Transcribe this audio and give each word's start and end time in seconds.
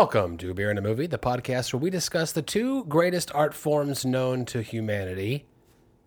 Welcome 0.00 0.38
to 0.38 0.54
Beer 0.54 0.70
and 0.70 0.78
a 0.78 0.82
Movie, 0.82 1.06
the 1.06 1.18
podcast 1.18 1.74
where 1.74 1.80
we 1.80 1.90
discuss 1.90 2.32
the 2.32 2.40
two 2.40 2.84
greatest 2.84 3.30
art 3.34 3.52
forms 3.52 4.02
known 4.02 4.46
to 4.46 4.62
humanity 4.62 5.44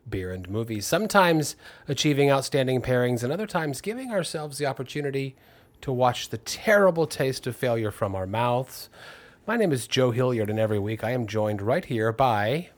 beer 0.09 0.31
and 0.31 0.49
movies, 0.49 0.87
sometimes 0.87 1.55
achieving 1.87 2.31
outstanding 2.31 2.81
pairings, 2.81 3.23
and 3.23 3.31
other 3.31 3.45
times 3.45 3.81
giving 3.81 4.09
ourselves 4.09 4.57
the 4.57 4.65
opportunity 4.65 5.35
to 5.81 5.91
watch 5.91 6.29
the 6.29 6.39
terrible 6.39 7.05
taste 7.05 7.45
of 7.45 7.55
failure 7.55 7.91
from 7.91 8.15
our 8.15 8.25
mouths. 8.25 8.89
My 9.45 9.57
name 9.57 9.71
is 9.71 9.85
Joe 9.85 10.09
Hilliard, 10.09 10.49
and 10.49 10.57
every 10.57 10.79
week 10.79 11.03
I 11.03 11.11
am 11.11 11.27
joined 11.27 11.61
right 11.61 11.85
here 11.85 12.11
by. 12.11 12.69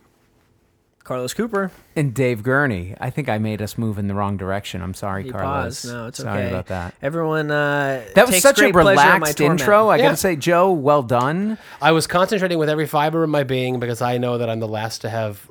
Carlos 1.05 1.34
Cooper. 1.34 1.72
And 1.95 2.14
Dave 2.14 2.44
Gurney. 2.44 2.95
I 3.00 3.09
think 3.12 3.30
I 3.30 3.38
made 3.38 3.62
us 3.62 3.77
move 3.77 3.98
in 3.98 4.08
the 4.08 4.14
wrong 4.16 4.36
direction. 4.36 4.82
I'm 4.82 4.94
sorry, 4.94 5.26
You 5.28 5.31
Carlos. 5.31 5.84
paused. 5.84 5.94
No, 5.94 6.08
it's 6.08 6.18
sorry 6.18 6.40
okay. 6.41 6.50
about 6.50 6.66
that. 6.68 6.95
Everyone, 7.02 7.50
uh, 7.52 8.04
That 8.16 8.26
was 8.26 8.31
takes 8.36 8.44
such 8.44 8.58
a 8.59 8.72
great 8.72 8.73
pleasure 8.73 8.90
relaxed 9.02 9.38
torment. 9.38 9.62
intro. 9.62 9.88
I 9.88 9.98
Yeah. 9.98 10.04
gotta 10.05 10.18
say, 10.18 10.36
Joe, 10.36 10.72
well 10.73 11.04
done. 11.04 11.58
I 11.81 11.91
was 11.94 12.08
concentrating 12.08 12.58
with 12.58 12.68
every 12.70 12.88
fiber 12.88 13.23
of 13.23 13.30
my 13.30 13.44
being 13.44 13.80
because 13.80 14.02
I 14.02 14.18
know 14.18 14.38
that 14.40 14.50
I'm 14.50 14.59
the 14.59 14.68
last 14.68 15.02
to 15.02 15.09
have 15.09 15.48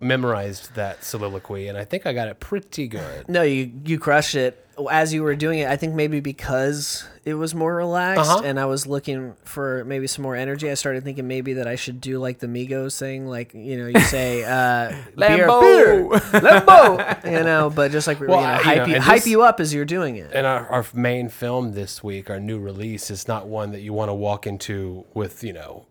memorized 0.00 0.74
that 0.74 1.04
soliloquy, 1.04 1.68
and 1.68 1.76
I 1.78 1.84
think 1.84 2.06
I 2.06 2.12
got 2.12 2.28
it 2.28 2.40
pretty 2.40 2.88
good. 2.88 3.28
No, 3.28 3.42
you 3.42 3.70
you 3.84 3.98
crushed 3.98 4.34
it 4.34 4.64
as 4.92 5.12
you 5.12 5.22
were 5.24 5.34
doing 5.34 5.58
it. 5.58 5.68
I 5.68 5.76
think 5.76 5.94
maybe 5.94 6.20
because 6.20 7.04
it 7.24 7.34
was 7.34 7.52
more 7.54 7.74
relaxed, 7.74 8.30
Uh-huh. 8.30 8.42
and 8.44 8.60
I 8.60 8.66
was 8.66 8.86
looking 8.86 9.34
for 9.44 9.84
maybe 9.84 10.06
some 10.06 10.22
more 10.22 10.36
energy. 10.36 10.70
I 10.70 10.74
started 10.74 11.02
thinking 11.02 11.26
maybe 11.26 11.54
that 11.54 11.66
I 11.66 11.74
should 11.74 12.00
do 12.00 12.18
like 12.20 12.38
the 12.38 12.46
Migos 12.46 12.96
thing, 12.98 13.26
like 13.26 13.52
you 13.54 13.76
know, 13.76 13.88
you 13.88 13.98
say 14.00 14.44
uh, 14.46 14.90
beer, 15.16 15.46
Lambo. 15.48 15.60
beer, 15.60 16.40
Lambo, 16.40 17.24
you 17.38 17.42
know, 17.44 17.70
but 17.70 17.90
just 17.90 18.06
like 18.06 18.20
Well, 18.20 18.40
you 18.40 18.46
know, 18.46 18.52
I- 18.52 18.62
hype 18.62 18.76
know, 18.78 18.84
you, 18.86 18.94
and 18.94 19.02
hype 19.04 19.16
this- 19.16 19.26
you 19.26 19.42
up 19.42 19.58
as 19.60 19.74
you're 19.74 19.84
doing 19.84 20.14
it. 20.16 20.30
And 20.32 20.46
our, 20.46 20.66
our 20.68 20.86
main 20.94 21.28
film 21.28 21.72
this 21.72 22.02
week, 22.04 22.30
our 22.30 22.38
new 22.40 22.58
release, 22.60 23.10
is 23.10 23.26
not 23.26 23.48
one 23.48 23.72
that 23.72 23.80
you 23.80 23.92
want 23.92 24.10
to 24.10 24.14
walk 24.14 24.46
into 24.46 25.04
with, 25.12 25.42
you 25.42 25.52
know, 25.52 25.86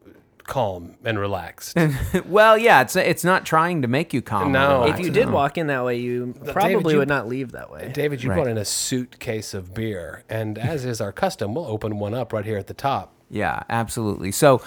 calm 0.48 0.95
and 1.03 1.20
relaxed. 1.20 1.78
well, 2.26 2.58
yeah, 2.58 2.81
it's 2.81 2.95
it's 2.95 3.23
not 3.23 3.45
trying 3.45 3.84
to 3.84 3.88
make 3.88 4.14
you 4.14 4.22
calm. 4.22 4.52
No. 4.52 4.86
if 4.86 5.00
you 5.00 5.12
did 5.12 5.28
no. 5.28 5.34
walk 5.34 5.58
in 5.58 5.67
that 5.67 5.86
way, 5.86 5.98
you 5.98 6.34
David, 6.34 6.54
probably 6.54 6.94
you- 6.94 7.00
would 7.00 7.08
not 7.08 7.28
leave 7.28 7.52
that 7.52 7.70
way. 7.70 7.92
David, 7.94 8.23
you 8.23 8.30
Right. 8.30 8.38
brought 8.38 8.48
in 8.48 8.58
a 8.58 8.66
suitcase 8.66 9.54
of 9.54 9.73
beer, 9.73 10.23
and 10.30 10.58
as 10.58 10.86
is 10.86 11.00
our 11.00 11.12
custom, 11.12 11.54
we'll 11.54 11.67
open 11.67 12.00
one 12.00 12.14
up 12.14 12.34
right 12.34 12.45
here 12.45 12.58
at 12.58 12.67
the 12.67 12.73
top. 12.73 13.14
Yeah, 13.30 13.64
absolutely. 13.70 14.31
So 14.31 14.62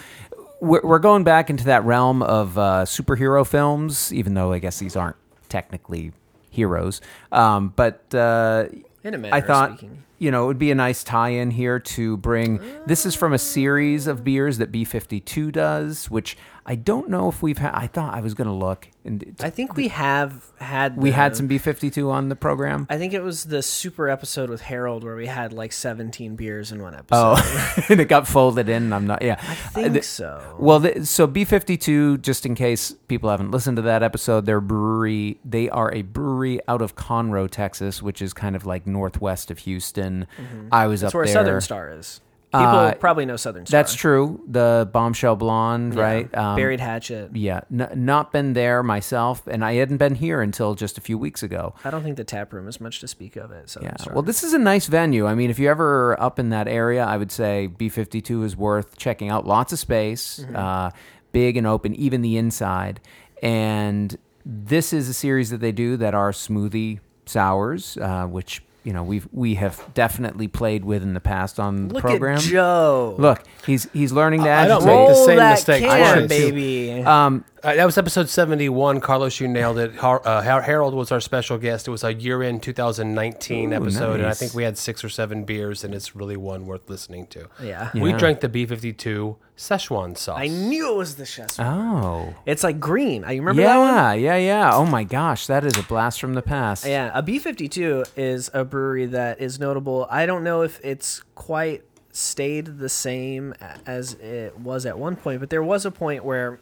we're, 0.60 0.82
we're 0.82 0.98
going 0.98 1.24
back 1.24 1.50
into 1.50 1.64
that 1.64 1.84
realm 1.84 2.22
of 2.22 2.58
uh, 2.58 2.84
superhero 2.84 3.46
films, 3.46 4.12
even 4.12 4.34
though 4.34 4.52
I 4.52 4.58
guess 4.58 4.78
these 4.78 4.94
aren't 4.96 5.16
technically 5.48 6.12
heroes. 6.50 7.00
Um, 7.32 7.72
but 7.74 8.14
uh, 8.14 8.66
In 9.02 9.14
a 9.14 9.18
manner 9.18 9.34
I 9.34 9.40
thought, 9.40 9.78
speaking. 9.78 10.04
you 10.18 10.30
know, 10.30 10.44
it 10.44 10.46
would 10.48 10.58
be 10.58 10.70
a 10.70 10.74
nice 10.74 11.02
tie-in 11.02 11.52
here 11.52 11.78
to 11.78 12.16
bring. 12.18 12.60
This 12.86 13.06
is 13.06 13.14
from 13.14 13.32
a 13.32 13.38
series 13.38 14.06
of 14.06 14.24
beers 14.24 14.58
that 14.58 14.70
B52 14.70 15.52
does, 15.52 16.10
which 16.10 16.36
I 16.70 16.76
don't 16.76 17.08
know 17.08 17.28
if 17.28 17.42
we've 17.42 17.58
had. 17.58 17.72
I 17.74 17.88
thought 17.88 18.14
I 18.14 18.20
was 18.20 18.34
going 18.34 18.46
to 18.46 18.54
look, 18.54 18.86
and 19.04 19.34
I 19.40 19.50
think 19.50 19.74
we 19.74 19.88
have 19.88 20.44
had 20.60 20.96
we 20.96 21.10
had 21.10 21.34
some 21.34 21.48
B52 21.48 22.08
on 22.08 22.28
the 22.28 22.36
program. 22.36 22.86
I 22.88 22.96
think 22.96 23.12
it 23.12 23.24
was 23.24 23.46
the 23.46 23.60
super 23.60 24.08
episode 24.08 24.48
with 24.48 24.60
Harold 24.60 25.02
where 25.02 25.16
we 25.16 25.26
had 25.26 25.52
like 25.52 25.72
17 25.72 26.36
beers 26.36 26.70
in 26.70 26.80
one 26.80 26.94
episode. 26.94 27.40
Oh, 27.42 27.84
and 27.88 27.98
it 27.98 28.04
got 28.04 28.28
folded 28.28 28.68
in. 28.68 28.84
and 28.84 28.94
I'm 28.94 29.04
not. 29.04 29.20
Yeah, 29.20 29.40
I 29.74 29.88
think 29.88 30.04
so. 30.04 30.58
Well, 30.60 30.78
the, 30.78 31.04
so 31.04 31.26
B52, 31.26 32.22
just 32.22 32.46
in 32.46 32.54
case 32.54 32.92
people 33.08 33.30
haven't 33.30 33.50
listened 33.50 33.74
to 33.78 33.82
that 33.82 34.04
episode, 34.04 34.46
their 34.46 34.60
brewery, 34.60 35.40
they 35.44 35.68
are 35.70 35.92
a 35.92 36.02
brewery 36.02 36.60
out 36.68 36.82
of 36.82 36.94
Conroe, 36.94 37.50
Texas, 37.50 38.00
which 38.00 38.22
is 38.22 38.32
kind 38.32 38.54
of 38.54 38.64
like 38.64 38.86
northwest 38.86 39.50
of 39.50 39.58
Houston. 39.58 40.28
I 40.70 40.86
was 40.86 41.00
Mm-hmm. 41.00 41.06
That's 41.06 41.10
up 41.10 41.14
where 41.16 41.24
there. 41.24 41.34
Southern 41.34 41.60
Star 41.62 41.90
is. 41.90 42.20
People 42.52 42.66
Uh, 42.66 42.94
probably 42.94 43.24
know 43.26 43.36
Southern 43.36 43.64
Star. 43.64 43.78
That's 43.78 43.94
true. 43.94 44.40
The 44.48 44.88
bombshell 44.92 45.36
blonde, 45.36 45.94
Yeah. 45.94 46.02
right? 46.02 46.34
Um, 46.36 46.56
Buried 46.56 46.80
Hatchet. 46.80 47.30
Yeah, 47.36 47.60
n- 47.72 47.88
not 47.94 48.32
been 48.32 48.54
there 48.54 48.82
myself, 48.82 49.46
and 49.46 49.64
I 49.64 49.74
hadn't 49.74 49.98
been 49.98 50.16
here 50.16 50.40
until 50.42 50.74
just 50.74 50.98
a 50.98 51.00
few 51.00 51.16
weeks 51.16 51.44
ago. 51.44 51.74
I 51.84 51.90
don't 51.90 52.02
think 52.02 52.16
the 52.16 52.24
tap 52.24 52.52
room 52.52 52.66
is 52.66 52.80
much 52.80 52.98
to 53.00 53.06
speak 53.08 53.36
of 53.36 53.52
at 53.52 53.70
Southern 53.70 53.90
Yeah. 53.90 53.96
Star. 53.98 54.14
Well, 54.14 54.22
this 54.22 54.42
is 54.42 54.52
a 54.52 54.58
nice 54.58 54.86
venue. 54.88 55.26
I 55.26 55.36
mean, 55.36 55.48
if 55.48 55.60
you're 55.60 55.70
ever 55.70 56.20
up 56.20 56.40
in 56.40 56.48
that 56.50 56.66
area, 56.66 57.04
I 57.04 57.16
would 57.16 57.30
say 57.30 57.68
B52 57.78 58.42
is 58.42 58.56
worth 58.56 58.96
checking 58.98 59.28
out. 59.30 59.46
Lots 59.46 59.72
of 59.72 59.78
space, 59.78 60.40
Mm-hmm. 60.44 60.56
uh, 60.56 60.90
big 61.30 61.56
and 61.56 61.68
open, 61.68 61.94
even 61.94 62.20
the 62.20 62.36
inside. 62.36 62.98
And 63.44 64.16
this 64.44 64.92
is 64.92 65.08
a 65.08 65.14
series 65.14 65.50
that 65.50 65.60
they 65.60 65.70
do 65.70 65.96
that 65.98 66.14
are 66.14 66.32
smoothie 66.32 66.98
sours, 67.26 67.96
uh, 67.98 68.26
which 68.26 68.62
you 68.84 68.92
know 68.92 69.02
we've 69.02 69.28
we 69.32 69.54
have 69.56 69.82
definitely 69.94 70.48
played 70.48 70.84
with 70.84 71.02
in 71.02 71.14
the 71.14 71.20
past 71.20 71.60
on 71.60 71.88
the 71.88 71.94
Look 71.94 72.02
program. 72.02 72.36
at 72.38 72.42
Joe. 72.42 73.14
Look, 73.18 73.42
he's 73.66 73.88
he's 73.92 74.12
learning 74.12 74.44
to 74.44 74.50
I 74.50 74.66
don't 74.66 74.82
agitate. 74.82 74.98
make 74.98 75.08
the 75.08 75.24
same 75.26 75.36
that 75.36 75.50
mistake 75.52 75.84
can, 75.84 76.26
baby. 76.28 77.02
Um, 77.02 77.44
Uh, 77.62 77.74
that 77.74 77.84
was 77.84 77.98
episode 77.98 78.26
71. 78.28 79.00
Carlos, 79.00 79.38
you 79.38 79.46
nailed 79.46 79.76
it. 79.76 79.94
Har- 79.96 80.22
uh, 80.26 80.40
Harold 80.40 80.94
was 80.94 81.12
our 81.12 81.20
special 81.20 81.58
guest. 81.58 81.86
It 81.86 81.90
was 81.90 82.02
a 82.02 82.14
year 82.14 82.42
in 82.42 82.58
2019 82.58 83.72
Ooh, 83.72 83.76
episode, 83.76 84.20
and 84.20 84.26
I 84.26 84.32
think 84.32 84.54
we 84.54 84.62
had 84.62 84.78
six 84.78 85.04
or 85.04 85.10
seven 85.10 85.44
beers, 85.44 85.84
and 85.84 85.94
it's 85.94 86.16
really 86.16 86.38
one 86.38 86.64
worth 86.64 86.88
listening 86.88 87.26
to. 87.28 87.48
yeah. 87.62 87.90
We 87.94 88.14
drank 88.14 88.40
the 88.40 88.48
B52 88.48 89.36
Szechuan 89.58 90.16
sauce. 90.16 90.38
I 90.40 90.46
knew 90.46 90.94
it 90.94 90.96
was 90.96 91.16
the 91.16 91.26
chef. 91.26 91.60
oh. 91.60 92.34
It's 92.46 92.64
like 92.64 92.80
green. 92.80 93.24
I 93.24 93.34
remember 93.36 93.60
that 93.60 93.76
one. 93.76 93.94
Yeah, 93.94 94.12
yeah, 94.14 94.36
yeah. 94.38 94.74
Oh 94.74 94.86
my 94.86 95.04
gosh, 95.04 95.46
that 95.48 95.62
is 95.62 95.76
a 95.76 95.82
blast 95.82 96.18
from 96.18 96.32
the 96.32 96.42
past. 96.42 96.86
Yeah, 96.86 97.10
a 97.12 97.22
B52 97.22 98.06
is 98.16 98.50
a 98.54 98.64
brewery 98.64 99.04
that 99.06 99.38
is 99.38 99.60
notable. 99.60 100.06
I 100.10 100.24
don't 100.24 100.44
know 100.44 100.62
if 100.62 100.80
it's 100.82 101.22
quite 101.34 101.82
stayed 102.10 102.78
the 102.78 102.88
same 102.88 103.52
as 103.84 104.14
it 104.14 104.58
was 104.58 104.86
at 104.86 104.98
one 104.98 105.14
point, 105.16 105.40
but 105.40 105.50
there 105.50 105.62
was 105.62 105.84
a 105.84 105.90
point 105.90 106.24
where 106.24 106.58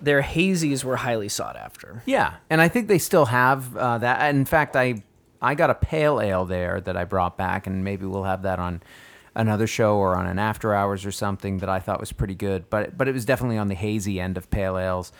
their 0.00 0.22
hazies 0.22 0.84
were 0.84 0.96
highly 0.96 1.28
sought 1.28 1.56
after. 1.56 2.02
Yeah, 2.06 2.34
and 2.48 2.60
I 2.60 2.68
think 2.68 2.88
they 2.88 2.98
still 2.98 3.26
have 3.26 3.76
uh, 3.76 3.98
that. 3.98 4.34
In 4.34 4.44
fact, 4.44 4.76
I 4.76 5.02
I 5.42 5.54
got 5.54 5.70
a 5.70 5.74
pale 5.74 6.20
ale 6.20 6.44
there 6.44 6.80
that 6.80 6.96
I 6.96 7.04
brought 7.04 7.36
back, 7.36 7.66
and 7.66 7.84
maybe 7.84 8.06
we'll 8.06 8.24
have 8.24 8.42
that 8.42 8.58
on 8.58 8.82
another 9.34 9.66
show 9.66 9.96
or 9.96 10.16
on 10.16 10.26
an 10.26 10.38
after 10.38 10.74
hours 10.74 11.06
or 11.06 11.12
something 11.12 11.58
that 11.58 11.68
I 11.68 11.78
thought 11.78 12.00
was 12.00 12.12
pretty 12.12 12.34
good. 12.34 12.68
But 12.70 12.96
but 12.96 13.08
it 13.08 13.12
was 13.12 13.24
definitely 13.24 13.58
on 13.58 13.68
the 13.68 13.74
hazy 13.74 14.20
end 14.20 14.36
of 14.36 14.50
pale 14.50 14.78
ales. 14.78 15.12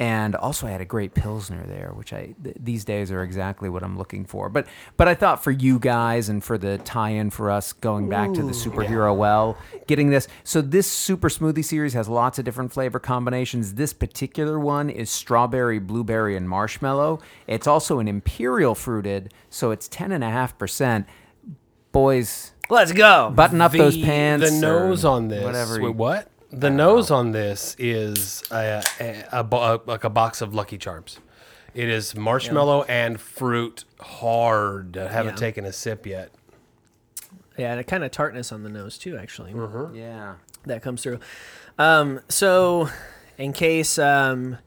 And 0.00 0.36
also, 0.36 0.68
I 0.68 0.70
had 0.70 0.80
a 0.80 0.84
great 0.84 1.14
pilsner 1.14 1.66
there, 1.66 1.90
which 1.92 2.12
I 2.12 2.34
th- 2.44 2.56
these 2.60 2.84
days 2.84 3.10
are 3.10 3.24
exactly 3.24 3.68
what 3.68 3.82
I'm 3.82 3.98
looking 3.98 4.24
for. 4.24 4.48
But 4.48 4.68
but 4.96 5.08
I 5.08 5.14
thought 5.14 5.42
for 5.42 5.50
you 5.50 5.80
guys 5.80 6.28
and 6.28 6.42
for 6.42 6.56
the 6.56 6.78
tie-in 6.78 7.30
for 7.30 7.50
us 7.50 7.72
going 7.72 8.08
back 8.08 8.32
to 8.34 8.42
the 8.42 8.52
superhero 8.52 9.16
well, 9.16 9.58
getting 9.88 10.10
this. 10.10 10.28
So 10.44 10.60
this 10.60 10.86
super 10.88 11.28
smoothie 11.28 11.64
series 11.64 11.94
has 11.94 12.08
lots 12.08 12.38
of 12.38 12.44
different 12.44 12.72
flavor 12.72 13.00
combinations. 13.00 13.74
This 13.74 13.92
particular 13.92 14.56
one 14.60 14.88
is 14.88 15.10
strawberry, 15.10 15.80
blueberry, 15.80 16.36
and 16.36 16.48
marshmallow. 16.48 17.18
It's 17.48 17.66
also 17.66 17.98
an 17.98 18.06
imperial 18.06 18.76
fruited, 18.76 19.34
so 19.50 19.72
it's 19.72 19.88
ten 19.88 20.12
and 20.12 20.22
a 20.22 20.30
half 20.30 20.56
percent. 20.58 21.08
Boys, 21.90 22.52
Let's 22.70 22.92
go. 22.92 23.32
button 23.34 23.60
up 23.60 23.72
those 23.72 23.96
pants. 23.96 24.48
The 24.48 24.60
nose 24.60 25.04
on 25.04 25.26
this, 25.26 25.42
whatever. 25.42 25.80
wait, 25.82 25.96
what? 25.96 26.28
The 26.50 26.70
nose 26.70 27.10
on 27.10 27.32
this 27.32 27.76
is 27.78 28.42
a, 28.50 28.82
a, 29.00 29.24
a, 29.32 29.44
bo- 29.44 29.82
like 29.86 30.04
a 30.04 30.10
box 30.10 30.40
of 30.40 30.54
Lucky 30.54 30.78
Charms. 30.78 31.18
It 31.74 31.88
is 31.88 32.16
marshmallow 32.16 32.84
and 32.84 33.20
fruit 33.20 33.84
hard. 34.00 34.96
I 34.96 35.08
haven't 35.08 35.34
Yeah. 35.34 35.40
taken 35.40 35.64
a 35.66 35.72
sip 35.72 36.06
yet. 36.06 36.30
yeah, 37.58 37.72
and 37.72 37.80
a 37.80 37.84
kind 37.84 38.02
of 38.04 38.10
tartness 38.10 38.50
on 38.52 38.62
the 38.62 38.70
nose 38.70 38.96
too, 38.98 39.16
actually. 39.18 39.52
Yeah. 39.98 40.36
that 40.64 40.82
comes 40.82 41.02
through. 41.02 41.20
Um, 41.78 42.20
so, 42.28 42.88
in 43.36 43.52
case 43.52 43.98
um, 43.98 44.58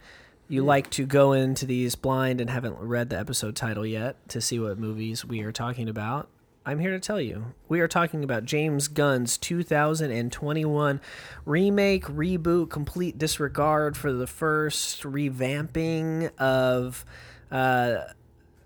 you 0.48 0.64
like 0.64 0.90
to 0.92 1.06
go 1.06 1.34
into 1.34 1.66
these 1.66 1.96
blind 1.96 2.40
and 2.40 2.50
haven't 2.50 2.78
read 2.78 3.10
the 3.10 3.18
episode 3.20 3.56
title 3.56 3.86
yet 3.86 4.16
to 4.30 4.40
see 4.40 4.60
what 4.60 4.78
movies 4.78 5.26
we 5.26 5.42
are 5.42 5.52
talking 5.52 5.90
about, 5.90 6.30
I'm 6.66 6.80
here 6.80 6.92
to 6.92 7.00
tell 7.00 7.20
you. 7.20 7.54
We 7.68 7.80
are 7.80 7.88
talking 7.88 8.24
about 8.24 8.46
James 8.46 8.88
Gunn's 8.88 9.38
2021 9.38 11.02
remake, 11.46 12.06
reboot, 12.06 12.70
complete 12.70 13.18
disregard 13.18 13.98
for 13.98 14.14
the 14.14 14.28
first 14.28 15.04
revamping 15.04 16.36
of. 16.38 17.06
Uh, 17.52 18.04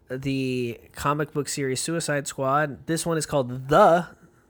the 0.09 0.79
comic 0.93 1.33
book 1.33 1.49
series 1.49 1.79
Suicide 1.79 2.27
Squad. 2.27 2.85
This 2.85 3.05
one 3.05 3.17
is 3.17 3.25
called 3.25 3.69
the 3.69 4.07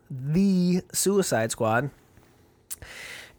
the 0.09 0.81
Suicide 0.91 1.51
Squad, 1.51 1.89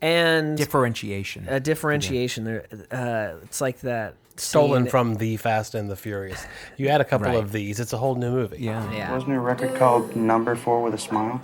and 0.01 0.57
Differentiation. 0.57 1.47
a 1.49 1.61
differentiation 1.61 2.45
there. 2.45 2.67
Uh, 2.91 3.39
it's 3.43 3.61
like 3.61 3.81
that 3.81 4.15
Stolen 4.37 4.85
scene- 4.85 4.91
from 4.91 5.15
The 5.17 5.37
Fast 5.37 5.75
and 5.75 5.91
the 5.91 5.97
Furious. 5.97 6.47
You 6.77 6.89
add 6.89 7.01
a 7.01 7.05
couple 7.05 7.29
Right. 7.29 7.37
of 7.37 7.53
these, 7.53 7.81
it's 7.81 7.93
a 7.93 7.99
whole 7.99 8.15
new 8.17 8.31
movie. 8.31 8.59
yeah. 8.61 8.91
Yeah, 8.93 9.13
Wasn't 9.13 9.31
there 9.31 9.39
a 9.39 9.43
record 9.43 9.75
called 9.77 10.15
Number 10.17 10.55
Four 10.57 10.83
with 10.83 10.95
a 10.95 10.99
Smile? 10.99 11.41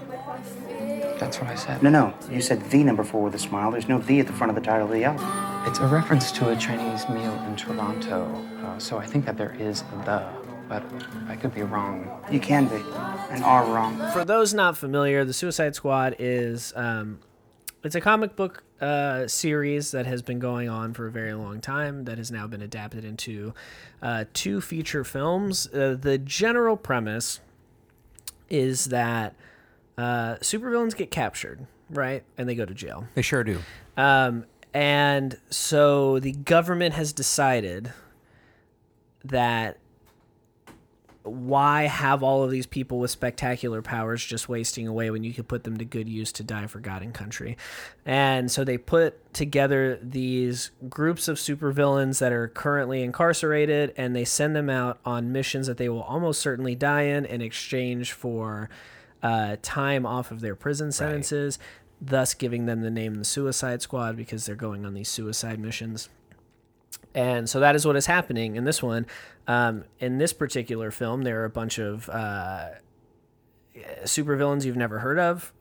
That's 1.19 1.39
what 1.41 1.49
I 1.51 1.55
said. 1.55 1.83
No, 1.83 1.91
no. 1.91 2.15
You 2.31 2.41
said 2.41 2.69
the 2.71 2.83
number 2.83 3.05
four 3.05 3.23
with 3.23 3.35
a 3.37 3.39
smile. 3.39 3.71
There's 3.71 3.89
no 3.89 3.99
the 3.99 4.19
at 4.19 4.27
the 4.27 4.33
front 4.33 4.51
of 4.51 4.57
the 4.57 4.61
title 4.61 4.87
of 4.89 4.93
the 4.93 5.05
album. 5.05 5.25
It's 5.69 5.79
a 5.79 5.87
reference 5.87 6.33
to 6.33 6.51
a 6.51 6.57
Chinese 6.57 7.09
meal 7.09 7.33
in 7.47 7.55
Toronto, 7.55 8.45
uh, 8.65 8.77
so 8.81 8.99
I 8.99 9.07
think 9.07 9.27
that 9.27 9.37
there 9.37 9.55
is 9.57 9.83
a 9.83 10.05
the. 10.05 10.23
but 10.69 10.83
I 11.29 11.37
could 11.37 11.55
be 11.55 11.63
wrong. 11.63 12.11
You 12.31 12.41
can 12.41 12.67
be, 12.67 12.83
and 13.31 13.45
are 13.45 13.65
wrong. 13.73 13.99
For 14.13 14.25
those 14.25 14.53
not 14.53 14.77
familiar, 14.77 15.25
the 15.25 15.33
Suicide 15.33 15.77
Squad 15.77 16.17
is 16.19 16.73
um, 16.75 17.21
it's 17.85 17.95
a 17.95 18.01
comic 18.01 18.35
book 18.35 18.65
uh, 18.83 19.29
series 19.29 19.93
that 19.93 20.07
has 20.07 20.23
been 20.23 20.41
going 20.41 20.69
on 20.69 20.93
for 20.93 21.07
a 21.07 21.11
very 21.11 21.33
long 21.33 21.61
time 21.61 22.05
that 22.05 22.19
has 22.19 22.33
now 22.33 22.49
been 22.49 22.61
adapted 22.61 23.05
into 23.05 23.55
uh, 24.03 24.25
two 24.35 24.61
feature 24.61 25.05
films. 25.05 25.69
Uh, 25.73 25.97
the 25.99 26.19
general 26.19 26.77
premise 26.77 27.41
is 28.51 28.87
that 28.87 29.35
uh, 29.97 30.35
supervillains 30.41 30.97
get 30.97 31.13
captured, 31.13 31.67
right, 31.91 32.25
and 32.37 32.49
they 32.49 32.57
go 32.57 32.65
to 32.65 32.75
jail. 32.75 33.07
They 33.15 33.23
sure 33.23 33.45
do. 33.45 33.61
Um, 33.97 34.47
and 34.75 35.39
so 35.49 36.19
the 36.19 36.33
government 36.33 36.95
has 36.95 37.13
decided 37.13 37.93
that 39.25 39.79
why 41.25 41.83
have 41.83 42.23
all 42.23 42.43
of 42.43 42.51
these 42.51 42.67
people 42.67 42.99
with 42.99 43.11
spectacular 43.11 43.81
powers 43.81 44.25
just 44.25 44.49
wasting 44.49 44.89
away 44.89 45.11
when 45.11 45.23
you 45.23 45.33
could 45.33 45.47
put 45.47 45.65
them 45.65 45.77
to 45.77 45.85
good 45.85 46.09
use 46.09 46.33
to 46.33 46.43
die 46.43 46.67
for 46.67 46.81
God 46.81 47.03
and 47.03 47.15
country? 47.15 47.57
And 48.05 48.51
so 48.51 48.65
they 48.65 48.79
put 48.79 49.33
together 49.33 49.99
these 50.03 50.71
groups 50.89 51.29
of 51.29 51.37
supervillains 51.37 52.19
that 52.19 52.33
are 52.33 52.49
currently 52.49 53.03
incarcerated 53.03 53.95
and 53.97 54.17
they 54.17 54.25
send 54.25 54.57
them 54.57 54.69
out 54.69 54.99
on 55.05 55.33
missions 55.33 55.67
that 55.69 55.77
they 55.77 55.89
will 55.89 56.03
almost 56.03 56.41
certainly 56.41 56.75
die 56.75 57.03
in 57.03 57.25
in 57.25 57.41
exchange 57.41 58.13
for 58.13 58.69
uh, 59.23 59.57
time 59.63 60.05
off 60.05 60.31
of 60.33 60.41
their 60.41 60.57
prison 60.57 60.91
sentences, 60.91 61.59
thus 62.01 62.35
giving 62.35 62.67
them 62.67 62.81
the 62.81 62.91
name 62.91 63.15
the 63.15 63.25
Suicide 63.25 63.81
Squad 63.81 64.17
because 64.17 64.45
they're 64.45 64.57
going 64.57 64.85
on 64.85 64.95
these 64.95 65.09
suicide 65.09 65.61
missions. 65.61 66.09
And 67.15 67.49
so 67.49 67.61
that 67.61 67.75
is 67.77 67.87
what 67.87 67.97
is 67.97 68.07
happening 68.07 68.57
in 68.57 68.65
this 68.65 68.83
one. 68.83 69.07
Um, 69.47 69.85
in 69.99 70.19
this 70.19 70.33
particular 70.33 70.91
film, 70.91 71.23
there 71.23 71.41
are 71.43 71.45
a 71.45 71.51
bunch 71.51 71.79
of 71.79 72.09
uh, 72.09 72.69
supervillains 74.05 74.65
you've 74.65 74.77
never 74.77 74.99
heard 75.01 75.19
of. 75.19 75.53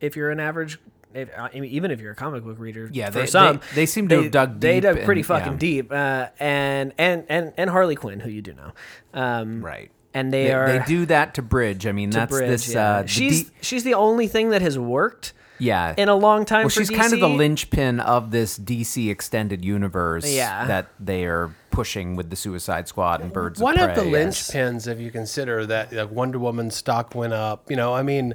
If 0.00 0.16
you're 0.16 0.30
an 0.30 0.40
average, 0.40 0.78
if, 1.14 1.28
I 1.36 1.50
mean, 1.54 1.64
even 1.70 1.90
if 1.90 2.00
you're 2.00 2.12
a 2.12 2.16
comic 2.16 2.44
book 2.44 2.58
reader, 2.58 2.88
Yeah, 2.92 3.10
for 3.10 3.20
they- 3.20 3.26
some 3.26 3.56
they- 3.70 3.74
they 3.82 3.86
seem 3.86 4.08
to 4.08 4.22
have 4.22 4.30
dug 4.30 4.52
deep. 4.54 4.60
They 4.60 4.80
dug 4.80 5.02
pretty 5.04 5.20
and- 5.20 5.26
fucking 5.26 5.52
yeah. 5.54 5.58
deep, 5.58 5.92
uh, 5.92 6.26
and 6.38 6.92
and 6.98 7.24
and 7.28 7.52
and 7.56 7.70
Harley 7.70 7.96
Quinn, 7.96 8.20
who 8.20 8.30
you 8.30 8.42
do 8.42 8.54
know, 8.54 8.72
um, 9.14 9.64
Right. 9.64 9.90
And 10.14 10.32
they, 10.32 10.44
They, 10.44 10.52
are 10.52 10.66
they 10.78 10.84
do 10.86 11.04
that 11.06 11.34
to 11.34 11.42
bridge. 11.42 11.86
I 11.86 11.92
mean, 11.92 12.10
that's 12.10 12.30
bridge, 12.30 12.48
this. 12.48 12.72
yeah. 12.74 12.90
Uh, 12.90 13.06
she's 13.06 13.44
D- 13.44 13.50
she's 13.60 13.84
the 13.84 13.94
only 13.94 14.26
thing 14.26 14.50
that 14.50 14.62
has 14.62 14.78
worked 14.78 15.32
yeah 15.58 15.94
in 15.96 16.08
a 16.08 16.14
long 16.14 16.44
time. 16.44 16.60
Well, 16.62 16.68
for 16.70 16.80
she's 16.80 16.90
kind 16.90 17.12
of 17.12 17.20
the 17.20 17.28
linchpin 17.28 18.00
of 18.00 18.30
this 18.30 18.58
DC 18.58 19.10
extended 19.10 19.64
universe 19.64 20.26
Yeah. 20.30 20.66
that 20.66 20.88
they 21.00 21.24
are 21.24 21.54
pushing 21.70 22.16
with 22.16 22.30
the 22.30 22.36
Suicide 22.36 22.88
Squad 22.88 23.20
and 23.20 23.32
Birds 23.32 23.60
One 23.60 23.78
of 23.78 23.90
of 23.90 23.94
Prey. 23.96 24.10
the 24.10 24.18
as- 24.18 24.36
linchpins, 24.36 24.86
if 24.86 24.98
you 24.98 25.10
consider 25.10 25.66
that 25.66 25.92
like 25.92 26.10
Wonder 26.10 26.38
Woman 26.38 26.70
stock 26.70 27.14
went 27.14 27.32
up, 27.32 27.70
you 27.70 27.76
know, 27.76 27.94
I 27.94 28.02
mean, 28.02 28.34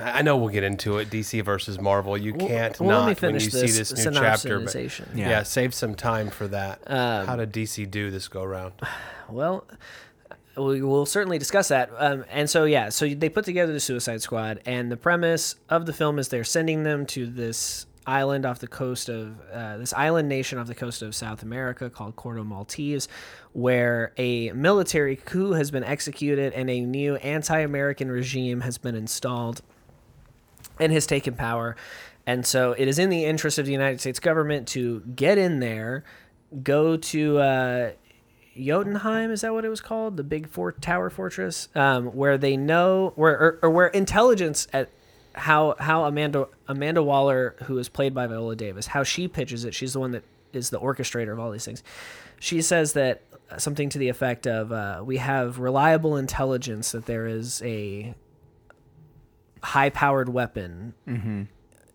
I 0.00 0.22
know 0.22 0.36
we'll 0.36 0.48
get 0.48 0.64
into 0.64 0.98
it. 0.98 1.10
DC 1.10 1.42
versus 1.44 1.78
Marvel. 1.80 2.16
You 2.18 2.34
can't 2.34 2.78
well, 2.80 2.88
let 2.88 2.96
not 2.98 3.06
when 3.06 3.14
finish 3.14 3.44
you 3.44 3.50
see 3.50 3.60
this 3.62 3.90
this 3.90 4.04
new 4.04 4.12
chapter. 4.12 4.58
But 4.60 4.74
yeah. 4.74 5.28
Yeah. 5.28 5.42
save 5.44 5.72
some 5.74 5.94
time 5.94 6.28
for 6.30 6.48
that. 6.48 6.80
Um, 6.86 7.26
How 7.26 7.36
did 7.36 7.52
DC 7.52 7.88
do 7.90 8.10
this 8.10 8.28
go 8.28 8.42
round? 8.44 8.72
Well, 9.28 9.64
we 10.56 10.82
will 10.82 11.06
certainly 11.06 11.38
discuss 11.38 11.68
that. 11.68 11.90
Um, 11.96 12.24
and 12.30 12.48
so, 12.48 12.64
yeah, 12.64 12.88
so 12.88 13.08
they 13.08 13.28
put 13.28 13.44
together 13.44 13.72
the 13.72 13.80
Suicide 13.80 14.22
Squad, 14.22 14.60
and 14.66 14.90
the 14.90 14.96
premise 14.96 15.56
of 15.68 15.86
the 15.86 15.92
film 15.92 16.18
is 16.18 16.28
they're 16.28 16.44
sending 16.44 16.82
them 16.82 17.06
to 17.06 17.26
this 17.26 17.86
island 18.06 18.46
off 18.46 18.58
the 18.58 18.66
coast 18.66 19.08
of 19.08 19.36
uh, 19.52 19.76
this 19.76 19.92
island 19.92 20.28
nation 20.28 20.58
off 20.58 20.66
the 20.66 20.74
coast 20.74 21.02
of 21.02 21.14
South 21.14 21.42
America 21.42 21.88
called 21.88 22.16
Corto 22.16 22.44
Maltese, 22.44 23.08
where 23.52 24.12
a 24.16 24.50
military 24.52 25.16
coup 25.16 25.52
has 25.52 25.70
been 25.70 25.84
executed 25.84 26.52
and 26.54 26.68
a 26.70 26.80
new 26.80 27.16
anti-American 27.16 28.10
regime 28.10 28.62
has 28.62 28.78
been 28.78 28.94
installed 28.94 29.62
and 30.78 30.92
has 30.92 31.06
taken 31.06 31.34
power. 31.34 31.76
And 32.26 32.44
so 32.44 32.72
it 32.72 32.88
is 32.88 32.98
in 32.98 33.10
the 33.10 33.24
interest 33.24 33.58
of 33.58 33.66
the 33.66 33.72
United 33.72 34.00
States 34.00 34.18
government 34.18 34.66
to 34.68 35.00
get 35.14 35.38
in 35.38 35.60
there, 35.60 36.04
go 36.62 36.96
to 36.96 37.38
uh, 37.38 37.90
Jotunheim, 38.56 39.30
is 39.30 39.42
that 39.42 39.52
what 39.52 39.64
it 39.64 39.68
was 39.68 39.80
called? 39.80 40.16
The 40.16 40.24
big 40.24 40.48
four 40.48 40.72
tower 40.72 41.10
fortress, 41.10 41.68
um, 41.74 42.06
where 42.06 42.36
they 42.36 42.56
know 42.56 43.12
where 43.16 43.38
or, 43.38 43.58
or 43.62 43.70
where 43.70 43.86
intelligence 43.88 44.66
at 44.72 44.90
how 45.34 45.76
how 45.78 46.04
Amanda 46.04 46.48
Amanda 46.66 47.02
Waller, 47.02 47.54
who 47.64 47.78
is 47.78 47.88
played 47.88 48.14
by 48.14 48.26
Viola 48.26 48.56
Davis, 48.56 48.88
how 48.88 49.02
she 49.04 49.28
pitches 49.28 49.64
it. 49.64 49.74
She's 49.74 49.92
the 49.92 50.00
one 50.00 50.10
that 50.10 50.24
is 50.52 50.70
the 50.70 50.80
orchestrator 50.80 51.32
of 51.32 51.38
all 51.38 51.50
these 51.52 51.64
things. 51.64 51.82
She 52.40 52.60
says 52.60 52.94
that 52.94 53.22
something 53.58 53.88
to 53.90 53.98
the 53.98 54.08
effect 54.08 54.46
of, 54.46 54.72
uh, 54.72 55.02
"We 55.04 55.18
have 55.18 55.58
reliable 55.60 56.16
intelligence 56.16 56.92
that 56.92 57.06
there 57.06 57.26
is 57.26 57.62
a 57.62 58.14
high-powered 59.62 60.28
weapon 60.28 60.94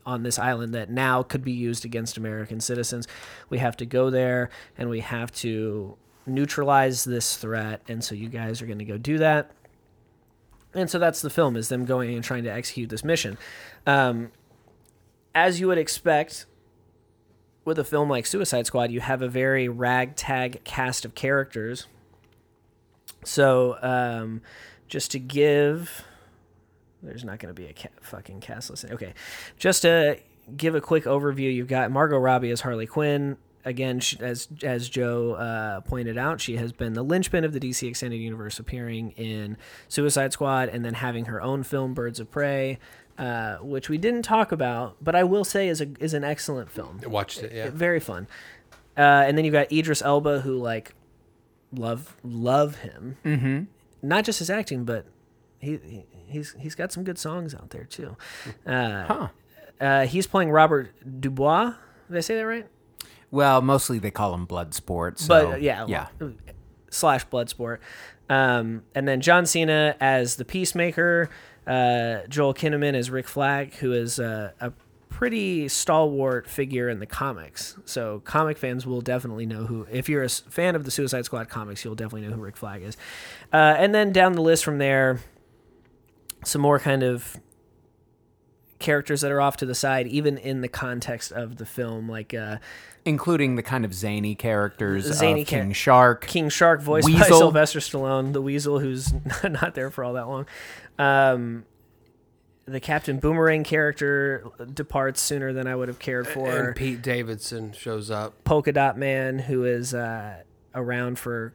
on 0.06 0.22
this 0.24 0.38
island 0.38 0.74
that 0.76 0.90
now 0.90 1.24
could 1.24 1.44
be 1.44 1.52
used 1.52 1.84
against 1.84 2.16
American 2.16 2.60
citizens. 2.60 3.08
We 3.50 3.58
have 3.58 3.76
to 3.78 3.86
go 3.86 4.10
there 4.12 4.52
and 4.78 4.90
we 4.90 5.00
have 5.00 5.32
to 5.34 5.98
neutralize 6.26 7.04
this 7.04 7.38
threat. 7.38 7.82
And 7.88 8.04
so 8.04 8.16
you 8.16 8.30
guys 8.30 8.62
are 8.62 8.66
going 8.66 8.80
to 8.80 8.86
go 8.86 8.98
do 8.98 9.18
that. 9.20 9.52
And 10.74 10.90
so 10.90 11.00
that's 11.00 11.22
the 11.22 11.30
film 11.30 11.56
is 11.56 11.70
them 11.70 11.86
going 11.86 12.14
and 12.14 12.24
trying 12.24 12.44
to 12.44 12.52
execute 12.52 12.90
this 12.90 13.04
mission. 13.04 13.38
Um, 13.88 14.32
as 15.34 15.60
you 15.60 15.68
would 15.68 15.78
expect 15.78 16.46
with 17.64 17.80
a 17.80 17.84
film 17.84 18.10
like 18.10 18.26
Suicide 18.26 18.66
Squad, 18.68 18.92
you 18.92 19.00
have 19.00 19.22
a 19.22 19.28
very 19.28 19.70
ragtag 19.70 20.64
cast 20.64 21.06
of 21.06 21.16
characters. 21.16 21.88
So 23.24 23.78
um, 23.82 24.42
just 24.88 25.12
to 25.12 25.20
give 25.20 26.06
there's 27.06 27.24
not 27.24 27.40
going 27.40 27.54
to 27.54 27.60
be 27.60 27.68
a 27.68 27.74
ca- 27.74 27.90
fucking 28.02 28.40
cast 28.42 28.70
list. 28.70 28.86
Okay, 28.86 29.14
just 29.58 29.84
to 29.84 30.20
give 30.58 30.76
a 30.76 30.82
quick 30.82 31.06
overview, 31.06 31.54
you've 31.54 31.68
got 31.68 31.92
Margot 31.92 32.18
Robbie 32.18 32.52
as 32.52 32.62
Harley 32.62 32.88
Quinn. 32.88 33.38
Again, 33.66 34.00
she, 34.00 34.20
as 34.20 34.48
as 34.64 34.88
Joe 34.90 35.32
uh, 35.34 35.82
pointed 35.82 36.18
out, 36.18 36.40
she 36.40 36.56
has 36.58 36.72
been 36.72 36.94
the 36.94 37.02
linchpin 37.04 37.44
of 37.44 37.52
the 37.52 37.60
DC 37.60 37.88
Extended 37.90 38.18
Universe, 38.18 38.60
appearing 38.60 39.12
in 39.18 39.58
Suicide 39.88 40.32
Squad 40.34 40.70
and 40.70 40.86
then 40.86 40.94
having 40.94 41.26
her 41.26 41.42
own 41.42 41.64
film, 41.64 41.94
Birds 41.96 42.20
of 42.20 42.30
Prey, 42.30 42.78
uh, 43.18 43.56
which 43.58 43.90
we 43.90 43.98
didn't 43.98 44.22
talk 44.22 44.52
about, 44.52 44.98
but 45.02 45.16
I 45.16 45.24
will 45.24 45.44
say 45.44 45.68
is 45.68 45.82
a 45.82 45.88
is 46.00 46.14
an 46.14 46.24
excellent 46.24 46.70
film. 46.70 47.02
Watched 47.08 47.42
it, 47.42 47.52
yeah. 47.54 47.72
Very 47.72 48.00
fun. 48.00 48.28
Uh, 48.98 49.02
and 49.28 49.36
then 49.38 49.44
you've 49.46 49.54
got 49.54 49.72
Idris 49.72 50.02
Elba, 50.04 50.42
who 50.42 50.56
like 50.58 50.94
love 51.74 52.16
love 52.24 52.76
him. 52.78 53.18
Mm-hmm. 53.26 53.64
Not 54.08 54.26
just 54.26 54.40
his 54.40 54.50
acting, 54.52 54.86
but 54.86 55.08
he, 55.60 55.78
he 55.78 56.06
he's 56.28 56.56
he's 56.60 56.76
got 56.76 56.92
some 56.92 57.04
good 57.04 57.18
songs 57.18 57.56
out 57.56 57.72
there 57.72 57.86
too. 57.86 58.16
Uh, 58.66 59.06
Huh. 59.06 59.28
uh, 59.82 60.06
he's 60.06 60.28
playing 60.28 60.52
Robert 60.52 60.94
Dubois. 61.20 61.74
Did 62.10 62.18
I 62.18 62.22
say 62.22 62.36
that 62.36 62.46
right? 62.46 62.68
Well, 63.36 63.62
mostly 63.62 64.00
they 64.00 64.12
call 64.12 64.32
them 64.32 64.46
blood 64.46 64.74
sports. 64.74 65.28
But 65.28 65.42
so, 65.42 65.52
uh, 65.52 65.56
yeah, 65.58 65.86
yeah. 65.88 66.08
slash 66.90 67.28
Bloodsport. 67.28 67.80
Um, 68.30 68.84
and 68.96 69.06
then 69.06 69.20
John 69.20 69.46
Cena 69.46 69.98
as 70.00 70.38
the 70.38 70.46
Peacemaker. 70.46 71.30
Uh, 71.68 72.20
Joel 72.30 72.54
Kinnaman 72.54 72.94
as 72.94 73.10
Rick 73.10 73.28
Flag, 73.28 73.74
who 73.76 73.92
is 73.92 74.20
uh, 74.20 74.52
a 74.62 74.72
pretty 75.10 75.68
stalwart 75.68 76.48
figure 76.48 76.88
in 76.88 77.00
the 77.00 77.06
comics. 77.06 77.76
So 77.84 78.22
comic 78.24 78.58
fans 78.58 78.86
will 78.86 79.02
definitely 79.02 79.46
know 79.46 79.66
who. 79.66 79.86
If 79.92 80.08
you're 80.08 80.24
a 80.24 80.30
fan 80.30 80.78
of 80.78 80.86
the 80.86 80.92
Suicide 80.92 81.26
Squad 81.26 81.50
comics, 81.50 81.84
you'll 81.84 81.96
definitely 81.96 82.30
know 82.30 82.36
who 82.36 82.42
Rick 82.42 82.56
Flag 82.56 82.84
is. 82.84 82.96
Uh, 83.52 83.76
and 83.78 83.94
then 83.94 84.14
down 84.14 84.32
the 84.32 84.42
list 84.42 84.64
from 84.64 84.78
there, 84.78 85.20
some 86.46 86.62
more 86.62 86.80
kind 86.80 87.04
of 87.04 87.38
characters 88.80 89.22
that 89.22 89.32
are 89.32 89.42
off 89.42 89.58
to 89.58 89.66
the 89.66 89.76
side, 89.76 90.08
even 90.08 90.38
in 90.38 90.62
the 90.62 90.70
context 90.70 91.32
of 91.34 91.58
the 91.58 91.66
film, 91.66 92.08
like 92.08 92.34
uh, 92.34 92.58
Including 93.06 93.56
the 93.56 93.62
kind 93.64 93.86
of 93.86 93.94
zany 93.94 94.34
characters 94.36 95.06
Zany 95.06 95.42
of 95.44 95.48
char- 95.48 95.60
King 95.62 95.74
Shark. 95.74 96.26
King 96.28 96.50
Shark, 96.50 96.82
voiced 96.82 97.08
by 97.08 97.22
Sylvester 97.22 97.80
Stallone, 97.80 98.34
the 98.34 98.42
Weasel, 98.42 98.80
who's 98.80 99.14
not 99.44 99.76
there 99.76 99.92
for 99.92 100.04
all 100.04 100.14
that 100.14 100.28
long. 100.28 100.48
Um, 100.98 101.66
the 102.66 102.80
Captain 102.80 103.20
Boomerang 103.20 103.64
character 103.64 104.44
departs 104.74 105.22
sooner 105.22 105.54
than 105.54 105.68
I 105.68 105.76
would 105.76 105.88
have 105.88 106.00
cared 106.00 106.28
for. 106.28 106.50
And 106.50 106.76
Pete 106.76 107.04
Davidson 107.04 107.74
shows 107.74 108.10
up. 108.10 108.44
Polka 108.44 108.72
Dot 108.72 108.98
Man, 108.98 109.38
who 109.38 109.66
is 109.66 109.94
uh, 109.94 110.38
around 110.74 111.20
for 111.20 111.54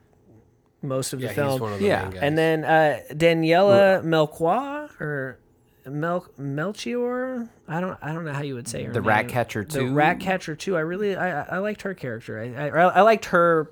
most 0.82 1.12
of 1.12 1.18
the 1.20 1.26
Yeah, 1.26 1.32
film, 1.32 1.50
he's 1.52 1.60
one 1.60 1.72
of 1.72 1.78
the 1.80 1.84
Yeah. 1.86 2.02
main 2.02 2.10
guys. 2.12 2.20
and 2.22 2.38
then 2.38 2.64
uh, 2.64 2.98
Daniela 3.10 4.04
Melchior 4.04 4.88
or 5.00 5.38
Mel 5.86 6.26
Melchior. 6.38 7.48
I 7.68 7.80
don't 7.80 7.98
I 8.02 8.12
don't 8.12 8.24
know 8.24 8.32
how 8.32 8.42
you 8.42 8.54
would 8.54 8.68
say 8.68 8.84
her. 8.84 8.92
The 8.92 9.00
name. 9.00 9.08
Ratcatcher 9.08 9.64
The 9.64 9.80
2? 9.80 9.92
Ratcatcher 9.94 10.54
too. 10.56 10.76
I 10.76 10.80
really 10.80 11.16
I 11.16 11.42
I 11.42 11.46
I 11.56 11.58
liked 11.58 11.82
her 11.82 11.94
character. 11.94 12.40
I 12.40 12.68
I, 12.68 12.68
I 12.68 13.00
liked 13.02 13.26
her 13.26 13.70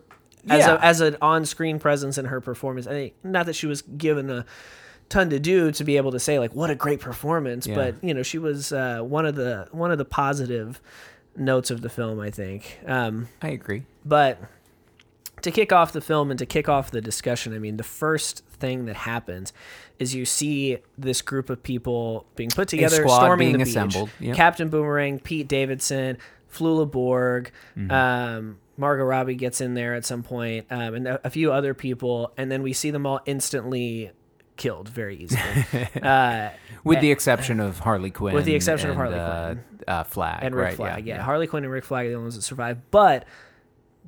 as 0.49 0.61
Yeah. 0.67 0.75
a 0.77 0.79
as 0.79 1.01
an 1.01 1.17
on 1.21 1.45
screen 1.45 1.79
presence 1.79 2.19
in 2.19 2.27
her 2.27 2.41
performance. 2.41 2.87
I 2.87 2.91
think 2.91 3.15
not 3.23 3.47
that 3.47 3.55
she 3.55 3.67
was 3.67 3.83
given 3.83 4.31
a 4.31 4.45
ton 5.09 5.31
to 5.31 5.39
do 5.41 5.71
to 5.73 5.85
be 5.85 5.97
able 5.97 6.13
to 6.13 6.21
say 6.21 6.39
like 6.39 6.55
what 6.55 6.71
a 6.71 6.75
great 6.75 7.01
performance, 7.01 7.67
Yeah. 7.67 7.75
but 7.75 8.05
you 8.05 8.15
know 8.15 8.23
she 8.23 8.39
was 8.39 8.73
uh, 8.73 9.01
one 9.01 9.27
of 9.27 9.35
the 9.35 9.69
one 9.73 9.91
of 9.91 9.99
the 9.99 10.05
positive 10.05 10.81
notes 11.37 11.71
of 11.71 11.83
the 11.83 11.89
film. 11.91 12.21
I 12.21 12.31
think. 12.31 12.79
Um, 12.87 13.29
I 13.43 13.49
agree. 13.49 13.85
but 14.05 14.39
to 15.43 15.53
kick 15.53 15.73
off 15.73 15.93
the 15.93 16.01
film 16.01 16.31
and 16.31 16.39
to 16.41 16.45
kick 16.47 16.69
off 16.69 16.91
the 16.91 17.01
discussion, 17.01 17.55
I 17.55 17.61
mean, 17.61 17.77
the 17.77 17.85
first 17.85 18.45
thing 18.47 18.87
that 18.87 18.97
happens 18.97 19.53
is 19.99 20.15
you 20.15 20.25
see 20.25 20.79
this 20.97 21.23
group 21.23 21.51
of 21.51 21.63
people 21.63 22.27
being 22.37 22.51
put 22.51 22.69
together, 22.69 22.97
squad 22.97 23.19
storming 23.25 23.39
being 23.49 23.53
the 23.59 23.65
beach. 23.65 23.69
assembled, 23.69 24.11
yep. 24.21 24.37
Captain 24.37 24.69
Boomerang, 24.69 25.19
Pete 25.19 25.49
Davidson, 25.49 26.19
Flula 26.53 26.91
Borg, 26.91 27.51
Mm-hmm. 27.77 27.91
um, 27.91 28.59
Margot 28.77 29.03
Robbie 29.05 29.35
gets 29.35 29.61
in 29.61 29.75
there 29.75 29.95
at 29.95 30.05
some 30.05 30.23
point, 30.23 30.67
um, 30.71 30.95
and 30.95 31.09
a, 31.09 31.21
a 31.27 31.31
few 31.31 31.53
other 31.53 31.75
people, 31.75 32.33
and 32.37 32.51
then 32.51 32.63
we 32.63 32.73
see 32.73 32.93
them 32.93 33.07
all 33.07 33.21
instantly 33.27 34.13
killed 34.57 34.89
very 34.89 35.17
easily. 35.17 35.89
uh, 36.03 36.51
with 36.85 37.01
the 37.01 37.11
exception 37.11 37.59
of 37.59 37.81
Harley 37.81 38.11
Quinn. 38.13 38.35
With 38.37 38.45
the 38.45 38.55
exception 38.55 38.91
of 38.91 38.97
Harley 38.97 39.17
uh, 39.19 39.47
Quinn. 39.55 39.65
uh, 39.89 40.05
Flag, 40.05 40.39
and 40.43 40.55
Rick 40.55 40.65
right? 40.65 40.77
Flag. 40.77 41.07
Yeah, 41.07 41.23
Harley 41.23 41.49
Quinn 41.49 41.65
and 41.65 41.73
Rick 41.73 41.85
Flag 41.87 42.07
are 42.07 42.11
the 42.11 42.15
only 42.15 42.27
ones 42.27 42.37
that 42.37 42.43
survive. 42.43 42.79
But 42.93 43.25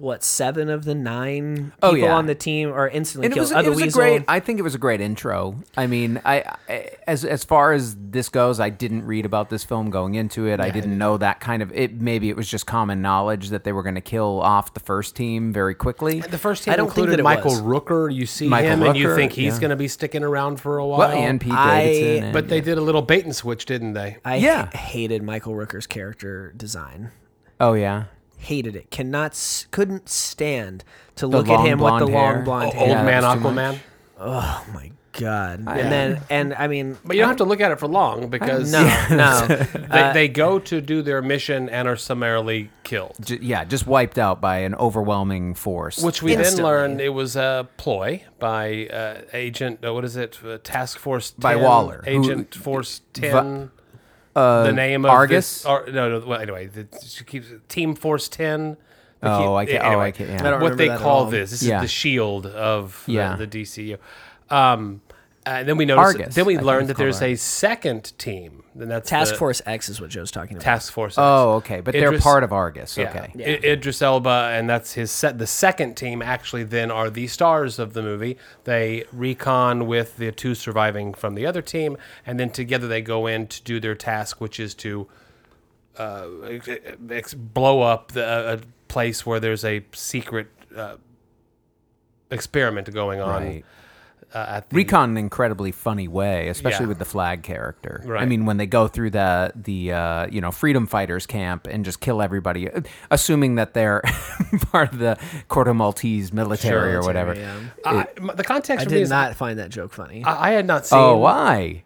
what 0.00 0.24
seven 0.24 0.68
of 0.70 0.84
the 0.84 0.94
nine 0.94 1.72
people 1.76 1.90
Oh, 1.90 1.94
yeah. 1.94 2.14
on 2.14 2.26
the 2.26 2.34
team 2.34 2.72
are 2.72 2.88
instantly 2.88 3.26
And 3.26 3.32
it 3.32 3.36
killed? 3.36 3.42
was, 3.50 3.52
Uh, 3.52 3.58
it 3.60 3.68
was 3.70 3.82
a 3.94 3.96
great. 3.98 4.24
I 4.28 4.40
think 4.40 4.58
it 4.58 4.62
was 4.62 4.74
a 4.74 4.78
great 4.78 5.00
intro. 5.00 5.56
I 5.76 5.86
mean, 5.86 6.20
I, 6.24 6.56
I 6.68 6.90
as 7.06 7.24
as 7.24 7.44
far 7.44 7.72
as 7.72 7.96
this 7.98 8.28
goes, 8.28 8.60
I 8.60 8.70
didn't 8.70 9.04
read 9.04 9.26
about 9.26 9.50
this 9.50 9.64
film 9.64 9.90
going 9.90 10.14
into 10.14 10.46
it. 10.46 10.60
I 10.60 10.70
didn't 10.70 10.96
know 10.96 11.16
that 11.18 11.40
kind 11.40 11.62
of. 11.62 11.72
It 11.72 12.00
maybe 12.00 12.28
it 12.30 12.36
was 12.36 12.48
just 12.48 12.66
common 12.66 13.02
knowledge 13.02 13.50
that 13.50 13.64
they 13.64 13.72
were 13.72 13.82
going 13.82 13.94
to 13.96 14.00
kill 14.00 14.40
off 14.40 14.74
the 14.74 14.80
first 14.80 15.16
team 15.16 15.52
very 15.52 15.74
quickly. 15.74 16.20
The 16.20 16.38
first 16.38 16.64
team 16.64 16.72
I 16.72 16.76
don't 16.76 16.86
think 16.86 16.98
included 17.08 17.18
that 17.18 17.22
Michael 17.24 17.50
was. 17.52 17.60
Rooker. 17.62 18.14
You 18.14 18.26
see 18.26 18.48
Michael 18.48 18.70
him, 18.70 18.82
and 18.84 18.96
you 18.96 19.14
think 19.14 19.32
he's 19.32 19.54
yeah. 19.54 19.60
going 19.60 19.70
to 19.70 19.76
be 19.76 19.88
sticking 19.88 20.22
around 20.24 20.60
for 20.60 20.78
a 20.78 20.86
while. 20.86 20.98
Well, 21.00 21.12
and 21.12 21.40
Pete 21.40 21.52
I- 21.52 21.84
Davidson. 21.84 22.24
and- 22.24 22.32
but 22.32 22.48
they 22.48 22.60
did 22.60 22.78
a 22.78 22.80
little 22.80 23.02
bait 23.02 23.24
and 23.24 23.34
switch, 23.34 23.66
didn't 23.66 23.92
they? 23.94 24.16
I 24.24 24.36
Yeah. 24.36 24.66
ha- 24.66 24.78
hated 24.78 25.22
Michael 25.22 25.54
Rooker's 25.54 25.86
character 25.86 26.52
design. 26.56 27.10
Oh 27.60 27.74
yeah. 27.74 28.04
Hated 28.40 28.74
it. 28.76 28.90
Cannot, 28.90 29.66
couldn't 29.70 30.08
stand 30.08 30.82
to 31.16 31.26
look 31.26 31.48
at 31.48 31.64
him 31.64 31.78
with 31.78 31.98
the 31.98 32.06
blonde 32.06 32.12
long 32.12 32.34
hair. 32.34 32.42
blonde 32.42 32.72
Oh, 32.74 32.78
hair. 32.78 32.96
old 32.98 33.06
man 33.06 33.22
Aquaman. 33.22 33.78
Oh 34.18 34.66
my 34.74 34.90
god! 35.12 35.58
and 35.66 35.66
then, 35.92 36.20
and 36.30 36.54
I 36.54 36.66
mean, 36.68 36.96
But 37.04 37.16
you 37.16 37.22
don't 37.22 37.28
have 37.30 37.38
to 37.38 37.44
look 37.44 37.60
at 37.60 37.72
it 37.72 37.78
for 37.80 37.88
long 37.88 38.28
because 38.28 38.70
no, 38.72 38.82
no. 39.10 39.46
they, 39.90 40.10
they 40.14 40.28
go 40.28 40.58
to 40.58 40.80
do 40.80 41.02
their 41.02 41.20
mission 41.22 41.68
and 41.68 41.86
are 41.88 41.96
summarily 41.96 42.70
killed. 42.84 43.16
J- 43.20 43.38
yeah, 43.42 43.64
just 43.64 43.86
wiped 43.86 44.18
out 44.18 44.40
by 44.40 44.58
an 44.58 44.74
overwhelming 44.76 45.54
force. 45.54 46.02
Which 46.02 46.22
we 46.22 46.32
Instantly. 46.34 46.56
then 46.56 46.64
learned 46.64 47.00
it 47.00 47.08
was 47.10 47.34
a 47.36 47.68
ploy 47.76 48.24
by 48.38 48.86
uh, 48.86 49.20
Agent, 49.32 49.84
uh, 49.84 49.92
what 49.92 50.04
is 50.04 50.16
it? 50.16 50.38
Uh, 50.44 50.58
Task 50.62 50.98
Force 50.98 51.30
10, 51.32 51.40
By 51.40 51.56
Waller, 51.56 52.02
who- 52.06 52.10
Agent 52.22 52.54
Force 52.54 53.00
10. 53.14 53.70
Uh, 54.36 54.64
the 54.64 54.72
name 54.72 55.04
of 55.04 55.10
Argus. 55.10 55.58
This, 55.62 55.66
or, 55.66 55.86
no, 55.90 56.18
no. 56.20 56.26
Well, 56.26 56.40
anyway, 56.40 56.66
the, 56.66 56.86
she 57.04 57.24
keeps 57.24 57.46
Team 57.68 57.94
Force 57.94 58.28
10. 58.28 58.76
They 59.20 59.28
Oh, 59.28 59.38
keep- 59.38 59.48
I 59.50 59.66
can't- 59.72 59.84
oh, 59.84 59.86
anyway, 59.88 60.04
I 60.06 60.10
can't- 60.12 60.30
yeah. 60.30 60.36
I 60.36 60.38
don't 60.38 60.52
what 60.52 60.58
remember 60.72 60.76
they 60.76 60.88
that 60.88 60.94
at 60.94 61.00
call 61.00 61.18
all. 61.18 61.24
this. 61.26 61.50
This 61.50 61.62
Yeah. 61.62 61.76
is 61.78 61.82
the 61.82 61.88
shield 61.88 62.46
of 62.46 63.02
the- 63.06 63.12
Yeah. 63.12 63.36
the, 63.36 63.46
DCU. 63.46 63.98
Um, 64.48 65.00
and 65.44 65.68
then 65.68 65.76
we 65.76 65.84
noticed. 65.84 66.18
Argus, 66.20 66.34
Then 66.34 66.46
we 66.46 66.54
I 66.54 66.56
think 66.58 66.66
learned 66.66 66.80
it's 66.82 66.88
that 66.88 66.96
there's 67.02 67.18
called 67.18 67.30
a 67.32 67.36
second 67.36 68.12
team. 68.18 68.59
And 68.78 68.88
that's 68.88 69.10
Task 69.10 69.32
the 69.32 69.38
Force 69.38 69.60
X 69.66 69.88
is 69.88 70.00
what 70.00 70.10
Joe's 70.10 70.30
talking 70.30 70.56
about. 70.56 70.62
Task 70.64 70.92
Force. 70.92 71.14
X. 71.14 71.18
Oh, 71.18 71.54
okay, 71.54 71.80
but 71.80 71.92
they're 71.92 72.16
part 72.20 72.44
of 72.44 72.52
Argus. 72.52 72.96
Yeah. 72.96 73.08
Okay. 73.10 73.32
I- 73.44 73.66
Idris 73.66 74.00
Elba, 74.00 74.50
and 74.52 74.70
that's 74.70 74.92
his 74.92 75.10
set. 75.10 75.38
The 75.38 75.46
second 75.46 75.96
team 75.96 76.22
actually 76.22 76.62
then 76.62 76.88
are 76.90 77.10
the 77.10 77.26
stars 77.26 77.80
of 77.80 77.94
the 77.94 78.02
movie. 78.02 78.38
They 78.64 79.04
recon 79.12 79.86
with 79.88 80.18
the 80.18 80.30
two 80.30 80.54
surviving 80.54 81.14
from 81.14 81.34
the 81.34 81.46
other 81.46 81.62
team, 81.62 81.96
and 82.24 82.38
then 82.38 82.50
together 82.50 82.86
they 82.86 83.02
go 83.02 83.26
in 83.26 83.48
to 83.48 83.62
do 83.64 83.80
their 83.80 83.96
task, 83.96 84.40
which 84.40 84.60
is 84.60 84.74
to 84.76 85.08
uh, 85.98 86.28
ex- 86.48 86.68
ex- 87.10 87.34
blow 87.34 87.82
up 87.82 88.12
the, 88.12 88.52
a 88.54 88.60
place 88.86 89.26
where 89.26 89.40
there's 89.40 89.64
a 89.64 89.84
secret 89.92 90.46
uh, 90.76 90.94
experiment 92.30 92.92
going 92.92 93.20
on. 93.20 93.42
Right. 93.42 93.64
Uh, 94.32 94.46
at 94.48 94.70
the, 94.70 94.76
Recon 94.76 95.10
in 95.10 95.16
an 95.16 95.24
incredibly 95.24 95.72
funny 95.72 96.06
way, 96.06 96.48
especially 96.48 96.84
Yeah. 96.84 96.88
with 96.90 96.98
the 97.00 97.04
flag 97.04 97.42
character. 97.42 98.16
I 98.16 98.26
mean, 98.26 98.46
when 98.46 98.58
they 98.58 98.66
go 98.66 98.86
through 98.86 99.10
the 99.10 99.52
the 99.56 99.92
uh, 99.92 100.26
you 100.28 100.40
know 100.40 100.52
freedom 100.52 100.86
fighters 100.86 101.26
camp 101.26 101.66
and 101.66 101.84
just 101.84 102.00
kill 102.00 102.22
everybody, 102.22 102.70
uh, 102.70 102.82
assuming 103.10 103.56
that 103.56 103.74
they're 103.74 104.02
part 104.70 104.92
of 104.92 104.98
the 105.00 105.18
Corto 105.48 105.74
Maltese 105.74 106.32
military 106.32 106.94
or 106.94 107.02
whatever. 107.02 107.34
Yeah. 107.34 107.58
I- 107.84 108.06
m- 108.18 108.30
the 108.36 108.44
context 108.44 108.82
I 108.82 108.84
for 108.84 108.90
me 108.90 108.96
did 108.98 109.02
is 109.02 109.10
not 109.10 109.34
find 109.34 109.58
that 109.58 109.70
joke 109.70 109.92
funny. 109.92 110.22
I, 110.24 110.50
I 110.50 110.52
had 110.52 110.66
not 110.66 110.86
seen. 110.86 110.98
Oh, 110.98 111.16
why? 111.16 111.82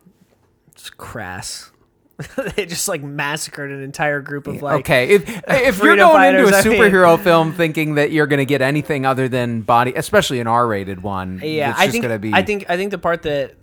It's 0.73 0.91
crass. 0.91 1.71
they 2.56 2.64
just 2.66 2.87
like 2.88 3.02
massacred 3.02 3.71
an 3.73 3.83
entire 3.83 4.21
group 4.21 4.47
of 4.47 4.62
like. 4.62 4.80
okay, 4.80 5.09
if 5.11 5.28
if 5.49 5.78
you're 5.83 5.97
going 5.97 6.35
into 6.35 6.47
a 6.47 6.50
fighters, 6.50 6.66
I 6.66 6.68
mean- 6.68 6.80
superhero 6.80 7.18
film 7.18 7.52
thinking 7.52 7.97
that 7.97 8.12
you're 8.12 8.26
going 8.28 8.38
to 8.38 8.44
get 8.44 8.62
anything 8.62 9.04
other 9.04 9.28
than 9.28 9.62
body, 9.62 9.92
especially 9.97 10.38
an 10.40 10.47
R-rated 10.47 11.02
one, 11.02 11.40
Yeah, 11.42 11.71
it's 11.71 11.78
I 11.80 11.85
just 11.87 11.92
think 11.92 12.02
going 12.02 12.14
to 12.14 12.18
be. 12.21 12.33
I 12.33 12.42
think 12.42 12.66
I 12.68 12.76
think 12.76 12.92
the 12.92 12.99
part 12.99 13.23
that 13.23 13.54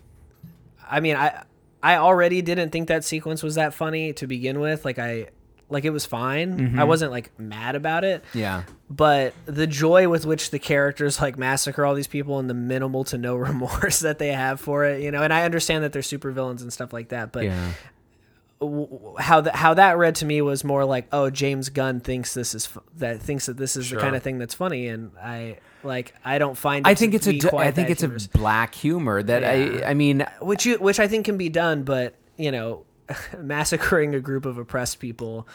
I 0.89 0.99
mean 0.99 1.15
I 1.15 1.43
I 1.81 1.95
already 1.95 2.41
didn't 2.41 2.71
think 2.71 2.89
that 2.89 3.03
sequence 3.05 3.41
was 3.41 3.55
that 3.55 3.73
funny 3.73 4.13
to 4.13 4.27
begin 4.27 4.59
with. 4.59 4.83
Like 4.85 4.99
I 4.99 5.27
like 5.69 5.85
it 5.85 5.89
was 5.91 6.05
fine. 6.05 6.57
Mm-hmm. 6.59 6.79
I 6.79 6.83
wasn't 6.83 7.11
like 7.11 7.31
mad 7.39 7.75
about 7.75 8.03
it. 8.03 8.23
yeah. 8.33 8.63
But 8.89 9.33
the 9.45 9.65
joy 9.65 10.09
with 10.09 10.25
which 10.25 10.49
the 10.51 10.59
characters 10.59 11.21
like 11.21 11.37
massacre 11.37 11.85
all 11.85 11.95
these 11.95 12.07
people 12.07 12.39
and 12.39 12.49
the 12.49 12.53
minimal 12.53 13.05
to 13.05 13.17
no 13.17 13.35
remorse 13.47 13.99
that 14.01 14.19
they 14.19 14.33
have 14.33 14.59
for 14.59 14.83
it, 14.83 15.01
you 15.01 15.11
know, 15.11 15.23
and 15.23 15.31
I 15.31 15.43
understand 15.45 15.85
that 15.85 15.93
they're 15.93 16.01
supervillains 16.01 16.59
and 16.61 16.73
stuff 16.73 16.91
like 16.91 17.07
that, 17.09 17.31
but 17.31 17.45
Yeah. 17.45 17.71
How 19.17 19.41
that 19.41 19.55
how 19.55 19.73
that 19.73 19.97
read 19.97 20.15
to 20.15 20.25
me 20.25 20.41
was 20.41 20.63
more 20.63 20.85
like, 20.85 21.07
oh, 21.11 21.29
James 21.29 21.69
Gunn 21.69 21.99
thinks 21.99 22.33
this 22.33 22.53
is 22.53 22.69
that 22.97 23.19
thinks 23.19 23.47
that 23.47 23.57
this 23.57 23.75
is 23.75 23.89
the 23.89 23.97
kind 23.97 24.15
of 24.15 24.21
thing 24.21 24.37
that's 24.37 24.53
funny, 24.53 24.87
and 24.87 25.11
I 25.17 25.57
like 25.83 26.13
I 26.23 26.37
don't 26.37 26.57
find. 26.57 26.85
It 26.85 26.89
I 26.89 26.93
think 26.93 27.19
to 27.19 27.35
it's 27.35 27.45
a 27.45 27.55
I 27.55 27.71
think 27.71 27.89
it's 27.89 28.01
humorous. 28.01 28.27
a 28.27 28.29
black 28.29 28.75
humor 28.75 29.23
that 29.23 29.41
Yeah. 29.41 29.87
I 29.87 29.91
I 29.91 29.93
mean 29.95 30.25
which 30.41 30.65
you 30.65 30.77
which 30.77 30.99
I 30.99 31.07
think 31.07 31.25
can 31.25 31.37
be 31.37 31.49
done, 31.49 31.83
but 31.83 32.15
you 32.37 32.51
know, 32.51 32.85
massacring 33.37 34.13
a 34.13 34.19
group 34.19 34.45
of 34.45 34.57
oppressed 34.59 34.99
people 34.99 35.47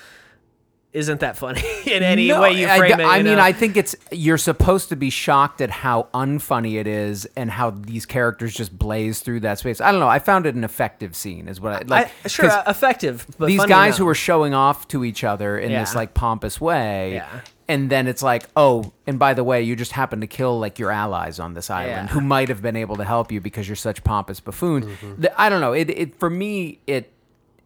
isn't 0.96 1.20
that 1.20 1.36
funny 1.36 1.62
in 1.86 2.02
any 2.02 2.28
No, 2.28 2.40
way 2.40 2.52
you 2.52 2.66
I- 2.66 2.78
frame 2.78 2.98
it. 3.00 3.04
I, 3.04 3.22
mean, 3.22 3.36
know? 3.36 3.42
I 3.42 3.52
think 3.52 3.76
it's 3.76 3.94
you're 4.10 4.38
supposed 4.38 4.88
to 4.88 4.96
be 4.96 5.10
shocked 5.10 5.60
at 5.60 5.70
how 5.70 6.08
unfunny 6.14 6.80
it 6.80 6.86
is 6.86 7.26
and 7.36 7.50
how 7.50 7.70
these 7.70 8.06
characters 8.06 8.54
just 8.54 8.76
blaze 8.76 9.20
through 9.20 9.40
that 9.40 9.58
space. 9.58 9.80
I 9.80 9.90
don't 9.90 10.00
know. 10.00 10.08
I 10.08 10.18
found 10.18 10.46
it 10.46 10.54
an 10.54 10.64
effective 10.64 11.14
scene, 11.14 11.48
is 11.48 11.60
what 11.60 11.72
I 11.72 11.78
like. 11.86 12.10
I, 12.24 12.28
sure 12.28 12.50
uh, 12.50 12.62
effective, 12.66 13.26
these 13.38 13.64
guys 13.66 13.88
enough. 13.88 13.98
who 13.98 14.08
are 14.08 14.14
showing 14.14 14.54
off 14.54 14.88
to 14.88 15.04
each 15.04 15.22
other 15.22 15.58
in 15.58 15.70
this 15.72 15.94
like 15.94 16.14
pompous 16.14 16.60
way. 16.60 17.14
Yeah. 17.14 17.40
And 17.68 17.90
then 17.90 18.06
it's 18.06 18.22
like, 18.22 18.44
oh, 18.56 18.92
and 19.08 19.18
by 19.18 19.34
the 19.34 19.42
way, 19.42 19.60
you 19.62 19.74
just 19.74 19.90
happen 19.90 20.20
to 20.20 20.28
kill 20.28 20.58
like 20.60 20.78
your 20.78 20.92
allies 20.92 21.40
on 21.40 21.54
this 21.54 21.68
island 21.68 22.08
Yeah. 22.08 22.14
who 22.14 22.20
might 22.20 22.48
have 22.48 22.62
been 22.62 22.76
able 22.76 22.94
to 22.96 23.04
help 23.04 23.32
you 23.32 23.40
because 23.40 23.68
you're 23.68 23.74
such 23.74 24.04
pompous 24.04 24.38
buffoons. 24.38 24.86
The- 25.18 25.40
I 25.40 25.48
don't 25.48 25.60
know. 25.60 25.72
It, 25.72 25.90
it 25.90 26.14
for 26.14 26.30
me, 26.30 26.78
it 26.86 27.12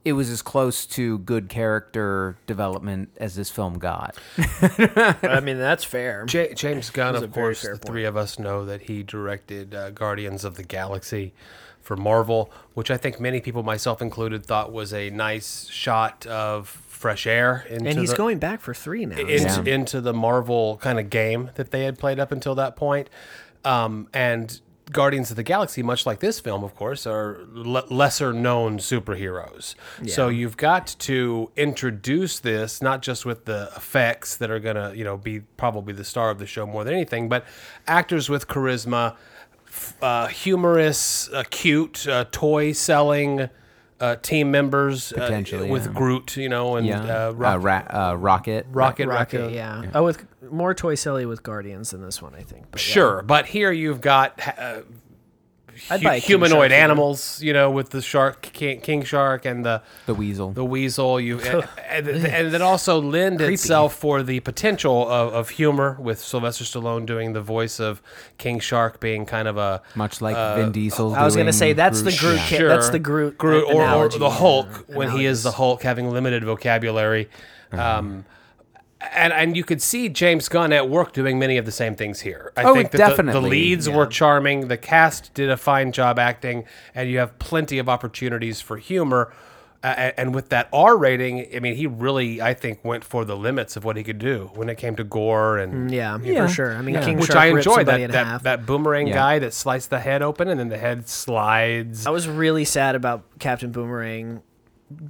it 0.04 0.14
was 0.14 0.30
as 0.30 0.40
close 0.42 0.87
to 0.87 1.19
good 1.19 1.49
character 1.49 2.37
development 2.47 3.11
as 3.19 3.35
this 3.35 3.50
film 3.50 3.78
got. 3.78 4.16
I 4.38 5.40
mean, 5.42 5.59
that's 5.59 5.85
fair. 5.85 6.25
J- 6.25 6.54
James 6.54 6.90
Gunn, 6.90 7.16
of 7.16 7.33
course, 7.33 7.62
the 7.62 7.69
point. 7.71 7.85
three 7.85 8.04
of 8.04 8.16
us 8.16 8.38
know 8.38 8.64
that 8.64 8.83
he 8.83 9.02
directed 9.02 9.75
uh, 9.75 9.90
Guardians 9.90 10.45
of 10.45 10.57
the 10.57 10.62
Galaxy 10.62 11.35
for 11.80 11.97
Marvel, 11.97 12.50
which 12.75 12.90
I 12.90 12.97
think 12.97 13.21
many 13.21 13.40
people, 13.40 13.62
myself 13.62 14.00
included, 14.02 14.45
thought 14.45 14.73
was 14.73 14.92
a 14.92 15.11
nice 15.11 15.66
shot 15.69 16.26
of 16.26 16.69
fresh 16.69 17.26
air 17.26 17.64
into 17.71 17.88
and 17.90 17.99
he's 17.99 18.11
the, 18.11 18.16
going 18.16 18.38
back 18.38 18.61
for 18.61 18.75
three 18.75 19.07
now. 19.07 19.16
into, 19.19 19.62
Yeah. 19.64 19.75
into 19.75 20.00
the 20.02 20.12
Marvel 20.12 20.76
kind 20.83 20.99
of 20.99 21.09
game 21.11 21.50
that 21.54 21.71
they 21.71 21.85
had 21.85 21.99
played 21.99 22.21
up 22.21 22.30
until 22.33 22.54
that 22.57 22.76
point. 22.76 23.09
Um, 23.64 24.09
and 24.12 24.61
Guardians 24.90 25.30
of 25.30 25.37
the 25.37 25.42
Galaxy, 25.42 25.82
much 25.82 26.04
like 26.04 26.20
this 26.20 26.40
film, 26.40 26.64
of 26.64 26.75
course, 26.75 27.06
are 27.06 27.38
le- 27.52 27.85
lesser 27.90 28.32
known 28.32 28.78
superheroes. 28.78 29.75
So 30.06 30.28
you've 30.28 30.56
got 30.56 30.87
to 31.00 31.50
introduce 31.56 32.38
this 32.40 32.82
not 32.82 33.00
just 33.02 33.25
with 33.25 33.44
the 33.44 33.70
effects 33.76 34.37
that 34.37 34.50
are 34.50 34.59
going 34.59 34.76
to, 34.76 34.92
you 34.97 35.04
know, 35.04 35.16
be 35.16 35.40
probably 35.56 35.92
the 35.94 36.04
star 36.04 36.30
of 36.30 36.38
the 36.38 36.47
show 36.47 36.66
more 36.66 36.85
than 36.85 36.94
anything, 36.94 37.28
but 37.28 37.44
actors 37.87 38.28
with 38.28 38.49
charisma, 38.49 39.16
f- 39.66 39.97
uh, 40.02 40.26
humorous, 40.26 41.28
uh, 41.30 41.44
cute, 41.50 42.06
uh, 42.09 42.25
toy 42.32 42.73
selling. 42.73 43.49
Uh, 44.00 44.16
team 44.16 44.50
members 44.50 45.12
uh, 45.12 45.16
Potentially, 45.16 45.71
with 45.71 45.85
yeah. 45.85 45.92
Groot, 45.92 46.37
you 46.38 46.49
know, 46.49 46.76
and 46.76 46.87
Yeah. 46.87 47.02
uh, 47.02 47.28
uh, 47.28 47.33
ra- 47.59 47.85
uh, 47.90 48.14
Rocket. 48.16 48.66
Rocket, 48.71 49.07
Rocket, 49.07 49.38
Raccoon. 49.38 49.52
yeah. 49.52 49.90
Oh, 49.95 50.04
with 50.04 50.25
more 50.50 50.73
toy 50.75 50.95
silly 50.95 51.26
with 51.26 51.42
Guardians 51.42 51.90
than 51.90 52.00
this 52.02 52.23
one, 52.23 52.35
I 52.35 52.40
think. 52.42 52.64
But 52.71 52.80
yeah. 52.80 52.92
Sure, 52.95 53.23
but 53.23 53.45
here 53.47 53.71
you've 53.73 54.00
got 54.00 54.40
uh, 54.59 54.80
I'd 55.88 56.00
hu- 56.00 56.04
buy 56.08 56.18
humanoid 56.18 56.50
shark 56.58 56.70
here. 56.72 56.80
animals, 56.80 57.40
you 57.42 57.52
know, 57.52 57.70
with 57.70 57.90
the 57.90 58.02
shark, 58.02 58.42
king, 58.42 58.80
king 58.80 59.02
shark, 59.04 59.44
and 59.44 59.64
the 59.64 59.82
The 60.06 60.14
weasel. 60.14 60.50
the 60.52 60.64
weasel. 60.64 61.20
You 61.20 61.40
and, 61.40 61.64
and, 62.08 62.26
and 62.26 62.54
it 62.54 62.60
also 62.62 63.00
lend 63.00 63.40
itself 63.40 63.94
for 63.94 64.22
the 64.22 64.40
potential 64.40 65.08
of, 65.08 65.32
of 65.32 65.49
humor 65.50 65.96
with 66.00 66.18
Sylvester 66.20 66.64
Stallone 66.64 67.06
doing 67.06 67.32
the 67.32 67.40
voice 67.42 67.78
of 67.80 68.02
King 68.38 68.58
Shark, 68.60 69.00
being 69.00 69.25
kind 69.26 69.46
of 69.49 69.56
a 69.56 69.82
Much 69.94 70.20
like 70.20 70.37
Vin 70.56 70.72
Diesel. 70.72 71.14
I 71.14 71.25
was 71.25 71.37
gonna 71.37 71.52
say 71.52 71.72
that's 71.72 72.02
the 72.02 72.16
Groot. 72.18 72.37
Yeah. 72.50 72.58
ca- 72.58 72.68
That's 72.68 72.90
the 72.90 72.99
Groot. 72.99 73.38
Groot 73.38 73.64
or, 73.72 73.82
or 73.88 74.08
the 74.08 74.30
Hulk 74.30 74.87
yeah, 74.88 74.96
when 74.96 75.10
he 75.10 75.25
is 75.26 75.42
the. 75.42 75.52
Hulk, 75.52 75.82
having 75.82 76.10
limited 76.10 76.42
vocabulary. 76.44 77.28
Um, 77.72 78.25
and 79.14 79.33
and 79.33 79.57
you 79.57 79.64
could 79.64 79.80
see 79.83 80.09
James 80.09 80.49
Gunn 80.49 80.73
at 80.73 80.88
work 80.88 81.12
doing 81.12 81.38
many 81.38 81.57
of 81.57 81.64
the 81.64 81.73
same 81.73 81.95
things 81.97 82.21
here. 82.21 82.52
I 82.57 82.64
Oh, 82.64 82.75
think 82.75 82.90
that 82.90 82.99
the- 82.99 83.04
the, 83.04 83.11
definitely. 83.11 83.50
leads 83.50 83.88
were 83.88 84.07
charming, 84.07 84.69
the 84.69 84.76
cast 84.76 85.33
did 85.35 85.50
a 85.50 85.57
fine 85.57 85.92
job 85.92 86.19
acting, 86.19 86.64
and 86.95 87.09
you 87.11 87.19
have 87.19 87.38
plenty 87.38 87.78
of 87.78 87.88
opportunities 87.88 88.61
for 88.61 88.76
humor. 88.76 89.33
Uh, 89.83 90.11
and- 90.19 90.35
with 90.35 90.50
that 90.50 90.69
R 90.75 90.95
rating, 90.99 91.47
I 91.57 91.59
mean, 91.61 91.75
he 91.75 91.87
really, 91.87 92.42
I 92.42 92.52
think, 92.52 92.85
went 92.85 93.02
for 93.02 93.25
the 93.25 93.35
limits 93.35 93.76
of 93.78 93.85
what 93.85 93.97
he 93.97 94.02
could 94.04 94.19
do 94.19 94.50
when 94.54 94.69
it 94.69 94.76
came 94.76 94.95
to 94.97 95.04
gore 95.04 95.57
and 95.57 95.90
Yeah, 95.90 96.19
Yeah. 96.23 96.47
for 96.47 96.52
sure. 96.52 96.76
I 96.76 96.83
mean, 96.83 96.97
Yeah. 96.97 97.04
King 97.07 97.16
which 97.16 97.28
Shark 97.28 97.38
I 97.38 97.47
enjoyed. 97.47 97.87
That 97.87 98.11
that, 98.12 98.42
that 98.42 98.66
boomerang 98.66 99.07
Yeah. 99.07 99.14
guy 99.14 99.38
that 99.38 99.54
sliced 99.54 99.88
the 99.88 100.00
head 100.00 100.21
open 100.21 100.49
and 100.49 100.61
then 100.61 100.69
the 100.69 100.76
head 100.76 101.09
slides. 101.09 102.07
I 102.07 102.11
was 102.11 102.28
really 102.28 102.66
sad 102.66 102.95
about 102.95 103.23
Captain 103.38 103.71
Boomerang 103.73 104.42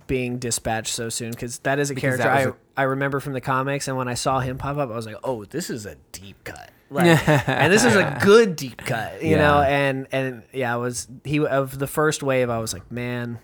being 0.06 0.38
dispatched 0.38 0.92
so 0.94 1.08
soon 1.08 1.30
because 1.30 1.58
that 1.60 1.78
is 1.78 1.90
a 1.90 1.94
Because 1.94 2.18
character 2.18 2.56
I, 2.76 2.82
I 2.82 2.84
remember 2.84 3.20
from 3.20 3.32
the 3.32 3.40
comics, 3.40 3.88
and 3.88 3.96
when 3.96 4.08
I 4.08 4.14
saw 4.14 4.40
him 4.40 4.58
pop 4.58 4.76
up, 4.76 4.90
I 4.90 4.94
was 4.94 5.06
like, 5.06 5.16
"Oh, 5.24 5.44
this 5.44 5.70
is 5.70 5.86
a 5.86 5.96
deep 6.12 6.42
cut." 6.44 6.70
Like, 6.92 7.28
and 7.48 7.72
this 7.72 7.84
is 7.84 7.94
a 7.94 8.18
good 8.20 8.56
deep 8.56 8.78
cut, 8.78 9.22
you 9.22 9.30
Yeah. 9.30 9.36
know. 9.38 9.60
And 9.62 10.08
and 10.10 10.42
yeah, 10.52 10.74
I 10.74 10.76
was 10.76 11.06
he 11.22 11.38
of 11.38 11.78
the 11.78 11.86
first 11.86 12.20
wave. 12.20 12.50
I 12.50 12.58
was 12.58 12.72
like, 12.72 12.90
man, 12.90 13.38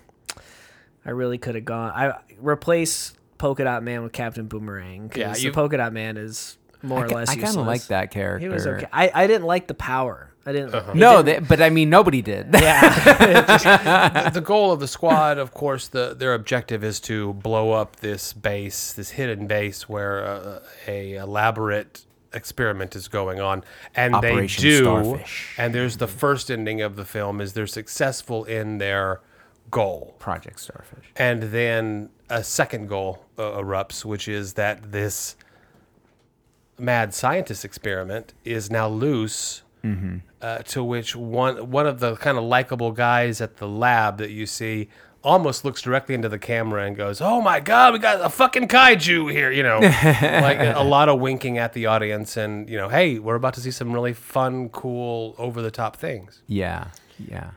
I 1.05 1.11
really 1.11 1.37
could 1.37 1.55
have 1.55 1.63
gone. 1.63 1.91
I 1.95 2.19
replace 2.41 3.13
Polka 3.37 3.63
Dot 3.63 3.83
Man 3.83 4.03
with 4.03 4.11
Captain 4.11 4.47
Boomerang. 4.47 5.13
Yeah, 5.15 5.33
the 5.33 5.51
Polka 5.51 5.77
Dot 5.77 5.93
Man 5.93 6.17
is 6.17 6.57
more 6.83 7.05
or 7.05 7.07
less. 7.07 7.29
I 7.29 7.35
kind 7.37 7.57
of 7.57 7.65
like 7.65 7.85
that 7.87 8.11
character. 8.11 8.45
He 8.45 8.49
was 8.53 8.67
okay. 8.67 8.87
I, 8.91 9.11
I 9.15 9.27
didn't 9.27 9.47
like 9.47 9.67
the 9.67 9.73
power. 9.73 10.26
I 10.47 10.53
didn't. 10.53 10.93
he 10.93 10.99
No, 10.99 11.21
didn't- 11.21 11.43
they, 11.43 11.47
but 11.47 11.61
I 11.61 11.69
mean, 11.69 11.89
nobody 11.89 12.21
did. 12.21 12.47
yeah. 12.53 14.29
the 14.33 14.39
goal 14.41 14.71
of 14.71 14.79
the 14.79 14.87
squad, 14.87 15.37
of 15.37 15.53
course, 15.53 15.89
the 15.89 16.15
their 16.17 16.33
objective 16.33 16.83
is 16.83 16.99
to 17.01 17.33
blow 17.33 17.71
up 17.73 17.97
this 17.97 18.31
base, 18.33 18.93
this 18.93 19.09
hidden 19.11 19.45
base 19.47 19.89
where 19.89 20.23
uh, 20.25 20.59
a 20.87 21.15
elaborate 21.15 22.05
experiment 22.33 22.95
is 22.95 23.07
going 23.07 23.39
on, 23.41 23.63
and 23.95 24.15
Operation 24.15 24.63
they 24.63 24.69
do. 24.69 24.83
Starfish. 24.83 25.55
And 25.57 25.73
there's 25.75 25.97
the 25.97 26.07
first 26.07 26.49
ending 26.49 26.81
of 26.81 26.95
the 26.95 27.05
film 27.05 27.41
is 27.41 27.53
they're 27.53 27.67
successful 27.67 28.45
in 28.45 28.77
their 28.77 29.19
goal, 29.69 30.15
Project 30.19 30.59
Starfish. 30.61 31.11
and 31.17 31.43
then 31.43 32.09
a 32.29 32.41
second 32.43 32.87
goal 32.87 33.25
uh, 33.37 33.41
erupts, 33.43 34.05
which 34.05 34.27
is 34.29 34.53
that 34.53 34.91
this 34.93 35.35
mad 36.77 37.13
scientist 37.13 37.65
experiment 37.65 38.33
is 38.45 38.69
now 38.71 38.87
loose. 38.87 39.63
Uh, 40.41 40.59
to 40.59 40.83
which 40.83 41.15
one 41.15 41.71
one 41.71 41.87
of 41.87 41.99
the 41.99 42.15
kind 42.17 42.37
of 42.37 42.43
likable 42.43 42.91
guys 42.91 43.41
at 43.41 43.57
the 43.57 43.67
lab 43.67 44.17
that 44.19 44.29
you 44.29 44.45
see 44.45 44.87
almost 45.23 45.65
looks 45.65 45.81
directly 45.81 46.15
into 46.15 46.29
the 46.29 46.39
camera 46.39 46.85
and 46.85 46.95
goes, 46.95 47.21
"Oh 47.21 47.41
my 47.41 47.59
god, 47.59 47.93
we 47.93 47.99
got 47.99 48.21
a 48.21 48.29
fucking 48.29 48.67
kaiju 48.67 49.31
here!" 49.31 49.51
You 49.51 49.63
know, 49.63 49.79
like 49.81 50.59
a 50.59 50.83
lot 50.83 51.09
of 51.09 51.19
winking 51.19 51.57
at 51.57 51.73
the 51.73 51.87
audience, 51.87 52.37
and 52.37 52.69
you 52.69 52.77
know, 52.77 52.89
hey, 52.89 53.19
we're 53.19 53.35
about 53.35 53.55
to 53.55 53.61
see 53.61 53.71
some 53.71 53.91
really 53.93 54.13
fun, 54.13 54.69
cool, 54.69 55.35
over 55.37 55.61
the 55.61 55.71
top 55.71 55.95
things. 55.95 56.41
Yeah, 56.47 56.89
yeah. 57.17 57.51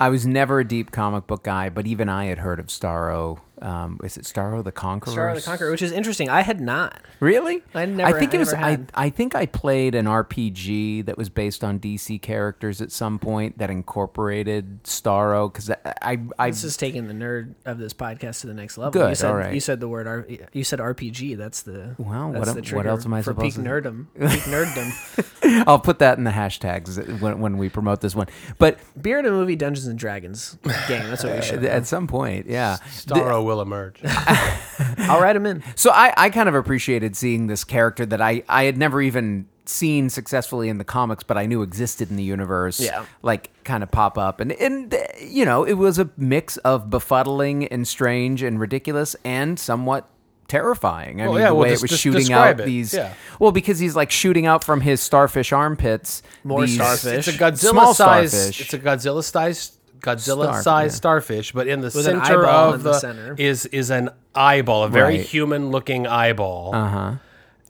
I 0.00 0.08
was 0.08 0.26
never 0.26 0.58
a 0.58 0.64
deep 0.66 0.90
comic 0.90 1.28
book 1.28 1.44
guy, 1.44 1.68
but 1.68 1.86
even 1.86 2.08
I 2.08 2.24
had 2.24 2.38
heard 2.38 2.58
of 2.58 2.66
Starro. 2.66 3.38
Um, 3.62 4.00
is 4.02 4.16
it 4.16 4.24
Starro 4.24 4.62
the 4.64 4.72
Conqueror? 4.72 5.12
Star 5.12 5.28
of 5.30 5.36
the 5.36 5.42
Conqueror, 5.42 5.70
which 5.70 5.82
is 5.82 5.92
interesting. 5.92 6.28
I 6.28 6.40
had 6.42 6.60
not. 6.60 7.00
Really? 7.20 7.62
I 7.74 7.84
never- 7.86 8.16
I 8.16 8.18
think 8.18 8.32
I 8.32 8.36
it 8.36 8.40
was. 8.40 8.52
never 8.52 8.64
I. 8.64 8.78
I 9.06 9.10
think 9.10 9.34
I 9.36 9.46
played 9.46 9.94
an 9.94 10.06
RPG 10.06 11.04
that 11.06 11.16
was 11.16 11.28
based 11.28 11.62
on 11.62 11.78
DC 11.78 12.20
characters 12.20 12.80
at 12.82 12.90
some 12.90 13.18
point 13.20 13.58
that 13.58 13.70
incorporated 13.70 14.82
Starro 14.84 15.52
because 15.52 15.70
I, 15.70 15.76
I, 16.02 16.18
I 16.38 16.50
This 16.50 16.64
is 16.64 16.76
taking 16.76 17.06
the 17.06 17.14
nerd 17.14 17.54
of 17.64 17.78
this 17.78 17.92
podcast 17.92 18.40
to 18.40 18.48
the 18.48 18.54
next 18.54 18.78
level. 18.78 18.92
Good, 18.92 19.10
You 19.10 19.14
said, 19.14 19.30
all 19.30 19.36
right. 19.36 19.54
You 19.54 19.60
said 19.60 19.80
the 19.80 19.88
word. 19.88 20.06
R- 20.06 20.26
you 20.52 20.64
said 20.64 20.80
RPG. 20.80 21.36
That's 21.36 21.62
the. 21.62 21.94
Well, 21.98 22.32
that's 22.32 22.46
what 22.54 22.64
the 22.64 22.68
am- 22.70 22.76
what 22.76 22.86
else 22.86 23.04
am 23.06 23.14
I 23.14 23.22
for 23.22 23.32
peak 23.34 23.52
supposed 23.52 23.56
to- 23.56 23.90
nerdom? 23.90 24.06
Peak 24.18 24.42
nerddom. 24.42 25.64
I'll 25.68 25.78
put 25.78 25.98
that 26.00 26.18
in 26.18 26.24
the 26.24 26.30
hashtags 26.30 27.20
when, 27.20 27.40
when 27.40 27.58
we 27.58 27.68
promote 27.68 28.00
this 28.00 28.14
one. 28.14 28.26
But 28.58 28.78
Beer 29.00 29.18
and 29.18 29.26
a 29.26 29.30
movie, 29.30 29.54
Dungeons 29.56 29.86
and 29.86 29.98
Dragons 29.98 30.56
game. 30.88 31.08
That's 31.08 31.22
what 31.24 31.36
we 31.36 31.42
should. 31.42 31.64
at 31.64 31.86
some 31.86 32.06
point, 32.06 32.46
yeah. 32.46 32.78
Starro 32.88 33.44
will 33.44 33.51
emerge. 33.60 34.00
I'll 34.04 35.20
write 35.20 35.34
them 35.34 35.46
in. 35.46 35.62
So 35.76 35.90
I, 35.90 36.12
I 36.16 36.30
kind 36.30 36.48
of 36.48 36.54
appreciated 36.54 37.16
seeing 37.16 37.46
this 37.46 37.64
character 37.64 38.06
that 38.06 38.20
I, 38.20 38.42
I 38.48 38.64
had 38.64 38.76
never 38.76 39.00
even 39.02 39.46
seen 39.64 40.10
successfully 40.10 40.68
in 40.68 40.78
the 40.78 40.84
comics, 40.84 41.22
but 41.22 41.36
I 41.38 41.46
knew 41.46 41.62
existed 41.62 42.10
in 42.10 42.16
the 42.16 42.22
universe. 42.22 42.80
Yeah. 42.80 43.04
Like 43.22 43.50
kind 43.64 43.82
of 43.82 43.90
pop 43.90 44.18
up. 44.18 44.40
And, 44.40 44.52
and, 44.52 44.94
you 45.20 45.44
know, 45.44 45.64
it 45.64 45.74
was 45.74 45.98
a 45.98 46.10
mix 46.16 46.56
of 46.58 46.86
befuddling 46.90 47.68
and 47.70 47.86
strange 47.86 48.42
and 48.42 48.58
ridiculous 48.58 49.14
and 49.24 49.58
somewhat 49.58 50.08
terrifying. 50.48 51.20
I 51.22 51.24
Well, 51.24 51.32
mean, 51.34 51.40
yeah, 51.42 51.48
the 51.48 51.54
well, 51.54 51.62
way 51.62 51.70
just- 51.70 51.84
it 51.84 51.90
was 51.90 52.00
shooting 52.00 52.32
out 52.32 52.60
it. 52.60 52.66
these. 52.66 52.92
Yeah. 52.92 53.14
Well, 53.38 53.52
because 53.52 53.78
he's 53.78 53.94
like 53.96 54.10
shooting 54.10 54.46
out 54.46 54.64
from 54.64 54.80
his 54.80 55.00
starfish 55.00 55.52
armpits. 55.52 56.22
More 56.44 56.62
these- 56.66 56.74
starfish. 56.74 57.28
It's 57.28 57.36
a 57.36 57.40
Godzilla 57.40 57.70
Small 57.70 57.94
size. 57.94 58.32
starfish. 58.32 58.60
It's 58.60 58.74
a 58.74 58.78
Godzilla 58.78 59.22
size. 59.24 59.78
Godzilla 60.02 60.44
Star- 60.44 60.62
sized 60.62 60.94
yeah. 60.94 60.96
starfish, 60.96 61.52
but 61.52 61.66
in 61.68 61.80
the 61.80 61.86
With 61.86 62.04
center 62.04 62.20
eyeball 62.44 62.68
of 62.70 62.74
in 62.76 62.82
the 62.82 62.90
the, 62.92 62.98
center. 62.98 63.34
is 63.38 63.66
is 63.66 63.90
an 63.90 64.10
eyeball, 64.34 64.84
a 64.84 64.88
very 64.88 65.16
Right. 65.18 65.26
human 65.26 65.70
looking 65.70 66.06
eyeball. 66.06 66.74
Uh 66.74 66.88
huh. 66.88 67.10
Which 67.10 67.18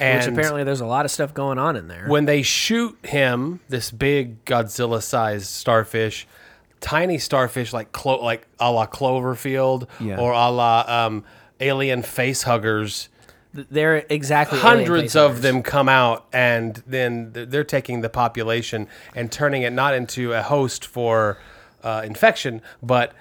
And 0.00 0.36
apparently 0.36 0.64
there's 0.64 0.80
a 0.80 0.86
lot 0.86 1.04
of 1.04 1.10
stuff 1.12 1.32
going 1.34 1.58
on 1.58 1.76
in 1.76 1.86
there. 1.88 2.06
when 2.08 2.24
they 2.24 2.42
shoot 2.42 2.96
him, 3.04 3.60
this 3.68 3.90
big 3.90 4.44
Godzilla 4.44 5.00
sized 5.02 5.46
starfish, 5.46 6.26
tiny 6.80 7.18
starfish 7.18 7.72
like 7.72 7.92
clo- 7.92 8.22
like 8.24 8.46
a 8.58 8.72
la 8.72 8.86
Cloverfield 8.86 9.86
Yeah. 10.00 10.18
or 10.18 10.32
a 10.32 10.50
la 10.50 10.84
um, 10.88 11.24
alien 11.60 12.02
face 12.02 12.42
huggers. 12.44 13.08
They're 13.54 14.04
exactly 14.08 14.58
alien 14.58 14.78
Hundreds 14.86 15.02
face 15.12 15.16
of 15.16 15.42
them 15.42 15.62
come 15.62 15.88
out, 15.88 16.24
and 16.32 16.82
then 16.86 17.32
th- 17.34 17.50
they're 17.50 17.62
taking 17.64 18.00
the 18.00 18.08
population 18.08 18.88
and 19.14 19.30
turning 19.30 19.60
it 19.62 19.72
not 19.74 19.94
into 19.94 20.32
a 20.32 20.42
host 20.42 20.84
for 20.86 21.36
uh, 21.82 22.02
infection, 22.04 22.62
but 22.82 23.12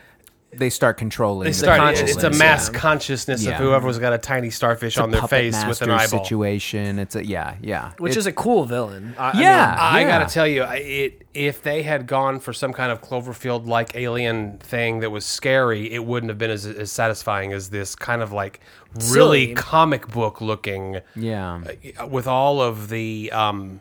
They 0.54 0.70
start 0.70 0.98
controlling. 0.98 1.46
they 1.46 1.52
the 1.52 1.58
start. 1.58 1.80
consciousness, 1.80 2.16
It's 2.16 2.24
a 2.24 2.38
mass 2.38 2.70
yeah. 2.72 2.78
consciousness 2.80 3.44
Yeah. 3.46 3.52
of 3.52 3.58
whoever's 3.60 4.00
got 4.00 4.12
a 4.12 4.18
tiny 4.18 4.50
starfish 4.50 4.94
It's 4.96 4.98
a 5.00 5.04
on 5.04 5.12
their 5.12 5.22
face 5.22 5.64
with 5.66 5.82
an 5.82 5.92
eyeball. 5.92 6.24
situation. 6.26 7.00
It's 7.00 7.16
a 7.16 7.26
yeah, 7.26 7.56
yeah. 7.62 7.92
which 8.00 8.18
It- 8.18 8.20
is 8.20 8.26
a 8.28 8.34
cool 8.34 8.66
villain. 8.66 9.16
I, 9.18 9.30
I 9.30 9.34
mean, 9.34 9.42
yeah. 9.44 9.78
I 9.80 10.04
gotta 10.04 10.26
tell 10.34 10.46
you, 10.48 10.64
it 10.64 11.26
if 11.34 11.64
they 11.64 11.84
had 11.84 12.06
gone 12.08 12.42
for 12.42 12.52
some 12.52 12.74
kind 12.74 12.92
of 12.92 13.02
Cloverfield 13.02 13.66
like 13.66 13.96
alien 13.96 14.58
thing 14.58 15.00
that 15.00 15.10
was 15.12 15.24
scary, 15.26 15.90
it 15.94 16.04
wouldn't 16.04 16.30
have 16.30 16.38
been 16.38 16.52
as, 16.52 16.66
as 16.66 16.92
satisfying 16.92 17.54
as 17.54 17.70
this 17.70 17.96
kind 17.96 18.22
of 18.22 18.34
like 18.34 18.60
really 19.12 19.46
Silly. 19.46 19.54
comic 19.54 20.10
book 20.10 20.42
looking, 20.42 21.00
Yeah. 21.16 21.62
with 22.10 22.28
all 22.28 22.60
of 22.62 22.90
the 22.90 23.32
um, 23.32 23.80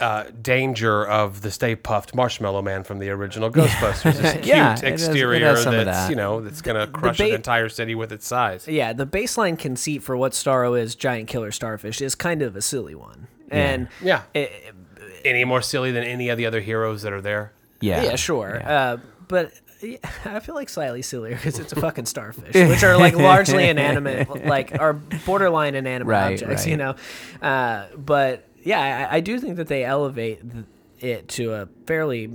uh, 0.00 0.24
danger 0.42 1.06
of 1.06 1.42
the 1.42 1.50
Stay 1.50 1.76
Puft 1.76 2.14
Marshmallow 2.14 2.62
Man 2.62 2.82
from 2.84 2.98
the 2.98 3.10
original 3.10 3.50
Ghostbusters. 3.50 4.14
This 4.20 4.32
cute 4.34 4.46
Yeah, 4.46 4.72
it 4.72 4.80
has- 4.80 4.82
it 4.82 4.88
exterior 4.92 5.46
has 5.46 5.64
that's 5.64 5.84
that. 5.84 6.10
you 6.10 6.16
know 6.16 6.40
that's 6.40 6.62
gonna 6.62 6.86
crush 6.86 7.18
ba- 7.18 7.24
an 7.28 7.34
entire 7.34 7.68
city 7.68 7.94
with 7.94 8.12
its 8.12 8.26
size. 8.26 8.66
yeah, 8.66 8.92
the 8.92 9.06
baseline 9.06 9.58
conceit 9.58 10.02
for 10.02 10.16
what 10.16 10.32
Starro 10.32 10.78
is, 10.80 10.94
giant 10.94 11.28
killer 11.28 11.50
starfish, 11.52 12.00
is 12.00 12.14
kind 12.14 12.42
of 12.42 12.56
a 12.56 12.62
silly 12.62 12.94
one. 12.94 13.28
And 13.50 13.88
Yeah, 14.02 14.22
it, 14.34 14.50
any 15.24 15.44
more 15.44 15.60
silly 15.62 15.92
than 15.92 16.04
any 16.04 16.28
of 16.28 16.38
the 16.38 16.46
other 16.46 16.60
heroes 16.60 17.02
that 17.02 17.12
are 17.12 17.20
there. 17.20 17.52
Yeah. 17.80 18.02
yeah, 18.02 18.16
sure. 18.16 18.58
Yeah. 18.60 18.70
Uh, 18.92 18.96
but 19.28 19.52
yeah, 19.82 19.96
I 20.24 20.40
feel 20.40 20.54
like 20.54 20.68
slightly 20.68 21.02
sillier 21.02 21.34
because 21.34 21.58
it's 21.58 21.72
a 21.72 21.76
fucking 21.80 22.06
starfish, 22.06 22.54
which 22.68 22.82
are 22.84 22.96
like 22.96 23.14
largely 23.16 23.68
inanimate, 23.68 24.46
like 24.46 24.78
are 24.78 24.92
borderline 24.92 25.74
inanimate 25.74 26.06
Right, 26.06 26.32
objects, 26.34 26.62
right. 26.64 26.70
you 26.70 26.76
know. 26.76 26.94
Uh, 27.42 27.86
but 27.96 28.44
yeah, 28.62 29.08
I, 29.10 29.16
I 29.16 29.20
do 29.20 29.38
think 29.40 29.56
that 29.56 29.68
they 29.68 29.84
elevate 29.84 30.40
th- 30.50 30.64
it 31.00 31.28
to 31.28 31.54
a 31.54 31.68
fairly 31.86 32.30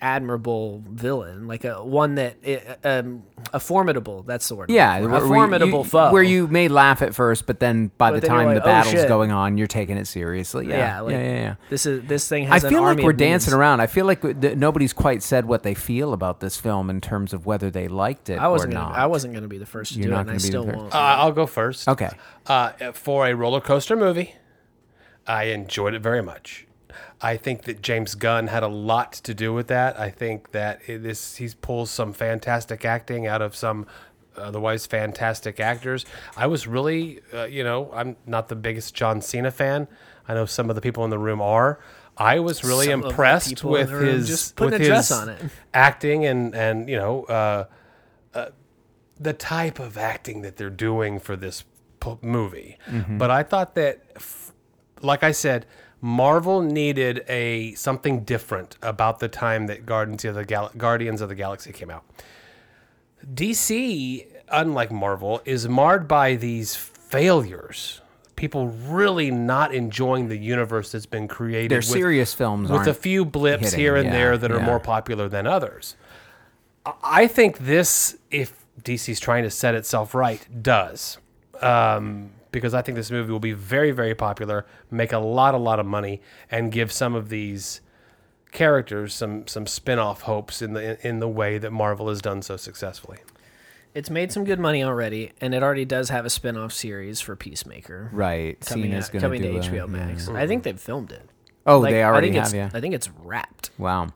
admirable 0.00 0.80
villain, 0.88 1.48
like 1.48 1.64
a 1.64 1.82
one 1.82 2.14
that 2.14 2.36
it, 2.44 2.78
um, 2.84 3.24
a 3.52 3.58
formidable. 3.58 4.22
That's 4.22 4.46
the 4.48 4.54
word. 4.54 4.70
Yeah, 4.70 5.00
where 5.00 5.08
for. 5.10 5.16
a 5.16 5.20
you- 5.22 5.26
formidable 5.26 5.78
you- 5.80 5.84
foe. 5.84 6.12
Where 6.12 6.22
you 6.22 6.46
may 6.46 6.68
laugh 6.68 7.02
at 7.02 7.16
first, 7.16 7.46
but 7.46 7.58
then 7.58 7.90
by 7.98 8.10
But 8.10 8.14
the 8.16 8.20
then 8.28 8.30
time 8.30 8.46
like, 8.46 8.56
the 8.58 8.62
"Oh, 8.62 8.64
battle's 8.66 8.94
shit." 8.94 9.08
going 9.08 9.32
on, 9.32 9.58
you're 9.58 9.66
taking 9.66 9.96
it 9.96 10.06
seriously. 10.06 10.68
Yeah, 10.68 10.76
yeah, 10.78 11.00
like, 11.00 11.12
yeah, 11.14 11.22
yeah. 11.22 11.34
yeah. 11.34 11.54
This 11.68 11.84
is 11.84 12.04
this 12.06 12.28
thing 12.28 12.44
I 12.46 12.54
has. 12.54 12.64
an 12.64 12.70
feel 12.70 12.82
like 12.82 12.88
army 12.90 13.04
we're 13.04 13.12
dancing 13.12 13.50
minions. 13.50 13.54
around. 13.54 13.80
I 13.80 13.88
feel 13.88 14.06
like 14.06 14.22
th- 14.40 14.56
nobody's 14.56 14.92
quite 14.92 15.20
said 15.22 15.46
what 15.46 15.64
they 15.64 15.74
feel 15.74 16.12
about 16.12 16.38
this 16.38 16.56
film 16.56 16.90
in 16.90 17.00
terms 17.00 17.32
of 17.32 17.44
whether 17.44 17.68
they 17.68 17.88
liked 17.88 18.30
it 18.30 18.38
I 18.38 18.46
wasn't 18.46 18.74
or 18.74 18.76
gonna. 18.76 18.94
I 18.94 19.06
wasn't 19.06 19.32
going 19.32 19.42
to 19.42 19.48
be 19.48 19.58
the 19.58 19.66
first 19.66 19.94
to 19.94 19.98
You're 19.98 20.04
do 20.08 20.10
not 20.12 20.18
it, 20.18 20.20
and 20.20 20.30
I 20.30 20.32
gonna 20.34 20.38
be 20.38 20.42
the 20.42 20.46
still 20.46 20.64
first. 20.64 20.76
won't. 20.78 20.94
Uh, 20.94 20.98
I'll 20.98 21.32
go 21.32 21.46
first. 21.46 21.88
Okay. 21.88 22.10
Uh, 22.46 22.92
for 22.92 23.26
a 23.26 23.34
roller 23.34 23.60
coaster 23.60 23.96
movie, 23.96 24.36
I 25.28 25.44
enjoyed 25.44 25.94
it 25.94 26.00
very 26.00 26.22
much. 26.22 26.66
I 27.20 27.36
think 27.36 27.62
that 27.64 27.82
James 27.82 28.14
Gunn 28.14 28.46
had 28.46 28.62
a 28.62 28.68
lot 28.68 29.12
to 29.12 29.34
do 29.34 29.52
with 29.52 29.66
that. 29.68 29.98
I 30.00 30.10
think 30.10 30.52
that 30.52 30.80
it, 30.88 31.02
this 31.02 31.36
he 31.36 31.48
pulls 31.60 31.90
some 31.90 32.12
fantastic 32.12 32.84
acting 32.84 33.26
out 33.26 33.42
of 33.42 33.54
some 33.54 33.86
otherwise 34.36 34.86
fantastic 34.86 35.60
actors. 35.60 36.06
I 36.36 36.46
was 36.46 36.66
really, 36.66 37.20
uh, 37.34 37.44
you 37.44 37.62
know, 37.64 37.90
I'm 37.92 38.16
not 38.26 38.48
the 38.48 38.56
biggest 38.56 38.94
John 38.94 39.20
Cena 39.20 39.50
fan. 39.50 39.88
I 40.28 40.34
know 40.34 40.46
some 40.46 40.70
of 40.70 40.76
the 40.76 40.82
people 40.82 41.04
in 41.04 41.10
the 41.10 41.18
room 41.18 41.40
are. 41.42 41.80
I 42.16 42.38
was 42.40 42.64
really 42.64 42.86
Some 42.86 43.04
impressed 43.04 43.62
with 43.64 43.90
his 43.90 44.26
just 44.28 44.58
with 44.60 44.74
a 44.74 44.78
dress 44.78 45.08
his 45.08 45.18
on 45.18 45.28
it. 45.28 45.42
acting 45.74 46.24
and 46.24 46.54
and 46.54 46.88
you 46.88 46.96
know 46.96 47.24
uh, 47.24 47.64
uh, 48.34 48.46
the 49.20 49.32
type 49.32 49.78
of 49.78 49.96
acting 49.98 50.42
that 50.42 50.56
they're 50.56 50.70
doing 50.70 51.18
for 51.20 51.36
this 51.36 51.64
p- 52.00 52.18
movie. 52.22 52.78
But 53.18 53.30
I 53.30 53.42
thought 53.44 53.74
that, 53.76 54.02
f- 54.16 54.47
like 55.02 55.22
I 55.22 55.32
said, 55.32 55.66
Marvel 56.00 56.62
needed 56.62 57.24
a 57.28 57.74
something 57.74 58.24
different 58.24 58.76
about 58.82 59.18
the 59.18 59.28
time 59.28 59.66
that 59.66 59.84
Guardians 59.84 60.24
of 60.24 60.34
the 60.34 60.44
Gal- 60.44 60.70
Guardians 60.76 61.20
of 61.20 61.28
the 61.28 61.34
Galaxy 61.34 61.72
came 61.72 61.90
out. 61.90 62.04
DC, 63.34 64.26
unlike 64.48 64.92
Marvel, 64.92 65.40
is 65.44 65.68
marred 65.68 66.06
by 66.06 66.36
these 66.36 66.76
failures. 66.76 68.00
People 68.36 68.68
really 68.68 69.32
not 69.32 69.74
enjoying 69.74 70.28
the 70.28 70.36
universe 70.36 70.92
that's 70.92 71.06
been 71.06 71.26
created. 71.26 71.72
Their 71.72 71.78
with- 71.78 71.86
serious 71.86 72.32
films 72.32 72.70
with 72.70 72.86
a 72.86 72.94
few 72.94 73.24
blips 73.24 73.64
hitting, 73.64 73.80
here 73.80 73.96
and 73.96 74.06
yeah, 74.06 74.12
there 74.12 74.38
that 74.38 74.52
are 74.52 74.58
yeah. 74.58 74.66
more 74.66 74.78
popular 74.78 75.28
than 75.28 75.46
others. 75.46 75.96
I- 76.86 76.92
I 77.02 77.26
think 77.26 77.58
this, 77.58 78.16
if 78.30 78.64
DC's 78.82 79.18
trying 79.18 79.42
to 79.42 79.50
set 79.50 79.74
itself 79.74 80.14
right, 80.14 80.46
does. 80.62 81.18
Um, 81.60 82.30
because 82.52 82.74
I 82.74 82.82
think 82.82 82.96
this 82.96 83.10
movie 83.10 83.30
will 83.32 83.40
be 83.40 83.52
very, 83.52 83.90
very 83.90 84.14
popular, 84.14 84.66
make 84.90 85.12
a 85.12 85.18
lot, 85.18 85.54
a 85.54 85.58
lot 85.58 85.78
of 85.80 85.86
money, 85.86 86.20
and 86.50 86.70
give 86.72 86.90
some 86.92 87.14
of 87.14 87.28
these 87.28 87.80
characters 88.50 89.12
some 89.14 89.46
some 89.46 89.66
spin-off 89.66 90.22
hopes 90.22 90.62
in 90.62 90.72
the 90.72 91.06
in 91.06 91.20
the 91.20 91.28
way 91.28 91.58
that 91.58 91.70
Marvel 91.70 92.08
has 92.08 92.20
done 92.22 92.40
so 92.42 92.56
successfully. 92.56 93.18
It's 93.94 94.10
made 94.10 94.30
some 94.32 94.44
good 94.44 94.60
money 94.60 94.84
already, 94.84 95.32
and 95.40 95.54
it 95.54 95.62
already 95.62 95.84
does 95.84 96.10
have 96.10 96.24
a 96.24 96.30
spin-off 96.30 96.72
series 96.72 97.20
for 97.20 97.34
Peacemaker. 97.36 98.10
Right. 98.12 98.60
Coming, 98.60 98.94
out- 98.94 99.10
gonna 99.10 99.20
coming 99.20 99.42
do 99.42 99.52
to 99.52 99.58
a- 99.58 99.60
HBO 99.62 99.74
yeah. 99.76 99.86
Max. 99.86 100.28
I 100.28 100.46
think 100.46 100.62
they've 100.62 100.78
filmed 100.78 101.10
it. 101.10 101.28
Oh, 101.68 101.80
Like, 101.80 101.92
they 101.92 102.02
I 102.02 102.08
already 102.08 102.28
think 102.28 102.36
have, 102.36 102.46
it's, 102.46 102.54
yeah. 102.54 102.70
I 102.72 102.80
think 102.80 102.94
it's 102.94 103.08
wrapped. 103.22 103.70
Wow. 103.78 104.08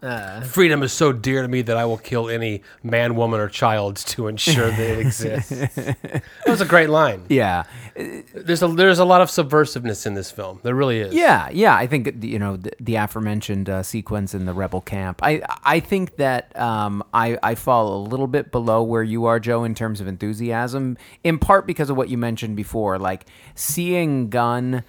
Freedom 0.46 0.82
is 0.82 0.92
so 0.92 1.12
dear 1.12 1.42
to 1.42 1.48
me 1.48 1.62
that 1.62 1.76
I 1.76 1.84
will 1.84 1.98
kill 1.98 2.28
any 2.28 2.62
man, 2.82 3.14
woman, 3.14 3.38
or 3.38 3.48
child 3.48 3.96
to 3.96 4.26
ensure 4.26 4.70
that 4.70 4.80
it 4.98 4.98
exists. 4.98 5.50
that 5.50 6.22
was 6.48 6.60
a 6.60 6.64
great 6.64 6.90
line. 6.90 7.24
yeah. 7.28 7.64
There's 7.94 8.62
a 8.62 8.68
there's 8.68 8.98
a 8.98 9.04
lot 9.04 9.20
of 9.20 9.28
subversiveness 9.28 10.06
in 10.06 10.14
this 10.14 10.30
film. 10.30 10.60
There 10.62 10.74
really 10.74 11.00
is. 11.00 11.12
Yeah, 11.14 11.50
yeah. 11.52 11.76
I 11.76 11.86
think 11.86 12.24
you 12.24 12.38
know 12.38 12.56
the, 12.56 12.72
the 12.80 12.96
aforementioned 12.96 13.68
uh, 13.68 13.82
sequence 13.82 14.32
in 14.34 14.46
the 14.46 14.54
rebel 14.54 14.80
camp. 14.80 15.20
I 15.22 15.42
I 15.62 15.78
think 15.80 16.16
that 16.16 16.58
um, 16.58 17.04
I 17.12 17.38
I 17.42 17.54
fall 17.54 17.94
a 17.94 18.00
little 18.08 18.26
bit 18.28 18.50
below 18.50 18.82
where 18.82 19.02
you 19.02 19.26
are, 19.26 19.38
Joe, 19.38 19.62
in 19.62 19.74
terms 19.74 20.00
of 20.00 20.06
enthusiasm. 20.08 20.96
In 21.22 21.38
part 21.38 21.66
because 21.66 21.90
of 21.90 21.96
what 21.98 22.08
you 22.08 22.16
mentioned 22.16 22.56
before, 22.56 22.98
like 22.98 23.26
seeing 23.54 24.30
Gunn 24.30 24.84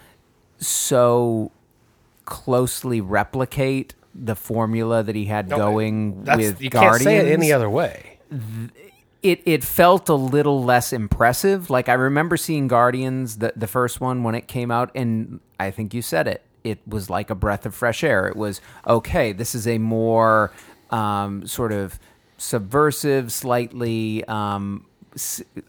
so 0.58 1.52
closely 2.26 3.02
replicate 3.02 3.96
the 4.16 4.36
formula 4.36 5.02
that 5.04 5.16
he 5.16 5.26
had 5.26 5.50
going 5.50 6.24
That's, 6.24 6.38
with 6.38 6.62
you 6.62 6.70
Guardians. 6.70 7.04
can't 7.04 7.04
say 7.04 7.18
it 7.30 7.34
any 7.34 7.52
other 7.52 7.70
way. 7.70 8.20
it 9.22 9.42
it 9.46 9.64
felt 9.64 10.10
a 10.10 10.14
little 10.14 10.64
less 10.64 10.94
impressive. 10.94 11.70
Like 11.70 11.90
I 11.90 11.94
remember 11.94 12.38
seeing 12.38 12.68
Guardians, 12.68 13.38
the 13.38 13.54
the 13.56 13.68
first 13.68 14.00
one 14.02 14.24
when 14.24 14.36
it 14.36 14.48
came 14.48 14.70
out, 14.72 14.92
and 14.96 15.40
I 15.60 15.72
think 15.72 15.94
you 15.94 16.02
said 16.02 16.28
it. 16.28 16.44
It 16.64 16.80
was 16.88 17.10
like 17.10 17.30
a 17.30 17.36
breath 17.36 17.66
of 17.66 17.76
fresh 17.76 18.04
air. 18.04 18.28
It 18.28 18.36
was 18.36 18.62
okay. 18.88 19.34
This 19.34 19.54
is 19.56 19.68
a 19.68 19.78
more 19.80 20.52
um, 20.92 21.46
sort 21.48 21.72
of 21.72 22.00
subversive, 22.38 23.32
slightly 23.32 24.24
um, 24.26 24.86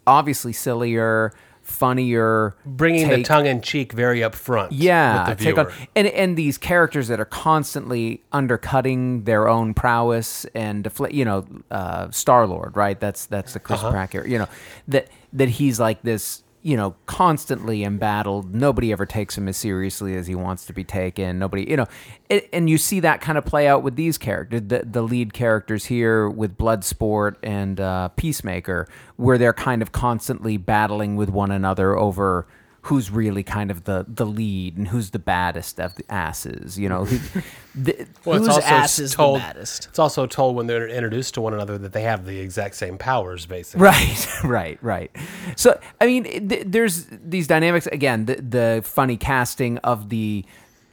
obviously 0.06 0.52
sillier, 0.52 1.32
funnier, 1.64 2.54
Bringing 2.64 3.08
the 3.08 3.22
tongue 3.22 3.46
in 3.46 3.60
cheek 3.60 3.92
very 3.92 4.20
upfront. 4.20 4.68
yeah, 4.70 5.28
with 5.28 5.38
the 5.38 5.44
take 5.44 5.58
on 5.58 5.72
and 5.96 6.06
and 6.08 6.36
these 6.36 6.56
characters 6.58 7.08
that 7.08 7.18
are 7.18 7.24
constantly 7.24 8.22
undercutting 8.32 9.24
their 9.24 9.48
own 9.48 9.74
prowess 9.74 10.44
and 10.54 10.84
defla- 10.84 11.12
you 11.12 11.24
know, 11.24 11.44
uh, 11.70 12.10
Star 12.10 12.46
Lord, 12.46 12.76
right? 12.76 12.98
That's 13.00 13.26
that's 13.26 13.54
the 13.54 13.58
Uh-huh. 13.60 13.66
Chris 13.66 13.80
Pratt 13.92 14.10
character. 14.12 14.30
You 14.30 14.38
know 14.38 14.48
that 14.88 15.08
that 15.32 15.48
he's 15.48 15.80
like 15.80 16.02
this. 16.02 16.42
You 16.64 16.76
know, 16.76 16.96
constantly 17.06 17.84
embattled. 17.84 18.54
Nobody 18.54 18.90
ever 18.90 19.06
takes 19.06 19.38
him 19.38 19.46
as 19.48 19.56
seriously 19.56 20.16
as 20.16 20.26
he 20.26 20.34
wants 20.34 20.64
to 20.64 20.72
be 20.72 20.82
taken. 20.82 21.38
Nobody, 21.38 21.68
you 21.68 21.76
know, 21.76 21.86
and, 22.30 22.42
and 22.52 22.70
you 22.70 22.78
see 22.78 23.00
that 23.00 23.20
kind 23.20 23.38
of 23.38 23.44
play 23.44 23.68
out 23.68 23.82
with 23.82 23.96
these 23.96 24.18
characters, 24.18 24.62
the 24.66 24.82
the 24.84 25.02
lead 25.02 25.32
characters 25.32 25.84
here 25.84 26.28
with 26.28 26.58
Bloodsport 26.58 27.36
and 27.42 27.78
uh, 27.78 28.08
Peacemaker, 28.08 28.88
where 29.16 29.38
they're 29.38 29.52
kind 29.52 29.82
of 29.82 29.92
constantly 29.92 30.56
battling 30.56 31.14
with 31.14 31.28
one 31.28 31.52
another 31.52 31.96
over 31.96 32.46
who's 32.84 33.10
really 33.10 33.42
kind 33.42 33.70
of 33.70 33.84
the 33.84 34.04
the 34.06 34.26
lead 34.26 34.76
and 34.76 34.88
who's 34.88 35.10
the 35.10 35.18
baddest 35.18 35.80
of 35.80 35.94
the 35.96 36.04
asses. 36.12 36.78
You 36.78 36.88
know, 36.90 37.06
who, 37.06 37.42
the, 37.74 38.06
Well, 38.24 38.36
it's 38.36 38.46
Whose 38.46 38.56
also 38.56 38.60
ass 38.62 38.98
is 38.98 39.12
the 39.12 39.16
told, 39.16 39.38
baddest? 39.38 39.86
It's 39.86 39.98
also 39.98 40.26
told 40.26 40.54
when 40.54 40.66
they're 40.66 40.86
introduced 40.86 41.34
to 41.34 41.40
one 41.40 41.54
another 41.54 41.78
that 41.78 41.92
they 41.92 42.02
have 42.02 42.26
the 42.26 42.38
exact 42.40 42.74
same 42.76 42.98
powers, 42.98 43.46
basically. 43.46 43.82
Right, 43.84 44.28
right, 44.44 44.78
right. 44.82 45.10
So, 45.56 45.80
I 46.00 46.06
mean, 46.06 46.48
th- 46.48 46.64
there's 46.66 47.06
these 47.10 47.46
dynamics 47.46 47.86
again. 47.86 48.26
The, 48.26 48.36
the 48.36 48.80
funny 48.84 49.16
casting 49.16 49.78
of 49.78 50.10
the 50.10 50.44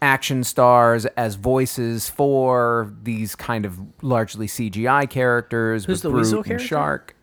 action 0.02 0.44
stars 0.46 1.06
as 1.06 1.36
voices 1.36 2.10
for 2.10 2.94
these 3.04 3.36
kind 3.36 3.66
of 3.66 3.78
largely 4.02 4.48
CGI 4.48 5.10
characters. 5.10 5.86
Who's 5.86 6.04
with 6.04 6.04
the 6.04 6.18
Weasel 6.18 6.36
Brute 6.42 6.46
character? 6.48 6.68
Shark. 6.68 7.16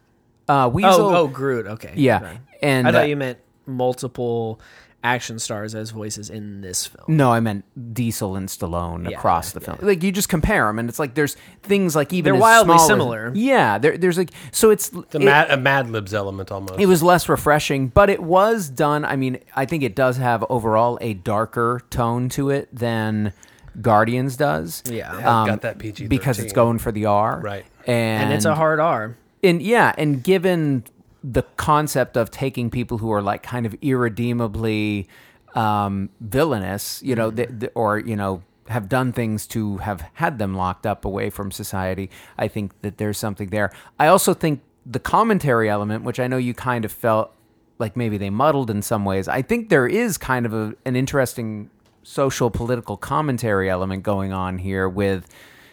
Uh, 0.46 0.70
Weasel. 0.72 0.90
Oh, 0.92 1.16
oh, 1.16 1.26
Groot. 1.26 1.66
Okay. 1.66 1.92
Yeah, 1.96 2.22
Right. 2.22 2.40
and, 2.62 2.87
I 2.87 2.92
thought 2.92 3.02
uh, 3.04 3.07
you 3.07 3.16
meant 3.16 3.38
multiple 3.68 4.61
action 5.04 5.38
stars 5.38 5.76
as 5.76 5.90
voices 5.92 6.28
in 6.28 6.61
this 6.61 6.87
film. 6.87 7.16
No, 7.16 7.33
I 7.33 7.38
meant 7.38 7.64
Diesel 7.94 8.35
and 8.35 8.48
Stallone 8.48 9.09
Yeah, 9.09 9.16
across 9.16 9.52
the 9.52 9.61
film. 9.61 9.78
Like 9.81 10.02
you 10.02 10.11
just 10.11 10.28
compare 10.28 10.66
them, 10.66 10.81
and 10.81 10.88
it's 10.88 10.98
like 10.98 11.14
there's 11.14 11.37
things 11.62 11.94
like 11.94 12.12
even 12.12 12.33
They're 12.33 12.40
wildly 12.40 12.72
small 12.74 12.81
as- 12.81 12.87
similar. 12.88 13.33
yeah, 13.33 13.78
there, 13.78 13.96
there's 13.96 14.18
like 14.18 14.31
so 14.50 14.70
it's 14.70 14.88
The 14.88 15.04
it- 15.12 15.24
mad, 15.24 15.50
a 15.52 15.57
Mad 15.57 15.88
Libs 15.88 16.12
element 16.12 16.50
almost. 16.50 16.81
it 16.81 16.87
was 16.87 17.00
less 17.04 17.28
refreshing, 17.28 17.88
but 17.88 18.11
it 18.11 18.20
was 18.22 18.68
done. 18.68 19.04
I 19.04 19.14
mean, 19.14 19.38
I 19.54 19.66
think 19.66 19.85
it 19.85 19.94
does 19.94 20.16
have 20.16 20.44
overall 20.50 20.98
a 21.00 21.14
darker 21.14 21.81
tone 21.90 22.28
to 22.31 22.50
it 22.50 22.68
than 22.74 23.33
Guardians 23.81 24.37
does. 24.37 24.83
Yeah. 24.87 24.94
Yeah, 25.12 25.16
it's 25.18 25.26
um, 25.28 25.46
got 25.46 25.61
that 25.62 25.78
PG-13. 25.78 26.09
because 26.09 26.40
it's 26.40 26.52
going 26.52 26.78
for 26.81 26.90
the 26.90 27.04
R, 27.07 27.40
Right. 27.40 27.64
And, 27.87 28.24
And 28.24 28.33
it's 28.33 28.44
a 28.46 28.57
hard 28.57 28.81
R. 28.81 29.16
and 29.44 29.62
yeah, 29.62 29.94
and 29.96 30.24
given 30.24 30.83
the 31.31 31.43
concept 31.57 32.17
of 32.17 32.31
taking 32.31 32.71
people 32.71 32.99
who 32.99 33.12
are 33.12 33.21
like 33.21 33.43
kind 33.43 33.67
of 33.67 33.77
irredeemably 33.83 35.07
um, 35.55 36.09
villainous, 36.21 37.03
you 37.03 37.14
know, 37.14 37.31
th- 37.31 37.51
th- 37.61 37.73
or 37.75 37.99
you 37.99 38.17
know, 38.17 38.43
have 38.69 38.88
done 38.88 39.12
things 39.12 39.47
to 39.49 39.79
have 39.79 40.03
had 40.14 40.38
them 40.38 40.55
locked 40.55 40.87
up 40.87 41.05
away 41.05 41.31
from 41.31 41.51
society, 41.51 42.11
I 42.38 42.49
think 42.49 42.81
that 42.83 42.99
there's 42.99 43.19
something 43.19 43.49
there. 43.49 43.73
I 43.99 44.07
also 44.07 44.35
think 44.35 44.62
the 44.87 44.99
commentary 44.99 45.69
element, 45.69 46.05
which 46.05 46.19
I 46.19 46.27
know 46.29 46.38
you 46.38 46.55
kind 46.55 46.85
of 46.85 46.93
felt 46.93 47.35
like 47.79 47.97
maybe 47.97 48.19
they 48.19 48.31
muddled 48.31 48.71
in 48.71 48.83
some 48.83 49.05
ways, 49.05 49.29
I 49.29 49.43
think 49.43 49.69
there 49.69 49.87
is 49.87 50.19
kind 50.19 50.47
of 50.47 50.55
a, 50.55 50.75
an 50.85 50.97
interesting 50.97 51.71
social 52.03 52.51
political 52.51 52.97
commentary 52.97 53.69
element 53.69 54.03
going 54.03 54.33
on 54.33 54.59
here 54.59 54.88
with 54.88 55.29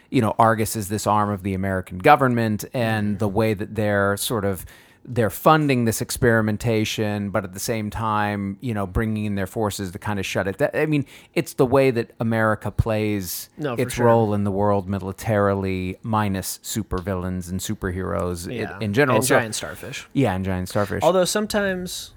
you 0.10 0.22
know 0.22 0.36
Argus 0.38 0.76
is 0.76 0.90
this 0.90 1.08
arm 1.08 1.30
of 1.30 1.44
the 1.44 1.54
American 1.54 1.98
government 1.98 2.66
and 2.74 3.20
the 3.20 3.28
way 3.28 3.54
that 3.54 3.76
they're 3.76 4.18
sort 4.18 4.44
of 4.44 4.66
they're 5.08 5.30
funding 5.30 5.86
this 5.86 6.02
experimentation 6.02 7.30
but 7.30 7.44
at 7.44 7.54
the 7.54 7.60
same 7.60 7.90
time 7.90 8.58
you 8.62 8.74
know 8.74 8.88
bringing 8.88 9.26
in 9.26 9.36
their 9.36 9.46
forces 9.48 9.92
to 9.92 10.00
kind 10.00 10.20
of 10.20 10.26
shut 10.26 10.48
it 10.48 10.58
that, 10.58 10.76
I 10.76 10.86
mean 10.88 11.06
it's 11.34 11.54
the 11.54 11.66
way 11.66 11.92
that 11.92 12.12
America 12.20 12.72
plays 12.72 13.50
No, 13.58 13.76
its 13.76 13.94
sure. 13.96 14.08
role 14.08 14.34
in 14.34 14.44
the 14.46 14.52
world 14.52 14.90
militarily 14.90 15.98
minus 16.02 16.60
supervillains 16.64 17.50
and 17.52 17.60
superheroes 17.60 18.50
in- 18.50 18.82
in, 18.82 18.94
general 18.94 19.18
And 19.18 19.26
So- 19.26 19.38
giant 19.38 19.54
starfish. 19.56 20.08
yeah 20.14 20.34
and 20.34 20.44
giant 20.44 20.70
starfish 20.70 21.04
Although 21.04 21.26
sometimes 21.26 22.14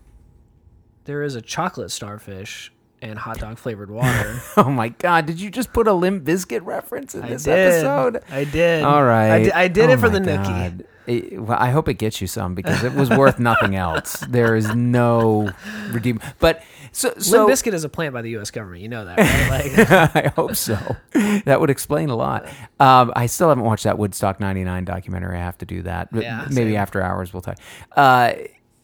there 1.05 1.23
is 1.23 1.35
a 1.35 1.43
chocolate 1.43 1.91
starfish 1.91 2.73
and 3.03 3.19
hot 3.19 3.39
dog 3.39 3.59
flavored 3.59 3.91
water. 3.91 4.41
oh 4.57 4.71
my 4.71 4.89
god 4.91 5.27
did 5.27 5.41
you 5.41 5.51
just 5.51 5.73
put 5.73 5.87
a 5.89 5.93
Limp 5.93 6.25
Bizkit 6.25 6.65
reference 6.65 7.15
in 7.15 7.23
I 7.25 7.29
this 7.31 7.45
did. 7.45 7.59
episode 7.59 8.23
I 8.31 8.45
did. 8.45 8.85
All 8.85 9.03
right. 9.05 9.53
I 9.55 9.69
did, 9.69 9.91
Oh 9.91 9.93
it 9.93 10.01
for 10.01 10.09
the 10.09 10.19
nookie. 10.19 10.81
It- 10.81 10.87
well, 11.41 11.57
I 11.59 11.71
hope 11.71 11.89
it 11.89 11.95
gets 11.95 12.21
you 12.21 12.27
some 12.27 12.55
because 12.55 12.85
it 12.85 12.93
was 12.93 13.09
worth 13.09 13.39
nothing 13.39 13.75
else. 13.77 14.17
There 14.29 14.55
is 14.57 14.75
no 14.75 15.51
redeem. 15.91 16.21
But 16.39 16.63
so 16.93 17.15
so 17.17 17.47
Limp 17.47 17.51
Bizkit 17.59 17.73
is 17.73 17.83
a 17.83 17.89
plant 17.89 18.13
by 18.13 18.21
the 18.21 18.29
U.S. 18.33 18.51
government. 18.51 18.83
You 18.83 18.91
know 18.91 19.07
that, 19.07 19.17
right? 19.19 19.73
Like, 20.15 20.25
I 20.27 20.29
hope 20.37 20.55
so. 20.55 20.77
That 21.47 21.61
would 21.63 21.71
explain 21.71 22.11
a 22.11 22.15
lot. 22.17 22.47
Um, 22.79 23.11
I 23.17 23.25
still 23.25 23.49
haven't 23.49 23.65
watched 23.65 23.85
that 23.85 23.97
Woodstock 23.99 24.39
'99 24.39 24.85
documentary. 24.85 25.39
I 25.39 25.41
have 25.41 25.57
to 25.59 25.65
do 25.67 25.81
that. 25.85 26.13
But 26.13 26.25
Yeah, 26.25 26.47
maybe 26.51 26.73
same. 26.73 26.77
after 26.77 27.01
hours 27.01 27.33
we'll 27.33 27.41
talk. 27.41 27.57
Uh, 27.97 28.33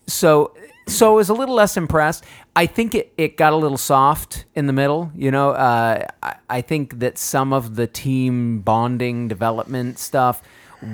so 0.06 0.54
so 0.86 1.12
I 1.12 1.14
was 1.16 1.28
a 1.28 1.34
little 1.34 1.54
less 1.54 1.76
impressed. 1.76 2.24
I 2.56 2.66
think 2.66 2.94
it, 2.94 3.12
it 3.16 3.36
got 3.36 3.52
a 3.52 3.56
little 3.56 3.78
soft 3.78 4.44
in 4.54 4.66
the 4.66 4.72
middle. 4.72 5.10
You 5.14 5.30
know, 5.30 5.50
uh, 5.50 6.06
I, 6.22 6.34
I 6.50 6.60
think 6.60 6.98
that 7.00 7.18
some 7.18 7.52
of 7.52 7.76
the 7.76 7.86
team 7.86 8.60
bonding 8.60 9.28
development 9.28 9.98
stuff 9.98 10.42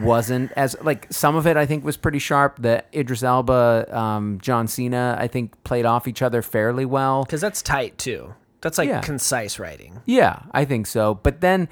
wasn't 0.03 0.53
as 0.53 0.77
like 0.83 1.09
some 1.11 1.35
of 1.35 1.49
it 1.49 1.57
I 1.57 1.67
think 1.67 1.85
was 1.85 1.97
pretty 1.97 2.21
sharp. 2.21 2.63
The 2.63 2.85
Idris 2.95 3.25
Elba, 3.25 3.87
um, 3.91 4.39
John 4.41 4.69
Cena, 4.69 5.17
I 5.19 5.27
think 5.27 5.63
played 5.65 5.85
off 5.85 6.07
each 6.07 6.23
other 6.23 6.43
fairly 6.43 6.85
well. 6.85 7.25
because 7.25 7.41
that's 7.41 7.61
tight 7.61 7.99
too. 7.99 8.35
That's 8.61 8.79
like 8.79 8.89
Yeah. 8.89 9.01
concise 9.01 9.59
writing. 9.59 10.01
Yeah, 10.07 10.43
I 10.53 10.65
think 10.65 10.87
so. 10.87 11.15
But 11.15 11.41
then, 11.41 11.69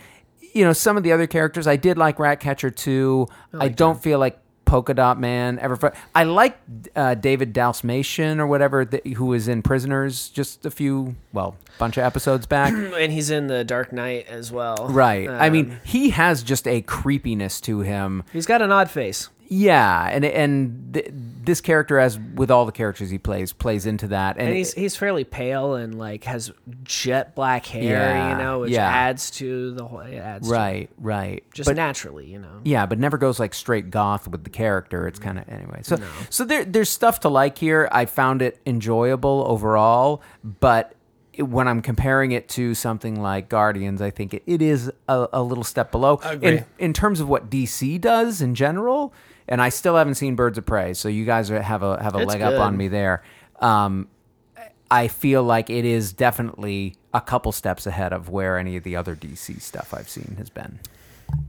you 0.53 0.65
know, 0.65 0.73
some 0.73 0.97
of 0.97 1.05
the 1.05 1.13
other 1.13 1.27
characters, 1.29 1.67
I 1.69 1.77
did 1.77 1.97
like 1.97 2.19
Ratcatcher 2.19 2.71
too. 2.71 3.29
I, 3.59 3.69
don't 3.69 4.03
feel 4.03 4.19
like 4.19 4.41
Polka 4.69 4.95
Dot 4.95 5.19
Man, 5.19 5.59
ever. 5.59 5.93
I 6.15 6.25
like 6.25 6.59
uh, 6.95 7.15
David 7.15 7.53
Dalsmation 7.55 8.39
or 8.39 8.47
whatever, 8.47 8.85
th- 8.85 9.17
who 9.17 9.27
was 9.27 9.49
in 9.49 9.63
Prisoners 9.63 10.29
just 10.29 10.65
a 10.67 10.71
few, 10.71 11.17
well, 11.33 11.57
bunch 11.79 11.97
of 11.97 12.05
episodes 12.05 12.47
back. 12.57 12.73
and 12.73 13.13
he's 13.13 13.31
in 13.31 13.47
the 13.47 13.65
Dark 13.65 13.93
Knight 13.93 14.27
as 14.29 14.53
well. 14.53 14.89
right. 14.91 15.29
I 15.29 15.47
Um, 15.47 15.53
mean, 15.53 15.81
he 15.85 16.11
has 16.11 16.43
just 16.43 16.69
a 16.69 16.83
creepiness 16.83 17.61
to 17.63 17.81
him. 17.81 18.23
he's 18.33 18.47
got 18.47 18.63
an 18.63 18.71
odd 18.71 18.91
face. 18.91 19.29
Yeah, 19.51 20.07
and 20.13 20.27
and 20.27 20.91
th- 20.93 21.11
this 21.49 21.63
character, 21.63 21.99
as 21.99 22.19
with 22.19 22.51
all 22.51 22.67
the 22.67 22.73
characters 22.73 23.09
he 23.09 23.17
plays, 23.17 23.55
plays 23.55 23.87
into 23.87 24.09
that. 24.09 24.37
And, 24.37 24.49
And 24.49 24.57
he's 24.57 24.75
he's 24.75 24.97
fairly 24.97 25.25
pale 25.25 25.75
and 25.75 25.99
like 25.99 26.25
has 26.25 26.53
jet 26.85 27.35
black 27.35 27.65
hair, 27.65 27.83
Yeah, 27.83 28.31
you 28.33 28.39
know, 28.39 28.61
which 28.61 28.71
yeah. 28.71 28.87
adds 28.87 29.31
to 29.33 29.73
the 29.73 29.87
whole. 29.87 30.01
It 30.01 30.17
adds 30.17 30.47
to- 30.47 30.55
right, 30.55 30.91
right. 30.99 31.43
just 31.55 31.67
but, 31.69 31.77
naturally, 31.77 32.27
you 32.27 32.39
know. 32.39 32.61
Yeah, 32.65 32.85
but 32.85 32.99
never 32.99 33.17
goes 33.17 33.41
like 33.41 33.55
straight 33.55 33.91
goth 33.91 34.29
with 34.29 34.45
the 34.45 34.51
character. 34.51 35.09
It's 35.09 35.19
kind 35.19 35.39
of 35.39 35.49
anyway. 35.49 35.81
So 35.83 35.97
so 36.29 36.45
there 36.45 36.65
there's 36.67 36.91
stuff 36.91 37.21
to 37.21 37.31
like 37.31 37.57
here. 37.57 37.89
I 37.91 38.05
found 38.05 38.43
it 38.43 38.61
enjoyable 38.67 39.45
overall, 39.49 40.23
but 40.45 40.95
when 41.39 41.67
I'm 41.69 41.81
comparing 41.83 42.33
it 42.33 42.49
to 42.51 42.75
something 42.75 43.23
like 43.23 43.49
Guardians, 43.49 44.03
I 44.03 44.11
think 44.11 44.35
it, 44.35 44.43
it 44.47 44.61
is 44.61 44.93
a, 45.09 45.29
a 45.33 45.43
little 45.43 45.65
step 45.65 45.91
below 45.93 46.21
Agree. 46.23 46.49
in 46.59 46.65
in 46.79 46.93
terms 46.93 47.21
of 47.21 47.29
what 47.29 47.49
DC 47.49 48.01
does 48.01 48.43
in 48.43 48.55
general. 48.55 49.15
And 49.49 49.63
I 49.63 49.71
still 49.71 49.97
haven't 49.97 50.15
seen 50.17 50.35
Birds 50.35 50.59
of 50.59 50.67
Prey, 50.67 50.93
so 50.95 51.09
you 51.09 51.25
guys 51.25 51.51
are, 51.51 51.61
have 51.63 51.83
a 51.83 52.03
have 52.03 52.15
a 52.15 52.19
It's 52.19 52.27
leg 52.29 52.43
up 52.43 52.61
on 52.61 52.77
me 52.77 52.89
there. 52.89 53.23
Um, 53.61 54.09
I 54.91 55.09
feel 55.09 55.43
like 55.43 55.71
it 55.71 55.85
is 55.85 56.13
definitely 56.13 56.97
a 57.15 57.21
couple 57.21 57.53
steps 57.53 57.87
ahead 57.87 58.13
of 58.13 58.29
where 58.29 58.59
any 58.59 58.77
of 58.77 58.85
the 58.85 58.97
other 58.97 59.15
DC 59.17 59.61
stuff 59.61 59.93
I've 59.95 60.09
seen 60.09 60.35
has 60.39 60.51
been. 60.51 60.79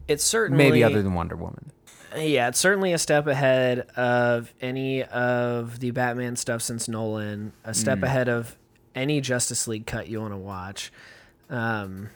It's 0.07 0.23
certainly 0.23 0.63
Maybe 0.63 0.83
other 0.83 1.01
than 1.01 1.13
Wonder 1.13 1.35
Woman. 1.35 1.71
yeah, 2.17 2.47
it's 2.49 2.59
certainly 2.59 2.91
a 2.93 2.97
step 2.97 3.27
ahead 3.27 3.81
of 3.95 4.53
any 4.61 5.03
of 5.03 5.79
the 5.79 5.91
Batman 5.91 6.35
stuff 6.35 6.61
since 6.61 6.87
Nolan. 6.87 7.53
A 7.63 7.69
Mm. 7.71 7.75
step 7.75 8.03
ahead 8.03 8.27
of 8.29 8.55
any 8.95 9.21
Justice 9.21 9.67
League 9.67 9.85
cut 9.85 10.07
you 10.07 10.19
want 10.21 10.33
to 10.33 10.37
watch. 10.37 10.91
Um, 11.49 12.09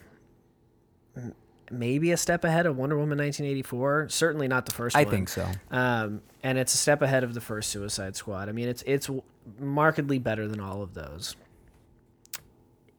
maybe 1.73 2.11
a 2.11 2.17
step 2.17 2.43
ahead 2.43 2.65
of 2.65 2.77
Wonder 2.77 2.95
Woman 2.95 3.17
1984. 3.17 4.07
Certainly 4.09 4.47
not 4.47 4.65
the 4.65 4.73
first 4.73 4.95
I 4.95 5.03
one. 5.03 5.11
think 5.11 5.29
so. 5.29 5.47
Um, 5.71 6.21
and 6.43 6.57
it's 6.57 6.73
a 6.73 6.77
step 6.77 7.01
ahead 7.01 7.23
of 7.23 7.33
the 7.33 7.41
first 7.41 7.69
Suicide 7.69 8.15
Squad. 8.15 8.49
I 8.49 8.51
mean, 8.51 8.67
it's 8.67 8.83
it's 8.85 9.09
markedly 9.59 10.19
better 10.19 10.47
than 10.47 10.59
all 10.59 10.81
of 10.81 10.93
those. 10.93 11.35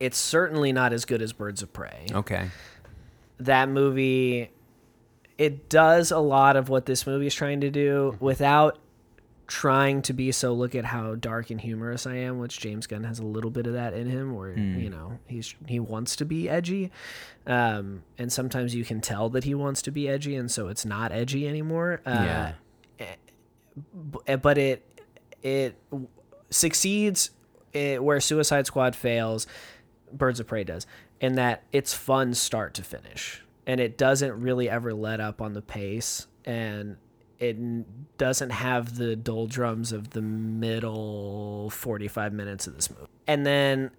It's 0.01 0.19
certainly 0.19 0.73
not 0.73 0.93
as 0.93 1.05
good 1.05 1.23
as 1.23 1.33
Birds 1.33 1.63
of 1.63 1.73
Prey. 1.73 2.07
Okay. 2.13 2.51
That 3.39 3.69
movie, 3.69 4.51
it 5.39 5.69
does 5.69 6.11
a 6.11 6.19
lot 6.19 6.57
of 6.57 6.69
what 6.69 6.87
this 6.87 7.07
movie 7.07 7.27
is 7.27 7.35
trying 7.35 7.61
to 7.63 7.71
do 7.71 8.17
without 8.21 8.79
trying 9.47 10.01
to 10.03 10.13
be 10.13 10.33
so 10.33 10.53
look 10.55 10.75
at 10.75 10.85
how 10.87 11.15
dark 11.15 11.51
and 11.51 11.61
humorous 11.61 12.07
I 12.07 12.17
am, 12.17 12.39
which 12.39 12.59
James 12.61 12.87
Gunn 12.87 13.05
has 13.05 13.19
a 13.19 13.25
little 13.25 13.51
bit 13.51 13.67
of 13.67 13.75
that 13.75 13.93
in 13.95 14.09
him, 14.09 14.35
where 14.35 14.57
you 14.57 14.89
know 14.91 15.19
he's 15.27 15.55
he 15.67 15.79
wants 15.81 16.17
to 16.17 16.25
be 16.25 16.49
edgy, 16.49 16.91
um, 17.47 18.03
and 18.19 18.33
sometimes 18.33 18.75
you 18.75 18.85
can 18.85 19.01
tell 19.01 19.29
that 19.31 19.45
he 19.45 19.55
wants 19.55 19.83
to 19.83 19.91
be 19.91 20.09
edgy, 20.09 20.35
and 20.37 20.51
so 20.51 20.69
it's 20.69 20.85
not 20.85 21.13
edgy 21.13 21.47
anymore. 21.49 22.01
Uh, 22.07 22.53
Yeah. 22.99 23.15
but 24.37 24.59
it 24.59 24.83
it 25.43 25.77
succeeds 26.51 27.31
eh, 27.75 27.99
where 27.99 28.21
Suicide 28.21 28.67
Squad 28.67 28.95
fails. 28.97 29.47
Birds 30.13 30.39
of 30.39 30.47
Prey 30.47 30.63
does, 30.65 30.87
in 31.21 31.35
that 31.35 31.65
it's 31.73 31.93
fun 31.93 32.35
start 32.35 32.73
to 32.75 32.83
finish, 32.85 33.43
and 33.67 33.81
it 33.81 33.99
doesn't 33.99 34.41
really 34.41 34.71
ever 34.71 34.95
let 34.95 35.21
up 35.21 35.41
on 35.43 35.55
the 35.55 35.63
pace, 35.63 36.29
and 36.45 36.97
it 37.38 38.18
doesn't 38.18 38.51
have 38.51 38.97
the 38.97 39.16
doldrums 39.16 39.92
of 39.92 40.11
the 40.11 40.23
middle 40.23 41.70
45 41.70 42.33
minutes 42.33 42.66
of 42.66 42.75
this 42.77 42.90
movie. 42.90 43.07
And 43.27 43.44
then 43.44 43.90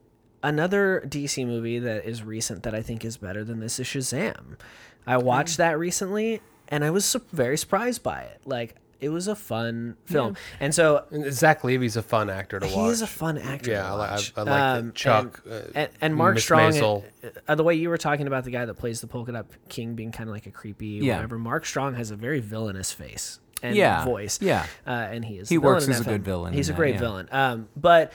another 0.43 1.03
DC 1.07 1.45
movie 1.45 1.79
that 1.79 2.05
is 2.05 2.23
recent 2.23 2.63
that 2.63 2.73
I 2.73 2.81
think 2.81 3.03
is 3.03 3.17
better 3.17 3.43
than 3.43 3.59
this 3.59 3.79
is 3.79 3.87
Shazam. 3.87 4.57
I 5.07 5.17
watched 5.17 5.57
that 5.57 5.77
recently 5.77 6.41
and 6.67 6.83
I 6.83 6.89
was 6.89 7.15
very 7.31 7.57
surprised 7.57 8.03
by 8.03 8.21
it. 8.21 8.41
Like 8.45 8.75
it 9.05 9.09
was 9.09 9.27
a 9.27 9.35
fun 9.35 9.95
film. 10.05 10.35
And 10.59 10.73
so 10.73 11.05
And 11.11 11.31
Zach 11.31 11.63
Levi's 11.63 11.95
a 11.95 12.01
fun 12.01 12.29
actor 12.29 12.59
to 12.59 12.65
watch. 12.65 12.75
he 12.75 12.85
is 12.89 13.01
a 13.01 13.07
fun 13.07 13.37
actor. 13.37 13.71
Yeah, 13.71 13.83
to 13.83 13.87
I 13.87 14.15
I- 14.15 14.19
I 14.35 14.41
like 14.43 14.61
Um, 14.79 14.91
Chuck, 14.93 15.41
and, 15.45 15.53
uh, 15.53 15.61
and, 15.75 15.89
and 16.01 16.15
Mark 16.15 16.33
Miss 16.35 16.43
Strong. 16.43 16.71
Maisel. 16.73 17.03
uh, 17.47 17.55
the 17.55 17.63
way 17.63 17.75
you 17.75 17.89
were 17.89 17.97
talking 17.97 18.27
about 18.27 18.43
the 18.43 18.51
guy 18.51 18.65
that 18.65 18.73
plays 18.73 19.01
the 19.01 19.07
polka 19.07 19.31
dot 19.31 19.45
king 19.69 19.95
being 19.95 20.11
kind 20.11 20.29
of 20.29 20.33
like 20.33 20.45
a 20.47 20.51
creepy 20.51 20.99
Yeah. 21.03 21.15
whatever. 21.15 21.37
Mark 21.37 21.65
Strong 21.65 21.95
has 21.95 22.11
a 22.11 22.15
very 22.15 22.39
villainous 22.39 22.91
face 22.91 23.39
and 23.63 23.75
Yeah, 23.75 24.03
voice. 24.05 24.39
yeah. 24.41 24.65
uh, 24.85 24.89
and 24.91 25.23
he 25.25 25.37
is. 25.37 25.49
He 25.49 25.57
works 25.57 25.87
as 25.87 26.01
a 26.01 26.03
good 26.03 26.23
villain 26.25 26.53
He's 26.53 26.69
a 26.69 26.73
that, 26.73 26.77
great 26.77 26.95
yeah. 26.95 26.99
villain. 26.99 27.29
Um, 27.31 27.67
but 27.75 28.11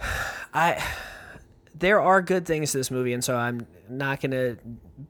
I. 0.54 0.82
There 1.74 2.00
are 2.00 2.20
good 2.20 2.46
things 2.46 2.72
to 2.72 2.78
this 2.78 2.90
movie, 2.90 3.12
and 3.12 3.24
so 3.24 3.36
I'm 3.36 3.66
not 3.88 4.20
gonna 4.20 4.56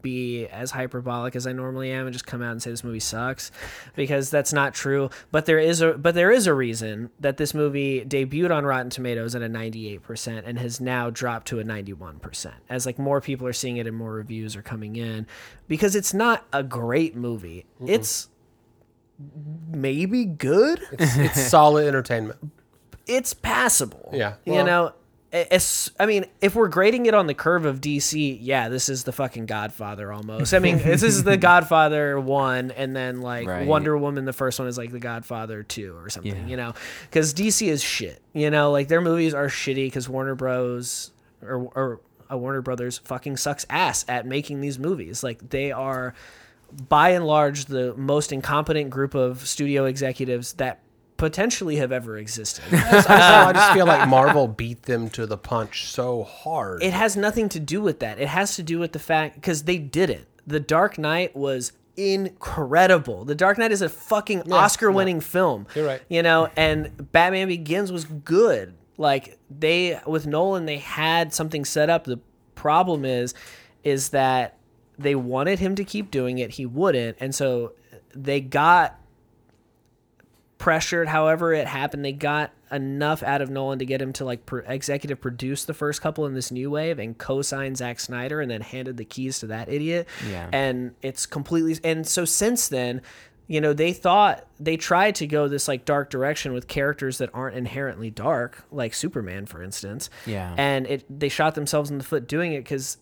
be 0.02 0.46
as 0.46 0.70
hyperbolic 0.70 1.34
as 1.34 1.46
I 1.46 1.52
normally 1.52 1.90
am 1.90 2.06
and 2.06 2.12
just 2.12 2.26
come 2.26 2.42
out 2.42 2.52
and 2.52 2.62
say 2.62 2.70
this 2.70 2.84
movie 2.84 3.00
sucks, 3.00 3.50
because 3.96 4.30
that's 4.30 4.52
not 4.52 4.72
true. 4.72 5.10
But 5.32 5.46
there 5.46 5.58
is 5.58 5.80
a 5.80 5.94
but 5.94 6.14
there 6.14 6.30
is 6.30 6.46
a 6.46 6.54
reason 6.54 7.10
that 7.18 7.38
this 7.38 7.54
movie 7.54 8.04
debuted 8.04 8.54
on 8.54 8.64
Rotten 8.64 8.90
Tomatoes 8.90 9.34
at 9.34 9.42
a 9.42 9.48
98% 9.48 10.42
and 10.44 10.58
has 10.58 10.80
now 10.80 11.10
dropped 11.10 11.48
to 11.48 11.58
a 11.58 11.64
91%. 11.64 12.52
As 12.68 12.86
like 12.86 12.98
more 12.98 13.20
people 13.20 13.46
are 13.46 13.52
seeing 13.52 13.78
it 13.78 13.86
and 13.86 13.96
more 13.96 14.12
reviews 14.12 14.54
are 14.54 14.62
coming 14.62 14.96
in, 14.96 15.26
because 15.66 15.96
it's 15.96 16.14
not 16.14 16.46
a 16.52 16.62
great 16.62 17.16
movie. 17.16 17.66
It's 17.84 18.28
maybe 19.68 20.24
good. 20.24 20.80
It's, 20.92 21.16
it's 21.16 21.46
solid 21.46 21.86
entertainment. 21.88 22.38
It's 23.06 23.34
passable. 23.34 24.10
Yeah, 24.12 24.34
you 24.44 24.62
know. 24.62 24.92
It's, 25.32 25.92
I 26.00 26.06
mean, 26.06 26.24
if 26.40 26.56
we're 26.56 26.66
grading 26.68 27.06
it 27.06 27.14
on 27.14 27.28
the 27.28 27.34
curve 27.34 27.64
of 27.64 27.80
DC, 27.80 28.36
yeah, 28.40 28.68
this 28.68 28.88
is 28.88 29.04
the 29.04 29.12
fucking 29.12 29.46
Godfather 29.46 30.12
almost. 30.12 30.52
I 30.52 30.58
mean, 30.58 30.78
this 30.82 31.04
is 31.04 31.22
the 31.22 31.36
Godfather 31.36 32.18
one, 32.18 32.72
and 32.72 32.96
then 32.96 33.20
like 33.20 33.46
Right. 33.46 33.66
Wonder 33.66 33.96
Woman, 33.96 34.24
the 34.24 34.32
first 34.32 34.58
one 34.58 34.66
is 34.66 34.76
like 34.76 34.90
the 34.90 34.98
Godfather 34.98 35.62
two 35.62 35.96
or 35.96 36.10
something, 36.10 36.34
Yeah. 36.34 36.46
you 36.46 36.56
know? 36.56 36.74
Because 37.08 37.32
DC 37.32 37.68
is 37.68 37.80
shit, 37.80 38.20
you 38.32 38.50
know? 38.50 38.72
Like 38.72 38.88
their 38.88 39.00
movies 39.00 39.32
are 39.32 39.46
shitty 39.46 39.86
because 39.86 40.08
Warner 40.08 40.34
Bros. 40.34 41.12
or 41.42 41.58
or 41.76 42.00
uh, 42.32 42.36
Warner 42.36 42.60
Brothers 42.62 42.98
fucking 42.98 43.36
sucks 43.36 43.64
ass 43.70 44.04
at 44.08 44.26
making 44.26 44.60
these 44.60 44.78
movies. 44.80 45.22
Like 45.22 45.50
they 45.50 45.70
are, 45.70 46.12
by 46.88 47.10
and 47.10 47.24
large, 47.24 47.66
the 47.66 47.94
most 47.94 48.32
incompetent 48.32 48.90
group 48.90 49.14
of 49.14 49.46
studio 49.46 49.84
executives 49.84 50.54
that 50.54 50.80
potentially 51.20 51.76
have 51.76 51.92
ever 51.92 52.16
existed. 52.16 52.64
I 52.72 53.52
just, 53.52 53.72
feel 53.74 53.84
like 53.84 54.08
Marvel 54.08 54.48
beat 54.48 54.84
them 54.84 55.10
to 55.10 55.26
the 55.26 55.36
punch 55.36 55.84
so 55.84 56.24
hard. 56.24 56.82
it 56.82 56.94
has 56.94 57.14
nothing 57.14 57.50
to 57.50 57.60
do 57.60 57.82
with 57.82 58.00
that. 58.00 58.18
It 58.18 58.28
has 58.28 58.56
to 58.56 58.62
do 58.62 58.78
with 58.78 58.92
the 58.92 58.98
fact 58.98 59.34
because 59.34 59.64
they 59.64 59.76
didn't. 59.76 60.26
The 60.46 60.60
Dark 60.60 60.98
Knight 60.98 61.36
was 61.36 61.72
incredible. 61.94 63.26
The 63.26 63.34
Dark 63.34 63.58
Knight 63.58 63.70
is 63.70 63.82
a 63.82 63.88
fucking 63.90 64.50
Oscar-winning 64.50 65.20
film. 65.20 65.66
You're 65.74 65.86
right. 65.86 66.00
You 66.08 66.22
know, 66.22 66.48
and 66.56 67.12
Batman 67.12 67.48
Begins 67.48 67.92
was 67.92 68.06
good. 68.06 68.74
Like 68.96 69.38
they 69.50 70.00
with 70.06 70.26
Nolan, 70.26 70.64
they 70.64 70.78
had 70.78 71.34
something 71.34 71.66
set 71.66 71.90
up. 71.90 72.04
The 72.04 72.20
problem 72.54 73.04
is, 73.04 73.34
is 73.84 74.08
that 74.10 74.58
they 74.98 75.14
wanted 75.14 75.58
him 75.58 75.74
to 75.74 75.84
keep 75.84 76.10
doing 76.10 76.38
it. 76.38 76.52
He 76.52 76.64
wouldn't, 76.64 77.18
and 77.20 77.34
so 77.34 77.74
they 78.14 78.40
got 78.40 78.99
pressured 80.60 81.08
however 81.08 81.52
it 81.54 81.66
happened 81.66 82.04
they 82.04 82.12
got 82.12 82.52
enough 82.70 83.22
out 83.22 83.40
of 83.40 83.48
nolan 83.48 83.78
to 83.78 83.86
get 83.86 84.00
him 84.00 84.12
to 84.12 84.24
like 84.26 84.44
pro- 84.44 84.62
executive 84.68 85.18
produce 85.18 85.64
the 85.64 85.72
first 85.74 86.02
couple 86.02 86.26
in 86.26 86.34
this 86.34 86.50
new 86.52 86.70
wave 86.70 86.98
and 86.98 87.16
co-sign 87.16 87.74
Zack 87.74 87.98
snyder 87.98 88.42
and 88.42 88.50
then 88.50 88.60
handed 88.60 88.98
the 88.98 89.04
keys 89.06 89.38
to 89.40 89.46
that 89.46 89.70
idiot 89.70 90.06
Yeah. 90.30 90.48
and 90.52 90.94
it's 91.00 91.24
completely 91.24 91.78
and 91.82 92.06
so 92.06 92.26
since 92.26 92.68
then 92.68 93.00
you 93.48 93.60
know 93.62 93.72
they 93.72 93.94
thought 93.94 94.46
they 94.60 94.76
tried 94.76 95.14
to 95.16 95.26
go 95.26 95.48
this 95.48 95.66
like 95.66 95.86
dark 95.86 96.10
direction 96.10 96.52
with 96.52 96.68
characters 96.68 97.16
that 97.18 97.30
aren't 97.32 97.56
inherently 97.56 98.10
dark 98.10 98.62
like 98.70 98.92
superman 98.92 99.46
for 99.46 99.62
instance 99.62 100.10
Yeah. 100.26 100.54
and 100.58 100.86
it 100.86 101.04
they 101.08 101.30
shot 101.30 101.54
themselves 101.54 101.90
in 101.90 101.96
the 101.96 102.04
foot 102.04 102.28
doing 102.28 102.52
it 102.52 102.64
because 102.64 102.98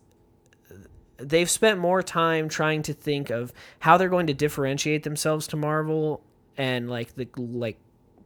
they've 1.16 1.51
spent 1.51 1.81
more 1.81 2.03
time 2.03 2.49
trying 2.49 2.83
to 2.83 2.92
think 2.94 3.31
of 3.31 3.53
how 3.81 3.97
they're 3.97 4.09
going 4.09 4.29
to 4.29 4.35
differentiate 4.35 5.03
themselves 5.03 5.49
to 5.49 5.57
Marvel 5.57 6.23
and 6.59 6.90
like 6.90 7.14
the 7.14 7.29
like 7.37 7.79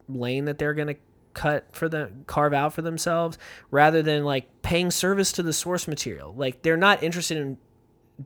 lane 0.09 0.47
that 0.47 0.59
they're 0.59 0.75
to 0.89 0.97
cut 1.35 1.67
for 1.73 1.89
the 1.89 2.11
carve 2.27 2.53
out 2.53 2.73
for 2.73 2.83
themselves 2.83 3.39
rather 3.71 4.03
than 4.03 4.25
like 4.25 4.63
paying 4.63 4.91
service 4.91 5.33
to 5.33 5.43
the 5.43 5.53
source 5.53 5.87
material. 5.87 6.35
Like 6.35 6.63
they're 6.63 6.77
not 6.77 7.03
interested 7.03 7.39
in 7.39 7.59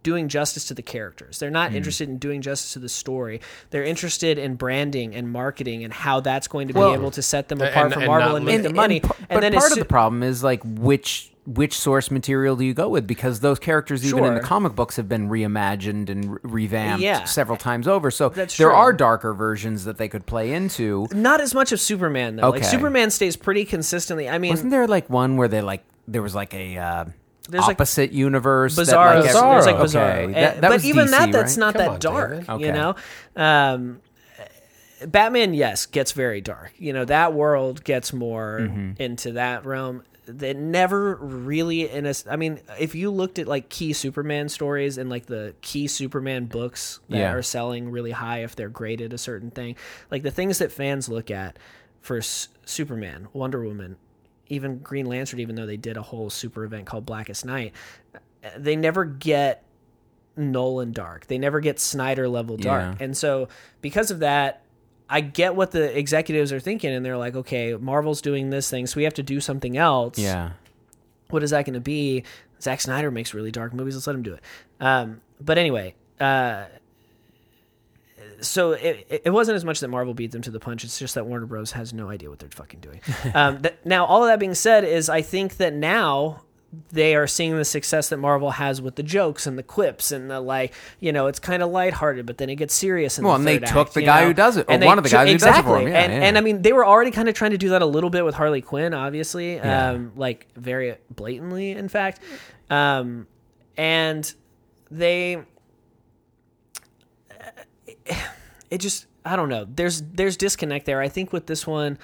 doing 0.03 0.29
justice 0.29 0.65
to 0.67 0.75
the 0.75 0.83
characters. 0.83 1.39
They're 1.39 1.51
not 1.51 1.75
interested 1.75 2.09
in 2.09 2.19
doing 2.19 2.43
justice 2.43 2.73
to 2.75 2.79
the 2.79 2.89
story. 2.89 3.41
They're 3.71 3.85
interested 3.85 4.39
in 4.39 4.55
branding 4.57 5.15
and 5.15 5.31
marketing 5.31 5.85
and 5.85 5.93
how 5.93 6.21
that's 6.21 6.49
going 6.49 6.69
to 6.69 6.75
be 6.75 6.81
Well, 6.81 6.95
able 6.95 7.11
to 7.13 7.23
set 7.23 7.49
them 7.49 7.61
apart 7.61 7.87
and- 7.87 7.93
from 7.95 8.03
and 8.03 8.09
Marvel 8.11 8.37
and, 8.37 8.45
make 8.47 8.55
And- 8.57 8.65
the 8.65 8.73
money. 8.73 9.01
p- 9.01 9.09
And, 9.19 9.27
but 9.29 9.41
then 9.41 9.53
part 9.55 9.73
of 9.73 9.79
the 9.79 9.85
problem 9.85 10.23
is 10.23 10.43
like 10.43 10.61
which 10.65 11.33
which 11.47 11.79
source 11.79 12.11
material 12.11 12.57
do 12.57 12.65
you 12.65 12.75
go 12.75 12.89
with 12.89 13.07
because 13.07 13.39
those 13.39 13.61
characters 13.61 14.05
even 14.05 14.25
in 14.25 14.35
the 14.35 14.41
comic 14.41 14.75
books 14.75 14.97
have 14.97 15.09
been 15.09 15.29
reimagined 15.31 16.11
and 16.11 16.33
re- 16.33 16.39
revamped 16.43 17.01
Yeah. 17.01 17.23
several 17.23 17.57
times 17.57 17.87
over 17.87 18.11
so 18.11 18.31
That's 18.31 18.57
there 18.57 18.67
true. 18.71 18.77
are 18.77 18.93
darker 18.93 19.33
versions 19.33 19.85
that 19.85 19.97
they 19.97 20.09
could 20.09 20.27
play 20.27 20.53
into 20.53 21.07
not 21.13 21.41
as 21.41 21.55
much 21.55 21.71
of 21.71 21.81
Superman 21.81 22.35
though. 22.35 22.51
Like 22.51 22.65
Superman 22.65 23.13
stays 23.13 23.37
pretty 23.37 23.65
consistently. 23.65 24.29
I 24.29 24.39
mean, 24.39 24.51
wasn't 24.51 24.71
there 24.73 24.89
like 24.89 25.09
one 25.09 25.37
where 25.37 25.47
they 25.47 25.61
like 25.63 25.85
there 26.09 26.21
was 26.23 26.35
like 26.35 26.53
a 26.53 26.79
uh, 26.79 27.05
There's, 27.49 27.63
like, 27.67 27.77
opposite 27.77 28.13
universe 28.13 28.77
that, 28.77 28.87
Bizarro. 28.87 29.21
like, 29.23 29.31
Bizarro. 29.31 29.51
There's 29.53 29.67
like 29.67 29.75
okay. 29.77 29.85
Bizarro. 29.85 30.35
That- 30.35 30.55
that 30.55 30.61
but 30.63 30.71
was 30.73 30.87
even 30.87 31.07
DC, 31.07 31.11
that, 31.11 31.33
that's 31.33 31.53
right? 31.57 31.61
not 31.61 31.75
Come 31.75 31.83
that 31.83 31.89
on, 31.91 31.99
dark. 32.01 32.49
Okay. 32.49 32.67
You 32.67 32.73
know, 32.73 32.95
um, 33.37 34.01
Batman, 35.07 35.53
yes, 35.55 35.87
gets 35.87 36.13
very 36.13 36.41
dark. 36.41 36.73
You 36.79 36.93
know, 36.93 37.05
that 37.05 37.35
world 37.35 37.85
gets 37.85 38.13
more 38.13 38.61
Mm-hmm. 38.63 39.03
into 39.03 39.33
that 39.33 39.67
realm. 39.67 40.03
That 40.27 40.57
never 40.57 41.15
really 41.17 41.89
in 41.89 42.05
a. 42.05 42.13
I 42.29 42.35
mean, 42.35 42.59
if 42.81 42.97
you 42.97 43.13
looked 43.13 43.39
at 43.39 43.47
like 43.47 43.69
key 43.69 43.93
Superman 43.93 44.49
stories 44.49 44.99
and 44.99 45.09
like 45.09 45.27
the 45.27 45.55
key 45.61 45.87
Superman 45.87 46.47
books 46.47 46.99
that 47.11 47.19
Yeah. 47.19 47.33
are 47.33 47.43
selling 47.43 47.91
really 47.93 48.11
high 48.11 48.43
if 48.43 48.57
they're 48.57 48.69
graded 48.69 49.13
a 49.13 49.19
certain 49.19 49.53
thing, 49.53 49.77
like 50.11 50.25
the 50.25 50.33
things 50.33 50.59
that 50.59 50.73
fans 50.73 51.09
look 51.09 51.31
at 51.31 51.57
for 52.01 52.17
S- 52.17 52.49
Superman, 52.65 53.29
Wonder 53.35 53.63
Woman, 53.63 53.99
even 54.49 54.79
Green 54.79 55.07
Lantern, 55.07 55.41
even 55.41 55.55
though 55.57 55.67
they 55.67 55.77
did 55.77 55.97
a 55.97 56.03
whole 56.03 56.31
super 56.31 56.65
event 56.65 56.87
called 56.87 57.07
Blackest 57.07 57.45
Night, 57.45 57.73
they 58.57 58.77
never 58.77 59.05
get 59.05 59.65
Nolan 60.37 60.93
dark. 60.93 61.27
They 61.27 61.39
never 61.39 61.61
get 61.61 61.81
Snyder 61.81 62.29
level 62.29 62.57
dark. 62.57 62.97
Yeah. 62.99 63.05
And 63.05 63.17
so 63.17 63.49
because 63.81 64.11
of 64.11 64.21
that, 64.21 64.63
I 65.09 65.21
get 65.21 65.55
what 65.55 65.71
the 65.71 65.97
executives 65.97 66.53
are 66.53 66.61
thinking 66.61 66.93
and 66.93 67.05
they're 67.05 67.17
like, 67.17 67.37
okay, 67.37 67.75
Marvel's 67.75 68.21
doing 68.21 68.51
this 68.51 68.69
thing, 68.69 68.87
so 68.87 68.97
we 68.97 69.05
have 69.05 69.15
to 69.15 69.23
do 69.23 69.41
something 69.41 69.77
else. 69.77 70.19
yeah 70.19 70.53
What 71.31 71.43
is 71.43 71.51
that 71.51 71.65
going 71.65 71.75
to 71.75 71.81
be? 71.81 72.25
Zack 72.61 72.81
Snyder 72.81 73.11
makes 73.11 73.35
really 73.35 73.51
dark 73.51 73.73
movies. 73.73 73.95
Let's 73.95 74.07
let 74.07 74.17
him 74.17 74.23
do 74.23 74.35
it. 74.35 74.41
Um, 74.81 75.21
but 75.41 75.59
anyway, 75.59 75.95
uh, 76.19 76.65
so 78.41 78.73
it, 78.73 79.23
it 79.25 79.31
wasn't 79.31 79.57
as 79.57 79.65
much 79.65 79.81
that 79.81 79.89
Marvel 79.89 80.15
beat 80.15 80.31
them 80.33 80.43
to 80.43 80.51
the 80.51 80.61
punch. 80.61 80.85
It's 80.85 80.99
just 80.99 81.15
that 81.15 81.27
Warner 81.27 81.47
Bros. 81.47 81.73
has 81.73 81.93
no 81.95 82.09
idea 82.11 82.29
what 82.31 82.39
they're 82.39 82.49
fucking 82.51 82.81
doing. 82.81 83.01
um, 83.35 83.63
th- 83.63 83.75
now, 83.85 84.05
all 84.05 84.23
of 84.25 84.29
that 84.29 84.39
being 84.39 84.55
said, 84.55 84.85
is 84.85 85.09
I 85.09 85.23
think 85.23 85.57
that 85.59 85.73
now 85.75 86.43
they 86.91 87.15
are 87.15 87.27
seeing 87.27 87.57
the 87.57 87.65
success 87.65 88.09
that 88.11 88.17
Marvel 88.19 88.51
has 88.51 88.83
with 88.83 88.97
the 88.97 89.03
jokes 89.03 89.47
and 89.47 89.57
the 89.57 89.63
quips 89.63 90.13
and 90.13 90.31
the 90.31 90.41
like. 90.41 90.75
You 91.01 91.13
know, 91.13 91.27
it's 91.29 91.39
kind 91.39 91.63
of 91.63 91.71
lighthearted, 91.71 92.27
but 92.27 92.39
then 92.39 92.51
it 92.51 92.57
gets 92.57 92.75
serious. 92.75 93.19
In 93.19 93.25
Well, 93.25 93.35
the 93.35 93.39
and 93.39 93.47
they 93.49 93.59
third 93.59 93.69
took 93.75 93.87
act, 93.89 93.95
the 93.95 94.03
guy 94.03 94.21
know? 94.23 94.27
who 94.29 94.35
does 94.35 94.57
it, 94.57 94.67
or 94.69 94.73
And 94.73 94.85
one 94.85 94.99
of 94.99 95.05
the 95.05 95.09
took- 95.11 95.19
guys 95.19 95.29
who 95.33 95.39
does 95.39 95.43
it 95.43 95.63
for 95.63 95.79
exactly. 95.79 95.83
him. 95.85 95.89
Yeah, 95.93 96.01
and, 96.03 96.13
yeah. 96.13 96.29
and 96.29 96.37
I 96.39 96.41
mean, 96.43 96.63
they 96.63 96.73
were 96.73 96.85
already 96.85 97.13
kind 97.13 97.29
of 97.29 97.35
trying 97.35 97.53
to 97.53 97.59
do 97.59 97.71
that 97.71 97.83
a 97.83 97.87
little 97.87 98.11
bit 98.11 98.25
with 98.25 98.35
Harley 98.35 98.61
Quinn, 98.61 98.93
obviously, 98.93 99.55
Yeah. 99.57 99.91
um, 99.93 100.13
like 100.17 100.49
very 100.57 100.97
blatantly, 101.15 101.71
in 101.71 101.89
fact. 101.89 102.21
Um, 102.69 103.27
and 103.77 104.33
they 104.91 105.39
it 108.71 108.79
just 108.79 109.07
I 109.25 109.37
don't 109.37 109.49
know. 109.49 109.67
There's 109.69 110.03
there's 110.03 110.37
disconnect 110.37 110.87
there. 110.87 111.01
I 111.01 111.09
think 111.09 111.33
with 111.33 111.47
this 111.47 111.67
one 111.67 111.99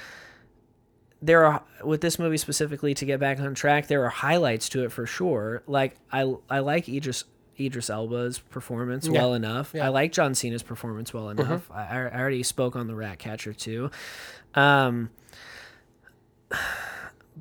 there 1.25 1.45
are 1.45 1.62
with 1.85 2.01
this 2.01 2.19
movie 2.19 2.37
specifically 2.37 2.95
to 2.95 3.05
get 3.05 3.21
back 3.21 3.38
on 3.38 3.55
track, 3.55 3.87
there 3.87 4.05
are 4.05 4.09
highlights 4.09 4.69
to 4.71 4.85
it 4.85 4.91
for 4.93 5.07
sure. 5.07 5.62
Like 5.67 5.95
I 6.11 6.35
I 6.51 6.59
like 6.61 6.88
Idris 6.88 7.25
Idris 7.61 7.91
Elba's 7.91 8.38
performance 8.41 9.07
Yeah. 9.07 9.21
well 9.21 9.35
enough. 9.35 9.73
Yeah. 9.75 9.87
I 9.87 9.88
like 9.91 10.11
John 10.12 10.35
Cena's 10.35 10.62
performance 10.65 11.15
well 11.15 11.29
enough. 11.31 11.71
I, 11.71 11.83
I 11.85 12.19
already 12.19 12.43
spoke 12.43 12.75
on 12.75 12.87
the 12.88 12.95
Rat 12.95 13.19
Catcher 13.19 13.53
too. 13.53 13.91
Um 14.55 15.11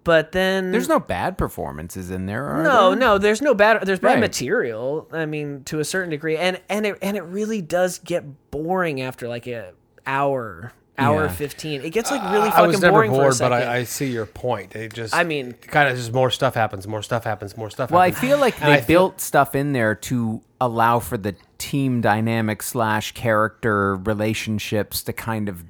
but 0.04 0.32
then 0.32 0.72
there's 0.72 0.88
no 0.90 1.00
bad 1.00 1.38
performances 1.38 2.10
in 2.12 2.26
there 2.26 2.46
are 2.46 2.64
no, 2.64 2.90
there? 2.92 3.00
no, 3.00 3.18
there's 3.18 3.42
no 3.42 3.54
bad 3.54 3.86
there's 3.86 4.00
bad 4.00 4.14
Right. 4.14 4.20
material. 4.20 5.08
I 5.12 5.26
mean, 5.26 5.64
to 5.66 5.80
a 5.80 5.86
certain 5.86 6.10
degree. 6.10 6.38
And 6.38 6.60
and 6.70 6.86
it 6.86 6.98
and 7.02 7.18
it 7.18 7.24
really 7.24 7.62
does 7.62 8.00
get 8.00 8.24
boring 8.52 9.02
after 9.02 9.28
like 9.28 9.48
a 9.48 9.74
hour, 10.08 10.72
hour 10.98 11.26
Yeah. 11.26 11.32
15. 11.32 11.82
It 11.82 11.90
gets 11.92 12.10
like 12.10 12.22
uh, 12.24 12.32
really 12.32 12.48
I 12.48 12.52
fucking 12.52 12.68
was 12.68 12.82
never 12.82 12.94
boring 12.94 13.12
for 13.12 13.28
a 13.30 13.32
second. 13.34 13.52
but 13.60 13.68
I, 13.68 13.78
I 13.80 13.84
see 13.84 14.08
your 14.12 14.26
point. 14.26 14.76
It 14.76 14.94
just, 14.94 15.14
I 15.16 15.24
mean- 15.24 15.54
kind 15.54 15.90
of 15.90 15.96
just 15.98 16.14
more 16.14 16.32
stuff 16.32 16.56
happens, 16.56 16.88
more 16.88 17.04
stuff 17.04 17.24
happens, 17.24 17.56
more 17.58 17.70
stuff. 17.70 17.92
Well, 17.92 18.02
I 18.02 18.12
feel 18.12 18.38
like 18.40 18.58
they 18.60 18.74
I 18.74 18.78
feel- 18.82 18.86
built 19.10 19.22
stuff 19.22 19.54
in 19.56 19.74
there 19.74 19.94
to 19.96 20.42
allow 20.60 21.00
for 21.00 21.18
the 21.18 21.36
team 21.58 22.02
dynamic 22.02 22.64
slash 22.64 23.12
character 23.14 23.96
relationships 23.98 25.04
to 25.04 25.14
kind 25.14 25.50
of 25.50 25.64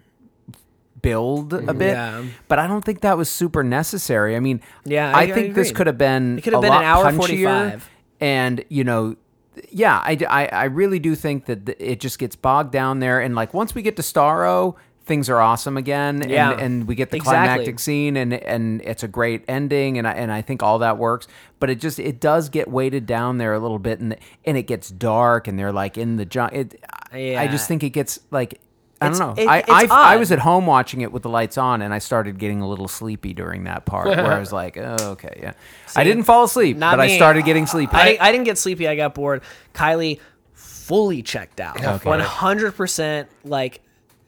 build 1.02 1.54
a 1.54 1.60
mm-hmm. 1.60 1.78
bit. 1.78 1.92
Yeah. 1.94 2.24
But 2.48 2.60
I 2.60 2.68
don't 2.68 2.84
think 2.84 3.02
that 3.02 3.18
was 3.18 3.30
super 3.30 3.64
necessary. 3.64 4.36
I 4.36 4.40
mean, 4.40 4.62
Yeah, 4.86 5.12
I, 5.16 5.22
I- 5.22 5.24
I 5.24 5.32
think 5.32 5.56
this 5.56 5.72
could 5.72 5.88
have 5.88 5.98
been 5.98 6.38
It 6.38 6.44
could 6.44 6.54
have 6.54 6.64
a 6.64 6.68
been 6.68 6.74
an 6.74 6.84
hour 6.84 7.12
45. 7.12 7.90
And 8.20 8.64
you 8.70 8.84
know, 8.84 9.16
yeah, 9.70 9.98
I, 9.98 10.18
I, 10.30 10.46
I 10.48 10.64
really 10.66 11.00
do 11.00 11.16
think 11.16 11.46
that 11.46 11.66
th- 11.66 11.78
it 11.80 12.00
just 12.00 12.20
gets 12.20 12.36
bogged 12.36 12.72
down 12.72 13.00
there. 13.00 13.20
And 13.20 13.36
like 13.36 13.54
once 13.54 13.74
we 13.76 13.82
get 13.82 13.96
to 13.98 14.02
Starro. 14.02 14.76
Things 15.04 15.32
are 15.32 15.42
awesome 15.42 15.78
again, 15.78 16.24
Yeah. 16.30 16.52
and, 16.52 16.62
and 16.62 16.88
we 16.88 16.94
get 16.94 17.10
the 17.10 17.18
Exactly. 17.18 17.48
climactic 17.48 17.80
scene, 17.80 18.16
and 18.16 18.32
and 18.36 18.82
it's 18.84 19.02
a 19.02 19.08
great 19.08 19.44
ending, 19.48 19.98
and 19.98 20.08
I, 20.08 20.12
and 20.12 20.32
I 20.32 20.44
think 20.44 20.62
all 20.62 20.78
that 20.80 21.00
works. 21.00 21.28
But 21.60 21.72
it 21.72 21.80
just 21.82 21.98
it 22.00 22.20
does 22.22 22.50
get 22.50 22.70
weighted 22.70 23.08
down 23.08 23.40
there 23.40 23.52
a 23.56 23.60
little 23.60 23.80
bit, 23.80 24.00
and 24.00 24.16
and 24.46 24.58
it 24.58 24.68
gets 24.68 24.90
dark, 24.92 25.48
and 25.48 25.58
they're 25.58 25.72
like 25.72 25.98
in 25.98 26.18
the 26.18 26.24
junk. 26.26 26.54
It, 26.54 26.84
I- 27.12 27.36
I 27.36 27.48
just 27.48 27.68
think 27.68 27.84
it 27.84 27.90
gets 27.90 28.20
like 28.30 28.62
I 29.02 29.10
don't 29.10 29.20
know. 29.20 29.34
it- 29.42 29.48
I 29.48 29.64
I, 29.68 29.88
I 30.14 30.16
was 30.18 30.32
at 30.32 30.40
home 30.40 30.66
watching 30.66 31.02
it 31.02 31.12
with 31.12 31.24
the 31.24 31.30
lights 31.30 31.58
on, 31.58 31.82
and 31.82 31.94
I 31.94 32.00
started 32.00 32.38
getting 32.38 32.62
a 32.62 32.68
little 32.70 32.88
sleepy 32.88 33.34
during 33.34 33.64
that 33.66 33.86
part 33.86 34.08
where 34.08 34.32
I 34.32 34.40
was 34.40 34.54
like, 34.54 34.78
oh, 34.78 34.96
okay, 35.12 35.40
yeah. 35.42 35.54
I 35.96 36.04
didn't 36.04 36.24
fall 36.24 36.44
asleep, 36.46 36.78
but 36.80 37.00
I 37.00 37.08
started 37.16 37.44
getting 37.46 37.66
sleepy. 37.66 37.94
I, 37.96 38.06
didn't, 38.06 38.22
I 38.22 38.32
didn't 38.32 38.46
get 38.46 38.58
sleepy. 38.58 38.88
I 38.88 38.96
got 38.96 39.14
bored. 39.16 39.42
Kylie 39.74 40.20
fully 40.54 41.22
checked 41.24 41.60
out. 41.60 41.84
Okay. 41.84 42.10
One 42.10 42.20
hundred 42.20 42.74
percent. 42.76 43.30
Like 43.44 43.82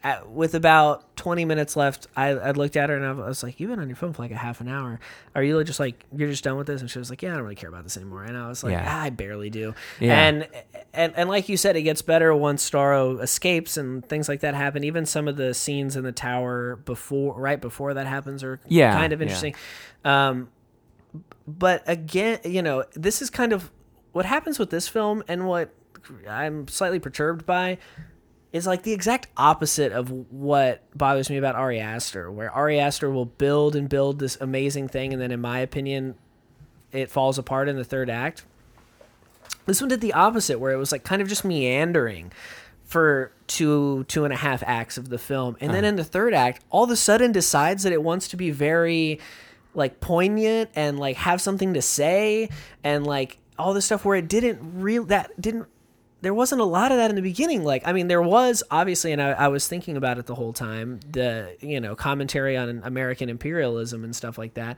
at, 0.04 0.30
with 0.30 0.54
about 0.54 1.16
twenty 1.16 1.46
minutes 1.46 1.78
left, 1.78 2.08
I, 2.16 2.30
I 2.30 2.52
looked 2.52 2.76
at 2.76 2.90
her 2.90 2.96
and 2.98 3.06
I 3.06 3.12
was 3.14 3.42
like, 3.42 3.60
"You've 3.60 3.70
been 3.70 3.80
on 3.80 3.88
your 3.88 3.96
phone 3.96 4.12
for 4.12 4.22
like 4.22 4.32
a 4.32 4.36
half 4.36 4.60
an 4.60 4.68
hour. 4.68 5.00
Are 5.34 5.42
you 5.42 5.64
just 5.64 5.80
like 5.80 6.04
you're 6.16 6.30
just 6.30 6.44
done 6.44 6.58
with 6.58 6.68
this?" 6.68 6.82
And 6.82 6.90
she 6.92 7.00
was 7.00 7.10
like, 7.10 7.22
"Yeah, 7.22 7.32
I 7.32 7.36
don't 7.36 7.44
really 7.44 7.56
care 7.56 7.70
about 7.70 7.84
this 7.84 7.96
anymore." 7.96 8.24
And 8.24 8.38
I 8.38 8.50
was 8.50 8.64
like, 8.64 8.74
Yeah. 8.74 8.86
ah, 8.86 9.02
"I 9.04 9.10
barely 9.12 9.50
do." 9.50 9.74
Yeah. 10.02 10.20
And 10.22 10.48
and 10.94 11.14
and 11.16 11.30
like 11.30 11.48
you 11.48 11.56
said, 11.56 11.78
it 11.78 11.84
gets 11.84 12.02
better 12.02 12.36
once 12.36 12.70
Starro 12.70 13.22
escapes 13.22 13.78
and 13.78 14.06
things 14.06 14.28
like 14.28 14.42
that 14.42 14.56
happen. 14.56 14.84
Even 14.84 15.06
some 15.06 15.28
of 15.30 15.38
the 15.38 15.54
scenes 15.54 15.96
in 15.96 16.04
the 16.04 16.12
tower 16.12 16.76
before, 16.76 17.40
right 17.40 17.62
before 17.62 17.94
that 17.94 18.06
happens, 18.06 18.44
are 18.44 18.60
Yeah, 18.68 18.94
kind 18.94 19.14
of 19.14 19.20
yeah. 19.20 19.24
interesting. 19.24 19.56
Um, 20.04 20.50
but 21.48 21.82
again, 21.88 22.40
you 22.44 22.62
know, 22.62 22.84
this 22.94 23.22
is 23.22 23.30
kind 23.30 23.54
of 23.54 23.72
what 24.12 24.26
happens 24.26 24.60
with 24.60 24.70
this 24.70 24.88
film 24.88 25.24
and 25.28 25.48
what 25.48 25.74
I'm 26.30 26.68
slightly 26.68 27.00
perturbed 27.00 27.46
by 27.46 27.78
is 28.54 28.68
like 28.68 28.84
the 28.84 28.94
exact 28.94 29.28
opposite 29.36 29.92
of 29.92 30.12
what 30.32 30.84
bothers 30.96 31.30
me 31.30 31.38
about 31.38 31.56
Ari 31.56 31.80
Aster, 31.80 32.32
where 32.32 32.52
Ari 32.52 32.80
Aster 32.80 33.10
will 33.10 33.26
build 33.26 33.76
and 33.76 33.90
build 33.90 34.20
this 34.20 34.38
amazing 34.40 34.88
thing, 34.88 35.12
and 35.12 35.22
then, 35.22 35.32
in 35.32 35.42
my 35.42 35.60
opinion, 35.60 36.14
it 36.92 37.10
falls 37.10 37.40
apart 37.40 37.68
in 37.68 37.76
the 37.76 37.84
third 37.84 38.12
act. 38.12 38.46
This 39.66 39.82
one 39.82 39.90
did 39.90 40.02
the 40.02 40.14
opposite, 40.14 40.60
where 40.60 40.72
it 40.72 40.78
was 40.78 40.92
like 40.92 41.04
kind 41.04 41.22
of 41.22 41.28
just 41.28 41.44
meandering 41.44 42.32
for 42.86 43.32
two 43.48 44.04
two 44.04 44.24
and 44.24 44.32
a 44.32 44.38
half 44.38 44.62
acts 44.68 45.00
of 45.00 45.10
the 45.10 45.18
film, 45.18 45.58
and 45.60 45.74
then 45.74 45.84
uh-huh. 45.84 45.90
in 45.90 45.96
the 45.96 46.04
third 46.04 46.36
act, 46.36 46.64
all 46.70 46.84
of 46.84 46.92
a 46.92 46.96
sudden 46.96 47.32
decides 47.32 47.82
that 47.84 47.92
it 47.92 48.04
wants 48.04 48.28
to 48.28 48.38
be 48.38 48.52
very 48.52 49.20
like 49.74 50.00
poignant 50.00 50.70
and 50.76 51.00
like 51.00 51.18
have 51.18 51.42
something 51.42 51.74
to 51.74 51.82
say 51.82 52.50
and 52.84 53.08
like 53.08 53.40
all 53.58 53.74
this 53.74 53.86
stuff 53.86 54.06
where 54.06 54.16
it 54.16 54.28
didn't 54.28 54.60
real 54.76 55.04
that 55.06 55.30
didn't 55.42 55.68
there 56.24 56.34
wasn't 56.34 56.62
a 56.62 56.66
lot 56.66 56.92
of 56.94 56.98
that 56.98 57.10
in 57.10 57.18
the 57.18 57.22
beginning. 57.22 57.66
Like, 57.66 57.86
I 57.86 57.92
mean, 57.92 58.08
there 58.08 58.22
was 58.22 58.64
obviously, 58.72 59.12
and 59.12 59.22
I, 59.22 59.32
I 59.32 59.48
was 59.50 59.68
thinking 59.68 59.98
about 59.98 60.18
it 60.18 60.26
the 60.26 60.36
whole 60.36 60.54
time. 60.54 61.02
The 61.12 61.58
you 61.60 61.82
know 61.82 61.96
commentary 61.96 62.56
on 62.56 62.82
American 62.86 63.30
imperialism 63.30 64.06
and 64.06 64.16
stuff 64.16 64.38
like 64.38 64.54
that, 64.54 64.78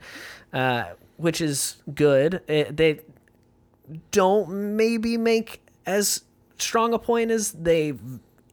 uh, 0.52 0.86
which 1.16 1.40
is 1.40 1.76
good. 1.94 2.42
It, 2.48 2.76
they 2.76 3.00
don't 4.10 4.76
maybe 4.76 5.16
make 5.16 5.62
as 5.86 6.22
strong 6.58 6.92
a 6.92 6.98
point 6.98 7.30
as 7.30 7.52
they 7.52 7.94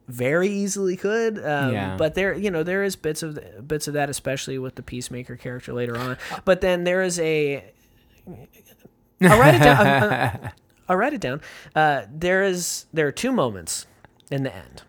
very 0.06 0.48
easily 0.48 0.96
could. 0.96 1.38
Um, 1.38 1.72
Yeah. 1.72 1.96
But 1.96 2.14
there, 2.14 2.32
you 2.34 2.50
know, 2.50 2.62
there 2.62 2.84
is 2.84 2.94
bits 2.94 3.24
of 3.24 3.66
bits 3.66 3.88
of 3.88 3.94
that, 3.94 4.08
especially 4.08 4.58
with 4.58 4.76
the 4.76 4.82
peacemaker 4.84 5.36
character 5.36 5.72
later 5.72 5.98
on. 5.98 6.16
But 6.44 6.60
then 6.60 6.84
there 6.84 7.02
is 7.02 7.18
a. 7.18 7.72
I'll 9.20 9.40
write 9.40 9.56
it 9.56 9.62
down. 9.64 10.52
I'll 10.88 10.96
write 10.96 11.14
it 11.14 11.20
down. 11.20 11.40
Uh, 11.74 12.02
there 12.12 12.42
is 12.42 12.86
there 12.92 13.06
are 13.06 13.12
two 13.12 13.32
moments 13.32 13.86
in 14.30 14.42
the 14.42 14.54
end. 14.54 14.82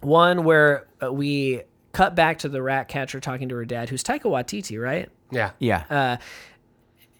One 0.00 0.44
where 0.44 0.86
uh, 1.02 1.12
we 1.12 1.62
cut 1.92 2.14
back 2.14 2.38
to 2.40 2.48
the 2.48 2.62
rat 2.62 2.88
catcher 2.88 3.20
talking 3.20 3.48
to 3.48 3.54
her 3.54 3.64
dad, 3.64 3.88
who's 3.88 4.02
Taika 4.02 4.24
Waititi, 4.24 4.80
right? 4.80 5.08
yeah, 5.30 5.50
yeah. 5.58 5.84
Uh, 5.90 6.16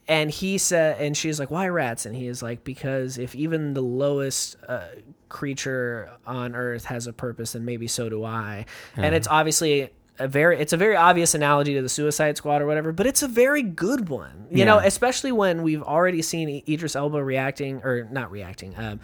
and 0.07 0.31
he 0.31 0.59
said, 0.59 1.01
and 1.01 1.17
she's 1.17 1.41
like, 1.41 1.51
"Why 1.51 1.67
rats?" 1.69 2.05
And 2.05 2.15
he 2.15 2.27
is 2.27 2.43
like, 2.43 2.63
"Because 2.63 3.17
if 3.17 3.35
even 3.35 3.73
the 3.73 3.81
lowest 3.83 4.57
uh, 4.69 4.89
creature 5.31 6.11
on 6.27 6.55
Earth 6.55 6.85
has 6.87 7.07
a 7.07 7.13
purpose, 7.13 7.53
then 7.53 7.65
maybe 7.65 7.89
so 7.89 8.11
do 8.11 8.23
I." 8.23 8.67
And 8.97 9.15
it's 9.15 9.29
obviously 9.29 9.91
a 10.19 10.29
very, 10.29 10.59
it's 10.61 10.73
a 10.73 10.77
very 10.77 10.95
obvious 10.97 11.35
analogy 11.35 11.75
to 11.75 11.83
the 11.83 11.89
Suicide 11.89 12.37
Squad 12.37 12.63
or 12.63 12.67
whatever, 12.67 12.93
but 12.93 13.07
it's 13.07 13.23
a 13.23 13.29
very 13.29 13.63
good 13.63 14.09
one. 14.09 14.47
You 14.51 14.65
know, 14.65 14.79
especially 14.79 15.33
when 15.33 15.63
we've 15.63 15.83
already 15.83 16.23
seen 16.23 16.63
Idris 16.69 16.95
Elba 16.97 17.23
reacting 17.23 17.83
or 17.83 18.09
not 18.11 18.31
reacting. 18.31 18.75
Um, 18.79 19.01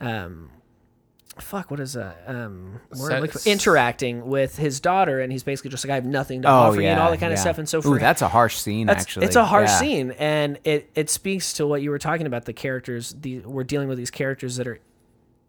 um, 0.00 0.50
fuck, 1.38 1.70
what 1.70 1.80
is 1.80 1.94
that? 1.94 2.22
Um, 2.28 2.80
word 2.96 3.12
I'm 3.12 3.20
looking 3.22 3.32
for- 3.32 3.38
Sets- 3.38 3.46
interacting 3.46 4.26
with 4.28 4.56
his 4.56 4.78
daughter, 4.80 5.20
and 5.20 5.32
he's 5.32 5.42
basically 5.42 5.70
just 5.70 5.84
like, 5.84 5.90
"I 5.90 5.94
have 5.96 6.04
nothing 6.04 6.42
to 6.42 6.48
Oh 6.48 6.52
offer 6.52 6.80
you," 6.80 6.86
and 6.86 7.00
all 7.00 7.10
that 7.10 7.18
kind 7.20 7.32
of 7.32 7.38
stuff. 7.40 7.58
And 7.58 7.68
so 7.68 7.82
for 7.82 7.88
Ooh, 7.96 7.98
that's 7.98 8.22
a 8.22 8.28
harsh 8.28 8.56
scene. 8.56 8.88
actually, 8.88 9.26
it's 9.26 9.34
a 9.36 9.44
harsh 9.44 9.70
Yeah. 9.70 9.78
scene, 9.78 10.10
and 10.18 10.58
it 10.64 10.90
it 10.94 11.10
speaks 11.10 11.52
to 11.54 11.66
what 11.66 11.82
you 11.82 11.90
were 11.90 11.98
talking 11.98 12.26
about. 12.26 12.44
The 12.44 12.52
characters, 12.52 13.14
the 13.20 13.40
we're 13.40 13.64
dealing 13.64 13.88
with 13.88 13.98
these 13.98 14.12
characters 14.12 14.56
that 14.56 14.68
are, 14.68 14.78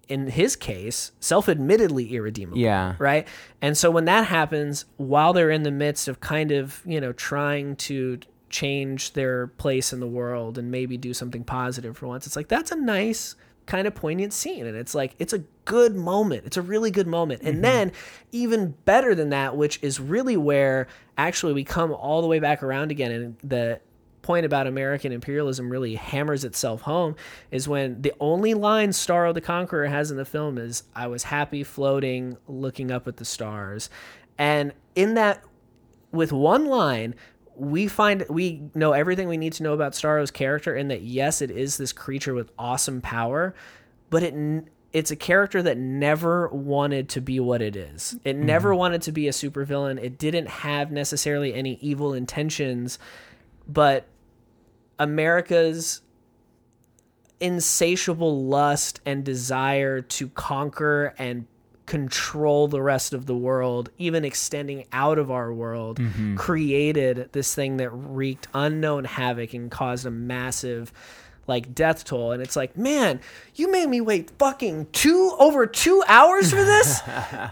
in 0.08 0.28
his 0.28 0.56
case, 0.56 1.12
self-admittedly 1.20 2.14
irredeemable. 2.14 2.58
Yeah. 2.58 2.95
Right. 2.99 3.28
And 3.62 3.78
so 3.78 3.91
when 3.91 4.06
that 4.06 4.28
happens, 4.28 4.86
while 4.97 5.34
they're 5.34 5.51
in 5.51 5.64
the 5.64 5.72
midst 5.72 6.08
of 6.08 6.20
kind 6.20 6.51
of 6.51 6.82
you 6.86 7.01
know 7.01 7.14
trying 7.14 7.76
to 7.78 8.20
change 8.49 9.14
their 9.14 9.47
place 9.47 9.91
in 9.91 9.99
the 9.99 10.08
world 10.08 10.58
and 10.58 10.72
maybe 10.72 10.97
do 10.97 11.14
something 11.14 11.43
positive 11.43 11.97
for 11.97 12.08
once, 12.08 12.26
it's 12.26 12.36
like 12.36 12.47
that's 12.47 12.72
a 12.72 12.76
nice 12.76 13.36
kind 13.66 13.88
of 13.88 13.95
poignant 13.95 14.32
scene 14.32 14.66
and 14.66 14.78
it's 14.78 14.93
like 14.93 15.16
it's 15.18 15.34
a 15.34 15.39
good 15.66 15.95
moment 15.95 16.43
it's 16.45 16.58
a 16.58 16.62
really 16.62 16.91
good 16.91 17.08
moment 17.08 17.41
and 17.41 17.56
mm-hmm. 17.56 17.62
then 17.64 17.91
even 18.32 18.76
better 18.86 19.16
than 19.16 19.30
that 19.30 19.58
which 19.58 19.80
is 19.82 19.99
really 19.99 20.38
where 20.38 20.88
actually 21.18 21.53
we 21.53 21.64
come 21.64 21.91
all 21.91 22.22
the 22.22 22.28
way 22.28 22.39
back 22.39 22.62
around 22.62 22.91
again 22.91 23.12
and 23.12 23.38
the 23.43 23.80
point 24.26 24.45
about 24.45 24.65
American 24.65 25.11
imperialism 25.11 25.69
really 25.69 25.95
hammers 25.95 26.43
itself 26.43 26.82
home 26.82 27.15
is 27.51 27.67
when 27.67 28.01
the 28.01 28.13
only 28.19 28.55
line 28.55 28.89
Starro 28.89 29.34
the 29.34 29.41
Conqueror 29.41 29.86
has 29.86 30.09
in 30.09 30.17
the 30.17 30.26
film 30.26 30.57
is 30.57 30.84
I 30.95 31.05
was 31.07 31.23
happy 31.23 31.63
floating 31.63 32.36
looking 32.47 32.89
up 32.89 33.07
at 33.07 33.17
the 33.17 33.26
stars 33.26 33.89
and 34.39 34.73
in 34.95 35.13
that 35.13 35.43
with 36.11 36.34
one 36.34 36.65
line 36.65 37.13
we 37.55 37.88
find 37.88 38.26
we 38.28 38.63
know 38.73 38.93
everything 38.93 39.28
we 39.28 39.38
need 39.38 39.53
to 39.53 39.63
know 39.63 39.73
about 39.73 39.93
Starro's 39.93 40.32
character 40.32 40.76
and 40.76 40.89
that 40.89 41.03
yes 41.03 41.43
it 41.43 41.51
is 41.51 41.78
this 41.78 41.93
creature 41.93 42.34
with 42.34 42.51
awesome 42.57 43.01
power 43.01 43.53
but 44.09 44.23
it 44.23 44.34
it's 44.91 45.11
a 45.11 45.15
character 45.15 45.61
that 45.61 45.78
never 45.78 46.47
wanted 46.47 47.09
to 47.09 47.19
be 47.19 47.38
what 47.41 47.61
it 47.61 47.76
is. 47.76 48.17
It 48.23 48.38
mm-hmm. 48.38 48.45
never 48.45 48.73
wanted 48.73 49.01
to 49.01 49.11
be 49.11 49.28
a 49.28 49.32
supervillain. 49.32 50.01
It 50.01 50.17
didn't 50.17 50.47
have 50.47 50.89
necessarily 50.89 51.53
any 51.53 51.73
evil 51.82 52.13
intentions, 52.13 52.97
but 53.67 54.07
America's 55.00 56.02
insatiable 57.39 58.46
lust 58.46 59.02
and 59.06 59.24
desire 59.24 60.02
to 60.02 60.30
conquer 60.30 61.14
and 61.18 61.46
control 61.86 62.68
the 62.68 62.82
rest 62.82 63.14
of 63.14 63.26
the 63.26 63.36
world, 63.36 63.89
even 63.98 64.26
extending 64.26 64.86
out 64.91 65.20
of 65.20 65.30
our 65.30 65.54
world, 65.54 66.00
mm-hmm. 66.00 66.36
created 66.36 67.30
this 67.32 67.54
thing 67.54 67.78
that 67.78 67.89
wreaked 67.89 68.48
unknown 68.54 69.06
havoc 69.06 69.54
and 69.54 69.70
caused 69.70 70.06
a 70.06 70.12
massive 70.12 70.91
like 71.48 71.76
death 71.76 72.04
toll. 72.06 72.32
And 72.32 72.41
it's 72.41 72.56
like 72.56 72.78
man 72.78 73.20
you 73.56 73.72
made 73.72 73.88
me 73.89 74.02
wait 74.02 74.32
fucking 74.38 74.88
two 74.91 75.36
over 75.39 75.66
two 75.66 76.04
hours 76.08 76.50
for 76.50 76.64
this? 76.64 77.02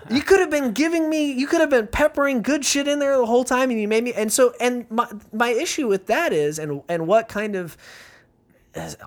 You 0.10 0.22
could 0.22 0.40
have 0.40 0.50
been 0.50 0.72
giving 0.74 1.10
me 1.10 1.32
you 1.32 1.48
could 1.48 1.62
have 1.62 1.70
been 1.70 1.88
peppering 1.88 2.42
good 2.42 2.66
shit 2.66 2.88
in 2.88 3.00
there 3.00 3.18
the 3.18 3.26
whole 3.26 3.44
time 3.44 3.70
and 3.70 3.80
you 3.80 3.88
made 3.88 4.04
me 4.04 4.14
and 4.14 4.32
so 4.32 4.54
and 4.60 4.90
my 4.90 5.10
my 5.32 5.50
issue 5.50 5.88
with 5.88 6.08
that 6.08 6.34
is 6.34 6.60
and 6.60 6.82
and 6.90 7.08
what 7.08 7.28
kind 7.28 7.56
of 7.56 7.78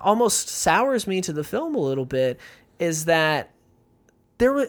almost 0.03 0.49
sours 0.49 1.07
me 1.07 1.21
to 1.21 1.33
the 1.33 1.43
film 1.43 1.75
a 1.75 1.79
little 1.79 2.05
bit 2.05 2.39
is 2.79 3.05
that 3.05 3.51
there 4.37 4.53
were 4.53 4.67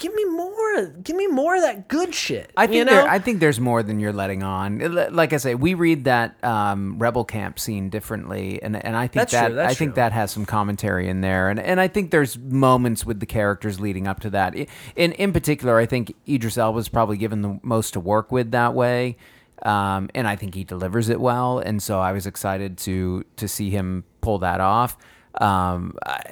give 0.00 0.14
me 0.14 0.24
more 0.24 0.86
give 1.02 1.14
me 1.14 1.26
more 1.28 1.54
of 1.56 1.62
that 1.62 1.86
good 1.88 2.14
shit 2.14 2.50
I 2.56 2.66
think 2.66 2.76
you 2.76 2.84
know 2.84 2.92
there, 2.92 3.08
I 3.08 3.18
think 3.18 3.38
there's 3.38 3.60
more 3.60 3.82
than 3.82 4.00
you're 4.00 4.12
letting 4.12 4.42
on. 4.42 5.12
Like 5.14 5.32
I 5.32 5.36
say, 5.36 5.54
we 5.54 5.74
read 5.74 6.04
that 6.04 6.42
um, 6.44 6.98
rebel 6.98 7.24
camp 7.24 7.58
scene 7.58 7.90
differently, 7.90 8.62
and 8.62 8.82
and 8.84 8.96
I 8.96 9.06
think 9.06 9.28
That's 9.28 9.32
that 9.32 9.48
true, 9.48 9.60
I 9.60 9.74
think 9.74 9.94
that 9.94 10.12
has 10.12 10.30
some 10.30 10.44
commentary 10.44 11.08
in 11.08 11.20
there, 11.20 11.48
and 11.48 11.60
and 11.60 11.80
I 11.80 11.88
think 11.88 12.10
there's 12.10 12.38
moments 12.38 13.04
with 13.04 13.20
the 13.20 13.26
characters 13.26 13.80
leading 13.80 14.06
up 14.06 14.20
to 14.20 14.30
that. 14.30 14.54
In 14.96 15.12
in 15.12 15.32
particular, 15.32 15.78
I 15.78 15.86
think 15.86 16.14
Idris 16.28 16.58
Elba's 16.58 16.88
probably 16.88 17.16
given 17.16 17.42
the 17.42 17.60
most 17.62 17.92
to 17.92 18.00
work 18.00 18.32
with 18.32 18.50
that 18.52 18.74
way. 18.74 19.16
Um, 19.62 20.08
and 20.14 20.26
I 20.26 20.36
think 20.36 20.54
he 20.54 20.64
delivers 20.64 21.10
it 21.10 21.20
well, 21.20 21.58
and 21.58 21.82
so 21.82 22.00
I 22.00 22.12
was 22.12 22.26
excited 22.26 22.78
to 22.78 23.24
to 23.36 23.46
see 23.46 23.70
him 23.70 24.04
pull 24.22 24.38
that 24.38 24.60
off. 24.60 24.96
Um, 25.34 25.96
I, 26.04 26.22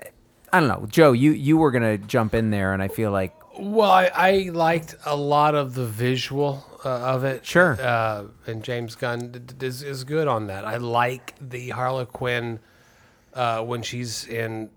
I 0.52 0.60
don't 0.60 0.68
know, 0.68 0.86
Joe. 0.86 1.12
You 1.12 1.32
you 1.32 1.58
were 1.58 1.70
gonna 1.70 1.98
jump 1.98 2.34
in 2.34 2.50
there, 2.50 2.72
and 2.72 2.82
I 2.82 2.88
feel 2.88 3.10
like 3.10 3.34
Well, 3.58 3.90
I, 3.90 4.10
I 4.14 4.50
liked 4.52 4.94
a 5.04 5.16
lot 5.16 5.54
of 5.54 5.74
the 5.74 5.84
visual 5.84 6.64
uh, 6.84 6.88
of 6.88 7.24
it. 7.24 7.44
Sure. 7.44 7.76
Uh, 7.80 8.24
and 8.46 8.62
James 8.62 8.94
Gunn 8.94 9.32
d- 9.32 9.38
d- 9.40 9.66
is, 9.66 9.82
is 9.82 10.04
good 10.04 10.28
on 10.28 10.46
that. 10.46 10.64
I 10.64 10.76
like 10.76 11.34
the 11.40 11.70
Harley 11.70 12.06
Quinn 12.06 12.60
uh, 13.34 13.62
when 13.62 13.82
she's 13.82 14.26
in 14.28 14.70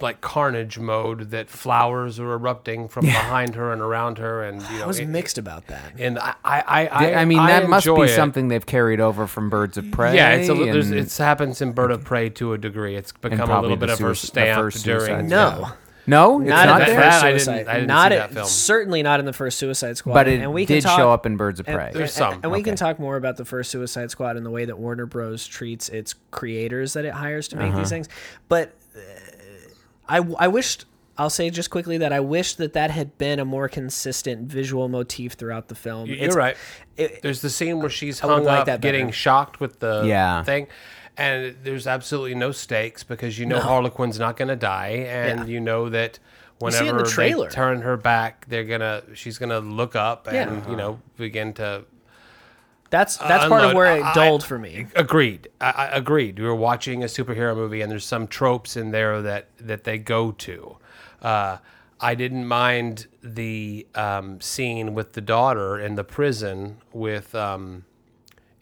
like 0.00 0.20
carnage 0.20 0.76
mode 0.76 1.30
that 1.30 1.48
flowers 1.48 2.18
are 2.18 2.32
erupting 2.32 2.88
from 2.88 3.04
behind 3.06 3.54
her 3.54 3.72
and 3.72 3.80
around 3.80 4.18
her 4.18 4.42
and 4.42 4.60
you 4.62 4.78
know 4.78 4.82
i 4.82 4.86
was 4.88 4.98
it- 4.98 5.06
mixed 5.06 5.38
about 5.38 5.68
that 5.68 5.92
and 6.00 6.18
I 6.18 6.34
I 6.44 6.60
I, 6.62 6.86
I, 6.86 7.14
I 7.20 7.24
mean 7.24 7.38
that 7.38 7.68
must 7.68 7.86
be 7.86 7.92
it. 8.02 8.08
something 8.08 8.48
they've 8.48 8.66
carried 8.66 8.98
over 8.98 9.28
from 9.28 9.50
Birds 9.50 9.76
of 9.78 9.88
Prey. 9.92 10.16
Yeah, 10.16 10.30
it's 10.30 10.48
a, 10.48 10.52
and- 10.54 10.94
it's 10.94 11.16
happens 11.18 11.60
in 11.62 11.70
Bird 11.72 11.92
of 11.92 12.02
Prey 12.02 12.28
to 12.30 12.54
a 12.54 12.58
degree. 12.58 12.96
It's 12.96 13.12
become 13.12 13.48
a 13.48 13.60
little 13.60 13.76
bit 13.76 13.86
the 13.86 13.92
of 13.92 13.98
her 14.00 14.10
Suic- 14.14 14.20
the 14.20 14.26
stamp 14.26 14.72
during 14.82 15.28
no 15.28 15.68
no, 16.06 16.40
it's 16.40 16.48
not, 16.48 16.66
not, 16.66 16.80
in 16.82 16.88
the 16.88 16.92
there. 16.94 17.02
first 17.02 17.20
That 17.20 17.24
I 17.24 17.30
didn't- 17.30 17.40
Suicide. 17.40 17.66
I 17.68 17.74
didn't 17.74 17.86
not 17.88 18.10
see 18.10 18.14
it- 18.16 18.18
that 18.18 18.32
film. 18.32 18.46
certainly 18.46 19.02
not 19.02 19.20
in 19.20 19.26
the 19.26 19.32
first 19.32 19.58
Suicide 19.58 19.96
Squad. 19.96 20.14
but 20.14 20.28
it 20.28 20.40
and 20.40 20.52
we 20.52 20.66
can 20.66 20.76
did 20.76 20.82
talk, 20.84 20.98
show 20.98 21.10
up 21.12 21.26
in 21.26 21.36
Birds 21.36 21.60
of 21.60 21.68
and- 21.68 21.76
Prey. 21.76 21.90
There's 21.92 22.18
and- 22.20 22.32
some. 22.34 22.40
and 22.42 22.52
we 22.52 22.62
can 22.62 22.76
talk 22.76 22.98
more 22.98 23.16
about 23.16 23.36
the 23.36 23.44
first 23.44 23.70
Suicide 23.70 24.10
Squad 24.10 24.36
and 24.36 24.44
the 24.44 24.50
way 24.50 24.64
that 24.64 24.78
Warner 24.78 25.06
Bros. 25.06 25.46
treats 25.46 25.88
its 25.88 26.14
creators 26.30 26.92
that 26.94 27.04
it 27.04 27.12
hires 27.14 27.48
to 27.48 27.56
make 27.56 27.68
Uh-huh. 27.70 27.78
these 27.80 27.88
things. 27.90 28.08
But 28.48 28.72
uh, 28.96 29.00
I, 30.08 30.18
I 30.38 30.48
wished. 30.48 30.84
I'll 31.16 31.30
say 31.30 31.48
just 31.48 31.70
quickly 31.70 31.98
that 31.98 32.12
I 32.12 32.18
wish 32.18 32.56
that 32.56 32.72
that 32.72 32.90
had 32.90 33.16
been 33.18 33.38
a 33.38 33.44
more 33.44 33.68
consistent 33.68 34.48
visual 34.50 34.88
motif 34.88 35.34
throughout 35.34 35.68
the 35.68 35.76
film. 35.76 36.08
You're 36.08 36.16
It's- 36.16 36.34
right. 36.34 36.56
it- 36.96 37.22
there's 37.22 37.40
the 37.40 37.50
scene 37.50 37.78
where 37.78 37.88
she's 37.88 38.20
I 38.20 38.26
would've 38.26 38.38
hung 38.38 38.46
liked 38.46 38.60
up, 38.62 38.66
that 38.66 38.80
better. 38.80 38.92
getting 38.98 39.12
shocked 39.12 39.60
with 39.60 39.78
the 39.78 40.02
Yeah. 40.04 40.42
thing, 40.42 40.66
and 41.16 41.56
there's 41.62 41.86
absolutely 41.86 42.34
no 42.34 42.50
stakes 42.52 43.02
because 43.04 43.38
you 43.38 43.46
know 43.46 43.60
Harley 43.60 43.90
Quinn's 43.90 44.18
not 44.18 44.36
going 44.36 44.48
to 44.48 44.56
die, 44.56 45.06
and 45.08 45.40
Yeah. 45.40 45.46
you 45.46 45.60
know 45.60 45.88
that 45.90 46.16
see 46.16 46.20
it 46.20 46.80
in 46.80 46.86
whenever 46.96 46.98
the 47.04 47.10
they 47.44 47.48
turn 47.50 47.82
her 47.82 47.96
back, 47.96 48.46
they're 48.48 48.64
gonna 48.64 49.02
she's 49.14 49.38
gonna 49.38 49.60
look 49.60 49.94
up 49.96 50.26
and 50.26 50.34
Yeah. 50.62 50.70
you 50.70 50.76
know 50.76 51.00
begin 51.16 51.52
to 51.54 51.84
That's 52.90 53.16
that's 53.16 53.46
part 53.48 53.64
of 53.64 53.74
where 53.74 53.96
it 53.96 54.02
I- 54.04 54.14
dulled 54.14 54.44
for 54.44 54.58
me. 54.58 54.86
Agreed. 54.94 55.48
I, 55.60 55.70
I 55.70 55.86
agreed. 55.96 56.38
We 56.38 56.44
were 56.46 56.54
watching 56.54 57.02
a 57.02 57.06
superhero 57.06 57.54
movie, 57.56 57.80
and 57.80 57.90
there's 57.90 58.04
some 58.06 58.26
tropes 58.28 58.76
in 58.76 58.90
there 58.92 59.20
that 59.22 59.48
that 59.58 59.84
they 59.84 59.98
go 59.98 60.32
to. 60.32 60.76
Uh, 61.22 61.56
I 62.00 62.14
didn't 62.14 62.46
mind 62.46 63.06
the 63.22 63.86
um, 63.94 64.40
scene 64.40 64.94
with 64.94 65.14
the 65.14 65.20
daughter 65.20 65.78
in 65.78 65.94
the 65.94 66.04
prison 66.04 66.78
with 66.92 67.34
um, 67.34 67.84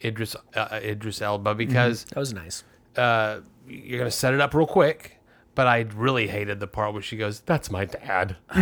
Idris 0.03 0.35
uh, 0.55 0.79
Idris 0.81 1.21
Elba 1.21 1.55
because 1.55 2.05
That 2.05 2.19
was 2.19 2.33
nice. 2.33 2.63
uh, 2.97 3.39
you're 3.67 3.99
gonna 3.99 4.11
set 4.11 4.33
it 4.33 4.41
up 4.41 4.53
real 4.53 4.67
quick. 4.67 5.19
But 5.55 5.67
I 5.67 5.81
really 5.95 6.27
hated 6.27 6.59
the 6.59 6.65
part 6.65 6.93
where 6.93 7.03
she 7.03 7.15
goes, 7.15 7.41
"That's 7.41 7.69
my 7.69 7.85
dad. 7.85 8.35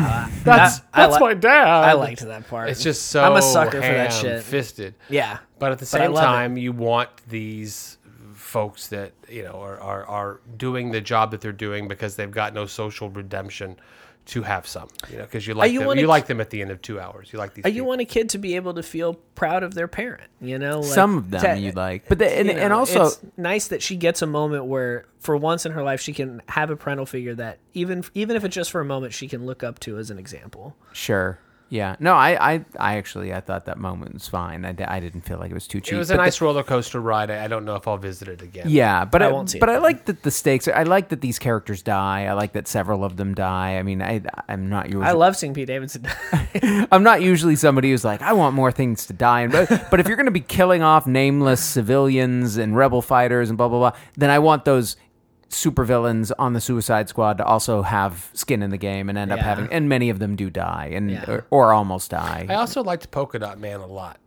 that's 0.44 0.80
Uh, 0.80 0.84
I 0.94 1.08
that's 1.08 1.14
li- 1.14 1.20
my 1.22 1.34
dad." 1.36 1.66
I 1.68 1.94
liked 1.94 2.20
that 2.20 2.48
part. 2.50 2.70
It's 2.70 2.84
just 2.84 3.08
so 3.08 3.24
I'm 3.24 3.38
a 3.38 3.42
sucker 3.42 3.82
for 3.82 3.88
that 3.88 4.12
shit. 4.12 4.32
ham-fisted. 4.34 4.96
Yeah, 5.10 5.38
But 5.58 5.72
at 5.72 5.80
the 5.80 5.86
same 5.86 6.12
love 6.12 6.24
it. 6.24 6.26
time, 6.26 6.58
you 6.58 6.74
want 6.74 7.10
these 7.30 7.98
folks 8.34 8.88
that 8.90 9.14
you 9.30 9.44
know 9.44 9.52
are, 9.62 9.80
are 9.80 10.06
are 10.06 10.42
doing 10.58 10.92
the 10.92 11.00
job 11.00 11.32
that 11.32 11.40
they're 11.40 11.54
doing 11.54 11.88
because 11.88 12.18
they've 12.18 12.30
got 12.30 12.54
no 12.54 12.66
social 12.66 13.10
redemption 13.10 13.78
to 14.28 14.44
have 14.44 14.68
some. 14.68 14.88
You 15.10 15.18
know, 15.18 15.24
because 15.24 15.46
you 15.46 15.54
like 15.54 15.72
you 15.72 15.80
them. 15.80 15.90
You 15.98 16.04
k- 16.04 16.08
like 16.08 16.28
them 16.28 16.40
at 16.42 16.50
the 16.50 16.62
end 16.62 16.72
of 16.72 16.82
two 16.82 17.00
hours. 17.00 17.32
You 17.34 17.40
like 17.40 17.54
these. 17.54 17.66
You 17.66 17.72
people. 17.72 17.88
want 17.88 18.02
a 18.02 18.06
kid 18.06 18.30
to 18.30 18.38
be 18.38 18.56
able 18.56 18.74
to 18.76 18.84
feel 18.84 19.16
proud 19.36 19.64
of 19.64 19.74
their 19.74 19.88
parent, 19.88 20.30
you 20.40 20.60
know. 20.60 20.80
Like, 20.80 20.94
Some 20.94 21.18
of 21.18 21.32
them 21.32 21.42
to- 21.42 21.62
you 21.62 21.72
like, 21.72 22.08
but 22.08 22.20
the, 22.20 22.32
and, 22.32 22.48
you 22.48 22.54
and 22.54 22.72
also 22.74 23.08
it's 23.08 23.20
nice 23.38 23.68
that 23.70 23.82
she 23.82 23.96
gets 23.96 24.22
a 24.22 24.28
moment 24.28 24.66
where, 24.66 25.06
for 25.20 25.36
once 25.36 25.66
in 25.66 25.72
her 25.74 25.84
life, 25.84 26.02
she 26.02 26.14
can 26.14 26.42
have 26.48 26.70
a 26.70 26.76
parental 26.76 27.06
figure 27.06 27.36
that 27.36 27.60
even 27.74 28.04
even 28.14 28.36
if 28.36 28.44
it's 28.44 28.56
just 28.56 28.72
for 28.72 28.82
a 28.82 28.86
moment, 28.86 29.14
she 29.14 29.28
can 29.28 29.46
look 29.46 29.64
up 29.64 29.80
to 29.80 29.98
as 29.98 30.10
an 30.12 30.18
example. 30.20 30.76
Sure. 30.94 31.40
Yeah. 31.72 31.96
No, 32.02 32.16
I, 32.16 32.56
I, 32.56 32.66
I 32.78 32.98
actually, 32.98 33.34
I 33.34 33.40
thought 33.40 33.64
that 33.64 33.78
moment 33.78 34.14
was 34.14 34.28
fine. 34.28 34.66
I, 34.66 34.76
I 34.90 35.00
didn't 35.00 35.22
feel 35.22 35.40
like 35.40 35.52
it 35.52 35.54
was 35.54 35.68
too 35.68 35.80
cheap. 35.80 35.94
It 35.94 35.98
was 35.98 36.10
a 36.10 36.14
but 36.14 36.18
the- 36.18 36.24
nice 36.24 36.42
roller 36.42 36.64
coaster 36.64 37.00
ride. 37.00 37.32
I 37.32 37.46
I 37.46 37.48
don't 37.48 37.64
know 37.64 37.76
if 37.76 37.88
I'll 37.88 37.98
visit 37.98 38.28
it 38.28 38.42
again. 38.42 38.66
Yeah, 38.68 39.06
but 39.06 39.22
I 39.22 39.28
I, 39.28 39.32
won't 39.32 39.50
see 39.50 39.58
it 39.58 39.62
but 39.62 39.70
I 39.70 39.78
like 39.78 40.04
that 40.06 40.24
the 40.24 40.32
stakes. 40.32 40.68
I 40.68 40.84
like 40.84 41.08
that 41.10 41.22
these 41.22 41.40
characters 41.40 41.82
die. 41.82 42.26
I 42.26 42.34
like 42.34 42.52
that 42.54 42.68
several 42.68 43.06
of 43.06 43.16
them 43.16 43.34
die. 43.34 43.78
I 43.78 43.84
mean, 43.84 44.02
I 44.02 44.22
I'm 44.50 44.68
not 44.68 44.88
usually 44.88 45.06
I 45.06 45.14
love 45.14 45.38
seeing 45.38 45.54
Pete 45.54 45.68
Davidson. 45.68 46.02
Die. 46.02 46.88
I'm 46.92 47.04
not 47.04 47.22
usually 47.22 47.56
somebody 47.56 47.92
who's 47.92 48.04
like 48.04 48.22
I 48.22 48.34
want 48.34 48.54
more 48.54 48.74
things 48.74 49.06
to 49.06 49.14
die. 49.14 49.44
And 49.44 49.54
but, 49.54 49.88
but 49.92 50.02
if 50.02 50.08
you're 50.08 50.18
going 50.18 50.26
to 50.26 50.32
be 50.32 50.42
killing 50.42 50.84
off 50.84 51.08
nameless 51.08 51.64
civilians 51.64 52.58
and 52.58 52.76
rebel 52.76 53.02
fighters 53.02 53.48
and 53.48 53.58
blah 53.58 53.70
blah 53.70 53.80
blah, 53.80 54.00
then 54.18 54.30
I 54.30 54.40
want 54.40 54.66
those 54.66 54.98
supervillains 55.52 56.32
on 56.40 56.54
the 56.54 56.62
Suicide 56.62 57.10
Squad 57.10 57.38
to 57.38 57.46
also 57.46 57.82
have 57.82 58.30
skin 58.34 58.64
in 58.64 58.70
the 58.72 58.78
game 58.78 59.10
and 59.10 59.18
end 59.18 59.32
up 59.32 59.38
Yeah. 59.40 59.44
having. 59.44 59.68
And 59.72 59.88
many 59.90 60.10
of 60.10 60.20
them 60.20 60.36
do 60.36 60.50
die 60.50 60.92
and 60.94 61.12
Yeah. 61.12 61.26
or, 61.30 61.46
or 61.50 61.74
almost 61.74 62.12
die. 62.12 62.46
I 62.50 62.56
also 62.56 62.84
liked 62.84 63.12
Polka 63.12 63.40
Dot 63.40 63.60
Man 63.60 63.80
a 63.80 63.86
lot. 63.88 64.18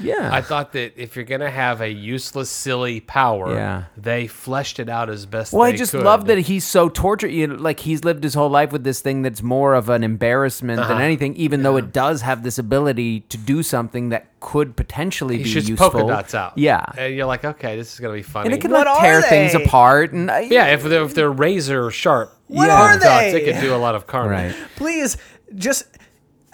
Yeah, 0.00 0.30
I 0.32 0.40
thought 0.40 0.72
that 0.72 0.94
if 0.96 1.16
you're 1.16 1.24
gonna 1.24 1.50
have 1.50 1.80
a 1.80 1.88
useless, 1.90 2.48
silly 2.50 3.00
power, 3.00 3.52
Yeah. 3.54 3.84
they 3.96 4.26
fleshed 4.26 4.78
it 4.78 4.88
out 4.88 5.10
as 5.10 5.26
best. 5.26 5.52
Well, 5.52 5.62
I 5.64 5.72
just 5.72 5.92
could. 5.92 6.02
love 6.02 6.26
that 6.26 6.38
he's 6.38 6.64
so 6.64 6.88
tortured. 6.88 7.28
You 7.28 7.46
know, 7.48 7.54
like 7.56 7.80
he's 7.80 8.02
lived 8.04 8.24
his 8.24 8.34
whole 8.34 8.48
life 8.48 8.72
with 8.72 8.84
this 8.84 9.00
thing 9.00 9.22
that's 9.22 9.42
more 9.42 9.74
of 9.74 9.88
an 9.88 10.02
embarrassment 10.02 10.80
Uh-huh. 10.80 10.94
than 10.94 11.02
anything, 11.02 11.34
even 11.36 11.62
though 11.62 11.76
it 11.76 11.92
does 11.92 12.22
have 12.22 12.42
this 12.42 12.58
ability 12.58 13.20
to 13.28 13.36
do 13.36 13.62
something 13.62 14.08
that 14.08 14.26
could 14.40 14.76
potentially 14.76 15.36
he 15.38 15.44
be 15.44 15.50
shoots 15.50 15.68
useful. 15.68 15.90
polka 15.90 16.06
dots 16.08 16.34
out. 16.34 16.52
Yeah, 16.56 16.84
and 16.96 17.14
you're 17.14 17.26
like, 17.26 17.44
okay, 17.44 17.76
this 17.76 17.92
is 17.92 18.00
gonna 18.00 18.14
be 18.14 18.22
funny. 18.22 18.46
and 18.46 18.54
it 18.54 18.60
can 18.60 18.70
What 18.70 18.86
like 18.86 18.96
are 18.96 19.00
tear 19.02 19.22
things 19.22 19.54
apart. 19.54 20.12
And 20.12 20.30
I, 20.30 20.40
yeah, 20.40 20.66
if 20.68 20.82
they're, 20.82 21.04
if 21.04 21.14
they're 21.14 21.30
razor 21.30 21.90
sharp, 21.90 22.32
What 22.48 22.68
polka 22.68 22.82
are 22.82 22.92
dots, 22.98 23.32
they? 23.32 23.42
it 23.42 23.52
could 23.52 23.60
do 23.60 23.74
a 23.74 23.76
lot 23.76 23.94
of 23.94 24.06
carnage. 24.06 24.54
right. 24.56 24.66
Please, 24.76 25.16
just 25.54 25.84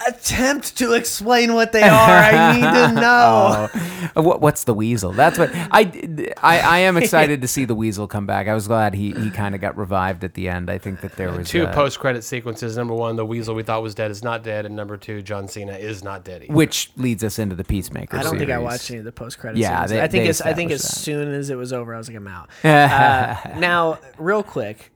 attempt 0.07 0.77
to 0.79 0.95
explain 0.95 1.55
what 1.55 1.73
they 1.73 1.83
are. 1.89 1.89
I 1.91 2.53
need 2.55 2.95
to 2.95 3.01
know. 3.01 3.69
Uh, 4.17 4.23
what, 4.23 4.41
what's 4.41 4.65
the 4.65 4.75
weasel? 4.75 5.13
That's 5.13 5.39
what 5.39 5.51
I, 5.55 6.33
I. 6.43 6.59
I 6.61 6.79
am 6.81 6.97
excited 6.99 7.41
to 7.43 7.49
see 7.49 7.65
the 7.65 7.75
weasel 7.75 8.07
come 8.07 8.27
back. 8.27 8.47
I 8.49 8.55
was 8.55 8.67
glad 8.69 8.95
he, 8.95 9.13
he 9.13 9.31
kind 9.31 9.55
of 9.55 9.61
got 9.61 9.77
revived 9.77 10.25
at 10.25 10.35
the 10.35 10.49
end. 10.49 10.71
I 10.71 10.79
think 10.79 11.01
that 11.01 11.17
there 11.17 11.33
was 11.33 11.49
Two 11.49 11.67
uh, 11.67 11.73
post-credit 11.73 12.23
sequences. 12.25 12.77
Number 12.77 12.95
one, 12.95 13.17
the 13.17 13.27
weasel 13.27 13.55
we 13.55 13.63
thought 13.63 13.83
was 13.83 13.95
dead 13.95 14.11
is 14.11 14.23
not 14.23 14.43
dead, 14.43 14.67
and 14.67 14.77
number 14.77 14.97
two, 14.97 15.23
John 15.23 15.49
Cena 15.49 15.73
is 15.75 16.05
not 16.05 16.25
dead. 16.25 16.43
Either. 16.45 16.53
which 16.53 16.91
leads 16.97 17.25
us 17.25 17.39
into 17.39 17.55
the 17.57 17.65
Peacemaker. 17.65 18.17
I 18.17 18.23
don't 18.23 18.39
think 18.39 18.51
I 18.51 18.59
watched 18.59 18.91
any 18.91 18.99
of 18.99 19.05
the 19.05 19.13
post 19.13 19.39
credits. 19.39 19.61
Yeah, 19.61 19.87
they- 19.87 20.01
I 20.01 20.09
think 20.09 20.25
they. 20.37 20.45
I 20.45 20.55
think 20.55 20.71
as 20.71 20.83
that. 20.83 20.89
soon 20.89 21.33
as 21.35 21.51
it 21.51 21.57
was 21.57 21.73
over, 21.73 21.95
I 21.95 21.99
was 21.99 22.09
like, 22.09 22.17
I'm 22.17 22.29
out. 22.29 22.49
uh, 22.65 23.59
now, 23.59 23.99
real 24.19 24.43
quick, 24.43 24.91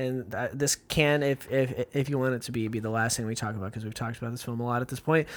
and 0.00 0.30
th- 0.30 0.50
this 0.54 0.76
can, 0.76 1.22
if 1.22 1.50
if 1.50 1.94
if 1.94 2.08
you 2.08 2.18
want 2.18 2.34
it 2.34 2.42
to 2.42 2.52
be, 2.52 2.66
be 2.68 2.80
the 2.80 2.90
last 2.90 3.16
thing 3.16 3.26
we 3.26 3.34
talk 3.34 3.54
about 3.54 3.66
because 3.70 3.84
we've 3.84 3.94
talked 3.94 4.18
about 4.18 4.30
this 4.32 4.42
film 4.42 4.60
a 4.60 4.64
lot 4.64 4.82
at 4.82 4.88
this 4.88 5.00
point. 5.00 5.28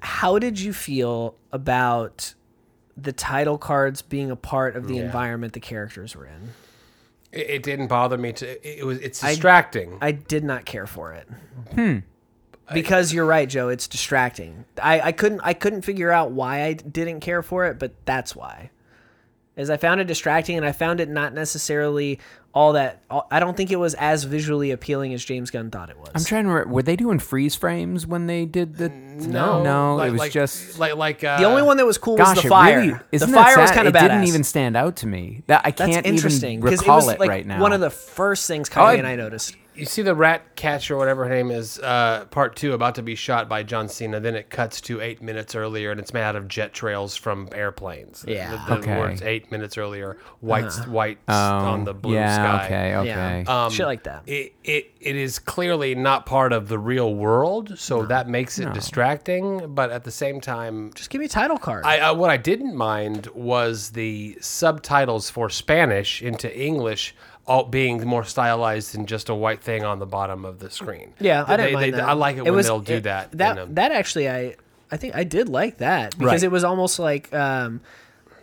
How 0.00 0.38
did 0.38 0.58
you 0.58 0.72
feel 0.72 1.36
about 1.52 2.34
the 2.96 3.12
title 3.12 3.58
cards 3.58 4.02
being 4.02 4.30
a 4.30 4.36
part 4.36 4.76
of 4.76 4.88
the 4.88 4.96
Yeah. 4.96 5.02
environment 5.04 5.52
the 5.52 5.60
characters 5.60 6.16
were 6.16 6.26
in? 6.26 6.50
It, 7.30 7.50
it 7.50 7.62
didn't 7.62 7.86
bother 7.86 8.18
me 8.18 8.32
to. 8.34 8.46
It, 8.68 8.80
it 8.80 8.84
was. 8.84 8.98
It's 8.98 9.20
distracting. 9.20 9.98
I 10.00 10.12
did 10.12 10.44
not 10.44 10.64
care 10.64 10.86
for 10.86 11.12
it. 11.12 11.28
Hmm. 11.74 11.98
Because 12.72 13.12
you're 13.12 13.26
right, 13.26 13.48
Joe. 13.48 13.68
It's 13.68 13.86
distracting. 13.86 14.64
I, 14.82 15.00
I 15.00 15.12
couldn't 15.12 15.40
I 15.44 15.52
couldn't 15.52 15.82
figure 15.82 16.10
out 16.10 16.30
why 16.32 16.62
I 16.64 16.72
didn't 16.72 17.20
care 17.20 17.42
for 17.42 17.66
it, 17.66 17.78
but 17.78 17.92
that's 18.06 18.34
why. 18.34 18.70
Is 19.62 19.70
I 19.70 19.76
found 19.78 20.00
it 20.00 20.04
distracting, 20.04 20.56
and 20.58 20.66
I 20.66 20.72
found 20.72 21.00
it 21.00 21.08
not 21.08 21.32
necessarily 21.32 22.18
all 22.54 22.74
that. 22.74 23.00
all- 23.10 23.26
I 23.30 23.40
don't 23.40 23.56
think 23.56 23.70
it 23.70 23.76
was 23.76 23.94
as 23.94 24.24
visually 24.24 24.70
appealing 24.72 25.14
as 25.14 25.24
James 25.24 25.50
Gunn 25.50 25.70
thought 25.70 25.88
it 25.88 25.98
was. 25.98 26.10
I'm 26.14 26.22
trying 26.24 26.44
to. 26.44 26.50
Re- 26.50 26.64
were 26.66 26.82
they 26.82 26.96
doing 26.96 27.18
freeze 27.18 27.54
frames 27.54 28.06
when 28.06 28.26
they 28.26 28.44
did 28.44 28.76
the? 28.76 28.90
no, 28.90 29.62
no. 29.62 29.96
like- 29.96 30.08
it 30.08 30.12
was 30.12 30.18
like- 30.18 30.32
just. 30.32 30.78
like 30.78 30.96
like 30.96 31.24
uh, 31.24 31.38
the 31.38 31.44
only 31.44 31.62
one 31.62 31.78
that 31.78 31.86
was 31.86 31.96
cool 31.96 32.16
was 32.18 32.34
Gosh, 32.34 32.42
the 32.42 32.48
fire. 32.48 32.78
really 32.80 32.92
the 32.92 33.00
isn't 33.12 33.32
fire 33.32 33.54
that 33.56 33.60
was 33.62 33.70
kind 33.70 33.88
of 33.88 33.94
It 33.94 33.98
badass. 33.98 34.02
didn't 34.02 34.24
even 34.24 34.44
stand 34.44 34.76
out 34.76 34.96
to 34.96 35.06
me. 35.06 35.42
That 35.46 35.62
I 35.64 35.70
That's 35.70 35.90
can't 35.94 36.04
interesting 36.06 36.58
even 36.58 36.64
because 36.64 36.80
recall 36.80 36.98
it 36.98 37.04
was 37.06 37.14
it 37.14 37.20
like 37.20 37.30
right 37.30 37.46
now. 37.46 37.60
one 37.62 37.72
of 37.72 37.80
the 37.80 37.90
first 37.90 38.46
things 38.46 38.68
Oh, 38.76 38.82
I- 38.82 38.94
and 38.94 39.06
I 39.06 39.16
noticed. 39.16 39.56
You 39.74 39.86
see 39.86 40.02
the 40.02 40.14
rat 40.14 40.54
catcher, 40.54 40.96
whatever 40.96 41.24
her 41.24 41.30
name 41.30 41.50
is, 41.50 41.78
uh, 41.78 42.26
part 42.30 42.56
two, 42.56 42.74
about 42.74 42.94
to 42.96 43.02
be 43.02 43.14
shot 43.14 43.48
by 43.48 43.62
John 43.62 43.88
Cena. 43.88 44.20
Then 44.20 44.34
it 44.34 44.50
cuts 44.50 44.80
to 44.82 45.00
eight 45.00 45.22
minutes 45.22 45.54
earlier, 45.54 45.90
and 45.90 45.98
it's 45.98 46.12
made 46.12 46.22
out 46.22 46.36
of 46.36 46.46
jet 46.46 46.74
trails 46.74 47.16
from 47.16 47.48
airplanes. 47.52 48.24
Yeah. 48.28 48.50
the, 48.68 48.74
the 48.74 48.80
Okay. 48.80 48.98
words 48.98 49.22
eight 49.22 49.50
minutes 49.50 49.78
earlier, 49.78 50.18
white 50.40 50.70
white 50.88 51.18
Oh, 51.26 51.34
on 51.34 51.84
the 51.84 51.94
blue 51.94 52.14
yeah, 52.14 52.34
sky. 52.58 52.64
Okay. 52.66 52.94
Okay. 52.96 53.44
Yeah, 53.46 53.64
Um, 53.64 53.70
shit 53.72 53.86
like 53.86 54.02
that. 54.04 54.22
It, 54.26 54.52
it 54.62 54.90
it 55.00 55.16
is 55.16 55.38
clearly 55.38 55.94
not 55.94 56.26
part 56.26 56.52
of 56.52 56.68
the 56.68 56.78
real 56.78 57.14
world, 57.14 57.78
so 57.78 58.04
that 58.06 58.28
makes 58.28 58.58
it 58.58 58.72
distracting. 58.74 59.74
But 59.74 59.90
at 59.90 60.04
the 60.04 60.10
same 60.10 60.40
time, 60.40 60.92
Just 60.94 61.10
give 61.10 61.18
me 61.20 61.24
a 61.26 61.28
title 61.30 61.58
card. 61.58 61.84
I, 61.86 61.98
I 61.98 62.10
what 62.12 62.30
I 62.30 62.36
didn't 62.36 62.76
mind 62.76 63.28
was 63.34 63.90
the 63.90 64.36
subtitles 64.40 65.30
for 65.30 65.48
Spanish 65.48 66.20
into 66.22 66.54
English. 66.56 67.14
All 67.46 67.64
being 67.64 68.06
more 68.06 68.22
stylized 68.24 68.94
than 68.94 69.06
just 69.06 69.28
a 69.28 69.34
white 69.34 69.60
thing 69.60 69.84
on 69.84 69.98
the 69.98 70.06
bottom 70.06 70.44
of 70.44 70.60
the 70.60 70.70
screen. 70.70 71.12
Yeah, 71.18 71.44
I 71.46 71.56
didn't 71.56 71.66
They- 71.66 71.72
mind 71.74 71.92
they- 71.94 71.96
that. 71.98 72.08
I 72.08 72.12
like 72.12 72.36
it, 72.36 72.44
when 72.44 72.54
was- 72.54 72.66
they'll 72.66 72.78
do 72.80 72.94
it- 72.94 73.02
that. 73.04 73.32
That 73.32 73.56
them. 73.56 73.74
that 73.74 73.90
actually, 73.92 74.28
I 74.30 74.54
I 74.92 74.96
think 74.96 75.16
I 75.16 75.24
did 75.24 75.48
like 75.48 75.78
that 75.78 76.16
because 76.18 76.32
Right. 76.34 76.42
it 76.44 76.50
was 76.52 76.62
almost 76.64 76.98
like 76.98 77.32
um 77.34 77.80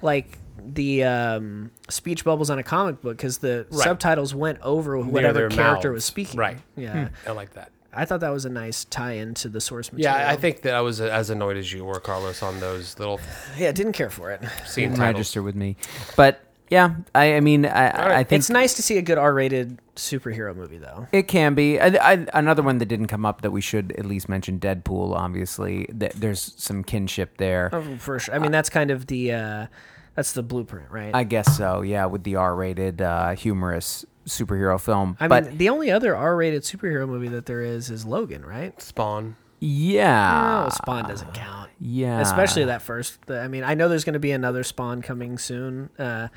like 0.01 0.37
the 0.61 1.03
um 1.05 1.71
speech 1.89 2.23
bubbles 2.25 2.49
on 2.49 2.59
a 2.59 2.63
comic 2.63 3.01
book 3.01 3.15
because 3.17 3.37
the 3.37 3.65
Right. 3.71 3.83
subtitles 3.83 4.35
went 4.35 4.59
over 4.61 4.97
Near 4.97 5.05
whatever 5.05 5.47
character 5.49 5.89
mouths. 5.89 5.95
was 5.97 6.05
speaking. 6.05 6.37
Right. 6.37 6.57
Yeah. 6.75 7.07
I 7.25 7.31
like 7.31 7.53
that. 7.53 7.71
I 7.93 8.05
thought 8.05 8.19
that 8.19 8.31
was 8.33 8.45
a 8.45 8.49
nice 8.49 8.83
tie-in 8.85 9.33
to 9.35 9.49
the 9.49 9.59
source 9.61 9.91
material. 9.91 10.19
Yeah, 10.19 10.29
I 10.29 10.35
think 10.35 10.61
that 10.61 10.75
I 10.75 10.81
was 10.81 11.01
as 11.01 11.29
annoyed 11.31 11.57
as 11.57 11.73
you 11.73 11.83
were, 11.85 11.99
Carlos, 11.99 12.43
on 12.43 12.59
those 12.59 12.99
little 12.99 13.19
Yeah, 13.57 13.71
didn't 13.71 13.93
care 13.93 14.09
for 14.11 14.29
it. 14.31 14.41
scene 14.67 14.89
didn't 14.89 14.97
titles. 14.97 15.13
register 15.15 15.41
with 15.41 15.55
me, 15.55 15.75
but 16.15 16.39
yeah, 16.69 16.95
I, 17.15 17.35
I 17.35 17.39
mean, 17.39 17.65
I, 17.65 18.19
I 18.19 18.23
think 18.23 18.39
It's 18.39 18.49
nice 18.49 18.73
to 18.75 18.81
see 18.83 18.97
a 18.97 19.01
good 19.01 19.17
R-rated 19.17 19.79
superhero 19.95 20.55
movie, 20.55 20.77
though. 20.77 21.07
It 21.11 21.27
can 21.27 21.55
be. 21.55 21.79
I, 21.79 21.87
I, 22.13 22.25
another 22.33 22.61
one 22.61 22.77
that 22.77 22.85
didn't 22.85 23.07
come 23.07 23.25
up 23.25 23.41
that 23.41 23.51
we 23.51 23.59
should 23.61 23.91
at 23.97 24.05
least 24.05 24.29
mention 24.29 24.59
Deadpool. 24.59 25.15
Obviously, 25.15 25.85
Th- 25.85 26.13
there's 26.13 26.53
some 26.57 26.83
kinship 26.83 27.37
there. 27.37 27.69
Oh, 27.73 27.97
For 27.97 28.19
sure. 28.19 28.33
I 28.35 28.39
mean, 28.39 28.51
that's 28.51 28.69
kind 28.69 28.91
of 28.91 29.07
the 29.07 29.33
uh, 29.33 29.67
that's 30.15 30.31
the 30.33 30.43
blueprint, 30.43 30.89
right? 30.91 31.13
I 31.13 31.23
guess 31.23 31.57
so. 31.57 31.81
Yeah, 31.81 32.05
with 32.05 32.23
the 32.23 32.35
R-rated, 32.35 33.01
uh, 33.01 33.31
humorous 33.35 34.05
superhero 34.27 34.79
film. 34.79 35.17
I 35.19 35.27
but 35.27 35.47
mean, 35.47 35.57
the 35.57 35.69
only 35.69 35.89
other 35.89 36.15
R-rated 36.15 36.61
superhero 36.63 37.07
movie 37.07 37.29
that 37.29 37.45
there 37.47 37.61
is 37.61 37.89
is 37.89 38.05
Logan, 38.05 38.45
right? 38.45 38.79
Spawn. 38.81 39.35
yeah, 39.59 40.65
oh, 40.67 40.69
Spawn 40.69 41.07
doesn't 41.09 41.33
count. 41.33 41.58
Yeah, 41.79 42.19
especially 42.21 42.65
that 42.65 42.81
first. 42.81 43.25
The, 43.25 43.39
I 43.39 43.47
mean, 43.47 43.63
I 43.63 43.73
know 43.73 43.89
there's 43.89 44.03
going 44.03 44.13
to 44.13 44.19
be 44.19 44.31
another 44.31 44.63
Spawn 44.63 45.01
coming 45.01 45.37
soon. 45.37 45.89
Uh, 45.97 46.29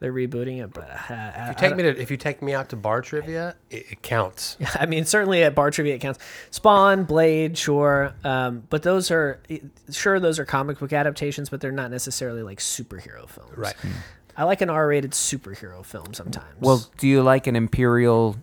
they're 0.00 0.12
rebooting 0.12 0.62
it, 0.62 0.72
but 0.72 0.88
uh, 1.10 1.32
If 1.36 1.48
you 1.48 1.54
take 1.54 1.76
me 1.76 1.82
to 1.82 2.00
if 2.00 2.10
you 2.10 2.16
take 2.16 2.40
me 2.40 2.54
out 2.54 2.68
to 2.68 2.76
bar 2.76 3.02
trivia, 3.02 3.56
it, 3.68 3.86
it 3.90 4.02
counts. 4.02 4.56
I 4.74 4.86
mean, 4.86 5.04
certainly 5.04 5.42
at 5.42 5.54
bar 5.54 5.70
trivia 5.70 5.96
it 5.96 5.98
counts. 5.98 6.20
Spawn, 6.50 7.04
Blade, 7.04 7.58
sure, 7.58 8.14
um, 8.22 8.62
but 8.70 8.84
those 8.84 9.10
are 9.10 9.40
sure 9.90 10.20
those 10.20 10.38
are 10.38 10.44
comic 10.44 10.78
book 10.78 10.92
adaptations, 10.92 11.48
but 11.48 11.60
they're 11.60 11.72
not 11.72 11.90
necessarily 11.90 12.42
like 12.42 12.60
superhero 12.60 13.28
films. 13.28 13.56
Right. 13.56 13.74
I 14.36 14.44
like 14.44 14.60
an 14.60 14.70
R-rated 14.70 15.10
superhero 15.10 15.84
film 15.84 16.14
sometimes. 16.14 16.54
Well, 16.60 16.86
do 16.98 17.08
you 17.08 17.22
like 17.24 17.48
an 17.48 17.56
imperial 17.56 18.36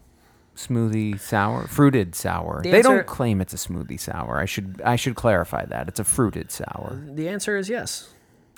smoothie 0.55 1.19
sour, 1.19 1.67
fruited 1.67 2.15
sour? 2.15 2.61
The 2.63 2.71
they 2.71 2.77
answer- 2.77 2.89
don't 2.97 3.07
claim 3.07 3.41
it's 3.41 3.53
a 3.53 3.57
smoothie 3.57 3.99
sour. 3.99 4.39
I 4.39 4.45
should 4.45 4.81
I 4.85 4.95
should 4.95 5.15
clarify 5.15 5.65
that 5.65 5.87
it's 5.87 5.99
a 5.99 6.03
fruited 6.03 6.51
sour. 6.51 6.99
the 7.07 7.27
answer 7.29 7.57
is 7.57 7.69
yes. 7.69 8.09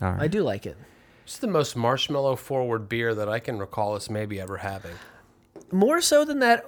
All 0.01 0.11
right. 0.11 0.21
I 0.23 0.27
do 0.27 0.43
like 0.43 0.65
it. 0.65 0.77
It's 1.23 1.37
the 1.39 1.47
most 1.47 1.75
marshmallow 1.75 2.35
forward 2.37 2.87
beer 2.87 3.13
that 3.15 3.27
I 3.27 3.39
can 3.39 3.57
recall 3.59 3.95
us 3.95 4.09
maybe 4.09 4.39
ever 4.39 4.57
having. 4.57 4.93
More 5.71 5.99
so 5.99 6.23
than 6.23 6.39
that 6.39 6.65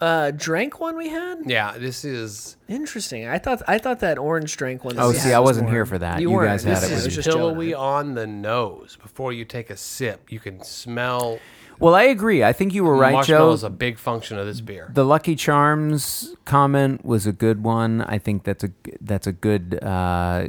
uh, 0.00 0.30
drank 0.30 0.80
one 0.80 0.96
we 0.96 1.10
had. 1.10 1.40
Yeah, 1.44 1.76
this 1.76 2.04
is 2.06 2.56
Interesting. 2.68 3.26
I 3.28 3.38
thought 3.38 3.60
I 3.68 3.76
thought 3.76 4.00
that 4.00 4.16
orange 4.18 4.56
drink 4.56 4.82
one. 4.84 4.98
Oh, 4.98 5.12
see, 5.12 5.34
I 5.34 5.38
was 5.40 5.48
wasn't 5.48 5.66
more- 5.66 5.74
here 5.74 5.84
for 5.86 5.98
that. 5.98 6.20
You, 6.22 6.30
You 6.30 6.40
guys 6.46 6.64
had 6.64 6.76
This 6.76 6.84
it 6.84 6.88
this 6.88 6.90
is- 6.90 6.96
with 6.96 7.04
was 7.06 7.14
just 7.16 7.28
Joe 7.28 7.36
pillowy 7.36 7.74
on 7.74 8.14
the 8.14 8.26
nose. 8.26 8.96
Before 9.02 9.32
you 9.34 9.44
take 9.44 9.68
a 9.68 9.76
sip, 9.76 10.32
you 10.32 10.40
can 10.40 10.62
smell 10.64 11.38
Well, 11.80 11.94
I 11.94 12.04
agree. 12.04 12.44
I 12.44 12.52
think 12.52 12.74
you 12.74 12.84
were 12.84 12.96
right, 12.96 13.12
marshmallow 13.12 13.50
Joe. 13.50 13.54
is 13.54 13.64
a 13.64 13.70
big 13.70 13.98
function 13.98 14.38
of 14.38 14.46
this 14.46 14.60
beer. 14.60 14.90
The 14.92 15.04
Lucky 15.04 15.34
Charms 15.34 16.36
comment 16.44 17.04
was 17.04 17.26
a 17.26 17.32
good 17.32 17.64
one. 17.64 18.02
I 18.02 18.18
think 18.18 18.44
that's 18.44 18.62
a 18.62 18.70
that's 19.00 19.26
a 19.26 19.32
good 19.32 19.82
uh, 19.82 20.48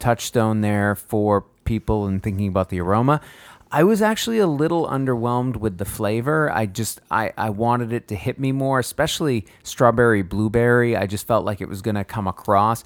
touchstone 0.00 0.60
there 0.60 0.96
for 0.96 1.44
people 1.64 2.06
and 2.06 2.22
thinking 2.22 2.48
about 2.48 2.70
the 2.70 2.80
aroma. 2.80 3.20
I 3.70 3.82
was 3.84 4.00
actually 4.00 4.38
a 4.38 4.46
little 4.46 4.86
underwhelmed 4.86 5.56
with 5.56 5.78
the 5.78 5.84
flavor. 5.84 6.50
I 6.50 6.66
just 6.66 7.00
I, 7.10 7.32
I 7.36 7.50
wanted 7.50 7.92
it 7.92 8.08
to 8.08 8.16
hit 8.16 8.38
me 8.38 8.50
more, 8.50 8.80
especially 8.80 9.46
strawberry 9.62 10.22
blueberry. 10.22 10.96
I 10.96 11.06
just 11.06 11.26
felt 11.26 11.44
like 11.44 11.60
it 11.60 11.68
was 11.68 11.82
going 11.82 11.96
to 11.96 12.04
come 12.04 12.26
across. 12.26 12.84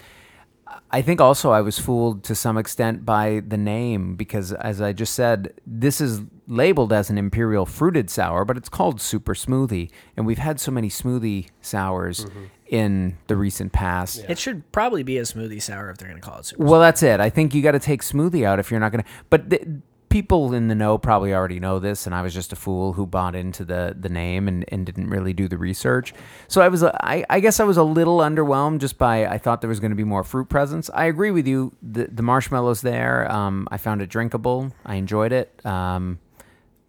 I 0.93 1.03
think 1.03 1.20
also 1.20 1.51
I 1.51 1.61
was 1.61 1.78
fooled 1.78 2.24
to 2.24 2.34
some 2.34 2.59
extent 2.59 3.05
by 3.05 3.43
the 3.47 3.57
name 3.57 4.16
because, 4.16 4.53
as 4.53 4.80
I 4.80 4.93
just 4.93 5.14
said, 5.14 5.55
this 5.64 6.01
is 6.01 6.22
labeled 6.49 6.93
as 6.93 7.11
an 7.11 7.18
imperial 7.18 7.64
fruited 7.64 8.11
sour, 8.11 8.45
but 8.45 8.57
it's 8.57 8.68
called 8.68 9.01
super 9.01 9.34
smoothie, 9.34 9.91
and 10.16 10.26
we've 10.26 10.38
had 10.38 10.59
so 10.59 10.72
many 10.72 10.88
smoothie 10.88 11.49
sours 11.61 12.24
mm-hmm. 12.24 12.45
in 12.66 13.16
the 13.28 13.36
recent 13.36 13.72
past. 13.72 14.24
It 14.28 14.38
should 14.38 14.70
probably 14.72 15.05
be 15.05 15.18
a 15.18 15.22
smoothie 15.22 15.62
sour 15.62 15.91
if 15.91 15.99
they're 15.99 16.09
going 16.09 16.20
to 16.20 16.26
call 16.26 16.41
it 16.41 16.47
super. 16.47 16.64
Well, 16.64 16.80
that's 16.80 17.05
it. 17.05 17.20
I 17.20 17.30
think 17.30 17.55
you 17.55 17.62
got 17.62 17.72
to 17.72 17.78
take 17.78 18.03
smoothie 18.03 18.45
out 18.45 18.59
if 18.59 18.70
you're 18.70 18.80
not 18.80 18.91
going 18.91 19.05
to. 19.05 19.11
But 19.30 19.51
th- 19.51 19.62
people 20.11 20.52
in 20.52 20.68
the 20.68 20.74
know 20.74 20.98
probably 20.98 21.32
already 21.32 21.58
know 21.58 21.78
this, 21.78 22.04
and 22.04 22.14
I 22.14 22.20
was 22.20 22.34
just 22.34 22.52
a 22.52 22.56
fool 22.56 22.92
who 22.92 23.06
bought 23.06 23.34
into 23.34 23.64
the 23.64 23.96
the 23.98 24.11
name 24.11 24.46
and, 24.48 24.64
and 24.68 24.84
didn't 24.84 25.08
really 25.08 25.32
do 25.32 25.48
the 25.48 25.56
research. 25.56 26.12
So 26.48 26.61
I 26.61 26.68
was, 26.68 26.84
I, 26.84 27.24
I 27.30 27.40
guess 27.40 27.61
I 27.61 27.64
was 27.64 27.78
a 27.78 27.82
little 27.82 28.18
underwhelmed 28.18 28.80
just 28.80 28.98
by 28.98 29.26
I 29.26 29.38
thought 29.38 29.62
there 29.62 29.68
was 29.68 29.80
going 29.80 29.92
to 29.92 29.96
be 29.96 30.04
more 30.04 30.24
fruit 30.24 30.48
presence. 30.48 30.90
I 30.92 31.06
agree 31.06 31.30
with 31.30 31.46
you. 31.46 31.72
The 31.80 32.08
the 32.08 32.22
marshmallows 32.22 32.82
there, 32.82 33.30
um, 33.32 33.66
I 33.70 33.78
found 33.78 34.02
it 34.02 34.11
drinkable. 34.11 34.72
I 34.84 34.96
enjoyed 34.96 35.32
it. 35.32 35.64
Um, 35.64 36.18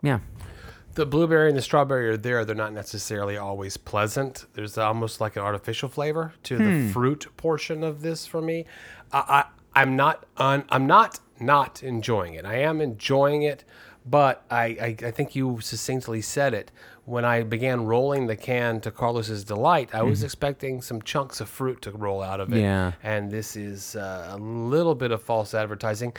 yeah. 0.02 0.20
The 0.94 1.06
blueberry 1.06 1.48
and 1.48 1.58
the 1.58 1.62
strawberry 1.62 2.10
are 2.10 2.18
there. 2.18 2.44
They're 2.44 2.54
not 2.54 2.74
necessarily 2.74 3.38
always 3.38 3.78
pleasant. 3.78 4.46
There's 4.56 4.78
almost 4.78 5.22
like 5.22 5.38
an 5.38 5.42
artificial 5.42 5.88
flavor 5.88 6.34
to 6.44 6.58
the 6.58 6.92
fruit 6.92 7.28
portion 7.38 7.82
of 7.82 8.02
this 8.02 8.28
for 8.28 8.42
me. 8.42 8.66
I, 9.14 9.46
I 9.74 9.80
I'm 9.80 9.96
not 9.96 10.26
un, 10.36 10.66
I'm 10.70 10.88
not 10.88 11.20
not 11.42 11.84
enjoying 11.84 12.36
it. 12.36 12.46
I 12.46 12.58
am 12.58 12.82
enjoying 12.82 13.42
it, 13.44 13.64
but 14.06 14.46
I, 14.50 14.64
I 14.64 15.08
I 15.08 15.12
think 15.12 15.36
you 15.36 15.60
succinctly 15.62 16.22
said 16.22 16.54
it. 16.54 16.72
When 17.06 17.26
I 17.26 17.44
began 17.44 17.86
rolling 17.86 18.28
the 18.28 18.36
can 18.36 18.80
to 18.82 18.92
Carlos's 18.92 19.44
delight, 19.44 19.90
I 19.94 20.04
was 20.04 20.24
expecting 20.24 20.82
some 20.82 21.02
chunks 21.02 21.42
of 21.42 21.50
fruit 21.50 21.82
to 21.82 21.92
roll 21.92 22.22
out 22.22 22.40
of 22.40 22.54
it. 22.54 22.62
Yeah. 22.62 22.92
And 23.04 23.32
this 23.32 23.56
is 23.56 23.96
uh, 23.96 24.30
a 24.32 24.38
little 24.38 24.94
bit 24.96 25.12
of 25.12 25.22
false 25.22 25.54
advertising. 25.56 26.14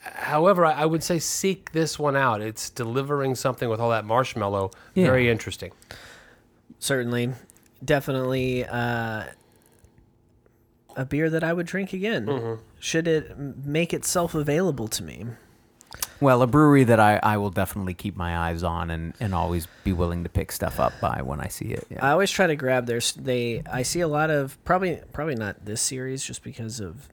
However, 0.00 0.66
I 0.66 0.72
I 0.82 0.86
would 0.86 1.04
say 1.04 1.20
seek 1.20 1.70
this 1.70 1.98
one 1.98 2.16
out. 2.16 2.40
It's 2.40 2.68
delivering 2.68 3.36
something 3.36 3.68
with 3.68 3.80
all 3.80 3.90
that 3.90 4.04
marshmallow. 4.04 4.72
Yeah. 4.94 5.06
Very 5.06 5.30
interesting. 5.30 5.70
Certainly, 6.80 7.32
definitely 7.84 8.64
uh, 8.64 9.24
a 10.96 11.04
beer 11.04 11.30
that 11.30 11.44
I 11.44 11.52
would 11.52 11.66
drink 11.66 11.92
again. 11.92 12.26
Mm-hmm. 12.26 12.62
Should 12.82 13.06
it 13.06 13.38
make 13.38 13.94
itself 13.94 14.34
available 14.34 14.88
to 14.88 15.04
me? 15.04 15.26
Well, 16.20 16.42
a 16.42 16.48
brewery 16.48 16.82
that 16.82 16.98
I, 16.98 17.20
I 17.22 17.36
will 17.36 17.50
definitely 17.50 17.94
keep 17.94 18.16
my 18.16 18.36
eyes 18.36 18.64
on 18.64 18.90
and, 18.90 19.14
and 19.20 19.32
always 19.36 19.68
be 19.84 19.92
willing 19.92 20.24
to 20.24 20.28
pick 20.28 20.50
stuff 20.50 20.80
up 20.80 20.92
by 21.00 21.22
when 21.22 21.40
I 21.40 21.46
see 21.46 21.66
it. 21.66 21.86
Yeah. 21.88 22.04
I 22.04 22.10
always 22.10 22.32
try 22.32 22.48
to 22.48 22.56
grab 22.56 22.86
their. 22.86 22.98
They 23.16 23.62
I 23.70 23.82
see 23.82 24.00
a 24.00 24.08
lot 24.08 24.30
of 24.30 24.62
probably 24.64 25.00
probably 25.12 25.36
not 25.36 25.64
this 25.64 25.80
series 25.80 26.24
just 26.24 26.42
because 26.42 26.80
of 26.80 27.08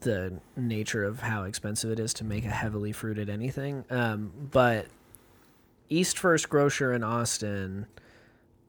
the 0.00 0.40
nature 0.56 1.04
of 1.04 1.20
how 1.20 1.44
expensive 1.44 1.90
it 1.90 1.98
is 1.98 2.12
to 2.14 2.24
make 2.24 2.44
a 2.44 2.50
heavily 2.50 2.92
fruited 2.92 3.30
anything. 3.30 3.86
Um, 3.88 4.30
but 4.50 4.88
East 5.88 6.18
First 6.18 6.50
Grocer 6.50 6.92
in 6.92 7.02
Austin 7.02 7.86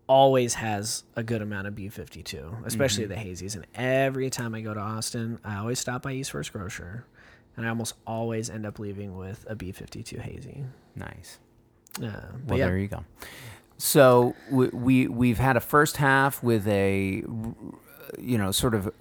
always 0.09 0.55
has 0.55 1.03
a 1.15 1.23
good 1.23 1.41
amount 1.41 1.67
of 1.67 1.75
B52, 1.75 2.65
especially 2.65 3.05
the 3.05 3.15
hazies. 3.15 3.55
And 3.55 3.65
every 3.75 4.29
time 4.31 4.53
I 4.55 4.61
go 4.61 4.73
to 4.73 4.79
Austin, 4.79 5.39
I 5.45 5.57
always 5.57 5.79
stop 5.79 6.01
by 6.01 6.13
East 6.13 6.31
First 6.31 6.51
Grocer, 6.51 7.05
and 7.55 7.65
I 7.65 7.69
almost 7.69 7.93
always 8.07 8.49
end 8.49 8.65
up 8.65 8.79
leaving 8.79 9.15
with 9.15 9.45
a 9.47 9.55
B52 9.55 10.19
hazy. 10.19 10.65
nice. 10.95 11.39
Uh, 12.01 12.21
Well, 12.47 12.57
yeah. 12.57 12.65
there 12.65 12.77
you 12.77 12.87
go. 12.87 13.03
So 13.77 14.35
we, 14.51 14.67
we 14.69 15.07
we've 15.07 15.37
had 15.37 15.55
a 15.57 15.59
first 15.61 15.97
half 15.97 16.43
with 16.43 16.67
a 16.67 17.23
you 18.17 18.37
know 18.37 18.51
sort 18.51 18.73
of 18.75 18.91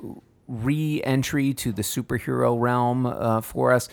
re-entry 0.47 1.53
to 1.55 1.73
the 1.73 1.83
superhero 1.83 2.59
realm 2.61 3.07
uh, 3.07 3.41
for 3.41 3.73
us. 3.73 3.89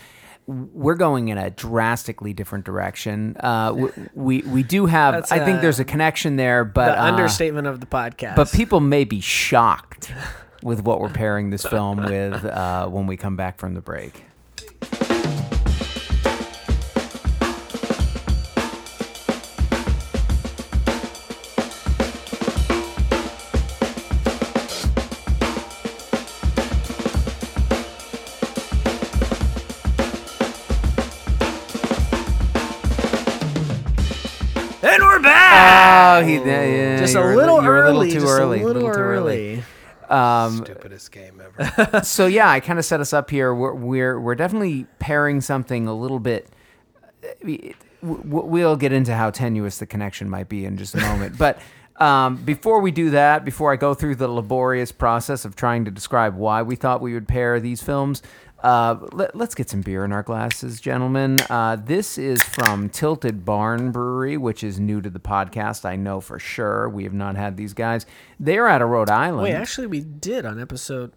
We're 0.48 0.96
going 0.96 1.30
in 1.30 1.38
a 1.38 1.50
drastically 1.50 2.34
different 2.34 2.66
direction. 2.66 3.36
Uh, 3.40 3.74
we, 3.76 3.90
we 4.14 4.42
we 4.44 4.64
do 4.64 4.86
have. 4.86 5.26
I 5.32 5.40
think 5.44 5.58
uh, 5.58 5.62
there's 5.62 5.80
a 5.80 5.86
connection 5.86 6.36
there, 6.36 6.64
but 6.64 6.88
the 6.96 7.02
uh, 7.02 7.06
understatement 7.06 7.66
of 7.68 7.80
the 7.80 7.88
podcast. 7.88 8.36
but 8.36 8.52
people 8.52 8.80
may 8.80 9.06
be 9.06 9.22
shocked 9.22 10.12
with 10.62 10.84
what 10.84 11.00
we're 11.00 11.10
pairing 11.10 11.50
this 11.50 11.66
film 11.66 11.98
with 11.98 12.46
uh, 12.46 12.88
when 12.88 13.08
we 13.08 13.18
come 13.18 13.36
back 13.36 13.58
from 13.60 13.74
the 13.74 13.82
break. 13.82 14.24
Oh, 36.18 36.24
he, 36.24 36.36
yeah, 36.36 36.98
just 36.98 37.16
a 37.16 37.20
were 37.20 37.36
little 37.36 37.62
you 37.62 37.68
were 37.68 37.76
early. 37.76 38.12
too 38.12 38.20
just 38.20 38.28
early, 38.28 38.62
a 38.62 38.66
little, 38.66 38.82
too 38.82 38.88
early. 38.88 39.64
Um, 40.10 40.58
Stupidest 40.58 41.12
game 41.12 41.42
ever. 41.42 42.02
so 42.04 42.28
yeah, 42.28 42.50
I 42.50 42.60
kind 42.60 42.80
of 42.80 42.86
set 42.86 43.00
us 43.00 43.14
up 43.14 43.30
here. 43.30 43.54
We're 43.54 43.74
we're 43.74 44.20
we're 44.20 44.36
definitely 44.36 44.86
pairing 45.00 45.42
something 45.42 45.88
a 45.88 45.94
little 45.96 46.20
bit. 46.20 46.48
We'll 48.02 48.76
get 48.76 48.92
into 48.94 49.16
how 49.16 49.32
tenuous 49.32 49.80
the 49.80 49.88
connection 49.88 50.30
might 50.30 50.48
be 50.48 50.66
in 50.66 50.78
just 50.78 50.96
a 50.96 51.00
moment, 51.00 51.38
but. 51.40 51.60
Um, 51.98 52.36
before 52.44 52.82
we 52.82 52.92
do 52.92 53.12
that, 53.12 53.46
before 53.46 53.72
I 53.72 53.78
go 53.78 53.94
through 53.94 54.16
the 54.16 54.28
laborious 54.28 54.92
process 54.92 55.46
of 55.46 55.56
trying 55.56 55.86
to 55.86 55.92
describe 55.92 56.36
why 56.36 56.62
we 56.62 56.76
thought 56.76 57.00
we 57.00 57.14
would 57.14 57.26
pair 57.26 57.58
these 57.62 57.82
films, 57.82 58.22
uh, 58.66 58.98
let, 59.12 59.36
us 59.40 59.54
get 59.54 59.70
some 59.70 59.82
beer 59.82 60.04
in 60.04 60.12
our 60.12 60.24
glasses, 60.24 60.82
gentlemen. 60.82 61.38
Uh, 61.52 61.76
this 61.76 62.18
is 62.18 62.42
from 62.42 62.90
Tilted 62.90 63.46
Barn 63.46 63.92
Brewery, 63.92 64.38
which 64.38 64.64
is 64.64 64.80
new 64.80 65.02
to 65.02 65.10
the 65.12 65.20
podcast. 65.20 65.86
I 65.86 65.96
know 65.96 66.20
for 66.20 66.40
sure. 66.40 66.90
We 66.90 67.04
have 67.04 67.14
not 67.14 67.36
had 67.36 67.58
these 67.58 67.76
guys. 67.76 68.08
They're 68.40 68.68
out 68.68 68.82
of 68.82 68.90
Rhode 68.90 69.12
Island. 69.12 69.44
Wait, 69.44 69.54
actually, 69.54 69.86
we 69.86 70.00
did 70.00 70.48
on 70.48 70.60
episode. 70.60 71.12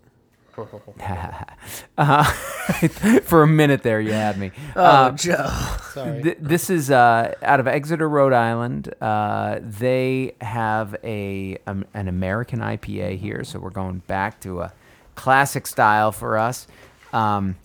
uh, 1.98 2.24
for 3.22 3.44
a 3.44 3.46
minute 3.46 3.82
there, 3.82 4.00
you 4.02 4.12
had 4.12 4.36
me. 4.36 4.50
Oh, 4.76 4.82
Uh, 4.84 5.10
Joe. 5.12 5.76
Sorry. 5.94 6.22
Th- 6.22 6.38
this 6.40 6.68
is 6.68 6.90
uh, 6.90 7.32
out 7.42 7.60
of 7.60 7.66
Exeter, 7.66 8.08
Rhode 8.10 8.34
Island. 8.34 8.92
Uh, 9.00 9.60
they 9.62 10.34
have 10.42 10.96
a 11.02 11.56
um, 11.66 11.86
an 11.94 12.08
American 12.08 12.58
IPA 12.58 13.18
here, 13.18 13.42
so 13.42 13.58
we're 13.58 13.70
going 13.70 14.02
back 14.06 14.38
to 14.40 14.60
a 14.60 14.72
classic 15.14 15.66
style 15.66 16.12
for 16.12 16.36
us 16.36 16.66
um, 17.12 17.56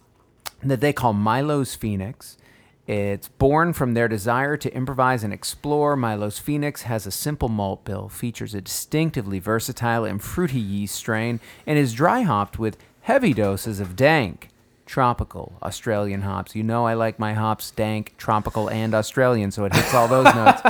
that 0.63 0.81
they 0.81 0.93
call 0.93 1.13
Milo's 1.13 1.75
Phoenix. 1.75 2.37
It's 2.85 3.29
born 3.29 3.71
from 3.71 3.93
their 3.93 4.09
desire 4.09 4.57
to 4.57 4.73
improvise 4.75 5.23
and 5.23 5.31
explore. 5.31 5.95
Milo's 5.95 6.37
Phoenix 6.37 6.81
has 6.83 7.07
a 7.07 7.11
simple 7.11 7.47
malt 7.47 7.85
bill, 7.85 8.09
features 8.09 8.53
a 8.53 8.61
distinctively 8.61 9.39
versatile 9.39 10.03
and 10.03 10.21
fruity 10.21 10.59
yeast 10.59 10.95
strain, 10.95 11.39
and 11.65 11.79
is 11.79 11.93
dry 11.93 12.21
hopped 12.23 12.59
with 12.59 12.77
heavy 13.01 13.33
doses 13.33 13.79
of 13.79 13.95
dank, 13.95 14.49
tropical 14.85 15.53
Australian 15.61 16.23
hops. 16.23 16.55
You 16.55 16.63
know 16.63 16.85
I 16.85 16.93
like 16.93 17.19
my 17.19 17.33
hops 17.33 17.71
dank, 17.71 18.15
tropical, 18.17 18.69
and 18.69 18.93
Australian, 18.93 19.51
so 19.51 19.63
it 19.63 19.73
hits 19.73 19.93
all 19.93 20.09
those 20.09 20.25
notes. 20.35 20.61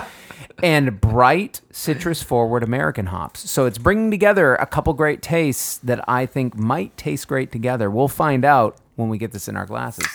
And 0.62 1.02
bright, 1.02 1.62
citrus 1.72 2.22
forward 2.22 2.64
American 2.64 3.08
hops. 3.08 3.50
So 3.50 3.66
it's 3.66 3.78
bringing 3.78 4.12
together 4.12 4.56
a 4.56 4.66
couple 4.66 4.94
great 4.94 5.22
tastes 5.22 5.78
that 5.80 6.08
I 6.08 6.26
think 6.26 6.56
might 6.56 6.96
taste 6.96 7.28
great 7.28 7.52
together. 7.52 7.90
We'll 7.90 8.08
find 8.08 8.46
out 8.46 8.78
when 8.96 9.10
we 9.10 9.18
get 9.18 9.32
this 9.32 9.48
in 9.48 9.58
our 9.58 9.66
glasses. 9.66 10.08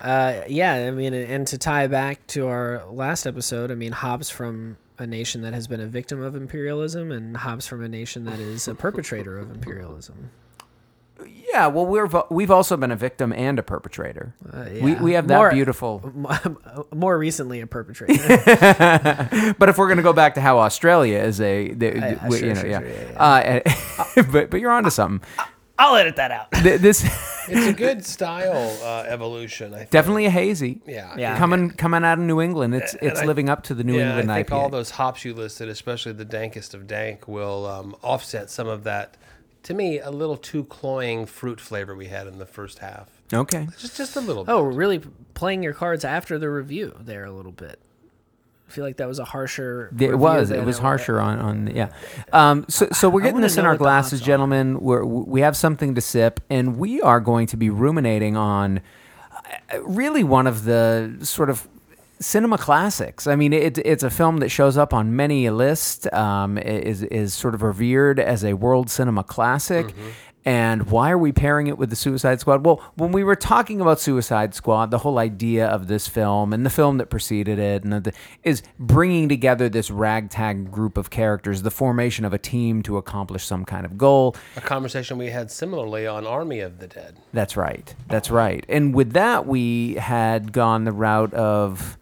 Uh, 0.00 0.42
yeah, 0.48 0.74
I 0.74 0.90
mean, 0.90 1.14
and 1.14 1.46
to 1.46 1.58
tie 1.58 1.86
back 1.86 2.26
to 2.28 2.48
our 2.48 2.84
last 2.90 3.26
episode, 3.26 3.70
I 3.70 3.74
mean, 3.74 3.92
hops 3.92 4.28
from 4.28 4.76
a 4.98 5.06
nation 5.06 5.42
that 5.42 5.54
has 5.54 5.66
been 5.66 5.80
a 5.80 5.86
victim 5.86 6.22
of 6.22 6.34
imperialism, 6.34 7.12
and 7.12 7.36
hops 7.36 7.66
from 7.66 7.82
a 7.82 7.88
nation 7.88 8.24
that 8.24 8.38
is 8.38 8.68
a 8.68 8.74
perpetrator 8.74 9.38
of 9.38 9.50
imperialism. 9.50 10.30
Yeah, 11.56 11.68
well, 11.68 11.86
we're 11.86 12.08
we've 12.30 12.50
also 12.50 12.76
been 12.76 12.90
a 12.90 12.96
victim 12.96 13.32
and 13.32 13.58
a 13.58 13.62
perpetrator. 13.62 14.34
Uh, 14.52 14.66
We 14.82 14.92
yeah. 14.92 15.02
we 15.02 15.12
have 15.14 15.26
that 15.28 15.36
More- 15.38 15.50
beautiful. 15.50 16.02
More 16.94 17.16
recently, 17.18 17.60
a 17.62 17.66
perpetrator. 17.66 18.12
But 19.58 19.68
if 19.70 19.78
we're 19.78 19.86
going 19.86 19.96
to 19.96 20.02
go 20.02 20.12
back 20.12 20.34
to 20.34 20.40
how 20.42 20.58
Australia 20.58 21.18
is 21.18 21.40
a, 21.40 21.72
the, 21.72 21.88
Uh, 21.96 22.28
we- 22.28 22.38
sure, 22.38 22.48
you 22.48 22.54
know, 22.54 22.60
sure, 22.60 22.70
yeah, 22.70 22.80
sure, 22.80 22.88
yeah, 22.88 23.62
Uh, 24.16 24.22
but 24.32 24.50
but 24.50 24.60
you're 24.60 24.70
onto 24.70 24.90
something. 24.90 25.26
I'll 25.78 25.96
edit 25.96 26.16
that 26.16 26.30
out. 26.30 26.50
This 26.52 27.04
it's 27.48 27.66
a 27.66 27.72
good 27.72 28.04
style 28.04 28.76
uh, 28.82 29.04
evolution. 29.08 29.72
I 29.74 29.78
think. 29.78 29.90
definitely 29.90 30.26
a 30.26 30.30
hazy. 30.30 30.80
Yeah. 30.86 31.14
Yeah. 31.16 31.38
Coming 31.38 31.70
coming 31.70 32.04
out 32.04 32.18
of 32.18 32.24
New 32.24 32.40
England, 32.42 32.74
it's 32.74 32.94
it's 33.00 33.20
I- 33.20 33.24
living 33.24 33.48
up 33.48 33.62
to 33.64 33.74
the 33.74 33.84
New 33.84 33.96
yeah, 33.96 34.08
England 34.08 34.30
I 34.32 34.36
think 34.36 34.48
IPA. 34.48 34.56
all 34.60 34.68
those 34.68 34.90
hops 34.90 35.24
you 35.24 35.32
listed, 35.34 35.68
especially 35.68 36.12
the 36.12 36.24
dankest 36.26 36.74
of 36.74 36.86
dank, 36.86 37.26
will 37.28 37.64
um, 37.66 37.94
offset 38.02 38.50
some 38.50 38.68
of 38.68 38.84
that. 38.84 39.16
To 39.66 39.74
me, 39.74 39.98
a 39.98 40.12
little 40.12 40.36
too 40.36 40.62
cloying 40.62 41.26
fruit 41.26 41.60
flavor 41.60 41.96
we 41.96 42.06
had 42.06 42.28
in 42.28 42.38
the 42.38 42.46
first 42.46 42.78
half. 42.78 43.08
okay. 43.34 43.66
Just 43.76 43.96
just 43.96 44.14
a 44.14 44.20
little. 44.20 44.44
bit. 44.44 44.52
Oh, 44.52 44.62
really 44.62 45.00
playing 45.34 45.64
your 45.64 45.72
cards 45.72 46.04
after 46.04 46.38
the 46.38 46.48
review 46.48 46.94
there 47.00 47.24
a 47.24 47.32
little 47.32 47.50
bit. 47.50 47.80
I 48.68 48.70
feel 48.70 48.84
like 48.84 48.98
that 48.98 49.08
was 49.08 49.18
a 49.18 49.24
harsher. 49.24 49.92
It 49.98 50.16
was. 50.16 50.52
It 50.52 50.64
was 50.64 50.78
harsher 50.78 51.20
on, 51.20 51.40
on 51.40 51.66
yeah. 51.74 51.88
Um, 52.32 52.64
so 52.68 52.86
so 52.92 53.08
we're 53.08 53.22
getting 53.22 53.40
this 53.40 53.56
in 53.56 53.66
our 53.66 53.76
glasses, 53.76 54.20
gentlemen. 54.20 54.78
We're, 54.78 55.04
we 55.04 55.40
have 55.40 55.56
something 55.56 55.96
to 55.96 56.00
sip, 56.00 56.38
and 56.48 56.76
we 56.76 57.00
are 57.00 57.18
going 57.18 57.48
to 57.48 57.56
be 57.56 57.68
ruminating 57.68 58.36
on 58.36 58.80
uh, 59.32 59.82
really 59.82 60.22
one 60.22 60.46
of 60.46 60.62
the 60.62 61.18
sort 61.22 61.50
of 61.50 61.66
cinema 62.20 62.58
classics. 62.58 63.26
I 63.26 63.36
mean, 63.36 63.52
it, 63.52 63.78
it's 63.78 64.02
a 64.02 64.10
film 64.10 64.38
that 64.38 64.48
shows 64.48 64.76
up 64.76 64.94
on 64.94 65.16
many 65.16 65.46
a 65.46 65.52
list. 65.52 66.12
Um, 66.12 66.58
is 66.58 67.02
is 67.02 67.34
sort 67.34 67.54
of 67.54 67.62
revered 67.62 68.18
as 68.18 68.44
a 68.44 68.54
world 68.54 68.90
cinema 68.90 69.24
classic. 69.24 69.94
And 70.46 70.88
why 70.92 71.10
are 71.10 71.18
we 71.18 71.32
pairing 71.32 71.66
it 71.66 71.76
with 71.76 71.90
the 71.90 71.96
Suicide 71.96 72.38
Squad? 72.38 72.64
Well, 72.64 72.80
when 72.94 73.10
we 73.10 73.24
were 73.24 73.34
talking 73.34 73.80
about 73.80 73.98
Suicide 73.98 74.54
Squad, 74.54 74.92
the 74.92 74.98
whole 74.98 75.18
idea 75.18 75.66
of 75.66 75.88
this 75.88 76.06
film 76.06 76.52
and 76.52 76.64
the 76.64 76.70
film 76.70 76.98
that 76.98 77.10
preceded 77.10 77.58
it 77.58 77.82
and 77.82 77.92
the, 77.92 78.12
is 78.44 78.62
bringing 78.78 79.28
together 79.28 79.68
this 79.68 79.90
ragtag 79.90 80.70
group 80.70 80.96
of 80.96 81.10
characters, 81.10 81.62
the 81.62 81.72
formation 81.72 82.24
of 82.24 82.32
a 82.32 82.38
team 82.38 82.80
to 82.84 82.96
accomplish 82.96 83.44
some 83.44 83.64
kind 83.64 83.84
of 83.84 83.98
goal. 83.98 84.36
A 84.54 84.60
conversation 84.60 85.18
we 85.18 85.30
had 85.30 85.50
similarly 85.50 86.06
on 86.06 86.24
Army 86.24 86.60
of 86.60 86.78
the 86.78 86.86
Dead. 86.86 87.16
That's 87.32 87.56
right. 87.56 87.92
That's 88.06 88.30
right. 88.30 88.64
And 88.68 88.94
with 88.94 89.14
that, 89.14 89.48
we 89.48 89.94
had 89.94 90.52
gone 90.52 90.84
the 90.84 90.92
route 90.92 91.34
of 91.34 91.98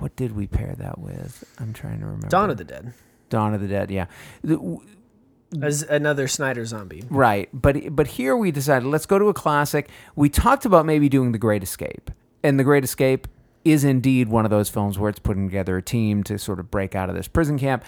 what 0.00 0.16
did 0.16 0.32
we 0.34 0.46
pair 0.46 0.74
that 0.78 0.98
with? 0.98 1.44
I'm 1.58 1.72
trying 1.72 2.00
to 2.00 2.06
remember. 2.06 2.28
Dawn 2.28 2.50
of 2.50 2.56
the 2.58 2.64
Dead. 2.64 2.92
Dawn 3.28 3.54
of 3.54 3.60
the 3.60 3.68
Dead. 3.68 3.90
Yeah. 3.90 4.06
The- 4.42 4.78
As 5.62 5.82
another 5.82 6.26
Snyder 6.28 6.64
zombie. 6.64 7.04
Right, 7.10 7.48
but 7.52 7.94
but 7.94 8.06
here 8.08 8.36
we 8.36 8.50
decided 8.50 8.86
let's 8.86 9.06
go 9.06 9.18
to 9.18 9.28
a 9.28 9.34
classic. 9.34 9.88
We 10.16 10.28
talked 10.28 10.64
about 10.64 10.86
maybe 10.86 11.08
doing 11.08 11.32
The 11.32 11.38
Great 11.38 11.62
Escape, 11.62 12.10
and 12.42 12.58
The 12.58 12.64
Great 12.64 12.84
Escape 12.84 13.26
is 13.64 13.84
indeed 13.84 14.28
one 14.28 14.44
of 14.46 14.50
those 14.50 14.68
films 14.70 14.98
where 14.98 15.10
it's 15.10 15.18
putting 15.18 15.46
together 15.48 15.76
a 15.76 15.82
team 15.82 16.22
to 16.24 16.38
sort 16.38 16.58
of 16.60 16.70
break 16.70 16.94
out 16.94 17.08
of 17.10 17.14
this 17.14 17.28
prison 17.28 17.58
camp. 17.58 17.84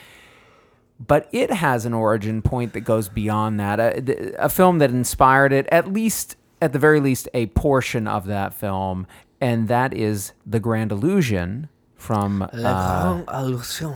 But 1.05 1.29
it 1.33 1.51
has 1.51 1.85
an 1.87 1.95
origin 1.95 2.43
point 2.43 2.75
that 2.75 2.81
goes 2.83 3.09
beyond 3.09 3.59
that. 3.59 3.81
A, 3.81 4.45
a 4.45 4.49
film 4.49 4.79
that 4.79 4.91
inspired 4.91 5.53
it, 5.53 5.67
at 5.73 5.93
least 5.93 6.37
at 6.61 6.73
the 6.73 6.79
very 6.79 7.01
least, 7.01 7.29
a 7.35 7.47
portion 7.47 8.07
of 8.07 8.27
that 8.27 8.55
film, 8.55 9.07
and 9.41 9.67
that 9.69 9.93
is 9.95 10.33
The 10.47 10.61
Grand 10.61 10.93
Illusion 10.93 11.69
from 12.03 12.43
uh, 12.43 12.49
La 12.53 12.75
Grande 12.75 13.25
Illusion. 13.31 13.95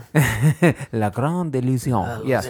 La 0.93 1.09
Grande 1.09 1.55
Illusion. 1.55 2.21
Yes. 2.25 2.47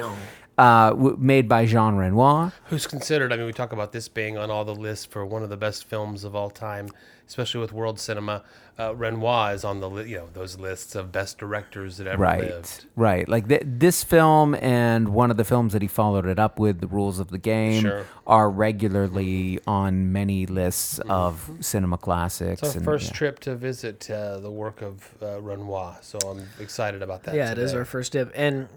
Uh, 0.58 0.90
w- 0.90 1.18
made 1.20 1.48
by 1.48 1.66
Jean 1.66 1.96
Renoir. 1.98 2.52
Who's 2.70 2.88
considered, 2.88 3.32
I 3.34 3.38
mean, 3.38 3.46
we 3.46 3.54
talk 3.54 3.74
about 3.74 3.92
this 3.92 4.08
being 4.08 4.38
on 4.38 4.50
all 4.50 4.66
the 4.66 4.74
lists 4.76 5.06
for 5.06 5.26
one 5.26 5.44
of 5.44 5.50
the 5.50 5.58
best 5.58 5.86
films 5.86 6.24
of 6.24 6.36
all 6.36 6.50
time, 6.50 6.90
especially 7.28 7.62
with 7.62 7.72
world 7.74 8.00
cinema. 8.00 8.44
Uh, 8.80 8.96
Renoir 8.96 9.54
is 9.54 9.64
on 9.64 9.80
the, 9.80 9.90
li- 9.90 10.08
you 10.12 10.18
know, 10.18 10.30
those 10.34 10.60
lists 10.60 10.94
of 10.96 11.12
best 11.12 11.40
directors 11.40 11.98
that 11.98 12.06
ever 12.06 12.22
right 12.22 12.42
lived. 12.44 12.86
right 12.96 13.28
like 13.28 13.48
th- 13.48 13.64
this 13.66 14.04
film 14.04 14.54
and 14.54 15.10
one 15.10 15.32
of 15.32 15.38
the 15.38 15.44
films 15.44 15.74
that 15.74 15.82
he 15.82 15.88
followed 15.88 16.28
it 16.28 16.38
up 16.38 16.60
with 16.60 16.80
the 16.80 16.86
rules 16.86 17.18
of 17.20 17.30
the 17.30 17.40
game 17.40 17.82
Sure. 17.82 18.06
are 18.28 18.52
regularly 18.52 19.60
on 19.66 20.12
many 20.12 20.46
lists 20.46 21.00
of 21.10 21.50
cinema 21.60 21.98
classics 21.98 22.62
It's 22.62 22.72
our 22.74 22.78
and, 22.78 22.86
first 22.86 23.08
yeah. 23.08 23.14
trip 23.14 23.40
to 23.40 23.56
visit 23.56 24.10
uh, 24.12 24.40
the 24.40 24.52
work 24.52 24.84
of 24.84 25.10
uh, 25.24 25.42
Renoir, 25.42 25.98
so 26.02 26.20
I'm 26.20 26.48
excited 26.60 27.02
about 27.02 27.24
that. 27.24 27.34
Yeah, 27.34 27.52
it 27.52 27.58
is 27.58 27.74
our 27.74 27.84
first 27.84 28.12
dip. 28.12 28.32
And 28.36 28.70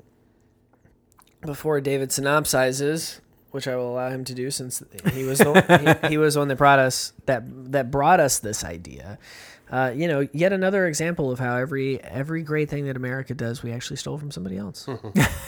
before 1.42 1.80
David 1.82 2.08
synopsizes, 2.08 3.20
which 3.50 3.66
I 3.68 3.76
will 3.76 3.92
allow 3.92 4.10
him 4.10 4.24
to 4.24 4.34
do 4.34 4.50
since 4.50 4.82
he 5.12 5.24
was 5.24 5.38
the, 5.38 5.98
he, 6.02 6.08
he 6.10 6.18
was 6.18 6.36
one 6.36 6.48
that 6.48 6.56
brought 6.56 6.78
us 6.78 7.12
that 7.26 7.42
that 7.72 7.90
brought 7.90 8.20
us 8.20 8.38
this 8.38 8.64
idea. 8.64 9.18
Uh, 9.70 9.92
you 9.94 10.08
know, 10.08 10.26
yet 10.32 10.52
another 10.52 10.86
example 10.86 11.30
of 11.30 11.38
how 11.38 11.56
every 11.56 12.02
every 12.02 12.42
great 12.42 12.68
thing 12.68 12.86
that 12.86 12.96
America 12.96 13.34
does, 13.34 13.62
we 13.62 13.70
actually 13.72 13.96
stole 13.96 14.18
from 14.18 14.30
somebody 14.30 14.56
else. 14.56 14.88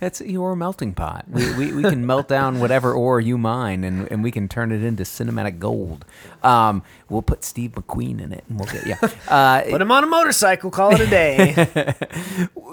That's 0.00 0.20
your 0.20 0.56
melting 0.56 0.94
pot 0.94 1.24
we, 1.28 1.54
we, 1.54 1.72
we 1.72 1.82
can 1.82 2.06
melt 2.06 2.28
down 2.28 2.60
whatever 2.60 2.92
ore 2.92 3.20
you 3.20 3.36
mine 3.38 3.84
and, 3.84 4.10
and 4.10 4.22
we 4.22 4.30
can 4.30 4.48
turn 4.48 4.72
it 4.72 4.82
into 4.82 5.02
cinematic 5.02 5.58
gold 5.58 6.04
um, 6.42 6.82
we'll 7.08 7.22
put 7.22 7.44
steve 7.44 7.72
mcqueen 7.72 8.20
in 8.20 8.32
it 8.32 8.44
and 8.48 8.58
we'll 8.58 8.68
get 8.68 8.86
yeah 8.86 8.98
uh, 9.28 9.62
Put 9.70 9.80
him 9.82 9.90
on 9.90 10.04
a 10.04 10.06
motorcycle, 10.06 10.70
call 10.70 10.94
it 10.94 11.00
a 11.00 11.06
day. 11.06 11.94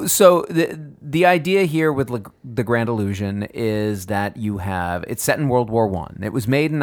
so 0.07 0.45
the 0.49 0.79
the 1.01 1.25
idea 1.25 1.63
here 1.63 1.91
with 1.91 2.09
Le- 2.09 2.31
the 2.43 2.63
Grand 2.63 2.89
Illusion 2.89 3.43
is 3.53 4.07
that 4.07 4.37
you 4.37 4.57
have 4.59 5.03
it's 5.07 5.23
set 5.23 5.39
in 5.39 5.49
World 5.49 5.69
War 5.69 5.87
One. 5.87 6.19
It 6.23 6.33
was 6.33 6.47
made 6.47 6.71
in 6.71 6.81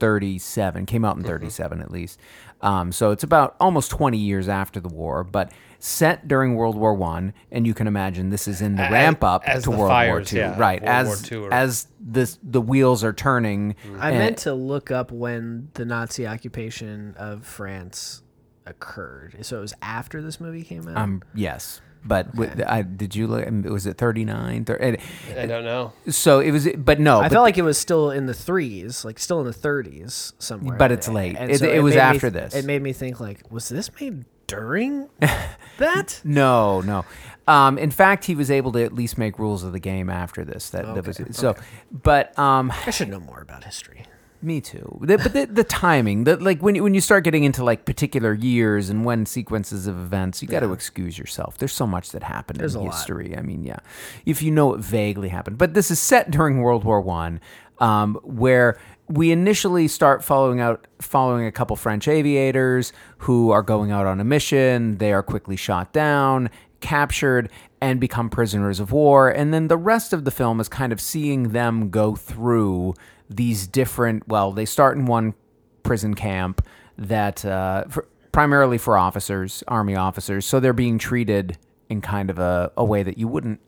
1937, 0.00 0.86
came 0.86 1.04
out 1.04 1.16
in 1.16 1.22
37 1.24 1.80
at 1.80 1.90
least. 1.90 2.18
Um, 2.60 2.92
so 2.92 3.10
it's 3.10 3.24
about 3.24 3.56
almost 3.60 3.90
20 3.90 4.16
years 4.18 4.48
after 4.48 4.80
the 4.80 4.88
war, 4.88 5.22
but 5.24 5.52
set 5.78 6.26
during 6.26 6.54
World 6.54 6.76
War 6.76 6.94
One, 6.94 7.34
and 7.50 7.66
you 7.66 7.74
can 7.74 7.86
imagine 7.86 8.30
this 8.30 8.48
is 8.48 8.62
in 8.62 8.76
the 8.76 8.88
A- 8.88 8.90
ramp 8.92 9.22
up 9.22 9.42
as 9.46 9.64
to 9.64 9.70
the 9.70 9.76
World 9.76 9.90
fires, 9.90 10.10
War 10.10 10.20
Two, 10.22 10.36
yeah, 10.38 10.58
right? 10.58 10.80
World 10.82 10.94
as 10.94 11.30
War 11.30 11.40
II 11.40 11.46
are- 11.48 11.52
as 11.52 11.88
this 12.00 12.38
the 12.42 12.62
wheels 12.62 13.04
are 13.04 13.12
turning. 13.12 13.74
I 13.98 14.10
and- 14.10 14.18
meant 14.18 14.38
to 14.38 14.54
look 14.54 14.90
up 14.90 15.12
when 15.12 15.68
the 15.74 15.84
Nazi 15.84 16.26
occupation 16.26 17.14
of 17.18 17.44
France 17.44 18.22
occurred. 18.66 19.36
So 19.42 19.58
it 19.58 19.60
was 19.60 19.74
after 19.82 20.22
this 20.22 20.40
movie 20.40 20.62
came 20.62 20.88
out. 20.88 20.96
Um, 20.96 21.22
yes, 21.34 21.82
but 22.04 22.32
wi- 22.34 22.64
I, 22.66 22.82
did 22.82 23.14
you 23.16 23.26
look? 23.26 23.46
Was 23.70 23.86
it 23.86 23.96
39? 23.98 24.64
Thir- 24.66 24.96
I 25.38 25.46
don't 25.46 25.64
know. 25.64 25.92
So 26.08 26.40
it 26.40 26.50
was, 26.50 26.68
but 26.76 27.00
no, 27.00 27.18
I 27.20 27.22
but 27.24 27.32
felt 27.32 27.44
like 27.44 27.58
it 27.58 27.62
was 27.62 27.78
still 27.78 28.10
in 28.10 28.26
the 28.26 28.34
threes, 28.34 29.04
like 29.04 29.18
still 29.18 29.40
in 29.40 29.46
the 29.46 29.52
thirties 29.52 30.32
somewhere. 30.38 30.76
But 30.76 30.92
it's 30.92 31.08
late. 31.08 31.36
And 31.38 31.50
It- 31.50 31.62
it 31.62 31.82
was 31.82 31.94
made 31.94 32.00
me 32.00 32.04
after 32.06 32.30
th- 32.30 32.32
this. 32.32 32.54
It 32.54 32.64
made 32.64 32.82
me 32.82 32.92
think 32.92 33.20
like, 33.20 33.50
was 33.50 33.68
this 33.68 33.90
made 34.00 34.24
during 34.46 35.08
that? 35.78 36.20
No, 36.24 36.80
no. 36.82 37.04
Um, 37.46 37.76
in 37.78 37.90
fact, 37.90 38.24
he 38.24 38.34
was 38.34 38.50
able 38.50 38.72
to 38.72 38.82
at 38.84 38.92
least 38.94 39.18
make 39.18 39.38
rules 39.38 39.64
of 39.64 39.72
the 39.72 39.78
game 39.78 40.08
after 40.08 40.44
this. 40.44 40.70
That, 40.70 40.94
that 40.94 41.06
was 41.06 41.20
Okay, 41.20 41.30
so. 41.32 41.54
But 41.92 42.38
um, 42.38 42.72
I 42.86 42.90
should 42.90 43.08
know 43.08 43.20
more 43.20 43.40
about 43.40 43.64
history. 43.64 44.04
Me 44.44 44.60
too. 44.60 44.98
The, 45.00 45.18
but 45.18 45.32
the, 45.32 45.46
the 45.46 45.64
timing, 45.64 46.24
the, 46.24 46.36
like 46.36 46.62
when 46.62 46.74
you, 46.74 46.82
when 46.82 46.94
you 46.94 47.00
start 47.00 47.24
getting 47.24 47.44
into 47.44 47.64
like 47.64 47.84
particular 47.84 48.32
years 48.32 48.90
and 48.90 49.04
when 49.04 49.26
sequences 49.26 49.86
of 49.86 49.98
events, 49.98 50.42
you 50.42 50.48
got 50.48 50.60
to 50.60 50.72
excuse 50.72 51.18
yourself. 51.18 51.58
There's 51.58 51.72
so 51.72 51.86
much 51.86 52.10
that 52.10 52.22
happened 52.22 52.60
There's 52.60 52.74
in 52.74 52.82
a 52.82 52.84
lot. 52.84 52.94
history. 52.94 53.36
I 53.36 53.42
mean, 53.42 53.64
yeah, 53.64 53.78
if 54.26 54.42
you 54.42 54.50
know 54.50 54.74
it 54.74 54.80
vaguely 54.80 55.28
happened, 55.28 55.58
but 55.58 55.74
this 55.74 55.90
is 55.90 55.98
set 55.98 56.30
during 56.30 56.58
World 56.58 56.84
War 56.84 57.00
One, 57.00 57.40
um, 57.78 58.14
where 58.22 58.78
we 59.08 59.30
initially 59.32 59.88
start 59.88 60.24
following 60.24 60.60
out 60.60 60.86
following 61.00 61.46
a 61.46 61.52
couple 61.52 61.76
French 61.76 62.08
aviators 62.08 62.92
who 63.18 63.50
are 63.50 63.62
going 63.62 63.90
out 63.90 64.06
on 64.06 64.20
a 64.20 64.24
mission. 64.24 64.98
They 64.98 65.12
are 65.12 65.22
quickly 65.22 65.56
shot 65.56 65.92
down, 65.92 66.50
captured, 66.80 67.50
and 67.80 68.00
become 68.00 68.30
prisoners 68.30 68.80
of 68.80 68.92
war. 68.92 69.28
And 69.28 69.52
then 69.52 69.68
the 69.68 69.76
rest 69.76 70.12
of 70.12 70.24
the 70.24 70.30
film 70.30 70.58
is 70.58 70.68
kind 70.68 70.92
of 70.92 71.00
seeing 71.00 71.50
them 71.50 71.90
go 71.90 72.14
through 72.14 72.94
these 73.28 73.66
different. 73.66 74.28
Well, 74.28 74.52
they 74.52 74.64
start 74.64 74.96
in 74.96 75.06
one 75.06 75.34
prison 75.82 76.14
camp 76.14 76.66
that 76.96 77.44
uh, 77.44 77.84
for, 77.88 78.06
primarily 78.32 78.78
for 78.78 78.96
officers, 78.96 79.62
army 79.68 79.94
officers. 79.94 80.46
So 80.46 80.60
they're 80.60 80.72
being 80.72 80.98
treated 80.98 81.58
in 81.88 82.00
kind 82.00 82.30
of 82.30 82.38
a, 82.38 82.72
a 82.76 82.84
way 82.84 83.02
that 83.02 83.18
you 83.18 83.28
wouldn't 83.28 83.60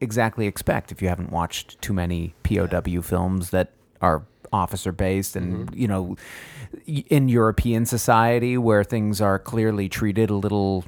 exactly 0.00 0.46
expect 0.46 0.92
if 0.92 1.00
you 1.00 1.08
haven't 1.08 1.30
watched 1.30 1.80
too 1.80 1.92
many 1.92 2.34
POW 2.42 3.00
films 3.00 3.50
that 3.50 3.72
are 4.00 4.24
officer 4.52 4.92
based 4.92 5.34
and 5.34 5.74
you 5.74 5.88
know 5.88 6.16
in 6.86 7.28
European 7.28 7.84
society 7.84 8.56
where 8.56 8.84
things 8.84 9.20
are 9.20 9.38
clearly 9.38 9.88
treated 9.88 10.30
a 10.30 10.34
little 10.34 10.84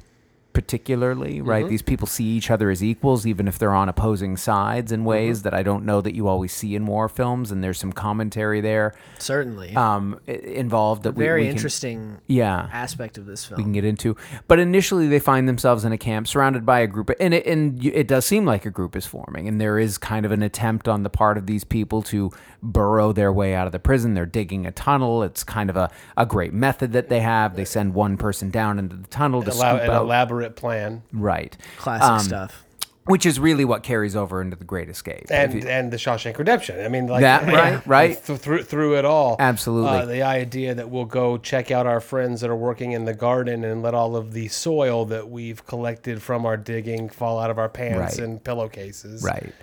particularly 0.57 1.39
right 1.39 1.69
these 1.69 1.81
people 1.83 2.07
see 2.07 2.25
each 2.25 2.49
other 2.49 2.69
as 2.71 2.83
equals 2.83 3.25
even 3.27 3.47
if 3.47 3.59
they're 3.59 3.73
on 3.75 3.87
opposing 3.89 4.35
sides 4.35 4.91
in 4.91 5.05
ways 5.05 5.43
that 5.43 5.53
I 5.53 5.61
don't 5.61 5.85
know 5.85 6.01
that 6.01 6.15
you 6.15 6.27
always 6.27 6.51
see 6.51 6.75
in 6.75 6.85
war 6.87 7.07
films 7.07 7.51
and 7.51 7.63
there's 7.63 7.77
some 7.77 7.93
commentary 7.93 8.59
there 8.59 8.95
Certainly, 9.19 9.75
um 9.75 10.19
involved 10.27 11.03
that 11.03 11.11
we- 11.13 11.23
very 11.23 11.41
we 11.41 11.47
can- 11.47 11.55
interesting 11.55 12.17
yeah 12.27 12.69
aspect 12.73 13.17
of 13.17 13.25
this 13.25 13.45
film 13.45 13.57
we 13.57 13.63
can 13.63 13.71
get 13.73 13.85
into. 13.85 14.15
But 14.47 14.59
initially, 14.59 15.07
they 15.07 15.19
find 15.19 15.47
themselves 15.47 15.85
in 15.85 15.91
a 15.91 15.97
camp 15.97 16.27
surrounded 16.27 16.65
by 16.65 16.79
a 16.79 16.87
group, 16.87 17.11
and 17.19 17.33
it, 17.33 17.45
and 17.45 17.83
it 17.85 18.07
does 18.07 18.25
seem 18.25 18.45
like 18.45 18.65
a 18.65 18.69
group 18.71 18.95
is 18.95 19.05
forming, 19.05 19.47
and 19.47 19.59
there 19.61 19.77
is 19.79 19.97
kind 19.97 20.25
of 20.25 20.31
an 20.31 20.41
attempt 20.43 20.87
on 20.87 21.03
the 21.03 21.09
part 21.09 21.37
of 21.37 21.45
these 21.45 21.63
people 21.63 22.01
to 22.03 22.31
burrow 22.63 23.11
their 23.13 23.31
way 23.31 23.53
out 23.55 23.65
of 23.67 23.71
the 23.71 23.79
prison. 23.79 24.13
They're 24.13 24.25
digging 24.25 24.65
a 24.65 24.71
tunnel. 24.71 25.23
It's 25.23 25.43
kind 25.43 25.69
of 25.69 25.77
a, 25.77 25.89
a 26.15 26.25
great 26.25 26.53
method 26.53 26.91
that 26.93 27.09
they 27.09 27.19
have. 27.21 27.55
They 27.55 27.65
send 27.65 27.93
one 27.93 28.17
person 28.17 28.49
down 28.49 28.79
into 28.79 28.95
the 28.95 29.07
tunnel 29.07 29.41
to 29.43 29.51
Elab- 29.51 29.53
scoop 29.79 29.89
out. 29.89 30.01
elaborate 30.03 30.46
plan. 30.55 31.03
right. 31.11 31.55
Classic 31.77 32.03
Um, 32.07 32.19
stuff. 32.19 32.63
which 33.05 33.25
is 33.25 33.39
really 33.39 33.63
what 33.63 33.83
carries 33.83 34.17
over 34.17 34.41
into 34.41 34.55
the 34.57 34.65
Great 34.65 34.89
Escape. 34.89 35.27
And 35.29 35.53
you- 35.63 35.69
and 35.69 35.91
the 35.91 35.97
Shawshank 35.97 36.37
Redemption. 36.37 36.83
I 36.83 36.89
mean, 36.89 37.07
like 37.07 37.21
That, 37.21 37.45
right, 37.53 37.87
right. 37.87 38.23
th- 38.25 38.39
through 38.39 38.63
through 38.63 38.97
it 38.97 39.05
all. 39.05 39.37
Absolutely. 39.39 39.89
Uh, 39.99 40.05
the 40.05 40.23
idea 40.23 40.75
that 40.75 40.89
we'll 40.89 41.05
go 41.05 41.37
check 41.37 41.71
out 41.71 41.85
our 41.87 42.01
friends 42.01 42.41
that 42.41 42.49
are 42.49 42.55
working 42.55 42.91
in 42.91 43.05
the 43.05 43.13
garden 43.13 43.63
and 43.63 43.81
let 43.81 43.93
all 43.93 44.15
of 44.17 44.33
the 44.33 44.47
soil 44.49 45.05
that 45.05 45.29
we've 45.29 45.65
collected 45.65 46.21
from 46.21 46.45
our 46.45 46.57
digging 46.57 47.07
fall 47.07 47.39
out 47.39 47.49
of 47.49 47.57
our 47.57 47.69
pants 47.69 48.19
Right. 48.19 48.27
and 48.27 48.43
pillowcases. 48.43 49.23
Right. 49.23 49.53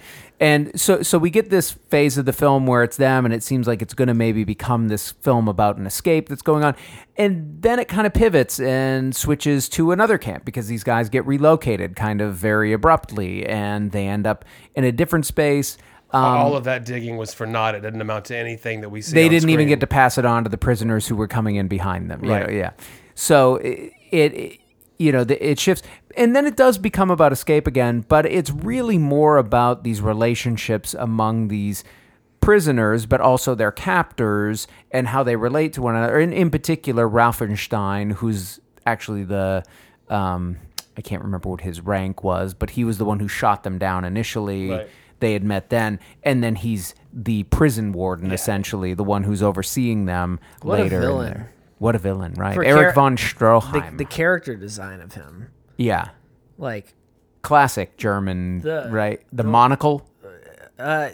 And 0.40 0.78
so 0.78 1.02
so 1.02 1.16
we 1.16 1.30
get 1.30 1.50
this 1.50 1.70
phase 1.70 2.18
of 2.18 2.24
the 2.24 2.32
film 2.32 2.66
where 2.66 2.82
it's 2.82 2.96
them 2.96 3.24
and 3.24 3.32
it 3.32 3.42
seems 3.42 3.66
like 3.66 3.80
it's 3.80 3.94
going 3.94 4.08
to 4.08 4.14
maybe 4.14 4.42
become 4.44 4.88
this 4.88 5.12
film 5.12 5.46
about 5.48 5.76
an 5.76 5.86
escape 5.86 6.28
that's 6.28 6.42
going 6.42 6.64
on. 6.64 6.74
And 7.16 7.62
then 7.62 7.78
it 7.78 7.86
kind 7.86 8.06
of 8.06 8.12
pivots 8.12 8.58
and 8.58 9.14
switches 9.14 9.68
to 9.70 9.92
another 9.92 10.18
camp 10.18 10.44
because 10.44 10.66
these 10.66 10.82
guys 10.82 11.08
get 11.08 11.24
relocated 11.24 11.94
kind 11.94 12.20
of 12.20 12.34
very 12.34 12.72
abruptly 12.72 13.46
and 13.46 13.92
they 13.92 14.08
end 14.08 14.26
up 14.26 14.44
in 14.74 14.82
a 14.84 14.90
different 14.90 15.24
space. 15.24 15.78
Um, 16.10 16.22
all 16.22 16.56
of 16.56 16.64
that 16.64 16.84
digging 16.84 17.16
was 17.16 17.32
for 17.32 17.46
naught. 17.46 17.74
It 17.74 17.80
didn't 17.80 18.00
amount 18.00 18.26
to 18.26 18.36
anything 18.36 18.80
that 18.82 18.88
we 18.88 19.02
see. 19.02 19.14
they 19.14 19.28
didn't 19.28 19.50
even 19.50 19.68
get 19.68 19.80
to 19.80 19.86
pass 19.86 20.18
it 20.18 20.24
on 20.24 20.44
to 20.44 20.50
the 20.50 20.58
prisoners 20.58 21.08
who 21.08 21.16
were 21.16 21.28
coming 21.28 21.56
in 21.56 21.68
behind 21.68 22.10
them. 22.10 22.24
you 22.24 22.30
know, 22.30 22.48
yeah. 22.48 22.70
So 23.14 23.56
it, 23.56 23.92
it 24.10 24.60
you 25.04 25.12
know, 25.12 25.24
the, 25.24 25.36
it 25.50 25.58
shifts, 25.58 25.82
and 26.16 26.34
then 26.34 26.46
it 26.46 26.56
does 26.56 26.78
become 26.78 27.10
about 27.10 27.32
escape 27.32 27.66
again. 27.66 28.04
But 28.08 28.26
it's 28.26 28.50
really 28.50 28.98
more 28.98 29.36
about 29.36 29.84
these 29.84 30.00
relationships 30.00 30.94
among 30.94 31.48
these 31.48 31.84
prisoners, 32.40 33.06
but 33.06 33.20
also 33.20 33.54
their 33.54 33.72
captors 33.72 34.66
and 34.90 35.08
how 35.08 35.22
they 35.22 35.36
relate 35.36 35.72
to 35.74 35.82
one 35.82 35.96
another. 35.96 36.18
And 36.18 36.32
in 36.32 36.50
particular, 36.50 37.08
Rauffenstein, 37.08 38.12
who's 38.12 38.60
actually 38.86 39.24
the 39.24 39.62
um, 40.08 40.58
I 40.96 41.00
can't 41.00 41.22
remember 41.22 41.48
what 41.48 41.62
his 41.62 41.80
rank 41.80 42.22
was, 42.22 42.54
but 42.54 42.70
he 42.70 42.84
was 42.84 42.98
the 42.98 43.04
one 43.04 43.18
who 43.20 43.28
shot 43.28 43.62
them 43.64 43.78
down 43.78 44.04
initially 44.04 44.70
Right. 44.70 44.88
they 45.20 45.32
had 45.32 45.42
met 45.42 45.70
then, 45.70 45.98
and 46.22 46.42
then 46.44 46.54
he's 46.56 46.94
the 47.12 47.44
prison 47.44 47.92
warden, 47.92 48.30
essentially, 48.30 48.94
the 48.94 49.04
one 49.04 49.22
who's 49.24 49.42
overseeing 49.42 50.04
them 50.06 50.38
What 50.62 50.80
a 50.80 50.82
later. 50.84 51.50
In 51.80 51.80
villain. 51.80 51.80
there. 51.80 51.86
What 51.86 51.94
a 51.94 51.98
villain, 51.98 52.34
right? 52.34 52.54
For 52.54 52.64
Erich 52.64 52.82
char- 52.86 52.92
von 52.94 53.16
Stroheim. 53.16 53.98
the 53.98 54.04
character 54.04 54.54
design 54.56 55.00
of 55.00 55.14
him, 55.14 55.48
yeah, 55.76 56.08
like, 56.58 56.94
classic 57.42 57.96
German, 57.96 58.60
The- 58.60 58.88
right? 58.90 59.20
The 59.32 59.44
monocle. 59.44 60.08
uh, 60.78 61.10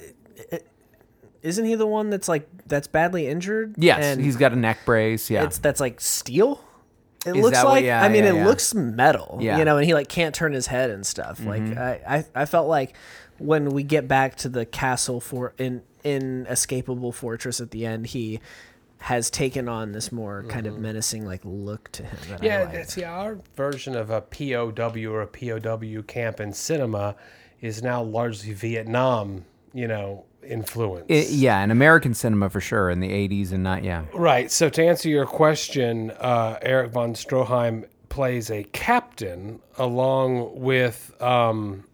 isn't 1.42 1.64
he 1.64 1.74
the 1.74 1.86
one 1.86 2.10
that's 2.10 2.28
like 2.28 2.48
that's 2.66 2.86
badly 2.86 3.26
injured? 3.26 3.74
Yes, 3.78 4.04
and 4.04 4.20
he's 4.20 4.36
got 4.36 4.52
a 4.52 4.56
neck 4.56 4.78
brace. 4.84 5.30
Yeah, 5.30 5.44
it's 5.44 5.58
that's 5.58 5.80
like 5.80 6.00
steel. 6.00 6.62
It 7.26 7.36
Is 7.36 7.42
looks 7.42 7.56
that 7.56 7.64
what- 7.64 7.72
like 7.72 7.84
yeah, 7.84 8.02
I 8.02 8.08
mean 8.08 8.24
yeah, 8.24 8.30
it 8.30 8.36
yeah. 8.36 8.46
looks 8.46 8.74
metal. 8.74 9.38
Yeah. 9.40 9.52
Mm-hmm. 9.52 9.58
You 9.58 9.64
know, 9.64 9.76
and 9.78 9.86
he 9.86 9.94
like 9.94 10.08
can't 10.08 10.34
turn 10.34 10.52
his 10.52 10.66
head 10.66 10.90
and 10.90 11.06
stuff. 11.06 11.40
Like 11.44 11.62
I, 11.76 12.00
I 12.34 12.42
I 12.42 12.44
felt 12.46 12.68
like 12.68 12.94
when 13.38 13.70
we 13.70 13.82
get 13.82 14.06
back 14.08 14.36
to 14.36 14.48
the 14.50 14.66
castle 14.66 15.20
for 15.20 15.54
in 15.58 15.82
in 16.04 16.46
escapable 16.48 17.12
fortress 17.14 17.60
at 17.60 17.70
the 17.70 17.84
end, 17.86 18.08
he 18.08 18.40
has 19.00 19.30
taken 19.30 19.68
on 19.68 19.92
this 19.92 20.12
more 20.12 20.44
kind 20.48 20.66
of 20.66 20.78
menacing 20.78 21.24
like 21.26 21.40
look 21.44 21.90
to 21.92 22.02
him. 22.04 22.18
That 22.28 22.42
I 22.42 22.44
Yeah, 22.46 22.60
like. 22.64 22.72
that's 22.72 22.96
yeah. 22.96 23.12
Our 23.12 23.38
version 23.56 23.96
of 23.96 24.10
a 24.10 24.20
POW 24.20 25.06
or 25.10 25.22
a 25.22 25.26
POW 25.26 26.02
camp 26.06 26.38
in 26.38 26.52
cinema 26.52 27.16
is 27.60 27.82
now 27.82 28.02
largely 28.02 28.52
Vietnam, 28.52 29.44
you 29.72 29.88
know, 29.88 30.24
influence. 30.46 31.06
I- 31.10 31.26
yeah, 31.30 31.62
in 31.64 31.70
American 31.70 32.12
cinema 32.14 32.50
for 32.50 32.60
sure 32.60 32.90
in 32.90 33.00
the 33.00 33.10
'80s 33.10 33.52
and 33.52 33.62
not 33.64 33.84
yeah. 33.84 34.04
Right. 34.14 34.50
So 34.50 34.68
to 34.68 34.84
answer 34.84 35.08
your 35.08 35.26
question, 35.26 36.10
uh, 36.12 36.58
Erich 36.62 36.90
von 36.92 37.14
Stroheim 37.14 37.86
plays 38.10 38.50
a 38.50 38.64
captain 38.72 39.60
along 39.78 40.60
with 40.60 41.14
um, 41.22 41.84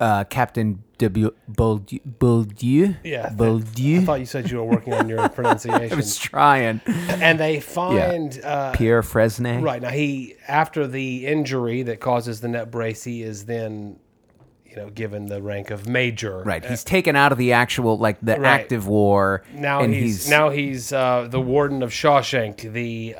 Uh, 0.00 0.22
Captain 0.24 0.82
W. 0.98 1.32
Bourdieu. 1.50 2.96
yeah. 3.04 3.26
I 3.32 4.04
thought 4.04 4.20
you 4.20 4.26
said 4.26 4.50
you 4.50 4.58
were 4.58 4.64
working 4.64 4.94
on 4.94 5.08
your 5.08 5.28
pronunciation. 5.30 5.92
I 5.92 5.96
was 5.96 6.16
trying. 6.16 6.80
and 6.86 7.38
they 7.38 7.60
find 7.60 8.40
uh, 8.44 8.72
Pierre 8.72 9.02
Fresnay. 9.02 9.60
right 9.62 9.82
now 9.82 9.90
he 9.90 10.34
after 10.46 10.86
the 10.86 11.26
injury 11.26 11.82
that 11.82 12.00
causes 12.00 12.40
the 12.40 12.48
net 12.48 12.70
brace, 12.70 13.02
he 13.04 13.22
is 13.22 13.46
then 13.46 13.98
you 14.64 14.76
know 14.76 14.90
given 14.90 15.26
the 15.26 15.42
rank 15.42 15.70
of 15.70 15.88
major. 15.88 16.42
Right. 16.44 16.64
He's 16.64 16.84
taken 16.84 17.16
out 17.16 17.32
of 17.32 17.38
the 17.38 17.52
actual 17.52 17.98
like 17.98 18.18
the 18.20 18.38
Right. 18.38 18.60
active 18.60 18.86
war. 18.86 19.42
Now 19.54 19.80
and 19.80 19.92
he's, 19.94 20.28
now 20.28 20.50
he's 20.50 20.92
uh, 20.92 21.26
the 21.30 21.40
warden 21.40 21.82
of 21.82 21.90
Shawshank, 21.90 22.72
the 22.72 23.14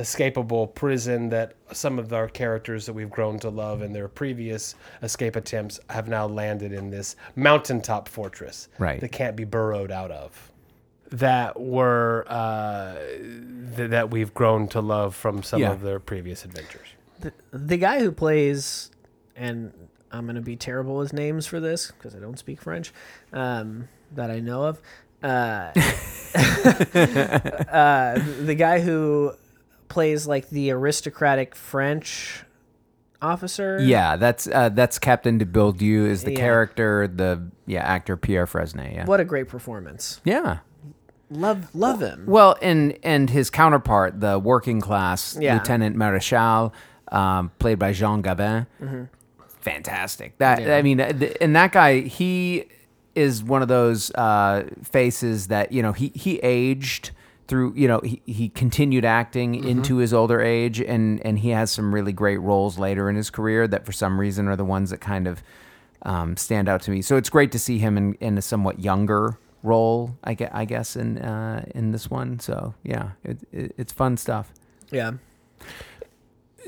unescapable 0.00 0.66
prison 0.68 1.28
that 1.30 1.54
some 1.72 1.98
of 1.98 2.12
our 2.12 2.28
characters 2.28 2.86
that 2.86 2.92
we've 2.92 3.10
grown 3.10 3.38
to 3.38 3.50
love 3.50 3.82
in 3.82 3.92
their 3.92 4.08
previous 4.08 4.74
escape 5.02 5.36
attempts 5.36 5.78
have 5.90 6.08
now 6.08 6.26
landed 6.26 6.72
in 6.72 6.90
this 6.90 7.16
mountaintop 7.36 8.08
fortress 8.08 8.68
Right. 8.78 9.00
that 9.00 9.12
can't 9.12 9.36
be 9.36 9.44
burrowed 9.44 9.90
out 9.90 10.10
of. 10.10 10.50
That 11.10 11.60
were 11.60 12.24
uh, 12.28 12.94
th- 13.76 13.90
that 13.90 14.10
we've 14.10 14.32
grown 14.32 14.68
to 14.68 14.80
love 14.80 15.14
from 15.14 15.42
some 15.42 15.60
Yeah. 15.60 15.72
of 15.72 15.82
their 15.82 15.98
previous 16.00 16.44
adventures. 16.44 16.86
the 17.52 17.76
guy 17.76 18.00
who 18.00 18.10
plays 18.12 18.90
and 19.36 19.72
I'm 20.12 20.26
gonna 20.26 20.40
be 20.40 20.56
terrible 20.56 20.96
with 20.96 21.12
names 21.12 21.46
for 21.46 21.60
this 21.60 21.90
because 21.92 22.14
I 22.14 22.18
don't 22.20 22.38
speak 22.38 22.60
French 22.62 22.92
um, 23.32 23.88
that 24.14 24.30
I 24.30 24.40
know 24.40 24.64
of. 24.64 24.80
Uh, 25.22 25.70
uh, 25.74 25.74
the 28.42 28.54
guy 28.56 28.80
who 28.80 29.32
plays 29.90 30.26
like 30.26 30.48
the 30.48 30.70
aristocratic 30.70 31.54
French 31.54 32.44
officer. 33.20 33.78
Yeah, 33.82 34.16
that's 34.16 34.46
uh, 34.48 34.70
that's 34.70 34.98
Captain 34.98 35.36
de 35.36 35.44
Boëldieu 35.44 36.06
is 36.06 36.24
the 36.24 36.30
Yeah. 36.32 36.38
character, 36.38 37.06
the 37.06 37.42
yeah 37.66 37.82
actor 37.82 38.16
Pierre 38.16 38.46
Fresnay. 38.46 38.94
Yeah, 38.94 39.04
What 39.04 39.20
a 39.20 39.24
great 39.26 39.48
performance. 39.48 40.22
yeah. 40.24 40.60
Love 41.32 41.72
love 41.74 42.00
him. 42.00 42.24
Well, 42.26 42.56
and 42.62 42.98
and 43.04 43.28
his 43.30 43.50
counterpart, 43.50 44.20
the 44.20 44.38
working 44.38 44.80
class 44.80 45.36
Yeah. 45.38 45.54
Lieutenant 45.54 45.94
Marechal, 45.96 46.72
um, 47.12 47.52
played 47.60 47.78
by 47.78 47.92
Jean 47.92 48.20
Gabin, 48.22 48.66
fantastic. 49.60 50.38
That 50.38 50.68
I 50.70 50.82
mean, 50.82 51.00
uh, 51.00 51.12
and 51.40 51.54
that 51.54 51.72
guy, 51.72 52.00
he 52.00 52.64
is 53.14 53.44
one 53.44 53.62
of 53.62 53.68
those 53.68 54.10
uh, 54.14 54.64
faces 54.82 55.48
that 55.48 55.72
you 55.72 55.82
know 55.82 55.92
he 55.92 56.08
he 56.14 56.38
aged 56.38 57.10
through. 57.50 57.74
You 57.74 57.88
know, 57.88 58.00
he 58.02 58.22
he 58.24 58.48
continued 58.48 59.04
acting 59.04 59.54
into 59.54 59.96
his 59.96 60.14
older 60.14 60.40
age, 60.40 60.80
and 60.80 61.20
and 61.26 61.38
he 61.40 61.50
has 61.50 61.70
some 61.70 61.94
really 61.94 62.12
great 62.12 62.40
roles 62.40 62.78
later 62.78 63.10
in 63.10 63.16
his 63.16 63.28
career 63.28 63.68
that 63.68 63.84
for 63.84 63.92
some 63.92 64.18
reason 64.18 64.48
are 64.48 64.56
the 64.56 64.64
ones 64.64 64.88
that 64.88 65.00
kind 65.02 65.26
of 65.26 65.42
um, 66.02 66.36
stand 66.36 66.68
out 66.68 66.80
to 66.82 66.90
me. 66.90 67.02
So 67.02 67.16
it's 67.16 67.28
great 67.28 67.52
to 67.52 67.58
see 67.58 67.78
him 67.78 67.98
in, 67.98 68.14
in 68.14 68.38
a 68.38 68.42
somewhat 68.42 68.80
younger 68.80 69.36
role, 69.62 70.16
I 70.24 70.32
guess, 70.32 70.50
I 70.54 70.64
guess 70.64 70.96
in 70.96 71.18
uh, 71.18 71.64
in 71.74 71.90
this 71.90 72.08
one. 72.08 72.40
So 72.40 72.72
yeah, 72.82 73.10
it, 73.24 73.38
it, 73.52 73.74
it's 73.76 73.92
fun 73.92 74.16
stuff. 74.16 74.54
Yeah. 74.90 75.12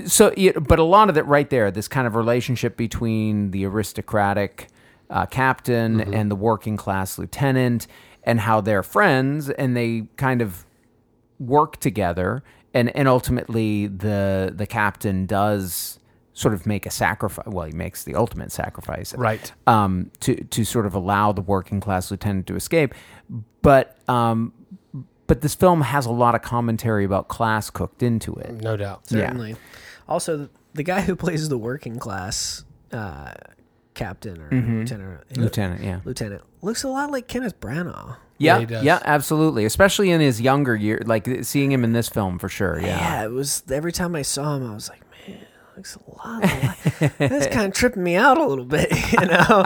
So, 0.07 0.33
but 0.61 0.79
a 0.79 0.85
lot 0.85 1.11
of 1.11 1.17
it 1.17 1.27
right 1.27 1.49
there, 1.49 1.71
this 1.71 1.87
kind 1.87 2.07
of 2.07 2.15
relationship 2.15 2.77
between 2.77 3.51
the 3.51 3.67
aristocratic 3.67 4.69
uh, 5.11 5.27
captain 5.27 6.01
and 6.15 6.31
the 6.31 6.35
working 6.37 6.79
class 6.79 7.19
lieutenant, 7.19 7.87
and 8.25 8.41
how 8.41 8.61
they're 8.61 8.83
friends 8.83 9.51
and 9.51 9.77
they 9.77 10.07
kind 10.17 10.41
of 10.41 10.65
work 11.43 11.79
together, 11.81 12.43
and 12.75 12.95
and 12.97 13.09
ultimately 13.09 13.87
the 13.87 14.53
the 14.55 14.67
captain 14.67 15.27
does 15.27 15.99
sort 16.35 16.55
of 16.55 16.67
make 16.67 16.87
a 16.87 16.91
sacrifice. 16.91 17.47
Well, 17.47 17.67
he 17.67 17.73
makes 17.73 18.05
the 18.05 18.15
ultimate 18.15 18.51
sacrifice, 18.53 19.15
Right. 19.15 19.53
um, 19.67 20.11
to 20.21 20.37
to 20.45 20.65
sort 20.65 20.87
of 20.87 20.95
allow 20.95 21.33
the 21.33 21.43
working 21.43 21.81
class 21.81 22.11
lieutenant 22.11 22.47
to 22.47 22.57
escape. 22.57 22.95
But 23.61 23.97
um, 24.09 24.53
but 25.27 25.41
this 25.41 25.55
film 25.55 25.83
has 25.83 26.07
a 26.07 26.11
lot 26.13 26.35
of 26.35 26.43
commentary 26.43 27.05
about 27.05 27.29
class 27.29 27.71
cooked 27.71 28.03
into 28.03 28.35
it. 28.35 28.51
No 28.63 28.77
doubt. 28.77 29.03
Yeah. 29.09 29.19
Certainly. 29.27 29.57
Also, 30.09 30.37
the, 30.37 30.51
the 30.75 30.83
guy 30.83 31.01
who 31.03 31.15
plays 31.17 31.49
the 31.49 31.57
working 31.59 31.99
class 31.99 32.65
uh, 32.93 33.33
captain 33.95 34.41
or 34.41 34.49
Mm-hmm. 34.51 34.79
lieutenant, 34.81 35.37
Lieutenant, 35.39 35.83
yeah. 35.85 36.01
lieutenant 36.05 36.43
looks 36.61 36.83
a 36.83 36.89
lot 36.89 37.11
like 37.11 37.29
Kenneth 37.29 37.61
Branagh. 37.61 38.17
Yeah, 38.43 38.65
does. 38.65 38.85
yeah, 38.85 39.01
absolutely. 39.05 39.65
Especially 39.65 40.11
in 40.11 40.21
his 40.21 40.41
younger 40.41 40.75
year, 40.77 41.03
like 41.07 41.29
seeing 41.45 41.73
him 41.73 41.85
in 41.85 41.93
this 41.93 42.09
film 42.09 42.39
for 42.39 42.49
sure. 42.49 42.79
Yeah, 42.81 42.87
Yeah, 42.87 43.25
it 43.25 43.31
was 43.31 43.63
every 43.71 43.93
time 43.93 44.15
I 44.15 44.23
saw 44.23 44.57
him, 44.57 44.71
I 44.71 44.75
was 44.75 44.89
like, 44.89 45.03
man, 45.29 45.39
looks 45.77 45.97
a 45.97 46.11
lot. 46.11 46.43
Like, 46.43 47.19
that's 47.19 47.47
kind 47.49 47.67
of 47.67 47.75
tripping 47.75 48.03
me 48.03 48.17
out 48.17 48.39
a 48.39 48.45
little 48.45 48.65
bit, 48.65 48.91
you 49.13 49.27
know. 49.27 49.65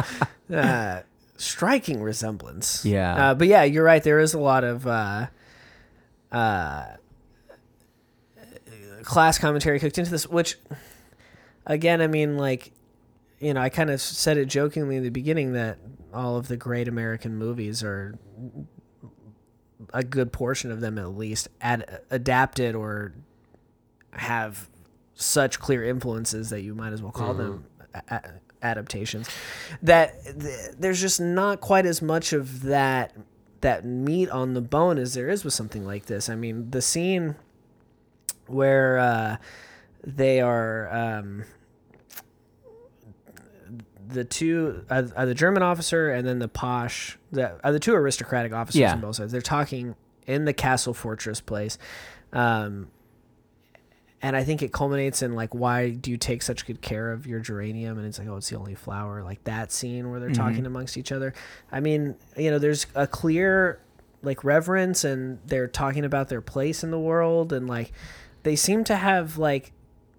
Uh, 0.55 1.03
striking 1.37 2.03
resemblance. 2.03 2.85
Yeah. 2.85 3.31
uh, 3.31 3.35
but 3.35 3.49
yeah, 3.49 3.65
you're 3.65 3.85
right. 3.85 4.03
There 4.03 4.21
is 4.21 4.35
a 4.35 4.39
lot 4.39 4.65
of 4.65 4.87
uh, 4.87 5.27
uh, 6.33 6.87
class 9.03 9.39
commentary 9.39 9.79
cooked 9.81 9.99
into 9.99 10.11
this, 10.11 10.27
which, 10.27 10.59
again, 11.67 12.01
I 12.01 12.07
mean, 12.07 12.37
like, 12.37 12.73
you 13.39 13.55
know, 13.55 13.61
I 13.61 13.69
kind 13.69 13.91
of 13.91 14.01
said 14.01 14.39
it 14.39 14.47
jokingly 14.47 14.97
in 14.97 15.03
the 15.03 15.11
beginning 15.11 15.53
that 15.53 15.79
all 16.13 16.37
of 16.37 16.49
the 16.49 16.57
great 16.57 16.89
American 16.89 17.37
movies 17.37 17.83
are 17.83 18.19
a 19.93 20.03
good 20.03 20.33
portion 20.33 20.71
of 20.71 20.81
them 20.81 20.99
at 20.99 21.17
least 21.17 21.49
ad- 21.61 22.01
adapted 22.11 22.75
or 22.75 23.13
have 24.13 24.69
such 25.15 25.59
clear 25.61 25.85
influences 25.85 26.51
that 26.51 26.63
you 26.63 26.75
might 26.75 26.93
as 26.93 27.03
well 27.03 27.13
call 27.13 27.35
them 27.35 27.65
a- 28.09 28.31
adaptations 28.63 29.29
that 29.83 30.23
th- 30.25 30.71
there's 30.79 31.01
just 31.01 31.21
not 31.21 31.61
quite 31.61 31.87
as 31.87 32.01
much 32.03 32.33
of 32.33 32.63
that 32.63 33.13
that 33.61 33.85
meat 33.85 34.29
on 34.31 34.55
the 34.55 34.61
bone 34.61 34.99
as 34.99 35.15
there 35.15 35.29
is 35.29 35.43
with 35.45 35.55
something 35.55 35.85
like 35.87 36.07
this. 36.07 36.29
I 36.29 36.35
mean, 36.37 36.71
the 36.71 36.83
scene 36.83 37.35
where 38.47 38.99
uh, 38.99 39.37
they 40.05 40.41
are 40.41 40.89
um, 40.95 41.45
the 44.09 44.25
two 44.25 44.85
uh, 44.91 45.05
uh, 45.15 45.25
the 45.27 45.35
German 45.35 45.63
officer 45.63 46.11
and 46.11 46.27
then 46.27 46.39
the 46.39 46.49
posh 46.49 47.19
the 47.33 47.59
uh, 47.65 47.73
the 47.73 47.81
two 47.81 47.95
aristocratic 47.95 48.53
officers 48.53 48.81
Yeah. 48.81 48.93
on 48.93 49.01
both 49.01 49.17
sides. 49.17 49.33
They're 49.33 49.41
talking 49.41 49.95
in 50.27 50.45
the 50.45 50.53
castle 50.53 50.95
fortress 50.95 51.41
place. 51.41 51.79
Um, 52.33 52.89
and 54.23 54.35
I 54.35 54.45
think 54.45 54.63
it 54.63 54.73
culminates 54.73 55.23
in 55.23 55.35
like, 55.35 55.55
why 55.55 55.91
do 55.91 56.11
you 56.11 56.17
take 56.17 56.43
such 56.43 56.67
good 56.67 56.81
care 56.81 57.13
of 57.13 57.27
your 57.27 57.39
geranium? 57.39 57.99
And 57.99 58.07
it's 58.07 58.19
like, 58.19 58.27
oh, 58.29 58.37
it's 58.39 58.49
the 58.49 58.57
only 58.57 58.75
flower. 58.75 59.23
Like 59.23 59.45
that 59.45 59.71
scene 59.71 60.11
where 60.11 60.19
they're 60.19 60.31
talking 60.31 60.65
amongst 60.67 60.97
each 60.97 61.13
other. 61.13 61.35
I 61.71 61.81
mean, 61.81 62.17
you 62.37 62.51
know, 62.51 62.59
there's 62.59 62.87
a 62.95 63.07
clear 63.07 63.81
like 64.23 64.43
reverence, 64.43 65.05
and 65.05 65.39
they're 65.47 65.69
talking 65.69 66.05
about 66.05 66.29
their 66.29 66.41
place 66.41 66.83
in 66.83 66.91
the 66.91 66.99
world, 66.99 67.53
and 67.53 67.69
like 67.69 67.93
they 68.43 68.57
seem 68.57 68.83
to 68.85 68.97
have 68.97 69.37
like 69.39 69.73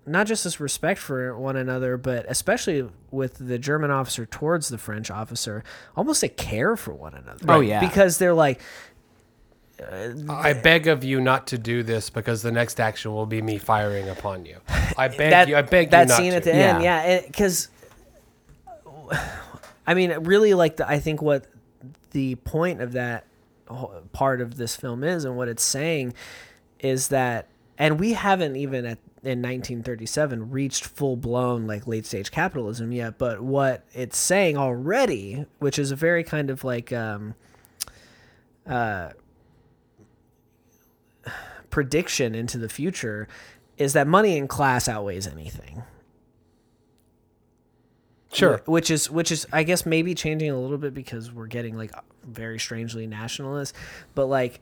not 0.08 0.26
just 0.28 0.44
this 0.44 0.60
respect 0.60 1.00
for 1.00 1.38
one 1.38 1.56
another, 1.56 1.98
but 1.98 2.26
especially 2.30 2.90
with 3.12 3.38
the 3.48 3.60
German 3.60 3.92
officer 3.92 4.26
towards 4.26 4.70
the 4.70 4.78
French 4.78 5.12
officer, 5.12 5.64
almost 5.96 6.24
a 6.24 6.30
care 6.30 6.76
for 6.76 6.94
one 6.94 7.14
another. 7.14 7.46
Oh, 7.48 7.60
yeah. 7.60 7.80
because 7.80 8.18
they're 8.18 8.34
like, 8.34 8.62
I 10.30 10.54
beg 10.54 10.88
of 10.88 11.04
you 11.04 11.22
not 11.22 11.48
to 11.48 11.58
do 11.58 11.84
this 11.84 12.10
because 12.10 12.42
the 12.42 12.52
next 12.52 12.80
action 12.80 13.14
will 13.14 13.28
be 13.28 13.42
me 13.44 13.60
firing 13.60 14.10
upon 14.10 14.46
you. 14.46 14.58
I 14.98 15.08
beg 15.10 15.30
that, 15.30 15.48
you. 15.48 15.56
I 15.56 15.62
beg 15.62 15.92
that 15.92 16.04
you 16.04 16.08
not 16.08 16.18
scene 16.18 16.32
to. 16.32 16.38
at 16.38 16.44
the 16.44 16.54
end, 16.54 16.84
Yeah. 16.84 17.06
yeah, 17.06 17.22
because 17.28 17.70
I 19.86 19.94
mean, 19.94 20.12
really, 20.24 20.54
like 20.54 20.78
the, 20.78 20.90
I 20.90 21.00
think 21.00 21.22
what 21.22 21.46
the 22.12 22.36
point 22.36 22.82
of 22.82 22.94
that 22.94 23.26
part 24.14 24.42
of 24.42 24.58
this 24.58 24.76
film 24.76 25.04
is, 25.04 25.26
and 25.26 25.38
what 25.38 25.48
it's 25.48 25.64
saying, 25.64 26.14
is 26.80 27.10
that, 27.10 27.48
and 27.78 28.00
we 28.00 28.14
haven't 28.14 28.56
even 28.56 28.86
at 28.86 28.98
in 29.24 29.42
1937 29.42 30.52
reached 30.52 30.86
full 30.86 31.18
blown 31.18 31.66
like 31.66 31.88
late 31.88 32.06
stage 32.06 32.32
capitalism 32.32 32.92
yet, 32.92 33.18
but 33.18 33.42
what 33.42 33.86
it's 33.94 34.18
saying 34.18 34.58
already, 34.58 35.46
which 35.60 35.80
is 35.80 35.92
a 35.92 35.96
very 35.96 36.24
kind 36.24 36.50
of 36.50 36.64
like 36.64 36.94
um, 36.94 37.34
uh, 38.68 39.10
prediction 41.70 42.36
into 42.36 42.58
the 42.58 42.70
future, 42.70 43.28
is 43.78 43.94
that 43.94 44.08
money 44.08 44.38
and 44.38 44.48
class 44.48 44.88
outweighs 44.88 45.28
anything. 45.28 45.84
Sure. 48.32 48.62
Which 48.66 48.92
is 48.92 49.10
which 49.10 49.32
is 49.32 49.48
I 49.52 49.64
guess 49.64 49.86
maybe 49.86 50.14
changing 50.14 50.52
a 50.52 50.60
little 50.60 50.78
bit 50.78 50.94
because 50.94 51.32
we're 51.32 51.48
getting 51.48 51.76
like 51.76 51.92
very 52.24 52.60
strangely 52.60 53.08
nationalist, 53.08 53.74
but 54.14 54.28
like 54.28 54.60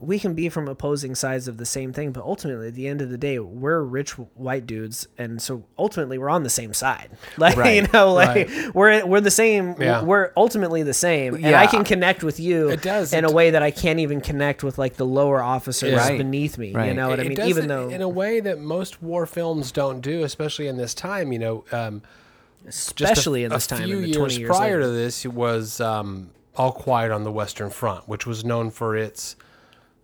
we 0.00 0.18
can 0.18 0.34
be 0.34 0.50
from 0.50 0.68
opposing 0.68 1.14
sides 1.14 1.48
of 1.48 1.56
the 1.56 1.64
same 1.64 1.92
thing, 1.92 2.12
but 2.12 2.22
ultimately 2.24 2.68
at 2.68 2.74
the 2.74 2.86
end 2.88 3.00
of 3.00 3.08
the 3.08 3.16
day, 3.16 3.38
we're 3.38 3.80
rich 3.80 4.10
white 4.34 4.66
dudes, 4.66 5.08
and 5.16 5.40
so 5.40 5.64
ultimately 5.78 6.18
we're 6.18 6.28
on 6.28 6.42
the 6.42 6.50
same 6.50 6.74
side. 6.74 7.10
Like 7.38 7.56
you 7.74 7.86
know, 7.92 8.12
like 8.12 8.50
we're 8.74 9.04
we're 9.06 9.20
the 9.22 9.30
same. 9.30 9.74
Yeah. 9.80 10.02
We're 10.02 10.30
ultimately 10.36 10.82
the 10.82 10.92
same, 10.94 11.36
and 11.36 11.54
I 11.56 11.66
can 11.66 11.84
connect 11.84 12.22
with 12.22 12.38
you. 12.38 12.68
It 12.68 12.82
does. 12.82 13.12
in 13.14 13.24
It- 13.24 13.30
a 13.30 13.34
way 13.34 13.50
that 13.50 13.62
I 13.62 13.70
can't 13.70 13.98
even 14.00 14.20
connect 14.20 14.62
with 14.62 14.76
like 14.78 14.96
the 14.96 15.06
lower 15.06 15.42
officers 15.42 15.94
Right. 15.96 16.18
beneath 16.18 16.58
me. 16.58 16.68
You 16.68 16.94
know 16.94 17.08
what 17.08 17.20
I 17.20 17.24
mean? 17.24 17.40
Even 17.40 17.64
it 17.64 17.68
though 17.68 17.88
in 17.88 18.02
a 18.02 18.08
way 18.08 18.40
that 18.40 18.58
most 18.60 19.02
war 19.02 19.24
films 19.26 19.72
don't 19.72 20.00
do, 20.00 20.22
especially 20.22 20.66
in 20.68 20.76
this 20.76 20.92
time. 20.94 21.32
You 21.32 21.38
know, 21.38 21.64
um, 21.72 22.02
just 22.66 22.90
a- 23.00 23.04
especially 23.04 23.44
in 23.44 23.52
a 23.52 23.56
this 23.56 23.66
time, 23.66 23.84
few 23.84 23.96
in 23.96 24.02
the 24.02 24.08
years 24.08 24.16
20 24.16 24.34
years 24.38 24.48
prior 24.48 24.76
later. 24.76 24.82
to 24.82 24.88
this, 24.90 25.24
it 25.24 25.32
was 25.32 25.80
um, 25.80 26.30
All 26.56 26.72
Quiet 26.72 27.10
on 27.10 27.24
the 27.24 27.32
Western 27.32 27.70
Front, 27.70 28.06
which 28.08 28.26
was 28.26 28.44
known 28.44 28.70
for 28.70 28.96
its 28.96 29.36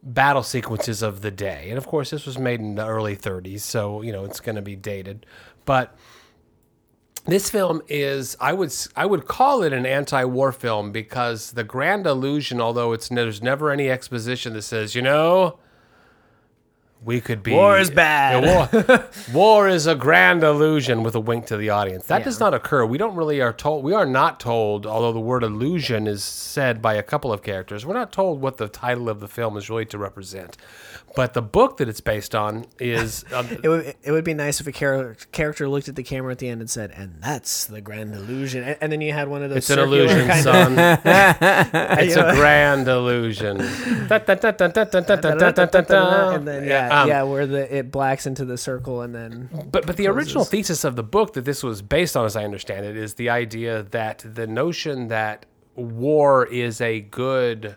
battle 0.02 0.42
sequences 0.42 1.02
of 1.02 1.20
the 1.20 1.30
day. 1.30 1.66
And 1.68 1.78
of 1.78 1.86
course, 1.86 2.10
this 2.10 2.26
was 2.26 2.38
made 2.38 2.60
in 2.60 2.74
the 2.74 2.86
early 2.86 3.16
30s, 3.16 3.60
so 3.60 4.02
you 4.02 4.12
know 4.12 4.24
it's 4.24 4.40
going 4.40 4.56
to 4.56 4.62
be 4.62 4.76
dated. 4.76 5.26
But 5.64 5.96
this 7.26 7.50
film 7.50 7.82
is 7.88 8.36
I 8.40 8.52
would, 8.52 8.74
I 8.96 9.06
would 9.06 9.26
call 9.26 9.62
it 9.62 9.72
an 9.72 9.84
anti-war 9.86 10.52
film 10.52 10.90
because 10.90 11.52
the 11.52 11.64
grand 11.64 12.06
illusion, 12.06 12.60
although 12.60 12.92
it's 12.92 13.08
there's 13.08 13.42
never 13.42 13.70
any 13.70 13.90
exposition 13.90 14.54
that 14.54 14.62
says 14.62 14.94
you 14.94 15.02
know 15.02 15.58
we 17.02 17.20
could 17.20 17.42
be 17.42 17.52
War 17.52 17.78
is 17.78 17.90
bad. 17.90 18.44
Yeah, 18.44 18.68
war, 18.72 19.08
war 19.32 19.68
is 19.68 19.86
a 19.86 19.94
grand 19.94 20.42
illusion 20.42 21.02
with 21.02 21.14
a 21.14 21.20
wink 21.20 21.46
to 21.46 21.56
the 21.56 21.70
audience. 21.70 22.06
That 22.06 22.24
does 22.24 22.38
not 22.38 22.52
occur. 22.52 22.84
We 22.84 22.98
don't 22.98 23.16
really 23.16 23.40
are 23.40 23.54
told. 23.54 23.82
We 23.84 23.94
are 23.94 24.04
not 24.04 24.38
told. 24.38 24.86
Although 24.86 25.12
the 25.12 25.20
word 25.20 25.42
illusion 25.42 26.06
is 26.06 26.22
said 26.22 26.82
by 26.82 26.94
a 26.94 27.02
couple 27.02 27.32
of 27.32 27.42
characters, 27.42 27.86
we're 27.86 27.94
not 27.94 28.12
told 28.12 28.42
what 28.42 28.58
the 28.58 28.68
title 28.68 29.08
of 29.08 29.20
the 29.20 29.28
film 29.28 29.56
is 29.56 29.70
really 29.70 29.86
to 29.86 29.98
represent. 29.98 30.58
But 31.16 31.34
the 31.34 31.42
book 31.42 31.78
that 31.78 31.88
it's 31.88 32.00
based 32.00 32.34
on 32.34 32.66
is. 32.78 33.24
Um, 33.32 33.48
it, 33.62 33.68
would, 33.68 33.94
it 34.02 34.12
would 34.12 34.24
be 34.24 34.34
nice 34.34 34.60
if 34.60 34.66
a 34.66 34.72
char- 34.72 35.16
character 35.32 35.68
looked 35.68 35.88
at 35.88 35.96
the 35.96 36.02
camera 36.02 36.32
at 36.32 36.38
the 36.38 36.48
end 36.48 36.60
and 36.60 36.70
said, 36.70 36.92
"And 36.94 37.16
that's 37.20 37.66
the 37.66 37.80
grand 37.80 38.14
illusion." 38.14 38.62
And, 38.62 38.78
and 38.80 38.92
then 38.92 39.00
you 39.00 39.12
had 39.12 39.28
one 39.28 39.42
of 39.42 39.50
those. 39.50 39.58
It's 39.58 39.70
an 39.70 39.80
illusion, 39.80 40.30
son. 40.42 40.74
it's 40.78 42.16
a 42.16 42.32
grand 42.34 42.86
illusion. 42.86 43.60
and 46.34 46.46
then 46.46 46.66
yeah, 46.66 47.02
um, 47.02 47.08
yeah, 47.08 47.22
where 47.22 47.46
the 47.46 47.76
it 47.76 47.90
blacks 47.90 48.26
into 48.26 48.44
the 48.44 48.58
circle 48.58 49.02
and 49.02 49.14
then. 49.14 49.48
But 49.52 49.86
but 49.86 49.96
the 49.96 50.04
closes. 50.04 50.16
original 50.16 50.44
thesis 50.44 50.84
of 50.84 50.96
the 50.96 51.02
book 51.02 51.32
that 51.32 51.44
this 51.44 51.62
was 51.62 51.82
based 51.82 52.16
on, 52.16 52.24
as 52.24 52.36
I 52.36 52.44
understand 52.44 52.86
it, 52.86 52.96
is 52.96 53.14
the 53.14 53.30
idea 53.30 53.82
that 53.82 54.24
the 54.24 54.46
notion 54.46 55.08
that 55.08 55.46
war 55.74 56.46
is 56.46 56.80
a 56.80 57.00
good 57.00 57.76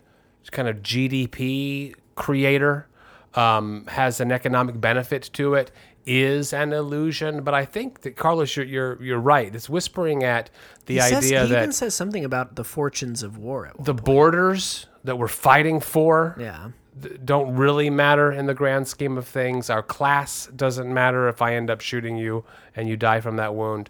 kind 0.51 0.67
of 0.67 0.77
GDP 0.77 1.95
creator 2.15 2.87
um, 3.35 3.85
has 3.87 4.19
an 4.19 4.31
economic 4.31 4.79
benefit 4.79 5.29
to 5.33 5.55
it, 5.55 5.71
is 6.05 6.53
an 6.53 6.73
illusion. 6.73 7.43
But 7.43 7.53
I 7.53 7.65
think 7.65 8.01
that 8.01 8.15
Carlos, 8.15 8.55
you're 8.55 8.65
you're, 8.65 9.01
you're 9.01 9.19
right. 9.19 9.53
It's 9.53 9.69
whispering 9.69 10.23
at 10.23 10.49
the 10.85 10.95
he 10.95 10.99
says, 11.01 11.25
idea 11.25 11.43
he 11.43 11.49
that 11.49 11.57
even 11.59 11.71
says 11.71 11.95
something 11.95 12.25
about 12.25 12.55
the 12.55 12.63
fortunes 12.63 13.23
of 13.23 13.37
war. 13.37 13.71
The 13.79 13.93
borders 13.93 14.87
that 15.03 15.17
we're 15.17 15.27
fighting 15.27 15.79
for 15.79 16.35
yeah, 16.39 16.69
th- 17.01 17.19
don't 17.23 17.55
really 17.55 17.89
matter 17.89 18.31
in 18.31 18.45
the 18.45 18.53
grand 18.53 18.87
scheme 18.87 19.17
of 19.17 19.27
things. 19.27 19.69
Our 19.69 19.83
class 19.83 20.47
doesn't 20.47 20.93
matter 20.93 21.27
if 21.27 21.41
I 21.41 21.55
end 21.55 21.69
up 21.69 21.81
shooting 21.81 22.17
you 22.17 22.45
and 22.75 22.87
you 22.87 22.97
die 22.97 23.21
from 23.21 23.37
that 23.37 23.55
wound. 23.55 23.89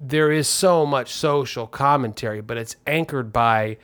There 0.00 0.32
is 0.32 0.48
so 0.48 0.84
much 0.84 1.12
social 1.12 1.66
commentary, 1.66 2.40
but 2.40 2.56
it's 2.56 2.74
anchored 2.86 3.32
by 3.32 3.76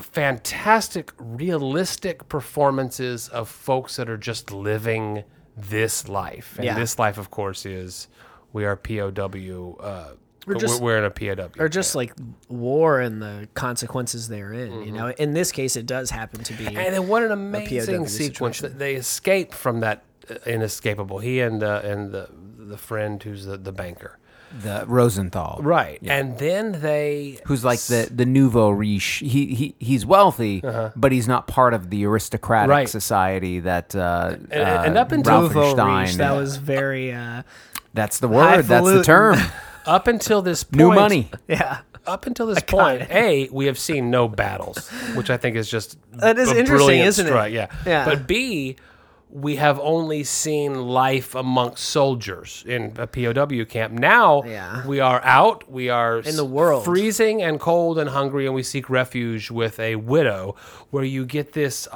fantastic, 0.00 1.12
realistic 1.18 2.28
performances 2.28 3.28
of 3.28 3.48
folks 3.48 3.96
that 3.96 4.08
are 4.08 4.16
just 4.16 4.50
living 4.50 5.24
this 5.56 6.08
life. 6.08 6.54
And 6.56 6.64
Yeah. 6.64 6.78
this 6.78 6.98
life, 6.98 7.18
of 7.18 7.30
course, 7.30 7.66
is 7.66 8.08
we 8.52 8.64
are 8.64 8.76
POW. 8.76 9.76
Uh, 9.80 10.12
We're 10.46 10.54
just- 10.54 10.80
we're 10.82 10.98
in 10.98 11.04
a 11.04 11.10
POW. 11.10 11.50
or 11.58 11.68
just 11.68 11.94
like 11.94 12.12
war 12.48 13.00
and 13.00 13.22
the 13.22 13.48
consequences 13.54 14.28
therein. 14.28 14.82
You 14.82 14.92
know, 14.92 15.08
in 15.10 15.34
this 15.34 15.52
case, 15.52 15.76
it 15.76 15.86
does 15.86 16.10
happen 16.10 16.42
to 16.44 16.52
be. 16.54 16.64
Mm-hmm. 16.64 16.76
And 16.78 16.94
then 16.94 17.06
what 17.08 17.22
an 17.22 17.28
POW 17.30 17.34
amazing 17.34 18.06
sequence 18.08 18.56
situation. 18.58 18.68
that 18.68 18.78
they 18.78 18.94
escape 18.96 19.52
from 19.54 19.80
that 19.80 20.02
uh, 20.30 20.34
inescapable. 20.46 21.18
He 21.20 21.40
and 21.40 21.62
uh, 21.62 21.80
and 21.84 22.12
the 22.12 22.28
the 22.58 22.76
friend 22.78 23.22
who's 23.22 23.44
the, 23.44 23.56
the 23.56 23.72
banker, 23.72 24.18
The 24.60 24.84
Rosenthal. 24.86 25.60
right? 25.62 25.98
And 26.02 26.38
then 26.38 26.80
they 26.82 27.38
Who's 27.46 27.64
like 27.64 27.80
the, 27.80 28.08
the 28.14 28.26
nouveau 28.26 28.70
riche. 28.70 29.20
He, 29.24 29.54
he 29.54 29.74
he's 29.78 30.04
wealthy, 30.04 30.60
but 30.96 31.12
he's 31.12 31.26
not 31.28 31.46
part 31.46 31.74
of 31.74 31.90
the 31.90 32.04
aristocratic 32.06 32.70
Uh-huh. 32.70 32.78
Right. 32.80 32.88
society 32.88 33.60
that 33.60 33.94
uh, 33.96 34.36
And- 34.50 34.86
and 34.86 34.98
up 34.98 35.12
until- 35.12 35.42
Nouveau 35.42 35.74
riche, 35.74 36.14
that 36.16 36.32
was 36.32 36.56
very 36.56 37.12
uh, 37.12 37.42
that's 37.94 38.18
the 38.20 38.28
word. 38.28 38.64
That's 38.64 38.86
the 38.86 39.02
term. 39.02 39.38
up 39.86 40.06
until 40.06 40.42
this 40.42 40.64
point, 40.64 40.76
New 40.78 40.92
money. 40.94 41.30
yeah. 41.48 41.78
Up 42.06 42.26
until 42.26 42.46
this 42.46 42.62
point, 42.64 43.08
a 43.10 43.48
we 43.52 43.66
have 43.66 43.78
seen 43.78 44.10
no 44.10 44.26
battles, 44.28 44.88
which 45.14 45.30
I 45.30 45.36
think 45.36 45.54
is 45.56 45.68
just 45.70 45.96
That 46.14 46.36
is 46.36 46.50
interesting, 46.50 46.98
isn't 47.00 47.26
it? 47.26 47.28
strike, 47.28 47.52
Yeah, 47.52 47.68
Yeah. 47.86 48.04
But 48.04 48.26
b 48.26 48.76
we 49.34 49.56
have 49.56 49.80
only 49.80 50.22
seen 50.22 50.74
life 50.88 51.34
amongst 51.34 51.84
soldiers 51.84 52.62
in 52.66 52.92
a 52.98 53.06
POW 53.06 53.64
camp. 53.64 53.94
Now 53.94 54.42
Yeah. 54.44 54.86
we 54.86 55.00
are 55.00 55.22
out. 55.24 55.70
We 55.70 55.88
are 55.88 56.18
In 56.18 56.36
the 56.36 56.44
world. 56.44 56.84
freezing 56.84 57.40
and 57.42 57.58
cold 57.58 57.98
and 57.98 58.10
hungry, 58.10 58.44
and 58.44 58.54
we 58.54 58.62
seek 58.62 58.90
refuge 58.90 59.50
with 59.50 59.80
a 59.80 59.96
widow, 59.96 60.54
where 60.90 61.02
you 61.04 61.24
get 61.24 61.54
this 61.54 61.88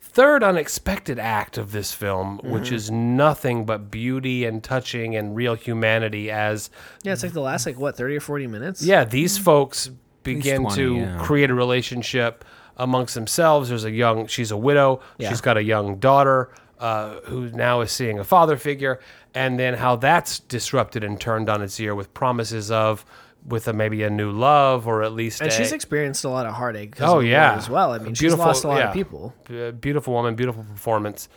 third 0.00 0.42
unexpected 0.42 1.18
act 1.18 1.58
of 1.58 1.72
this 1.72 1.92
film, 1.92 2.38
Mm-hmm. 2.38 2.50
which 2.50 2.72
is 2.72 2.90
nothing 2.90 3.64
but 3.66 3.90
beauty 3.90 4.44
and 4.44 4.64
touching 4.64 5.14
and 5.16 5.36
real 5.36 5.54
humanity 5.54 6.30
as 6.30 6.70
Yeah, 7.02 7.12
it's 7.12 7.22
like 7.22 7.32
the 7.32 7.40
last 7.42 7.66
like 7.66 7.78
what 7.78 7.96
thirty 7.96 8.16
or 8.16 8.20
forty 8.20 8.46
minutes. 8.46 8.82
yeah, 8.82 9.04
these 9.04 9.36
folks 9.38 9.90
begin 10.22 10.62
20, 10.62 10.76
to 10.76 10.94
yeah. 10.96 11.18
create 11.20 11.50
a 11.50 11.54
relationship 11.54 12.44
amongst 12.78 13.14
themselves. 13.14 13.68
There's 13.68 13.84
a 13.84 13.90
young, 13.90 14.26
she's 14.26 14.50
a 14.50 14.56
widow. 14.56 15.00
Yeah. 15.18 15.28
She's 15.30 15.40
got 15.40 15.56
a 15.56 15.62
young 15.62 15.96
daughter. 15.98 16.50
uh, 16.78 17.20
who 17.24 17.50
now 17.50 17.80
is 17.80 17.90
seeing 17.90 18.18
a 18.18 18.24
father 18.24 18.56
figure, 18.56 19.00
and 19.34 19.58
then 19.58 19.74
how 19.74 19.96
that's 19.96 20.38
disrupted 20.40 21.04
and 21.04 21.20
turned 21.20 21.48
on 21.48 21.62
its 21.62 21.78
ear 21.80 21.94
with 21.94 22.12
promises 22.14 22.70
of 22.70 23.04
with 23.46 23.68
a, 23.68 23.72
maybe 23.72 24.02
a 24.02 24.10
new 24.10 24.30
love 24.30 24.86
or 24.86 25.02
at 25.02 25.12
least 25.12 25.40
And 25.40 25.50
a, 25.50 25.52
she's 25.52 25.72
experienced 25.72 26.24
a 26.24 26.28
lot 26.28 26.44
of 26.44 26.54
heartache 26.54 27.00
Oh 27.00 27.20
of 27.20 27.24
yeah, 27.24 27.54
as 27.54 27.70
well. 27.70 27.92
I 27.92 27.98
mean, 27.98 28.14
she's 28.14 28.34
lost 28.34 28.64
a 28.64 28.68
lot 28.68 28.78
yeah. 28.78 28.88
of 28.88 28.94
people. 28.94 29.34
B- 29.48 29.70
beautiful 29.70 30.12
woman, 30.12 30.34
beautiful 30.34 30.64
performance. 30.64 31.28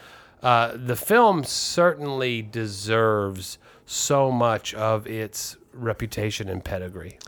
Uh, 0.41 0.75
the 0.75 0.95
film 0.95 1.43
certainly 1.43 2.41
deserves 2.41 3.59
so 3.85 4.31
much 4.31 4.73
of 4.73 5.05
its 5.07 5.57
reputation 5.73 6.49
and 6.49 6.63
pedigree. 6.63 7.19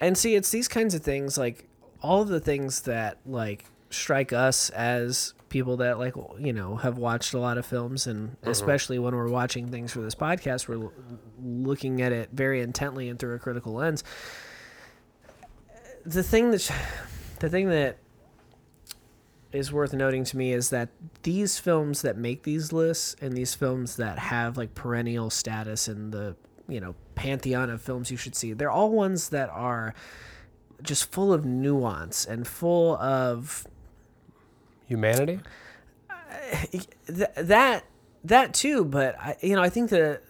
And 0.00 0.18
see, 0.18 0.34
it's 0.34 0.50
these 0.50 0.68
kinds 0.68 0.94
of 0.94 1.02
things, 1.02 1.38
like 1.38 1.65
all 2.06 2.22
of 2.22 2.28
the 2.28 2.40
things 2.40 2.82
that 2.82 3.18
like 3.26 3.64
strike 3.90 4.32
us 4.32 4.70
as 4.70 5.32
people 5.48 5.76
that 5.78 5.98
like 5.98 6.14
you 6.38 6.52
know 6.52 6.76
have 6.76 6.98
watched 6.98 7.34
a 7.34 7.38
lot 7.38 7.56
of 7.58 7.64
films, 7.66 8.06
and 8.06 8.30
Mm-hmm. 8.30 8.50
especially 8.50 8.98
when 8.98 9.14
we're 9.14 9.28
watching 9.28 9.68
things 9.68 9.92
for 9.92 10.00
this 10.00 10.14
podcast, 10.14 10.68
we're 10.68 10.84
l- 10.84 10.92
looking 11.42 12.00
at 12.02 12.12
it 12.12 12.30
very 12.32 12.60
intently 12.60 13.08
and 13.08 13.18
through 13.18 13.34
a 13.34 13.38
critical 13.38 13.72
lens. 13.74 14.02
The 16.04 16.22
thing 16.22 16.50
that, 16.52 16.70
the 17.40 17.48
thing 17.48 17.68
that 17.70 17.98
is 19.52 19.72
worth 19.72 19.92
noting 19.92 20.24
to 20.24 20.36
me 20.36 20.52
is 20.52 20.70
that 20.70 20.88
these 21.22 21.58
films 21.58 22.02
that 22.02 22.16
make 22.16 22.42
these 22.44 22.72
lists 22.72 23.16
and 23.20 23.36
these 23.36 23.54
films 23.54 23.96
that 23.96 24.18
have 24.18 24.56
like 24.56 24.74
perennial 24.74 25.30
status 25.30 25.88
in 25.88 26.10
the 26.10 26.36
you 26.68 26.80
know 26.80 26.94
pantheon 27.14 27.70
of 27.70 27.80
films 27.80 28.10
you 28.10 28.16
should 28.16 28.34
see 28.34 28.52
they're 28.52 28.70
all 28.70 28.90
ones 28.90 29.30
that 29.30 29.48
are 29.50 29.94
just 30.82 31.10
full 31.10 31.32
of 31.32 31.44
nuance 31.44 32.24
and 32.24 32.46
full 32.46 32.96
of 32.96 33.66
Humanity. 34.86 35.40
th- 37.06 37.28
that 37.36 37.84
that 38.24 38.54
too 38.54 38.84
but 38.84 39.18
I, 39.18 39.36
you 39.40 39.54
know 39.56 39.62
i 39.62 39.68
think 39.68 39.90
the 39.90 40.20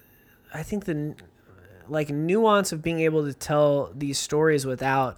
i 0.53 0.62
think 0.62 0.84
the 0.84 1.14
like 1.88 2.11
nuance 2.11 2.72
of 2.72 2.82
being 2.82 3.01
able 3.01 3.24
to 3.24 3.32
tell 3.32 3.90
these 3.94 4.18
stories 4.18 4.66
without 4.66 5.16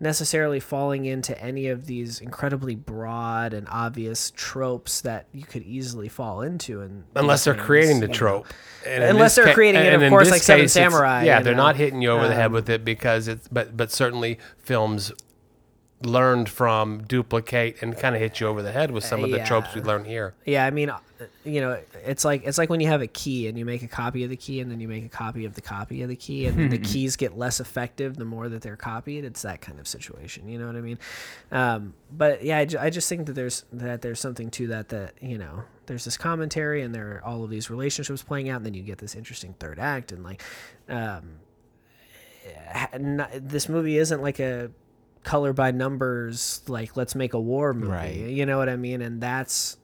necessarily 0.00 0.60
falling 0.60 1.04
into 1.06 1.36
any 1.42 1.68
of 1.68 1.86
these 1.86 2.20
incredibly 2.20 2.74
broad 2.74 3.52
and 3.52 3.66
obvious 3.70 4.32
tropes 4.36 5.00
that 5.00 5.26
you 5.32 5.44
could 5.44 5.62
easily 5.62 6.08
fall 6.08 6.42
into 6.42 6.80
and 6.80 7.04
Unless 7.16 7.44
they're 7.44 7.54
creating 7.54 8.00
the 8.00 8.08
trope. 8.08 8.46
And 8.86 9.02
Unless 9.02 9.34
they're 9.34 9.46
ca- 9.46 9.54
creating 9.54 9.82
it, 9.82 10.00
of 10.00 10.08
course, 10.08 10.30
like 10.30 10.42
Seven 10.42 10.68
Samurai, 10.68 11.24
Yeah, 11.24 11.42
they're 11.42 11.54
know. 11.54 11.64
not 11.64 11.76
hitting 11.76 12.00
you 12.00 12.10
over 12.10 12.28
the 12.28 12.34
head 12.34 12.46
Um, 12.46 12.52
with 12.52 12.68
it 12.70 12.84
because 12.84 13.26
it's, 13.28 13.48
but 13.48 13.76
but 13.76 13.90
certainly 13.90 14.38
films 14.58 15.12
learned 16.02 16.48
from 16.48 17.02
duplicate 17.04 17.82
and 17.82 17.96
kind 17.98 18.14
of 18.14 18.20
hit 18.20 18.38
you 18.38 18.46
over 18.46 18.62
the 18.62 18.70
head 18.70 18.90
with 18.92 19.02
some 19.04 19.24
of 19.24 19.30
the 19.32 19.40
tropes 19.40 19.74
we 19.74 19.80
Yeah. 19.80 19.86
learn 19.88 20.04
here. 20.04 20.34
Yeah, 20.44 20.64
I 20.64 20.70
mean, 20.70 20.92
you 21.44 21.60
know, 21.60 21.76
it's 22.06 22.24
like 22.24 22.44
it's 22.44 22.56
like 22.56 22.70
when 22.70 22.78
you 22.78 22.86
have 22.86 23.02
a 23.02 23.08
key 23.08 23.48
and 23.48 23.58
you 23.58 23.64
make 23.64 23.82
a 23.82 23.88
copy 23.88 24.22
of 24.22 24.30
the 24.30 24.36
key 24.36 24.60
and 24.60 24.70
then 24.70 24.78
you 24.78 24.86
make 24.86 25.04
a 25.04 25.08
copy 25.08 25.44
of 25.44 25.54
the 25.54 25.60
copy 25.60 26.02
of 26.02 26.08
the 26.08 26.14
key 26.14 26.46
and 26.46 26.70
the 26.70 26.78
keys 26.90 27.16
get 27.16 27.36
less 27.36 27.58
effective 27.58 28.16
the 28.16 28.24
more 28.24 28.48
that 28.48 28.62
they're 28.62 28.76
copied. 28.76 29.24
It's 29.24 29.42
that 29.42 29.60
kind 29.60 29.80
of 29.80 29.88
situation. 29.88 30.48
You 30.48 30.60
know 30.60 30.68
what 30.68 30.76
I 30.76 30.80
mean? 30.80 30.98
Um, 31.50 31.94
but 32.16 32.44
yeah, 32.44 32.58
I, 32.58 32.64
ju- 32.64 32.78
I 32.78 32.90
just 32.90 33.08
think 33.08 33.26
that 33.26 33.32
there's 33.32 33.64
that 33.72 34.00
there's 34.02 34.20
something 34.20 34.50
to 34.52 34.68
that 34.68 34.90
that 34.90 35.14
you 35.20 35.36
know 35.38 35.64
there's 35.86 36.04
this 36.04 36.16
commentary 36.16 36.82
and 36.82 36.94
there 36.94 37.16
are 37.16 37.24
all 37.24 37.42
of 37.42 37.50
these 37.50 37.70
relationships 37.70 38.22
playing 38.22 38.48
out 38.50 38.58
and 38.58 38.66
then 38.66 38.74
you 38.74 38.82
get 38.84 38.98
this 38.98 39.16
interesting 39.16 39.54
third 39.58 39.80
act 39.80 40.12
and 40.12 40.22
like 40.22 40.40
um, 40.88 41.40
not, 42.98 43.30
this 43.34 43.68
movie 43.68 43.98
isn't 43.98 44.22
like 44.22 44.38
a 44.38 44.70
color 45.24 45.52
by 45.52 45.70
numbers 45.70 46.62
like 46.68 46.96
let's 46.96 47.14
make 47.14 47.34
a 47.34 47.40
war 47.40 47.74
movie 47.74 47.92
Right. 47.92 48.16
you 48.16 48.46
know 48.46 48.58
what 48.58 48.68
i 48.68 48.76
mean 48.76 49.02
and 49.02 49.20
that's 49.20 49.76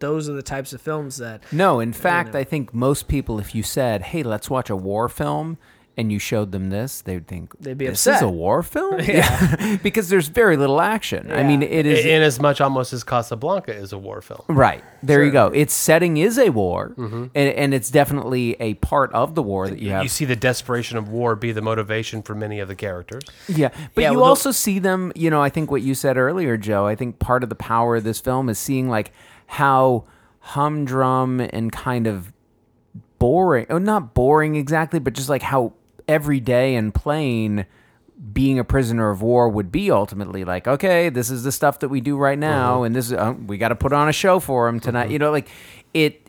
those 0.00 0.28
are 0.28 0.32
the 0.32 0.42
types 0.42 0.72
of 0.72 0.80
films 0.80 1.18
that 1.18 1.44
No, 1.52 1.78
in 1.78 1.92
fact, 1.92 2.32
know. 2.34 2.40
I 2.40 2.44
think 2.44 2.74
most 2.74 3.06
people, 3.06 3.38
if 3.38 3.54
you 3.54 3.62
said, 3.62 4.02
"Hey, 4.02 4.24
let's 4.24 4.50
watch 4.50 4.68
a 4.68 4.74
war 4.74 5.08
film," 5.08 5.58
and 5.96 6.10
you 6.10 6.18
showed 6.18 6.52
them 6.52 6.70
this, 6.70 7.02
they'd 7.02 7.26
think 7.26 7.52
They'd 7.60 7.76
be 7.76 7.86
this 7.86 8.06
is 8.06 8.22
a 8.22 8.28
war 8.28 8.62
film, 8.74 8.98
yeah, 9.00 9.76
because 9.82 10.08
there's 10.08 10.28
very 10.28 10.56
little 10.56 10.80
action. 10.80 11.30
I 11.30 11.42
mean, 11.42 11.62
it 11.62 11.84
is 11.84 12.04
in 12.06 12.22
as 12.22 12.40
much 12.40 12.60
almost 12.62 12.92
as 12.94 13.04
Casablanca 13.04 13.74
is 13.74 13.92
a 13.92 13.98
war 13.98 14.22
film. 14.22 14.40
right 14.48 14.82
there. 15.02 15.22
You 15.22 15.30
go. 15.30 15.48
Its 15.48 15.74
setting 15.74 16.16
is 16.16 16.38
a 16.38 16.48
war, 16.50 16.94
mm-hmm. 16.96 17.26
and, 17.34 17.48
and 17.54 17.74
it's 17.74 17.90
definitely 17.90 18.56
a 18.58 18.74
part 18.74 19.12
of 19.12 19.34
the 19.34 19.42
war 19.42 19.68
that 19.68 19.78
you 19.80 19.90
have. 19.90 20.02
You 20.02 20.08
see 20.08 20.24
the 20.24 20.36
desperation 20.36 20.96
of 20.96 21.08
war 21.08 21.36
be 21.36 21.52
the 21.52 21.62
motivation 21.62 22.22
for 22.22 22.34
many 22.34 22.58
of 22.58 22.68
the 22.68 22.74
characters. 22.76 23.22
Yeah, 23.46 23.68
but 23.94 24.00
Yeah, 24.02 24.12
you 24.12 24.16
well, 24.16 24.24
the- 24.24 24.30
also 24.30 24.50
see 24.50 24.78
them. 24.78 25.12
You 25.14 25.28
know, 25.28 25.42
I 25.42 25.50
think 25.50 25.70
what 25.70 25.82
you 25.82 25.94
said 25.94 26.16
earlier, 26.16 26.56
Joe. 26.56 26.86
I 26.86 26.94
think 26.96 27.18
part 27.18 27.42
of 27.42 27.48
the 27.50 27.54
power 27.54 27.96
of 27.96 28.04
this 28.04 28.18
film 28.20 28.48
is 28.48 28.58
seeing 28.58 28.88
like 28.88 29.12
how 29.46 30.04
humdrum 30.40 31.40
and 31.40 31.70
kind 31.70 32.06
of 32.06 32.32
boring. 33.18 33.66
Oh, 33.70 33.78
not 33.78 34.14
boring 34.14 34.56
exactly, 34.56 34.98
but 34.98 35.12
just 35.12 35.28
like 35.28 35.42
how 35.42 35.72
everyday 36.08 36.74
and 36.74 36.94
plain 36.94 37.66
being 38.32 38.58
a 38.58 38.64
prisoner 38.64 39.10
of 39.10 39.20
war 39.20 39.48
would 39.48 39.72
be 39.72 39.90
ultimately 39.90 40.44
like 40.44 40.68
okay 40.68 41.08
this 41.08 41.28
is 41.30 41.42
the 41.42 41.50
stuff 41.50 41.80
that 41.80 41.88
we 41.88 42.00
do 42.00 42.16
right 42.16 42.38
now 42.38 42.82
and 42.84 42.94
this 42.94 43.06
is 43.06 43.12
uh, 43.14 43.34
we 43.46 43.58
got 43.58 43.68
to 43.68 43.74
put 43.74 43.92
on 43.92 44.08
a 44.08 44.12
show 44.12 44.38
for 44.38 44.68
him 44.68 44.78
tonight 44.78 45.10
you 45.10 45.18
know 45.18 45.30
like 45.32 45.48
it 45.92 46.22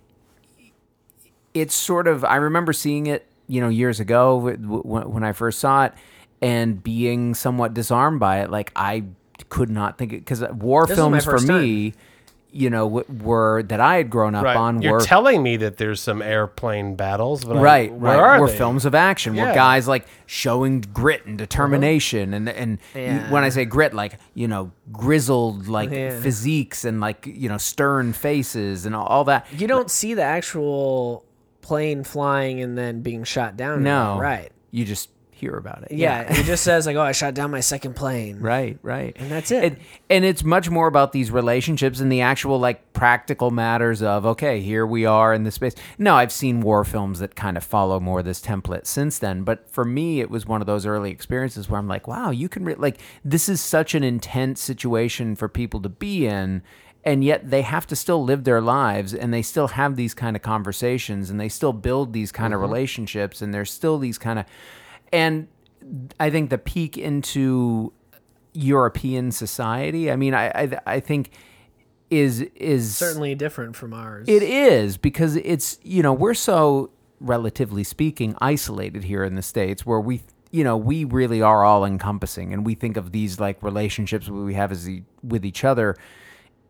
it's 1.53 1.75
sort 1.75 2.07
of 2.07 2.23
I 2.25 2.37
remember 2.37 2.73
seeing 2.73 3.07
it, 3.07 3.27
you 3.47 3.61
know, 3.61 3.69
years 3.69 3.99
ago 3.99 4.39
w- 4.39 4.57
w- 4.57 5.07
when 5.07 5.23
I 5.23 5.33
first 5.33 5.59
saw 5.59 5.85
it, 5.85 5.93
and 6.41 6.83
being 6.83 7.33
somewhat 7.35 7.73
disarmed 7.73 8.19
by 8.19 8.41
it. 8.41 8.49
Like 8.49 8.71
I 8.75 9.03
could 9.49 9.69
not 9.69 9.97
think 9.97 10.13
it 10.13 10.19
because 10.19 10.41
uh, 10.41 10.51
war 10.53 10.85
This 10.87 10.97
films 10.97 11.25
for 11.25 11.37
me, 11.61 11.93
you 12.55 12.69
know, 12.69 12.85
were 12.85 13.63
that 13.63 13.79
I 13.79 13.95
had 13.97 14.09
grown 14.11 14.35
up 14.35 14.45
on 14.45 14.81
You're 14.81 14.93
were 14.93 14.99
telling 15.01 15.41
me 15.41 15.57
that 15.57 15.77
there's 15.77 15.99
some 15.99 16.21
airplane 16.21 16.95
battles, 16.95 17.43
but 17.43 17.57
I- 17.57 17.61
right, 17.61 17.91
where 17.93 18.17
right. 18.17 18.37
are 18.37 18.41
were 18.41 18.47
they? 18.47 18.55
films 18.57 18.85
of 18.85 18.93
action, 18.93 19.33
were 19.35 19.39
Yeah. 19.41 19.55
guys 19.55 19.87
like 19.87 20.05
showing 20.27 20.81
grit 20.81 21.25
and 21.25 21.37
determination, 21.37 22.33
and 22.33 22.47
and 22.47 22.77
Yeah. 22.95 23.31
when 23.31 23.43
I 23.43 23.49
say 23.49 23.65
grit, 23.65 23.93
like 23.93 24.19
you 24.35 24.47
know, 24.47 24.71
grizzled 24.91 25.67
like 25.67 25.89
Yeah. 25.91 26.19
physiques 26.19 26.85
and 26.85 27.01
like 27.01 27.25
you 27.25 27.49
know, 27.49 27.57
stern 27.57 28.13
faces 28.13 28.85
and 28.85 28.95
all, 28.95 29.05
all 29.07 29.23
that. 29.25 29.45
you 29.51 29.67
don't 29.67 29.89
see 29.89 30.13
the 30.13 30.23
actual 30.23 31.25
plane 31.61 32.03
flying 32.03 32.61
and 32.61 32.77
then 32.77 33.01
being 33.01 33.23
shot 33.23 33.55
down 33.57 33.81
No, 33.83 34.17
right 34.19 34.51
You 34.71 34.83
just 34.85 35.09
hear 35.43 35.57
about 35.57 35.83
it. 35.83 35.91
yeah, 35.91 36.21
it 36.21 36.43
just 36.43 36.63
says 36.69 36.85
like 36.85 36.95
oh 36.95 37.01
i 37.01 37.11
shot 37.11 37.33
down 37.33 37.51
my 37.51 37.59
second 37.59 37.95
plane 37.95 38.39
Right, 38.39 38.77
right. 38.81 39.15
And 39.17 39.31
that's 39.31 39.51
it. 39.51 39.63
And, 39.63 39.77
and 40.09 40.25
it's 40.25 40.43
much 40.43 40.69
more 40.69 40.87
about 40.87 41.11
these 41.11 41.31
relationships 41.31 41.99
and 41.99 42.11
the 42.11 42.21
actual 42.21 42.59
like 42.59 42.93
practical 42.93 43.51
matters 43.51 44.01
of 44.01 44.25
okay, 44.25 44.61
here 44.61 44.85
we 44.85 45.05
are 45.05 45.33
in 45.33 45.43
this 45.43 45.55
space. 45.55 45.75
No, 45.97 46.15
I've 46.15 46.31
seen 46.31 46.61
war 46.61 46.83
films 46.83 47.19
that 47.19 47.35
kind 47.35 47.57
of 47.57 47.63
follow 47.63 47.99
more 47.99 48.23
this 48.23 48.41
template 48.41 48.85
since 48.85 49.19
then, 49.19 49.43
but 49.43 49.69
for 49.69 49.85
me 49.85 50.19
it 50.19 50.29
was 50.29 50.45
one 50.45 50.61
of 50.61 50.67
those 50.67 50.85
early 50.85 51.11
experiences 51.11 51.69
where 51.69 51.79
I'm 51.79 51.87
like, 51.87 52.07
wow, 52.07 52.31
you 52.31 52.49
can 52.49 52.65
re- 52.65 52.75
like 52.75 52.99
this 53.23 53.49
is 53.49 53.61
such 53.61 53.95
an 53.95 54.03
intense 54.03 54.61
situation 54.61 55.35
for 55.35 55.47
people 55.47 55.81
to 55.81 55.89
be 55.89 56.27
in 56.27 56.63
and 57.05 57.23
yet 57.23 57.49
they 57.49 57.63
have 57.63 57.85
to 57.87 57.95
still 57.95 58.23
live 58.23 58.45
their 58.45 58.61
lives 58.61 59.13
and 59.13 59.33
they 59.33 59.41
still 59.41 59.69
have 59.69 59.95
these 59.95 60.13
kind 60.13 60.35
of 60.35 60.41
conversations 60.41 61.29
and 61.29 61.39
they 61.39 61.49
still 61.49 61.73
build 61.73 62.13
these 62.13 62.31
kind 62.31 62.53
of 62.53 62.59
mm-hmm. 62.59 62.71
relationships 62.71 63.41
and 63.41 63.53
there's 63.53 63.71
still 63.71 63.97
these 63.97 64.17
kind 64.17 64.39
of 64.39 64.45
and 65.13 65.47
I 66.19 66.29
think 66.29 66.49
the 66.49 66.57
peek 66.57 66.97
into 66.97 67.93
European 68.53 69.31
society. 69.31 70.11
I 70.11 70.17
mean, 70.17 70.33
I 70.33 70.47
I, 70.49 70.79
I 70.85 70.99
think 70.99 71.31
is 72.09 72.41
is 72.55 72.95
certainly 72.95 73.33
different 73.33 73.75
from 73.75 73.91
ours 73.91 74.27
it 74.27 74.43
is 74.43 74.97
because 74.97 75.35
it's 75.37 75.79
you 75.81 76.03
know 76.03 76.13
we're 76.13 76.35
so 76.35 76.91
relatively 77.19 77.83
speaking 77.83 78.35
isolated 78.39 79.03
here 79.03 79.23
in 79.23 79.33
the 79.33 79.41
states 79.41 79.83
where 79.83 79.99
we 79.99 80.21
you 80.51 80.63
know 80.63 80.77
we 80.77 81.05
really 81.05 81.41
are 81.41 81.63
all 81.63 81.83
encompassing 81.83 82.53
and 82.53 82.65
we 82.65 82.75
think 82.75 82.97
of 82.97 83.11
these 83.13 83.39
like 83.39 83.61
relationships 83.63 84.29
we 84.29 84.53
have 84.53 84.71
as 84.71 84.87
e- 84.87 85.03
with 85.23 85.43
each 85.43 85.63
other 85.63 85.95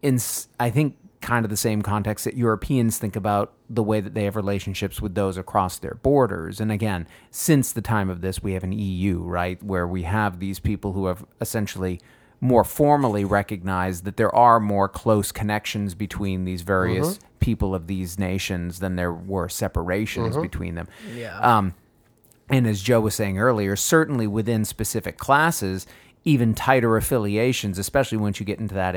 in 0.01 0.17
I 0.59 0.69
think 0.69 0.95
kind 1.23 1.45
of 1.45 1.49
the 1.49 1.57
same 1.57 1.81
context 1.81 2.25
that 2.25 2.35
Europeans 2.35 2.97
think 2.97 3.15
about 3.15 3.53
the 3.69 3.81
way 3.81 4.01
that 4.01 4.13
they 4.13 4.25
have 4.25 4.35
relationships 4.35 5.01
with 5.01 5.15
those 5.15 5.37
across 5.37 5.79
their 5.79 5.95
borders. 5.95 6.59
And 6.59 6.71
again, 6.71 7.07
since 7.31 7.71
the 7.71 7.81
time 7.81 8.09
of 8.09 8.21
this, 8.21 8.43
we 8.43 8.53
have 8.53 8.63
an 8.63 8.73
EU, 8.73 9.19
right, 9.21 9.61
where 9.63 9.87
we 9.87 10.03
have 10.03 10.39
these 10.39 10.59
people 10.59 10.91
who 10.91 11.07
have 11.07 11.25
essentially 11.39 11.99
more 12.41 12.65
formally 12.65 13.23
recognized 13.23 14.03
that 14.03 14.17
there 14.17 14.35
are 14.35 14.59
more 14.59 14.89
close 14.89 15.31
connections 15.31 15.95
between 15.95 16.43
these 16.43 16.61
various 16.61 17.17
people 17.39 17.73
of 17.73 17.87
these 17.87 18.19
nations 18.19 18.79
than 18.79 18.97
there 18.97 19.13
were 19.13 19.47
separations 19.47 20.35
between 20.35 20.75
them. 20.75 20.89
Yeah. 21.15 21.39
Um, 21.39 21.73
and 22.49 22.67
as 22.67 22.81
Joe 22.81 22.99
was 22.99 23.15
saying 23.15 23.39
earlier, 23.39 23.77
certainly 23.77 24.27
within 24.27 24.65
specific 24.65 25.17
classes, 25.17 25.87
even 26.25 26.53
tighter 26.53 26.97
affiliations, 26.97 27.79
especially 27.79 28.17
once 28.17 28.41
you 28.41 28.45
get 28.45 28.59
into 28.59 28.75
that 28.75 28.93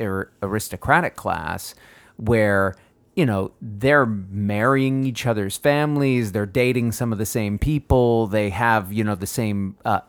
aristocratic 0.00 1.16
class, 1.16 1.74
where 2.16 2.76
you 3.14 3.26
know 3.26 3.52
they're 3.60 4.06
marrying 4.06 5.04
each 5.04 5.26
other's 5.26 5.56
families, 5.56 6.32
they're 6.32 6.46
dating 6.46 6.92
some 6.92 7.12
of 7.12 7.18
the 7.18 7.26
same 7.26 7.58
people, 7.58 8.26
they 8.26 8.50
have 8.50 8.92
you 8.92 9.04
know 9.04 9.14
the 9.14 9.26
same 9.26 9.76
uh, 9.84 10.00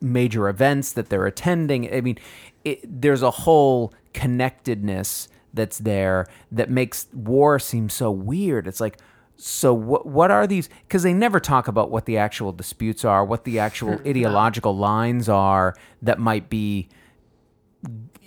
major 0.00 0.48
events 0.48 0.92
that 0.92 1.08
they're 1.08 1.26
attending. 1.26 1.92
I 1.92 2.00
mean, 2.00 2.18
it, 2.64 2.80
there's 2.84 3.22
a 3.22 3.30
whole 3.30 3.92
connectedness 4.12 5.28
that's 5.52 5.78
there 5.78 6.26
that 6.52 6.70
makes 6.70 7.06
war 7.12 7.58
seem 7.58 7.88
so 7.88 8.10
weird. 8.10 8.66
It's 8.66 8.80
like, 8.80 8.98
so 9.36 9.72
what? 9.72 10.06
What 10.06 10.30
are 10.30 10.46
these? 10.46 10.68
Because 10.86 11.02
they 11.02 11.14
never 11.14 11.40
talk 11.40 11.66
about 11.66 11.90
what 11.90 12.04
the 12.04 12.18
actual 12.18 12.52
disputes 12.52 13.04
are, 13.04 13.24
what 13.24 13.44
the 13.44 13.58
actual 13.58 13.94
ideological 14.06 14.76
lines 14.76 15.28
are 15.28 15.74
that 16.02 16.18
might 16.18 16.50
be, 16.50 16.88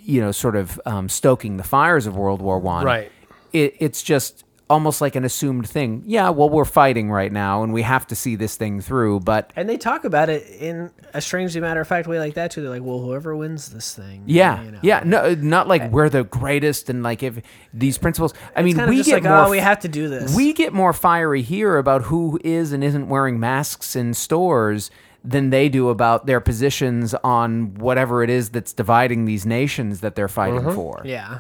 you 0.03 0.21
know, 0.21 0.31
sort 0.31 0.55
of 0.55 0.79
um, 0.85 1.09
stoking 1.09 1.57
the 1.57 1.63
fires 1.63 2.05
of 2.07 2.15
World 2.15 2.41
War 2.41 2.59
One. 2.59 2.85
Right. 2.85 3.11
It, 3.51 3.75
it's 3.79 4.01
just 4.03 4.43
almost 4.69 5.01
like 5.01 5.15
an 5.15 5.23
assumed 5.23 5.69
thing. 5.69 6.01
Yeah, 6.07 6.29
well, 6.31 6.49
we're 6.49 6.65
fighting 6.65 7.11
right 7.11 7.31
now, 7.31 7.61
and 7.63 7.71
we 7.73 7.83
have 7.83 8.07
to 8.07 8.15
see 8.15 8.35
this 8.35 8.55
thing 8.55 8.81
through. 8.81 9.19
But 9.19 9.51
And 9.55 9.69
they 9.69 9.77
talk 9.77 10.03
about 10.05 10.29
it 10.29 10.47
in 10.59 10.89
a 11.13 11.21
strangely 11.21 11.61
matter 11.61 11.81
of 11.81 11.87
fact 11.87 12.07
way 12.07 12.17
like 12.17 12.33
that 12.35 12.49
too. 12.49 12.61
They're 12.61 12.71
like, 12.71 12.81
well, 12.81 12.99
whoever 12.99 13.35
wins 13.35 13.69
this 13.69 13.93
thing, 13.93 14.23
Yeah, 14.25 14.63
you 14.63 14.71
know. 14.71 14.79
yeah, 14.81 15.03
no, 15.05 15.35
not 15.35 15.67
like 15.67 15.91
we're 15.91 16.09
the 16.09 16.23
greatest 16.23 16.89
and 16.89 17.03
like 17.03 17.21
if 17.21 17.39
these 17.73 17.97
principles. 17.99 18.33
I 18.55 18.63
mean, 18.63 18.75
Kind 18.77 18.85
of 18.85 18.89
we 18.89 18.97
just 18.97 19.09
get 19.09 19.15
like, 19.21 19.23
more. 19.25 19.45
oh, 19.45 19.49
we 19.51 19.59
have 19.59 19.81
to 19.81 19.87
do 19.89 20.09
this. 20.09 20.35
we 20.35 20.53
get 20.53 20.73
more 20.73 20.93
fiery 20.93 21.43
here 21.43 21.77
about 21.77 22.03
who 22.03 22.39
is 22.43 22.71
and 22.73 22.83
isn't 22.83 23.07
wearing 23.09 23.39
masks 23.39 23.95
in 23.95 24.13
stores 24.15 24.89
than 25.23 25.49
they 25.51 25.69
do 25.69 25.89
about 25.89 26.25
their 26.25 26.39
positions 26.41 27.13
on 27.23 27.75
whatever 27.75 28.23
it 28.23 28.29
is 28.29 28.49
that's 28.49 28.73
dividing 28.73 29.25
these 29.25 29.45
nations 29.45 30.01
that 30.01 30.15
they're 30.15 30.27
fighting 30.27 30.59
Mm-hmm. 30.59 30.75
for. 30.75 31.01
yeah, 31.05 31.39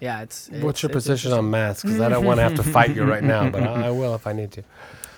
yeah. 0.00 0.22
It's, 0.22 0.48
it's 0.48 0.64
What's 0.64 0.82
your 0.82 0.88
it's 0.90 0.94
position 0.96 1.32
on 1.32 1.50
masks? 1.50 1.82
Because 1.82 2.00
I 2.00 2.08
don't 2.08 2.24
want 2.24 2.38
to 2.38 2.42
have 2.42 2.54
to 2.56 2.62
fight 2.76 2.94
you 2.96 3.04
right 3.04 3.22
now, 3.22 3.50
but 3.50 3.62
I, 3.62 3.88
I 3.88 3.90
will 3.90 4.14
if 4.14 4.26
I 4.26 4.32
need 4.32 4.50
to. 4.52 4.62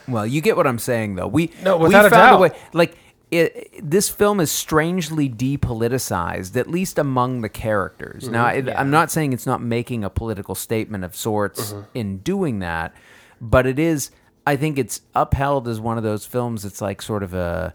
Well, 0.09 0.27
you 0.27 0.41
get 0.41 0.57
what 0.57 0.67
I'm 0.67 0.81
saying, 0.81 1.15
though. 1.15 1.29
We 1.29 1.53
No, 1.63 1.77
we 1.77 1.85
without 1.85 2.07
a 2.07 2.11
found 2.11 2.33
doubt. 2.33 2.41
way. 2.41 2.51
Like 2.73 2.97
it, 3.31 3.71
this 3.89 4.09
film 4.09 4.41
is 4.41 4.51
strangely 4.51 5.29
depoliticized, 5.31 6.57
at 6.57 6.69
least 6.69 6.99
among 6.99 7.41
the 7.43 7.49
characters. 7.49 8.29
Now, 8.29 8.47
Mm-hmm. 8.47 8.69
I, 8.71 8.75
I'm 8.81 8.91
not 8.91 9.11
saying 9.13 9.33
it's 9.33 9.47
not 9.47 9.63
making 9.63 10.03
a 10.05 10.11
political 10.11 10.55
statement 10.57 11.05
of 11.05 11.15
sorts 11.15 11.73
Mm-hmm. 11.73 11.83
in 11.95 12.19
doing 12.19 12.59
that, 12.59 12.93
but 13.41 13.67
it 13.67 13.79
is. 13.79 14.11
I 14.47 14.57
think 14.57 14.79
it's 14.79 15.03
upheld 15.15 15.69
as 15.69 15.81
one 15.81 15.99
of 15.99 16.05
those 16.05 16.27
films. 16.27 16.65
It's 16.65 16.81
like 16.81 17.03
sort 17.03 17.23
of 17.23 17.35
a 17.35 17.75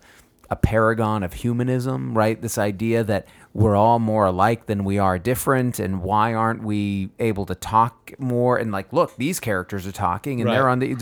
a 0.49 0.55
paragon 0.55 1.23
of 1.23 1.33
humanism, 1.33 2.17
right? 2.17 2.41
This 2.41 2.57
idea 2.57 3.03
that 3.03 3.27
we're 3.53 3.75
all 3.75 3.99
more 3.99 4.25
alike 4.25 4.65
than 4.67 4.85
we 4.85 4.97
are 4.97 5.19
different, 5.19 5.77
and 5.77 6.01
why 6.01 6.33
aren't 6.33 6.63
we 6.63 7.09
able 7.19 7.45
to 7.47 7.55
talk 7.55 8.13
more? 8.17 8.57
And 8.57 8.71
like, 8.71 8.93
look, 8.93 9.17
these 9.17 9.41
characters 9.41 9.85
are 9.85 9.91
talking, 9.91 10.39
and 10.39 10.49
they're 10.49 10.69
on 10.69 10.79
the 10.79 10.95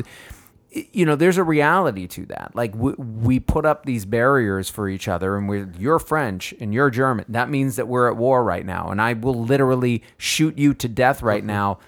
you 0.91 1.05
know 1.05 1.15
there's 1.15 1.37
a 1.37 1.43
reality 1.43 2.05
to 2.05 2.25
that 2.25 2.51
like 2.53 2.75
we, 2.75 2.91
we 2.97 3.39
put 3.39 3.65
up 3.65 3.85
these 3.85 4.03
barriers 4.03 4.69
for 4.69 4.89
each 4.89 5.07
other 5.07 5.37
and 5.37 5.47
we're 5.47 5.71
you're 5.79 5.99
french 5.99 6.53
and 6.59 6.73
you're 6.73 6.89
german 6.89 7.23
that 7.29 7.49
means 7.49 7.77
that 7.77 7.87
we're 7.87 8.09
at 8.09 8.17
war 8.17 8.43
right 8.43 8.65
now 8.65 8.89
and 8.89 9.01
i 9.01 9.13
will 9.13 9.45
literally 9.45 10.03
shoot 10.17 10.57
you 10.57 10.73
to 10.73 10.89
death 10.89 11.21
right 11.21 11.43
Mm-hmm. 11.43 11.47
now 11.47 11.79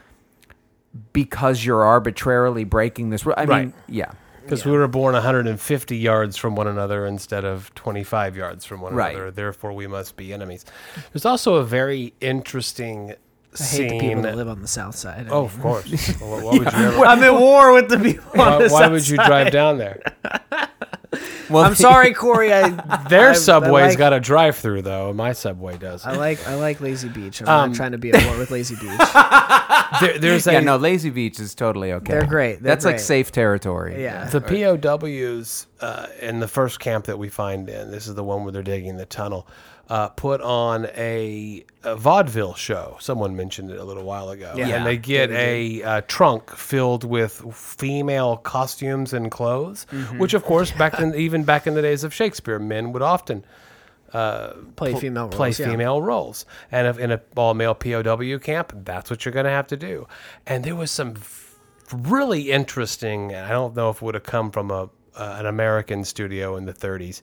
because 1.14 1.64
you're 1.66 1.84
arbitrarily 1.84 2.64
breaking 2.64 3.10
this 3.10 3.26
rule. 3.26 3.36
i 3.38 3.46
Right. 3.46 3.66
mean 3.68 3.74
yeah 3.88 4.12
Because 4.44 4.66
we 4.66 4.72
were 4.72 4.88
born 4.88 5.14
150 5.14 5.98
yards 5.98 6.38
from 6.38 6.56
one 6.56 6.68
another 6.68 7.06
instead 7.06 7.44
of 7.46 7.74
25 7.76 8.36
yards 8.38 8.66
from 8.66 8.82
one 8.82 8.94
Right. 8.96 9.16
another. 9.16 9.32
Therefore, 9.32 9.74
we 9.74 9.88
must 9.88 10.16
be 10.16 10.32
enemies. 10.34 10.64
There's 11.12 11.26
also 11.26 11.56
a 11.56 11.64
very 11.66 12.14
interesting 12.22 13.12
I 13.60 13.64
hate 13.64 13.90
the 13.90 13.90
scene. 13.90 14.00
people 14.00 14.22
that 14.24 14.36
live 14.36 14.48
on 14.48 14.62
the 14.62 14.68
south 14.68 14.96
side. 14.96 15.28
I 15.28 15.32
oh, 15.32 15.42
mean, 15.42 15.46
of 15.52 15.62
course. 15.62 16.14
Well, 16.22 16.42
why 16.46 16.52
would 16.60 16.72
you 16.72 16.80
ever? 16.80 17.06
I'm 17.06 17.24
at 17.24 17.34
war 17.34 17.74
with 17.74 17.90
the 17.90 17.98
people. 17.98 18.30
on 18.34 18.38
Why, 18.38 18.68
the 18.68 18.74
why 18.74 18.82
south 18.82 18.92
would 18.92 19.08
you 19.10 19.16
side. 19.18 19.26
drive 19.28 19.52
down 19.52 19.78
there? 19.80 20.02
well 21.50 21.64
I'm 21.64 21.76
sorry, 21.76 22.14
Corey. 22.16 22.54
I 22.54 22.70
Their 23.10 23.28
I- 23.30 23.32
I 23.32 23.34
subway's 23.34 23.90
like- 23.92 23.98
got 23.98 24.14
a 24.14 24.20
drive-through, 24.20 24.82
though. 24.84 25.14
My 25.14 25.34
subway 25.34 25.78
does. 25.78 26.06
I 26.06 26.14
like 26.14 26.46
I 26.48 26.56
like 26.56 26.82
Lazy 26.82 27.10
Beach. 27.10 27.42
I'm 27.42 27.48
Um, 27.48 27.70
not 27.72 27.76
trying 27.78 27.92
to 27.94 27.98
be 27.98 28.12
at 28.12 28.26
war 28.28 28.38
with 28.38 28.52
Lazy 28.52 28.76
Beach. 28.76 29.00
There, 30.02 30.20
there's 30.20 30.46
a 30.48 30.60
no 30.62 30.76
lazy 30.76 31.10
beach 31.10 31.40
is 31.40 31.56
totally 31.56 31.94
okay 31.94 32.12
They're 32.14 32.26
great. 32.28 32.62
They're 32.62 32.74
that's 32.76 32.84
like 32.84 33.00
safe 33.00 33.32
territory 33.32 34.04
Yeah. 34.04 34.26
the 34.26 34.42
POWs 34.42 35.68
uh, 35.80 36.08
in 36.22 36.40
the 36.42 36.48
first 36.48 36.80
camp 36.82 37.06
that 37.06 37.18
we 37.18 37.30
find 37.30 37.70
in. 37.70 37.90
This 37.90 38.06
is 38.06 38.14
the 38.16 38.24
one 38.24 38.44
where 38.44 38.52
they're 38.52 38.64
digging 38.64 38.98
the 38.98 39.06
tunnel. 39.06 39.48
Uh, 39.90 40.10
put 40.10 40.42
on 40.42 40.86
a, 40.98 41.64
a 41.86 41.96
vaudeville 41.96 42.54
show. 42.56 42.98
Someone 43.00 43.38
mentioned 43.38 43.72
it 43.72 43.80
a 43.80 43.84
little 43.86 44.04
while 44.04 44.30
ago, 44.30 44.54
Yeah. 44.58 44.68
and 44.68 44.86
they 44.86 44.98
get 44.98 45.32
a 45.32 45.82
uh, 45.82 46.02
trunk 46.08 46.52
filled 46.54 47.06
with 47.06 47.42
female 47.56 48.36
costumes 48.36 49.14
and 49.14 49.32
clothes, 49.32 49.86
Mm-hmm. 49.92 50.18
which, 50.20 50.34
of 50.34 50.44
course, 50.44 50.72
back 50.72 51.00
in 51.00 51.16
even 51.16 51.44
back 51.46 51.68
in 51.68 51.74
the 51.74 51.82
days 51.82 52.04
of 52.04 52.14
Shakespeare, 52.14 52.60
men 52.60 52.92
would 52.92 53.02
often 53.02 53.46
Play 54.12 54.94
female 54.96 55.24
roles. 55.24 55.36
play 55.36 55.50
yeah. 55.52 55.70
female 55.70 56.02
roles. 56.02 56.46
And 56.72 56.88
if 56.88 56.98
in 56.98 57.12
a 57.12 57.22
all 57.36 57.54
male 57.54 57.76
POW 57.76 58.40
camp, 58.40 58.74
that's 58.84 59.10
what 59.10 59.26
you're 59.26 59.34
going 59.34 59.46
to 59.46 59.52
have 59.52 59.68
to 59.68 59.78
do. 59.78 60.08
And 60.46 60.64
there 60.64 60.76
was 60.76 60.92
some 60.92 61.16
f- 61.18 61.56
really 61.94 62.52
interesting. 62.52 63.34
I 63.36 63.50
don't 63.50 63.76
know 63.76 63.90
if 63.90 63.98
it 63.98 64.02
would 64.02 64.16
have 64.16 64.24
come 64.24 64.52
from 64.52 64.72
a 64.72 64.90
uh, 65.16 65.36
an 65.40 65.46
American 65.48 66.04
studio 66.04 66.56
in 66.58 66.66
the 66.66 66.74
30s. 66.74 67.22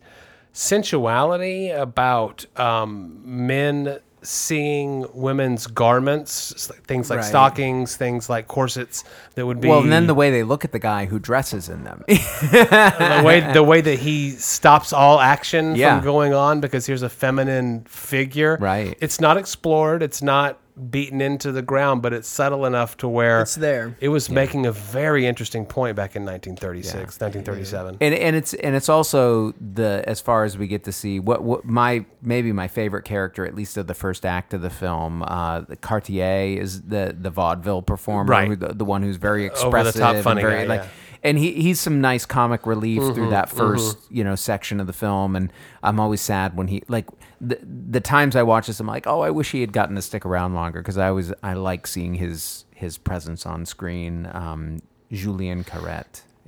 Sensuality 0.54 1.70
about 1.76 2.46
um, 2.58 3.20
men 3.24 3.98
seeing 4.22 5.04
women's 5.12 5.66
garments, 5.66 6.70
things 6.86 7.10
like 7.10 7.18
Right. 7.18 7.24
stockings, 7.26 7.96
things 7.96 8.30
like 8.30 8.48
corsets 8.48 9.04
that 9.34 9.44
would 9.44 9.60
be 9.60 9.68
well 9.68 9.80
and 9.80 9.92
then 9.92 10.06
the 10.06 10.14
way 10.14 10.30
they 10.30 10.42
look 10.42 10.64
at 10.64 10.72
the 10.72 10.78
guy 10.78 11.04
who 11.04 11.18
dresses 11.18 11.68
in 11.68 11.84
them 11.84 12.02
the 12.08 13.22
way 13.22 13.52
the 13.52 13.62
way 13.62 13.82
that 13.82 13.98
he 13.98 14.30
stops 14.30 14.94
all 14.94 15.20
action 15.20 15.76
Yeah. 15.76 15.96
from 15.96 16.04
going 16.06 16.32
on 16.32 16.60
because 16.60 16.86
here's 16.86 17.02
a 17.02 17.10
feminine 17.10 17.84
figure. 17.86 18.56
Right. 18.58 18.96
It's 19.00 19.20
not 19.20 19.36
explored. 19.36 20.02
It's 20.02 20.22
not 20.22 20.58
beaten 20.90 21.20
into 21.20 21.52
the 21.52 21.62
ground, 21.62 22.02
but 22.02 22.12
it's 22.12 22.26
subtle 22.28 22.66
enough 22.66 22.96
to 22.96 23.08
where 23.08 23.42
It's 23.42 23.54
there. 23.54 23.96
It 24.00 24.08
was 24.08 24.28
making 24.28 24.66
a 24.66 24.72
very 24.72 25.24
interesting 25.26 25.66
point 25.66 25.94
back 25.96 26.16
in 26.16 26.24
1936, 26.24 27.20
1937. 27.20 27.98
and 28.00 28.14
and 28.14 28.34
it's 28.36 28.54
and 28.54 28.74
it's 28.74 28.88
also 28.88 29.52
the 29.60 30.02
as 30.06 30.20
far 30.20 30.44
as 30.44 30.58
we 30.58 30.66
get 30.66 30.84
to 30.84 30.92
see 30.92 31.20
what 31.20 31.42
what 31.42 31.64
my 31.64 32.04
maybe 32.22 32.52
my 32.52 32.66
favorite 32.68 33.04
character 33.04 33.46
at 33.46 33.54
least 33.54 33.76
of 33.76 33.86
the 33.86 33.94
first 33.94 34.26
act 34.26 34.52
of 34.54 34.62
the 34.62 34.70
film 34.70 35.22
uh 35.22 35.60
the 35.60 35.76
Cartier 35.76 36.60
is 36.60 36.82
the 36.82 37.14
the 37.18 37.30
vaudeville 37.30 37.82
performer 37.82 38.30
Right. 38.30 38.48
who, 38.48 38.56
the, 38.56 38.68
the 38.74 38.84
one 38.84 39.02
who's 39.02 39.16
very 39.16 39.44
expressive, 39.44 39.66
Over 39.74 39.82
the 39.84 39.88
expressive 39.90 40.16
top 40.16 40.24
funny 40.24 40.42
very, 40.42 40.62
guy, 40.62 40.64
like 40.76 40.82
yeah. 40.82 40.88
And 41.24 41.38
he 41.38 41.54
he's 41.54 41.80
some 41.80 42.00
nice 42.00 42.26
comic 42.26 42.66
relief 42.66 43.00
Mm-hmm, 43.02 43.14
through 43.14 43.30
that 43.30 43.48
1st 43.48 43.96
you 44.10 44.22
know 44.22 44.34
section 44.36 44.78
of 44.78 44.86
the 44.86 44.92
film. 44.92 45.34
And 45.34 45.52
I'm 45.82 45.98
always 45.98 46.20
sad 46.20 46.56
when 46.56 46.68
he 46.68 46.82
like 46.86 47.08
the 47.40 47.58
the 47.64 48.00
times 48.00 48.36
I 48.36 48.42
watch 48.42 48.66
this 48.68 48.78
I'm 48.78 48.86
like 48.86 49.06
oh 49.06 49.22
I 49.22 49.30
wish 49.30 49.50
he 49.50 49.60
had 49.62 49.72
gotten 49.72 49.96
to 49.96 50.02
stick 50.02 50.24
around 50.26 50.54
longer. 50.54 50.80
Because 50.80 50.98
I 50.98 51.10
was 51.10 51.32
I 51.42 51.54
like 51.54 51.86
seeing 51.86 52.14
his 52.14 52.66
his 52.74 52.98
presence 52.98 53.46
on 53.46 53.64
screen. 53.66 54.28
Um 54.32 54.82
Julien 55.10 55.64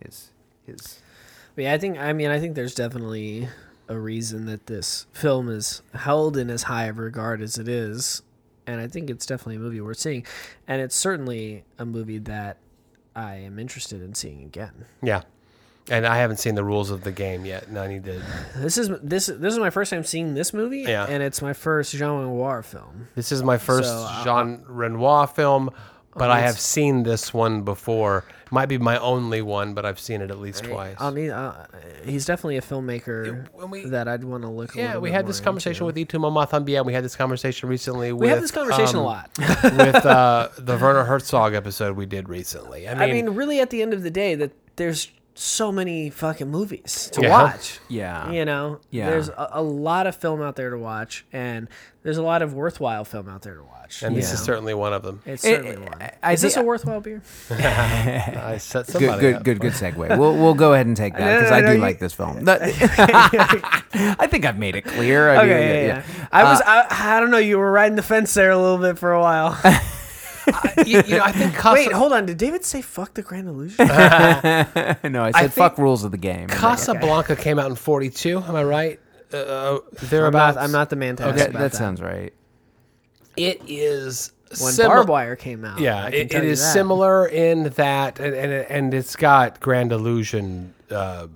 is 0.02 0.30
is 0.66 1.00
But 1.54 1.64
yeah, 1.64 1.72
I 1.74 1.78
think 1.78 1.98
I 1.98 2.12
mean 2.12 2.30
I 2.30 2.38
think 2.38 2.54
there's 2.54 2.74
definitely 2.74 3.48
a 3.88 3.98
reason 3.98 4.46
that 4.46 4.66
this 4.66 5.06
film 5.12 5.48
is 5.48 5.80
held 5.94 6.36
in 6.36 6.50
as 6.50 6.64
high 6.64 6.86
of 6.86 6.98
regard 6.98 7.40
as 7.40 7.56
it 7.56 7.68
is, 7.68 8.20
and 8.66 8.80
I 8.80 8.88
think 8.88 9.08
it's 9.10 9.24
definitely 9.24 9.56
a 9.56 9.60
movie 9.60 9.80
worth 9.80 9.98
seeing, 9.98 10.26
and 10.66 10.82
it's 10.82 10.96
certainly 10.96 11.64
a 11.78 11.86
movie 11.86 12.18
that 12.18 12.56
I 13.16 13.36
am 13.36 13.58
interested 13.58 14.00
in 14.02 14.14
seeing 14.14 14.42
again. 14.44 14.84
yeah. 15.02 15.22
And 15.88 16.04
I 16.04 16.16
haven't 16.16 16.38
seen 16.38 16.56
the 16.56 16.64
rules 16.64 16.90
of 16.90 17.02
the 17.04 17.12
game 17.12 17.44
yet, 17.44 17.68
and 17.68 17.78
I 17.78 17.86
need 17.86 18.04
to. 18.06 18.20
This 18.56 18.76
is 18.76 18.88
this 19.04 19.26
this 19.26 19.52
is 19.52 19.58
my 19.60 19.70
first 19.70 19.90
time 19.92 20.02
seeing 20.02 20.34
this 20.34 20.52
movie, 20.52 20.80
Yeah. 20.80 21.06
and 21.08 21.22
it's 21.22 21.40
my 21.40 21.52
first 21.52 21.92
Jean 21.94 22.18
Renoir 22.18 22.64
film. 22.64 23.06
This 23.14 23.30
is 23.30 23.44
my 23.44 23.56
first 23.56 23.88
So, 23.88 24.04
uh, 24.08 24.24
Jean 24.24 24.64
Renoir 24.66 25.28
film, 25.28 25.70
but 26.16 26.30
I 26.30 26.40
have 26.40 26.58
seen 26.58 27.02
this 27.02 27.32
one 27.34 27.62
before. 27.62 28.24
Might 28.50 28.66
be 28.66 28.78
my 28.78 28.96
only 28.98 29.42
one, 29.42 29.74
but 29.74 29.84
I've 29.84 29.98
seen 29.98 30.22
it 30.22 30.30
at 30.30 30.38
least 30.38 30.62
twice. 30.64 30.94
I'll 31.00 31.10
need. 31.10 31.30
Uh, 31.30 31.52
he's 32.04 32.24
definitely 32.26 32.56
a 32.58 32.62
filmmaker 32.62 33.48
when 33.52 33.70
we- 33.70 33.86
that 33.86 34.06
I'd 34.06 34.22
want 34.22 34.44
to 34.44 34.48
look. 34.48 34.74
A 34.74 34.78
Yeah, 34.78 34.86
little 34.86 35.00
we 35.02 35.08
bit 35.08 35.14
had 35.14 35.24
more 35.24 35.30
this 35.32 35.40
conversation 35.40 35.76
into. 35.82 35.86
with 35.86 35.96
Y 35.96 36.04
Tu 36.04 36.18
Mamá 36.18 36.48
También. 36.48 36.84
We 36.84 36.92
had 36.92 37.04
this 37.04 37.16
conversation 37.16 37.68
recently 37.68 38.12
with 38.12 38.20
We 38.22 38.28
have 38.28 38.40
this 38.40 38.52
conversation 38.52 38.96
um, 38.96 39.02
a 39.02 39.04
lot. 39.04 39.30
with 39.64 40.06
uh, 40.06 40.48
the 40.58 40.76
Werner 40.78 41.04
Herzog 41.04 41.54
episode 41.54 41.96
we 41.96 42.06
did 42.06 42.28
recently. 42.28 42.88
I 42.88 42.94
mean, 42.94 43.02
I 43.02 43.12
mean, 43.12 43.30
really, 43.30 43.58
at 43.60 43.70
the 43.70 43.82
end 43.82 43.92
of 43.92 44.02
the 44.04 44.10
day, 44.10 44.36
that 44.36 44.52
there's 44.76 45.10
so 45.38 45.70
many 45.70 46.08
fucking 46.10 46.48
movies 46.50 47.10
to 47.12 47.20
Yeah. 47.22 47.28
watch. 47.30 47.78
Yeah. 47.88 48.30
You 48.30 48.44
know, 48.46 48.80
Yeah. 48.90 49.10
there's 49.10 49.28
a, 49.28 49.48
a 49.52 49.62
lot 49.62 50.06
of 50.06 50.16
film 50.16 50.40
out 50.40 50.56
there 50.56 50.70
to 50.70 50.78
watch, 50.78 51.26
and 51.32 51.68
there's 52.02 52.16
a 52.16 52.22
lot 52.22 52.40
of 52.40 52.54
worthwhile 52.54 53.04
film 53.04 53.28
out 53.28 53.42
there 53.42 53.56
to 53.56 53.62
watch. 53.62 54.02
and 54.02 54.16
this 54.16 54.28
you 54.30 54.34
is 54.34 54.42
certainly 54.42 54.72
one 54.74 54.92
of 54.94 55.02
them. 55.02 55.20
it's 55.26 55.44
It- 55.44 55.56
certainly 55.62 55.76
one. 55.76 56.10
I 56.22 56.32
Is 56.32 56.40
this 56.40 56.54
think- 56.54 56.64
a 56.64 56.66
worthwhile 56.66 57.00
beer? 57.00 57.20
I 57.50 58.56
set 58.58 58.86
Good, 58.86 58.92
somebody 58.92 59.20
good, 59.20 59.34
up. 59.36 59.42
good, 59.44 59.60
good 59.60 59.72
segue. 59.74 60.18
We'll 60.18 60.34
we'll 60.36 60.54
go 60.54 60.72
ahead 60.72 60.86
and 60.86 60.96
take 60.96 61.12
that 61.14 61.20
No, 61.20 61.26
no, 61.26 61.38
because 61.38 61.50
no, 61.50 61.56
I 61.56 61.60
no, 61.60 61.66
do 61.68 61.74
you- 61.74 61.80
like 61.80 61.98
this 61.98 62.12
film. 62.14 62.44
That- 62.44 62.62
I 64.18 64.26
think 64.26 64.44
I've 64.46 64.58
made 64.58 64.74
it 64.76 64.82
clear. 64.82 65.30
I 65.30 65.42
mean, 65.42 65.52
Okay, 65.52 65.86
yeah, 65.86 65.96
yeah. 65.96 66.26
I 66.32 66.44
was, 66.44 66.60
uh, 66.60 66.64
I, 66.66 67.16
I 67.16 67.20
don't 67.20 67.30
know. 67.30 67.38
You 67.38 67.58
were 67.58 67.70
riding 67.70 67.96
the 67.96 68.02
fence 68.02 68.32
there 68.34 68.50
a 68.50 68.58
little 68.58 68.78
bit 68.78 68.98
for 68.98 69.12
a 69.12 69.20
while. 69.20 69.58
You, 70.86 71.02
you 71.06 71.16
know, 71.16 71.24
I 71.24 71.32
think 71.32 71.54
Casa, 71.54 71.74
Wait, 71.74 71.92
hold 71.92 72.12
on. 72.12 72.26
Did 72.26 72.38
David 72.38 72.64
say 72.64 72.82
"fuck 72.82 73.14
the 73.14 73.22
Grand 73.22 73.48
Illusion"? 73.48 73.86
no, 73.88 73.94
I 73.94 75.30
said 75.32 75.40
think 75.40 75.52
fuck 75.52 75.78
rules 75.78 76.04
of 76.04 76.10
the 76.12 76.18
game. 76.18 76.48
Casablanca 76.48 77.36
came 77.36 77.58
out 77.58 77.70
in 77.70 77.76
'42. 77.76 78.38
Am 78.38 78.54
I 78.56 78.64
right? 78.64 79.00
Uh, 79.32 79.78
I'm 80.00 80.08
thereabouts. 80.08 80.56
not, 80.56 80.64
I'm 80.64 80.72
not 80.72 80.90
the 80.90 80.96
man 80.96 81.16
to 81.16 81.24
ask 81.24 81.36
that, 81.36 81.50
about 81.50 81.58
that 81.58 81.72
that. 81.72 81.78
sounds 81.78 82.00
right. 82.00 82.32
It 83.36 83.60
is 83.66 84.32
when 84.60 84.72
Sim- 84.72 84.86
Barbed 84.86 85.08
Wire 85.08 85.36
came 85.36 85.64
out. 85.64 85.80
Yeah, 85.80 86.04
I 86.04 86.10
can 86.10 86.20
it, 86.20 86.30
tell 86.30 86.42
it 86.42 86.46
you 86.46 86.50
is 86.52 86.60
that. 86.60 86.72
similar 86.72 87.26
in 87.26 87.64
that, 87.70 88.20
and, 88.20 88.34
and 88.34 88.52
and 88.52 88.94
it's 88.94 89.16
got 89.16 89.60
Grand 89.60 89.92
Illusion. 89.92 90.74
Uh, 90.90 91.26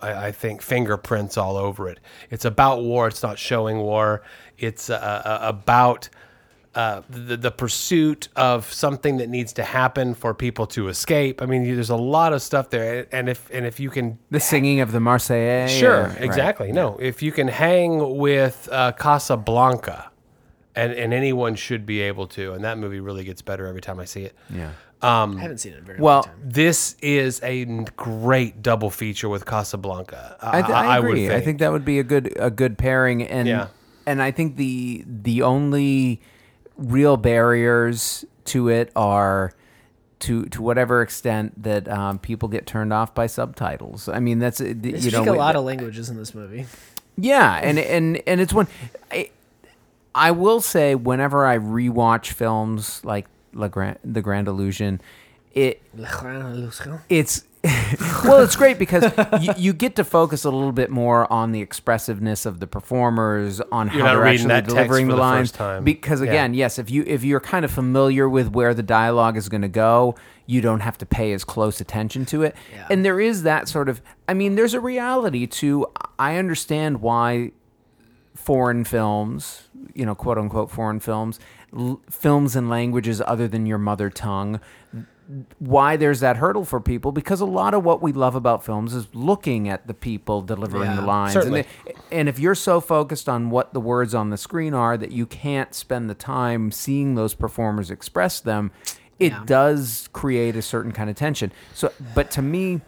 I, 0.00 0.26
I 0.28 0.32
think 0.32 0.62
fingerprints 0.62 1.36
all 1.36 1.56
over 1.56 1.88
it. 1.88 2.00
It's 2.30 2.44
about 2.44 2.82
war. 2.82 3.08
It's 3.08 3.22
not 3.22 3.38
showing 3.38 3.78
war. 3.78 4.22
It's 4.58 4.88
uh, 4.90 4.94
uh, 4.94 5.38
about 5.42 6.08
uh, 6.76 7.00
the, 7.08 7.36
the 7.38 7.50
pursuit 7.50 8.28
of 8.36 8.70
something 8.72 9.16
that 9.16 9.28
needs 9.30 9.52
to 9.54 9.64
happen 9.64 10.14
for 10.14 10.34
people 10.34 10.66
to 10.66 10.88
escape. 10.88 11.40
I 11.42 11.46
mean, 11.46 11.64
there's 11.64 11.90
a 11.90 11.96
lot 11.96 12.32
of 12.34 12.42
stuff 12.42 12.68
there, 12.70 13.06
and 13.12 13.28
if 13.28 13.50
and 13.50 13.64
if 13.66 13.80
you 13.80 13.90
can 13.90 14.18
The 14.30 14.40
singing 14.40 14.80
of 14.80 14.92
the 14.92 14.98
Marseillaise. 15.00 15.68
Sure, 15.70 16.02
or- 16.02 16.08
right. 16.08 16.22
exactly. 16.22 16.70
No, 16.72 16.96
if 17.00 17.22
you 17.22 17.32
can 17.32 17.48
hang 17.48 18.16
with 18.18 18.68
uh, 18.70 18.92
Casablanca, 18.92 20.10
and 20.74 20.92
and 20.92 21.12
anyone 21.14 21.54
should 21.54 21.86
be 21.86 22.00
able 22.02 22.26
to, 22.28 22.52
and 22.52 22.62
that 22.64 22.78
movie 22.78 23.00
really 23.00 23.24
gets 23.24 23.42
better 23.42 23.66
every 23.66 23.80
time 23.80 23.98
I 23.98 24.04
see 24.04 24.22
it. 24.24 24.34
Yeah. 24.50 24.70
I 25.02 25.20
haven't 25.38 25.58
seen 25.58 25.72
it 25.72 25.76
in 25.76 25.82
a 25.82 25.86
very 25.86 26.00
Well, 26.00 26.14
long 26.16 26.22
time. 26.24 26.34
This 26.42 26.96
is 27.00 27.40
a 27.42 27.64
great 27.96 28.62
double 28.62 28.90
feature 28.90 29.28
with 29.28 29.44
Casablanca. 29.44 30.36
I, 30.40 30.62
th- 30.62 30.72
I, 30.72 30.98
would 31.00 31.08
agree. 31.10 31.30
I 31.32 31.40
think 31.42 31.58
that 31.60 31.70
would 31.70 31.84
be 31.84 31.98
a 31.98 32.02
good 32.02 32.32
a 32.36 32.50
good 32.50 32.76
pairing, 32.76 33.22
and 33.22 33.46
Yeah. 33.46 33.68
and 34.06 34.20
I 34.22 34.30
think 34.30 34.56
the 34.56 35.04
the 35.06 35.42
only 35.42 36.20
real 36.76 37.16
barriers 37.16 38.24
to 38.46 38.68
it 38.68 38.90
are 38.94 39.52
to 40.20 40.44
to 40.46 40.62
whatever 40.62 41.02
extent 41.02 41.62
that 41.62 41.88
um, 41.88 42.18
people 42.18 42.48
get 42.48 42.66
turned 42.66 42.92
off 42.92 43.14
by 43.14 43.26
subtitles. 43.26 44.08
I 44.08 44.18
mean, 44.20 44.38
that's 44.38 44.60
uh, 44.60 44.72
They 44.76 44.90
you 44.90 45.00
speak 45.00 45.12
know 45.12 45.24
a 45.24 45.32
we- 45.32 45.38
lot 45.38 45.56
of 45.56 45.64
languages 45.64 46.08
in 46.08 46.16
this 46.16 46.34
movie. 46.34 46.66
yeah, 47.16 47.54
and 47.62 47.78
and 47.78 48.22
and 48.26 48.40
it's 48.40 48.52
one. 48.54 48.66
I, 49.10 49.30
I 50.14 50.30
will 50.30 50.60
say, 50.62 50.94
whenever 50.94 51.44
I 51.46 51.58
rewatch 51.58 52.32
films 52.32 53.04
like 53.04 53.26
La 53.52 53.68
Grande, 53.68 53.98
The 54.04 54.22
Grand 54.22 54.48
Illusion, 54.48 55.00
it 55.52 55.82
it's 57.08 57.44
well, 58.24 58.40
it's 58.40 58.56
great 58.56 58.78
because 58.78 59.04
you, 59.42 59.52
you 59.56 59.72
get 59.72 59.96
to 59.96 60.04
focus 60.04 60.44
a 60.44 60.50
little 60.50 60.72
bit 60.72 60.90
more 60.90 61.30
on 61.32 61.52
the 61.52 61.60
expressiveness 61.60 62.46
of 62.46 62.60
the 62.60 62.66
performers, 62.66 63.60
on 63.72 63.90
You're 63.92 64.04
how 64.06 64.14
they're 64.14 64.26
actually 64.26 64.48
that 64.48 64.66
delivering 64.66 65.06
for 65.06 65.12
the 65.12 65.16
the 65.16 65.20
lines. 65.22 65.48
first 65.50 65.54
time. 65.56 65.84
Because 65.84 66.20
Yeah. 66.22 66.28
again, 66.30 66.54
yes, 66.54 66.78
if 66.78 66.90
you 66.90 67.02
if 67.06 67.24
you're 67.24 67.40
kind 67.40 67.64
of 67.64 67.70
familiar 67.70 68.28
with 68.28 68.50
where 68.52 68.74
the 68.74 68.82
dialogue 68.82 69.36
is 69.36 69.48
going 69.48 69.62
to 69.62 69.68
go, 69.68 70.14
you 70.46 70.60
don't 70.60 70.80
have 70.80 70.96
to 70.98 71.06
pay 71.06 71.32
as 71.32 71.44
close 71.44 71.80
attention 71.80 72.24
to 72.26 72.42
it. 72.42 72.54
Yeah. 72.72 72.86
And 72.90 73.04
there 73.04 73.20
is 73.20 73.42
that 73.42 73.68
sort 73.68 73.88
of. 73.88 74.00
I 74.28 74.34
mean, 74.34 74.54
there's 74.54 74.74
a 74.74 74.80
reality 74.80 75.46
to. 75.46 75.86
I 76.18 76.36
understand 76.36 77.00
why 77.00 77.52
foreign 78.34 78.84
films, 78.84 79.68
you 79.94 80.06
know, 80.06 80.14
quote 80.14 80.38
unquote 80.38 80.70
foreign 80.70 81.00
films, 81.00 81.40
l- 81.76 82.00
films 82.10 82.54
in 82.54 82.68
languages 82.68 83.22
other 83.26 83.48
than 83.48 83.66
your 83.66 83.78
mother 83.78 84.10
tongue, 84.10 84.60
why 85.58 85.96
there's 85.96 86.20
that 86.20 86.36
hurdle 86.36 86.64
for 86.64 86.80
people 86.80 87.10
because 87.10 87.40
a 87.40 87.44
lot 87.46 87.74
of 87.74 87.84
what 87.84 88.00
we 88.00 88.12
love 88.12 88.34
about 88.36 88.64
films 88.64 88.94
is 88.94 89.08
looking 89.12 89.68
at 89.68 89.86
the 89.88 89.94
people 89.94 90.40
delivering 90.40 90.84
Yeah, 90.90 90.96
the 90.96 91.02
lines. 91.06 91.32
certainly. 91.32 91.60
And, 91.60 91.68
they- 92.10 92.16
and 92.18 92.28
if 92.28 92.38
you're 92.38 92.54
so 92.54 92.80
focused 92.80 93.28
on 93.28 93.50
what 93.50 93.72
the 93.74 93.80
words 93.80 94.14
on 94.14 94.30
the 94.30 94.36
screen 94.36 94.72
are 94.74 94.96
that 94.96 95.10
you 95.10 95.26
can't 95.26 95.74
spend 95.74 96.08
the 96.08 96.14
time 96.14 96.70
seeing 96.70 97.16
those 97.16 97.34
performers 97.34 97.90
express 97.90 98.38
them, 98.40 98.70
it 99.18 99.32
Yeah. 99.32 99.42
does 99.46 100.08
create 100.12 100.54
a 100.54 100.62
certain 100.62 100.92
kind 100.92 101.10
of 101.10 101.16
tension. 101.16 101.50
So, 101.74 101.90
but 102.14 102.30
to 102.32 102.42
me, 102.42 102.82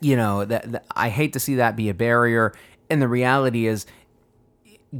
you 0.00 0.16
know 0.16 0.44
that, 0.44 0.72
that 0.72 0.84
I 0.96 1.08
hate 1.10 1.32
to 1.34 1.40
see 1.40 1.56
that 1.56 1.76
be 1.76 1.88
a 1.90 1.94
barrier. 1.94 2.52
And 2.88 3.02
the 3.02 3.08
reality 3.08 3.66
is, 3.66 3.84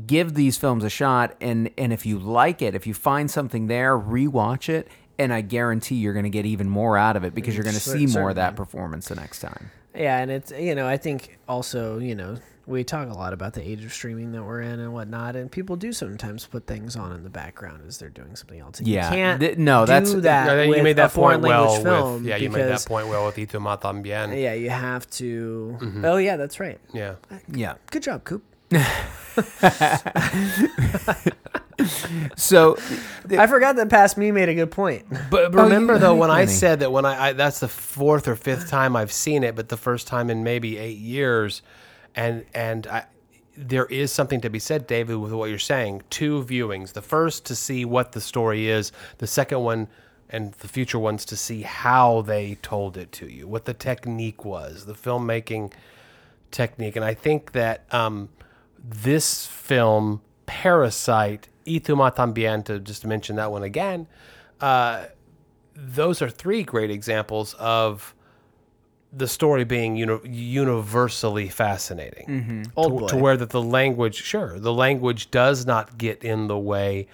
give 0.06 0.34
these 0.34 0.56
films 0.56 0.82
a 0.84 0.90
shot, 0.90 1.36
and 1.40 1.70
and 1.78 1.92
if 1.92 2.04
you 2.04 2.18
like 2.18 2.60
it, 2.62 2.74
if 2.74 2.86
you 2.86 2.94
find 2.94 3.30
something 3.30 3.66
there, 3.68 3.96
rewatch 3.98 4.68
it, 4.68 4.88
and 5.18 5.32
I 5.32 5.40
guarantee 5.40 5.94
you're 5.96 6.12
going 6.14 6.24
to 6.24 6.30
get 6.30 6.44
even 6.46 6.68
more 6.68 6.96
out 6.98 7.16
of 7.16 7.24
it 7.24 7.34
because 7.34 7.54
you're 7.54 7.64
going 7.64 7.74
to 7.74 7.80
Cer- 7.80 7.98
see 7.98 8.06
more 8.06 8.30
of 8.30 8.36
that 8.36 8.54
performance 8.56 9.08
the 9.08 9.14
next 9.16 9.40
time. 9.40 9.70
Yeah, 9.94 10.18
and 10.18 10.30
it's 10.30 10.50
you 10.52 10.74
know 10.74 10.86
I 10.88 10.96
think 10.96 11.38
also 11.48 11.98
you 11.98 12.14
know 12.16 12.36
we 12.66 12.82
talk 12.82 13.10
a 13.10 13.12
lot 13.12 13.34
about 13.34 13.52
the 13.52 13.60
age 13.62 13.84
of 13.84 13.92
streaming 13.92 14.32
that 14.32 14.42
we're 14.42 14.62
in 14.62 14.80
and 14.80 14.94
whatnot, 14.94 15.36
and 15.36 15.52
people 15.52 15.76
do 15.76 15.92
sometimes 15.92 16.46
put 16.46 16.66
things 16.66 16.96
on 16.96 17.12
in 17.12 17.22
the 17.22 17.28
background 17.28 17.82
as 17.86 17.98
they're 17.98 18.08
doing 18.08 18.34
something 18.36 18.58
else. 18.58 18.78
And 18.78 18.88
Yeah. 18.88 19.10
you 19.10 19.16
can't 19.16 19.40
Th- 19.40 19.58
no, 19.58 19.84
that's- 19.84 20.14
that. 20.14 20.46
Yeah, 20.46 20.66
with 20.68 20.78
you 20.78 20.82
made 20.82 20.96
that 20.96 21.12
a 21.12 21.14
point 21.14 21.42
well. 21.42 21.64
language 21.66 21.82
film 21.84 22.14
with, 22.14 22.24
yeah, 22.24 22.36
you 22.36 22.48
made 22.50 22.62
that 22.64 22.84
point 22.86 23.06
well 23.08 23.26
with 23.26 23.38
Ito 23.38 23.58
También. 23.60 24.40
Yeah, 24.42 24.54
you 24.54 24.70
have 24.70 25.08
to. 25.10 25.76
Mm-hmm. 25.78 26.04
Oh 26.06 26.16
yeah, 26.16 26.36
that's 26.36 26.58
right. 26.58 26.80
Yeah. 26.94 27.16
Yeah. 27.52 27.74
Good 27.90 28.02
job, 28.02 28.24
Coop. 28.24 28.42
So 32.36 32.76
I 33.30 33.46
forgot 33.46 33.76
that 33.76 33.88
past 33.90 34.16
me 34.16 34.30
made 34.30 34.48
a 34.48 34.54
good 34.54 34.70
point. 34.70 35.06
But 35.30 35.54
Oh, 35.54 35.62
remember 35.64 35.94
you- 35.94 35.98
though, 36.00 36.14
you 36.14 36.20
when 36.20 36.30
I 36.30 36.44
said 36.46 36.80
that 36.80 36.92
when 36.92 37.04
I, 37.04 37.28
I 37.28 37.32
that's 37.32 37.60
the 37.60 37.68
fourth 37.68 38.28
or 38.28 38.36
fifth 38.36 38.68
time 38.68 38.96
I've 38.96 39.12
seen 39.12 39.44
it, 39.44 39.54
but 39.54 39.68
the 39.68 39.76
first 39.76 40.06
time 40.06 40.30
in 40.30 40.44
maybe 40.44 40.78
eight 40.78 40.98
years, 40.98 41.62
and 42.14 42.44
and 42.54 42.86
I, 42.86 43.04
there 43.56 43.86
is 43.86 44.10
something 44.12 44.40
to 44.40 44.50
be 44.50 44.58
said, 44.58 44.86
David, 44.86 45.16
with 45.16 45.32
what 45.32 45.48
you're 45.48 45.58
saying. 45.58 46.02
Two 46.10 46.42
viewings: 46.44 46.92
the 46.92 47.02
first 47.02 47.44
to 47.46 47.54
see 47.56 47.84
what 47.84 48.12
the 48.12 48.20
story 48.20 48.68
is, 48.68 48.90
the 49.18 49.26
second 49.26 49.60
one, 49.60 49.88
and 50.30 50.52
the 50.54 50.68
future 50.68 50.98
ones 50.98 51.24
to 51.26 51.36
see 51.36 51.62
how 51.62 52.22
they 52.22 52.56
told 52.62 52.96
it 52.96 53.12
to 53.12 53.26
you, 53.30 53.46
what 53.46 53.64
the 53.64 53.74
technique 53.74 54.44
was, 54.44 54.86
the 54.86 54.94
filmmaking 54.94 55.72
technique. 56.50 56.96
And 56.96 57.04
I 57.04 57.14
think 57.14 57.52
that 57.52 57.84
um, 57.92 58.28
this 58.78 59.46
film, 59.46 60.20
Parasite, 60.46 61.48
Y 61.66 61.78
tu 61.78 61.94
to 62.64 62.78
just 62.80 63.06
mention 63.06 63.36
that 63.36 63.50
one 63.50 63.62
again, 63.62 64.06
uh, 64.60 65.06
those 65.74 66.22
are 66.22 66.30
three 66.30 66.62
great 66.62 66.90
examples 66.90 67.54
of 67.54 68.14
the 69.12 69.28
story 69.28 69.64
being 69.64 69.96
uni- 69.96 70.20
universally 70.28 71.48
fascinating. 71.48 72.66
Old 72.76 73.08
to, 73.08 73.14
to 73.14 73.16
where 73.22 73.36
that 73.36 73.50
the 73.50 73.62
language, 73.62 74.16
sure, 74.16 74.58
the 74.58 74.72
language 74.72 75.30
does 75.30 75.66
not 75.66 75.96
get 75.98 76.24
in 76.24 76.48
the 76.48 76.58
way. 76.58 77.06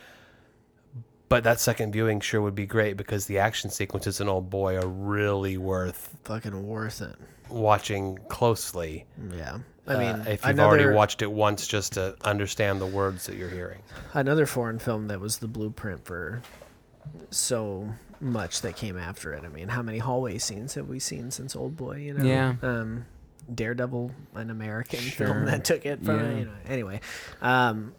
But 1.29 1.45
that 1.45 1.61
second 1.61 1.93
viewing 1.93 2.19
sure 2.21 2.41
would 2.43 2.57
be 2.57 2.67
great 2.67 2.97
because 2.97 3.27
the 3.27 3.39
action 3.39 3.71
sequences 3.71 4.21
in 4.21 4.27
Oldboy 4.27 4.83
are 4.83 4.89
really 4.89 5.57
worth 5.59 6.17
Fucking 6.25 6.67
worth 6.67 7.01
it. 7.03 7.15
watching 7.49 8.19
closely. 8.29 9.05
Yeah. 9.37 9.59
I 9.91 9.95
uh, 9.95 9.99
mean, 9.99 10.27
if 10.27 10.45
you've 10.45 10.51
another, 10.59 10.69
already 10.83 10.95
watched 10.95 11.23
it 11.23 11.31
once, 11.31 11.67
just 11.67 11.95
to 11.95 12.17
understand 12.23 12.81
the 12.81 12.87
words 12.87 13.27
that 13.27 13.37
you're 13.37 13.49
hearing. 13.51 13.81
another 14.15 14.47
foreign 14.47 14.79
film 14.79 15.09
that 15.09 15.21
was 15.21 15.39
the 15.39 15.49
blueprint 15.49 16.05
for 16.05 16.43
so 17.31 17.89
much 18.21 18.61
that 18.63 18.77
came 18.77 18.97
after 18.99 19.33
it. 19.35 19.45
I 19.45 19.49
mean, 19.49 19.69
how 19.69 19.83
many 19.83 19.99
hallway 19.99 20.39
scenes 20.39 20.75
have 20.75 20.89
we 20.89 20.99
seen 20.99 21.31
since 21.31 21.55
Oldboy? 21.55 22.05
You 22.05 22.15
know, 22.15 22.25
Yeah. 22.25 22.55
Um, 22.63 23.07
Daredevil, 23.53 24.13
an 24.35 24.51
American 24.51 25.01
Sure. 25.01 25.27
film 25.27 25.45
that 25.47 25.65
took 25.65 25.85
it 25.85 26.05
from. 26.05 26.21
Yeah. 26.21 26.39
You 26.39 26.45
know, 26.45 26.53
anyway, 26.69 27.01
um, 27.43 27.95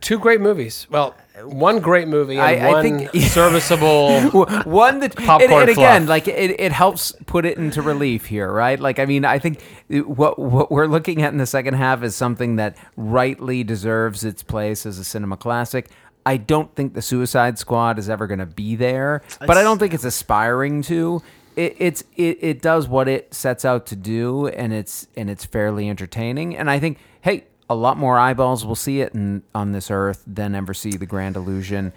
Two 0.00 0.18
great 0.18 0.40
movies. 0.40 0.86
Well, 0.90 1.14
one 1.44 1.80
great 1.80 2.08
movie 2.08 2.34
and 2.36 2.42
I- 2.42 2.68
I 2.68 2.72
one 2.72 2.82
think- 2.82 3.10
serviceable. 3.32 4.20
one 4.64 5.00
that 5.00 5.16
Popcorn 5.16 5.42
and, 5.42 5.52
and 5.52 5.70
again 5.70 6.00
fluff. 6.02 6.08
like 6.08 6.28
it, 6.28 6.60
it 6.60 6.72
helps 6.72 7.12
put 7.26 7.44
it 7.44 7.58
into 7.58 7.82
relief 7.82 8.26
here 8.26 8.50
right 8.52 8.78
like 8.78 8.98
i 8.98 9.04
mean 9.04 9.24
i 9.24 9.38
think 9.38 9.62
what 9.88 10.38
what 10.38 10.70
we're 10.70 10.86
looking 10.86 11.22
at 11.22 11.32
in 11.32 11.38
the 11.38 11.46
second 11.46 11.74
half 11.74 12.02
is 12.02 12.14
something 12.16 12.56
that 12.56 12.76
rightly 12.96 13.62
deserves 13.64 14.24
its 14.24 14.42
place 14.42 14.84
as 14.86 14.98
a 14.98 15.04
cinema 15.04 15.36
classic 15.36 15.88
i 16.26 16.36
don't 16.36 16.74
think 16.74 16.94
the 16.94 17.02
suicide 17.02 17.58
squad 17.58 17.98
is 17.98 18.08
ever 18.08 18.26
going 18.26 18.38
to 18.40 18.46
be 18.46 18.76
there 18.76 19.22
but 19.46 19.56
i 19.56 19.62
don't 19.62 19.78
think 19.78 19.94
it's 19.94 20.04
aspiring 20.04 20.82
to 20.82 21.22
it, 21.56 21.76
it's 21.78 22.04
it, 22.16 22.38
it 22.40 22.62
does 22.62 22.88
what 22.88 23.08
it 23.08 23.32
sets 23.34 23.64
out 23.64 23.86
to 23.86 23.96
do 23.96 24.46
and 24.48 24.72
it's 24.72 25.06
and 25.16 25.28
it's 25.30 25.44
fairly 25.44 25.88
entertaining 25.88 26.56
and 26.56 26.70
i 26.70 26.78
think 26.78 26.98
hey 27.20 27.44
a 27.70 27.74
lot 27.74 27.96
more 27.96 28.18
eyeballs 28.18 28.64
will 28.64 28.74
see 28.74 29.00
it 29.00 29.14
in, 29.14 29.42
on 29.54 29.72
this 29.72 29.90
earth 29.90 30.22
than 30.26 30.54
ever 30.54 30.74
see 30.74 30.92
the 30.92 31.06
grand 31.06 31.36
illusion 31.36 31.92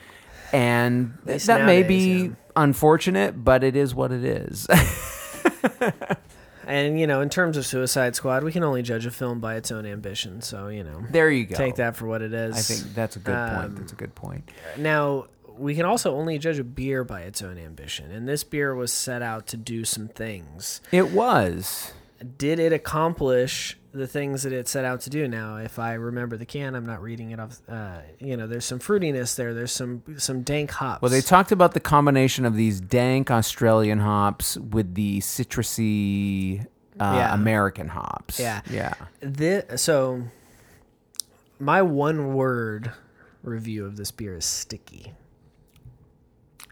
and 0.54 1.18
that 1.26 1.66
may 1.66 1.84
be 1.84 2.24
yeah. 2.24 2.30
unfortunate, 2.56 3.44
but 3.44 3.64
it 3.64 3.76
is 3.76 3.96
what 3.96 4.12
it 4.12 4.24
is. 4.24 4.68
and 6.68 7.00
you 7.00 7.08
know, 7.08 7.22
in 7.22 7.30
terms 7.30 7.58
of 7.58 7.66
Suicide 7.66 8.16
Squad, 8.16 8.44
we 8.44 8.52
can 8.52 8.64
only 8.64 8.82
judge 8.82 9.06
a 9.06 9.12
film 9.12 9.40
by 9.40 9.56
its 9.56 9.72
own 9.72 9.86
ambition. 9.86 10.42
So 10.42 10.68
you 10.68 10.84
know, 10.84 11.04
there 11.10 11.30
you 11.30 11.46
go. 11.46 11.56
take 11.56 11.76
that 11.76 11.96
for 11.96 12.06
what 12.06 12.22
it 12.22 12.34
is. 12.34 12.56
I 12.56 12.62
think 12.62 12.94
that's 12.94 13.16
a 13.16 13.20
good 13.20 13.36
Um, 13.36 13.56
point. 13.56 13.76
That's 13.78 13.94
a 13.94 13.96
good 13.96 14.16
point. 14.16 14.50
Now, 14.78 15.26
we 15.58 15.76
can 15.76 15.86
also 15.86 16.16
only 16.16 16.38
judge 16.38 16.60
a 16.60 16.64
beer 16.64 17.04
by 17.04 17.22
its 17.22 17.42
own 17.42 17.58
ambition, 17.58 18.12
and 18.12 18.28
this 18.28 18.44
beer 18.44 18.76
was 18.76 18.92
set 18.92 19.22
out 19.22 19.48
to 19.48 19.58
do 19.58 19.86
some 19.86 20.08
things. 20.08 20.82
It 20.92 21.12
was. 21.12 21.94
Did 22.38 22.60
it 22.60 22.72
accomplish 22.72 23.78
the 23.94 24.08
things 24.08 24.44
that 24.44 24.54
it 24.54 24.68
set 24.68 24.86
out 24.86 25.02
to 25.02 25.10
do? 25.10 25.28
Now, 25.28 25.58
if 25.58 25.78
I 25.80 25.94
remember 25.94 26.38
the 26.38 26.46
can, 26.46 26.76
I'm 26.76 26.86
not 26.86 27.02
reading 27.02 27.32
it 27.32 27.40
off. 27.40 27.60
Uh, 27.68 28.00
you 28.20 28.38
know, 28.38 28.48
there's 28.48 28.66
some 28.66 28.80
fruitiness 28.80 29.36
there. 29.36 29.54
There's 29.54 29.72
some 29.72 30.04
some 30.18 30.42
dank 30.44 30.72
hops. 30.72 31.02
Well, 31.02 31.12
they 31.12 31.22
talked 31.22 31.52
about 31.52 31.74
the 31.74 31.80
combination 31.80 32.46
of 32.46 32.56
these 32.56 32.80
dank 32.82 33.30
Australian 33.32 34.00
hops 34.00 34.58
with 34.58 34.96
the 34.96 35.20
citrusy 35.20 36.62
uh, 37.00 37.14
Yeah. 37.16 37.34
American 37.34 37.88
hops. 37.90 38.40
Yeah. 38.40 38.62
Yeah. 38.70 38.94
Thi- 39.22 39.78
so 39.78 40.24
my 41.60 41.82
one 41.82 42.34
word 42.34 42.92
review 43.44 43.86
of 43.86 43.98
this 43.98 44.12
beer 44.12 44.36
is 44.36 44.46
sticky. 44.46 45.14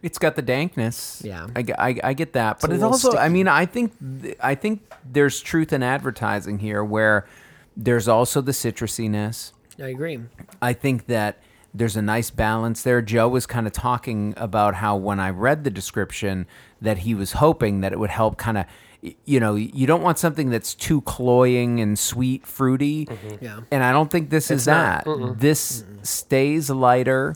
It's 0.01 0.17
got 0.17 0.35
the 0.35 0.41
dankness. 0.41 1.21
Yeah. 1.23 1.47
I, 1.55 1.65
I, 1.77 1.99
I 2.03 2.13
get 2.13 2.33
that, 2.33 2.59
but 2.61 2.71
it's 2.71 2.83
also. 2.83 3.17
I 3.17 3.29
mean, 3.29 3.47
I 3.47 3.65
think 3.65 3.93
I 4.41 4.55
think 4.55 4.81
there's 5.09 5.41
truth 5.41 5.73
in 5.73 5.83
advertising 5.83 6.59
here, 6.59 6.83
where 6.83 7.27
there's 7.75 8.07
also 8.07 8.41
the 8.41 8.51
citrusiness. 8.51 9.51
I 9.79 9.87
agree. 9.87 10.19
I 10.61 10.73
think 10.73 11.07
that 11.07 11.41
there's 11.73 11.95
a 11.95 12.01
nice 12.01 12.29
balance 12.29 12.83
there. 12.83 13.01
Joe 13.01 13.27
was 13.27 13.45
kind 13.45 13.67
of 13.67 13.73
talking 13.73 14.33
about 14.37 14.75
how 14.75 14.95
when 14.95 15.19
I 15.19 15.29
read 15.29 15.63
the 15.63 15.69
description 15.69 16.47
that 16.81 16.99
he 16.99 17.13
was 17.13 17.33
hoping 17.33 17.81
that 17.81 17.93
it 17.93 17.99
would 17.99 18.09
help 18.09 18.37
kind 18.37 18.57
of 18.57 18.65
you 19.01 19.39
know, 19.39 19.55
you 19.55 19.87
don't 19.87 20.01
want 20.01 20.19
something 20.19 20.49
that's 20.49 20.75
too 20.75 21.01
cloying 21.01 21.79
and 21.79 21.97
sweet 21.97 22.45
fruity. 22.45 23.05
Mm-hmm. 23.05 23.43
Yeah. 23.43 23.61
And 23.71 23.83
I 23.83 23.91
don't 23.93 24.11
think 24.11 24.29
this 24.29 24.51
is 24.51 24.67
not. 24.67 25.05
that. 25.05 25.35
This 25.39 25.85
stays 26.03 26.69
lighter. 26.69 27.35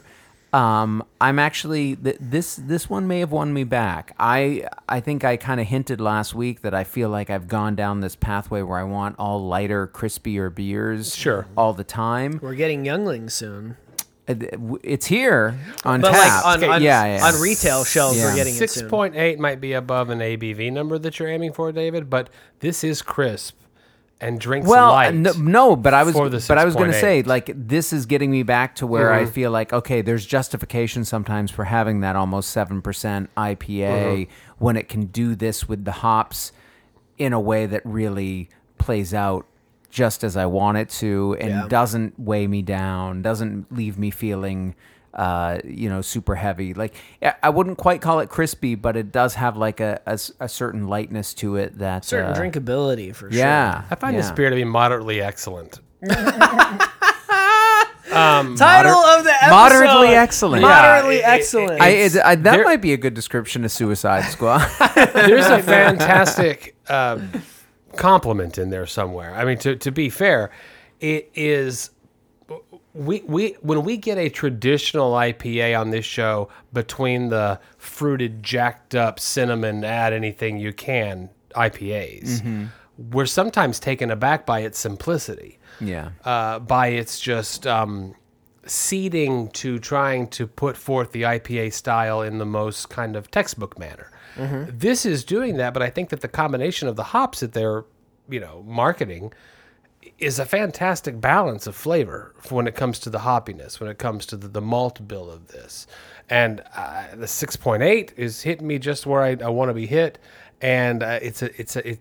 Um, 0.54 1.02
I'm 1.20 1.40
actually 1.40 1.96
th- 1.96 2.16
this 2.20 2.54
this 2.54 2.88
one 2.88 3.08
may 3.08 3.18
have 3.20 3.32
won 3.32 3.52
me 3.52 3.64
back. 3.64 4.14
I 4.20 4.68
I 4.88 5.00
think 5.00 5.24
I 5.24 5.36
kind 5.36 5.60
of 5.60 5.66
hinted 5.66 6.00
last 6.00 6.32
week 6.34 6.62
that 6.62 6.72
I 6.72 6.84
feel 6.84 7.08
like 7.08 7.28
I've 7.28 7.48
gone 7.48 7.74
down 7.74 8.00
this 8.00 8.14
pathway 8.14 8.62
where 8.62 8.78
I 8.78 8.84
want 8.84 9.16
all 9.18 9.44
lighter, 9.44 9.88
crispier 9.88 10.54
beers, 10.54 11.14
Sure. 11.14 11.46
all 11.56 11.72
the 11.72 11.82
time. 11.82 12.38
We're 12.40 12.54
getting 12.54 12.84
younglings 12.84 13.34
soon. 13.34 13.76
Uh, 14.28 14.34
th- 14.34 14.50
w- 14.52 14.78
It's 14.84 15.06
here 15.06 15.58
on 15.84 16.00
But 16.00 16.12
tap. 16.12 16.44
like 16.44 16.62
on, 16.62 16.70
on, 16.76 16.82
yeah, 16.82 17.16
yeah. 17.18 17.26
on 17.26 17.40
retail 17.40 17.84
shelves, 17.84 18.16
Yeah. 18.16 18.26
we're 18.26 18.36
getting 18.36 18.54
it 18.54 18.58
Six 18.58 18.74
soon. 18.74 18.88
point 18.88 19.16
eight 19.16 19.40
might 19.40 19.60
be 19.60 19.72
above 19.72 20.08
an 20.08 20.20
ABV 20.20 20.70
number 20.72 20.98
that 20.98 21.18
you're 21.18 21.28
aiming 21.28 21.52
for, 21.52 21.72
David, 21.72 22.08
but 22.08 22.30
this 22.60 22.84
is 22.84 23.02
crisp 23.02 23.56
and 24.20 24.40
drinks 24.40 24.68
well, 24.68 24.90
light. 24.90 25.14
no, 25.14 25.32
no, 25.32 25.76
but 25.76 25.92
I 25.92 26.02
was, 26.04 26.14
but 26.48 26.56
I 26.58 26.64
was 26.64 26.74
going 26.76 26.90
to 26.90 26.98
say, 27.00 27.22
like, 27.22 27.50
this 27.54 27.92
is 27.92 28.06
getting 28.06 28.30
me 28.30 28.42
back 28.42 28.76
to 28.76 28.86
where 28.86 29.10
Mm-hmm. 29.10 29.26
I 29.28 29.30
feel 29.30 29.50
like, 29.50 29.72
okay, 29.72 30.00
there's 30.02 30.24
justification 30.24 31.04
sometimes 31.04 31.50
for 31.50 31.64
having 31.64 32.00
that 32.00 32.16
almost 32.16 32.50
seven 32.50 32.80
percent 32.80 33.28
IPA 33.36 33.58
Mm-hmm. 34.28 34.32
when 34.64 34.76
it 34.76 34.88
can 34.88 35.06
do 35.06 35.34
this 35.34 35.68
with 35.68 35.84
the 35.84 35.92
hops 35.92 36.52
in 37.18 37.32
a 37.32 37.40
way 37.40 37.66
that 37.66 37.82
really 37.84 38.48
plays 38.78 39.12
out 39.14 39.46
just 39.90 40.24
as 40.24 40.36
I 40.36 40.46
want 40.46 40.78
it 40.78 40.88
to, 40.90 41.36
and 41.38 41.50
Yeah. 41.50 41.68
doesn't 41.68 42.18
weigh 42.18 42.46
me 42.46 42.62
down, 42.62 43.22
doesn't 43.22 43.72
leave 43.72 43.96
me 43.98 44.10
feeling. 44.10 44.74
Uh, 45.14 45.60
you 45.64 45.88
know, 45.88 46.02
super 46.02 46.34
heavy. 46.34 46.74
Like 46.74 46.94
I- 47.22 47.34
I 47.44 47.50
wouldn't 47.50 47.78
quite 47.78 48.00
call 48.00 48.18
it 48.18 48.28
crispy, 48.28 48.74
but 48.74 48.96
it 48.96 49.12
does 49.12 49.34
have 49.34 49.56
like 49.56 49.78
a 49.80 50.00
a 50.40 50.48
certain 50.48 50.88
lightness 50.88 51.34
to 51.34 51.54
it 51.56 51.78
that 51.78 52.04
Certain 52.04 52.32
uh, 52.32 52.34
drinkability 52.34 53.14
for 53.14 53.30
sure. 53.30 53.38
Yeah, 53.38 53.84
I 53.90 53.94
find 53.94 54.16
yeah. 54.16 54.22
this 54.22 54.30
beer 54.32 54.50
to 54.50 54.56
be 54.56 54.64
moderately 54.64 55.20
excellent. 55.22 55.78
Title 58.10 58.92
of 58.98 59.24
the 59.24 59.30
episode. 59.32 59.50
Moderately 59.50 60.08
excellent. 60.08 60.62
Moderately 60.62 61.18
Yeah, 61.18 61.32
it- 61.34 61.36
it- 61.36 61.40
excellent. 61.40 61.80
I, 61.80 61.88
it, 61.88 62.16
I, 62.16 62.34
that 62.36 62.42
There- 62.56 62.64
might 62.64 62.80
be 62.82 62.92
a 62.92 62.96
good 62.96 63.14
description 63.14 63.64
of 63.64 63.72
Suicide 63.72 64.22
Squad. 64.30 64.66
There's 65.14 65.46
a 65.46 65.62
fantastic 65.62 66.76
uh, 66.88 67.18
compliment 67.96 68.58
in 68.58 68.70
there 68.70 68.86
somewhere. 68.86 69.34
I 69.34 69.44
mean, 69.44 69.58
to, 69.58 69.76
to 69.76 69.90
be 69.90 70.10
fair, 70.10 70.50
it 71.00 71.30
is 71.34 71.90
we 72.94 73.22
we 73.26 73.56
when 73.60 73.82
we 73.82 73.96
get 73.96 74.18
a 74.18 74.28
traditional 74.28 75.12
IPA 75.12 75.78
on 75.78 75.90
this 75.90 76.04
show 76.04 76.48
between 76.72 77.28
the 77.28 77.60
fruited, 77.76 78.42
jacked 78.42 78.94
up 78.94 79.18
cinnamon, 79.18 79.84
add 79.84 80.12
anything 80.12 80.58
you 80.58 80.72
can 80.72 81.28
IPAs, 81.56 82.68
we're 82.96 83.26
sometimes 83.26 83.80
taken 83.80 84.10
aback 84.10 84.46
by 84.46 84.60
its 84.60 84.78
simplicity. 84.78 85.58
Yeah, 85.80 86.10
uh, 86.24 86.60
by 86.60 86.88
its 86.88 87.20
just 87.20 87.66
um, 87.66 88.14
seeding 88.64 89.48
to 89.50 89.78
trying 89.80 90.28
to 90.28 90.46
put 90.46 90.76
forth 90.76 91.10
the 91.10 91.22
IPA 91.22 91.72
style 91.72 92.22
in 92.22 92.38
the 92.38 92.46
most 92.46 92.90
kind 92.90 93.16
of 93.16 93.30
textbook 93.30 93.78
manner. 93.78 94.10
This 94.36 95.04
is 95.06 95.24
doing 95.24 95.56
that, 95.58 95.74
but 95.74 95.82
I 95.82 95.90
think 95.90 96.08
that 96.10 96.20
the 96.20 96.28
combination 96.28 96.88
of 96.88 96.96
the 96.96 97.04
hops 97.04 97.40
that 97.40 97.52
they're, 97.52 97.84
you 98.28 98.40
know, 98.40 98.64
marketing 98.66 99.32
is 100.18 100.38
a 100.38 100.44
fantastic 100.44 101.20
balance 101.20 101.66
of 101.66 101.74
flavor 101.74 102.34
when 102.50 102.66
it 102.66 102.74
comes 102.74 102.98
to 103.00 103.10
the 103.10 103.20
hoppiness, 103.20 103.80
when 103.80 103.90
it 103.90 103.98
comes 103.98 104.26
to 104.26 104.36
the, 104.36 104.48
the 104.48 104.60
malt 104.60 105.06
bill 105.06 105.30
of 105.30 105.48
this. 105.48 105.86
And 106.30 106.62
uh, 106.74 107.06
the 107.14 107.26
6.8 107.26 108.12
is 108.16 108.42
hitting 108.42 108.66
me 108.66 108.78
just 108.78 109.06
where 109.06 109.22
I, 109.22 109.36
I 109.42 109.48
want 109.48 109.70
to 109.70 109.74
be 109.74 109.86
hit. 109.86 110.18
And 110.60 111.02
uh, 111.02 111.18
it's 111.20 111.42
a, 111.42 111.60
it's 111.60 111.76
a, 111.76 111.90
it, 111.90 112.00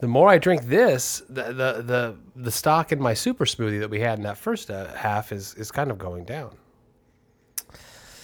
the 0.00 0.08
more 0.08 0.28
I 0.28 0.38
drink 0.38 0.64
this, 0.64 1.22
the, 1.28 1.44
the, 1.44 1.82
the, 1.82 2.16
the 2.34 2.50
stock 2.50 2.90
in 2.90 3.00
my 3.00 3.14
super 3.14 3.44
smoothie 3.44 3.78
that 3.80 3.90
we 3.90 4.00
had 4.00 4.18
in 4.18 4.24
that 4.24 4.38
first 4.38 4.70
uh, 4.70 4.92
half 4.94 5.30
is, 5.30 5.54
is 5.54 5.70
kind 5.70 5.90
of 5.90 5.98
going 5.98 6.24
down. 6.24 6.56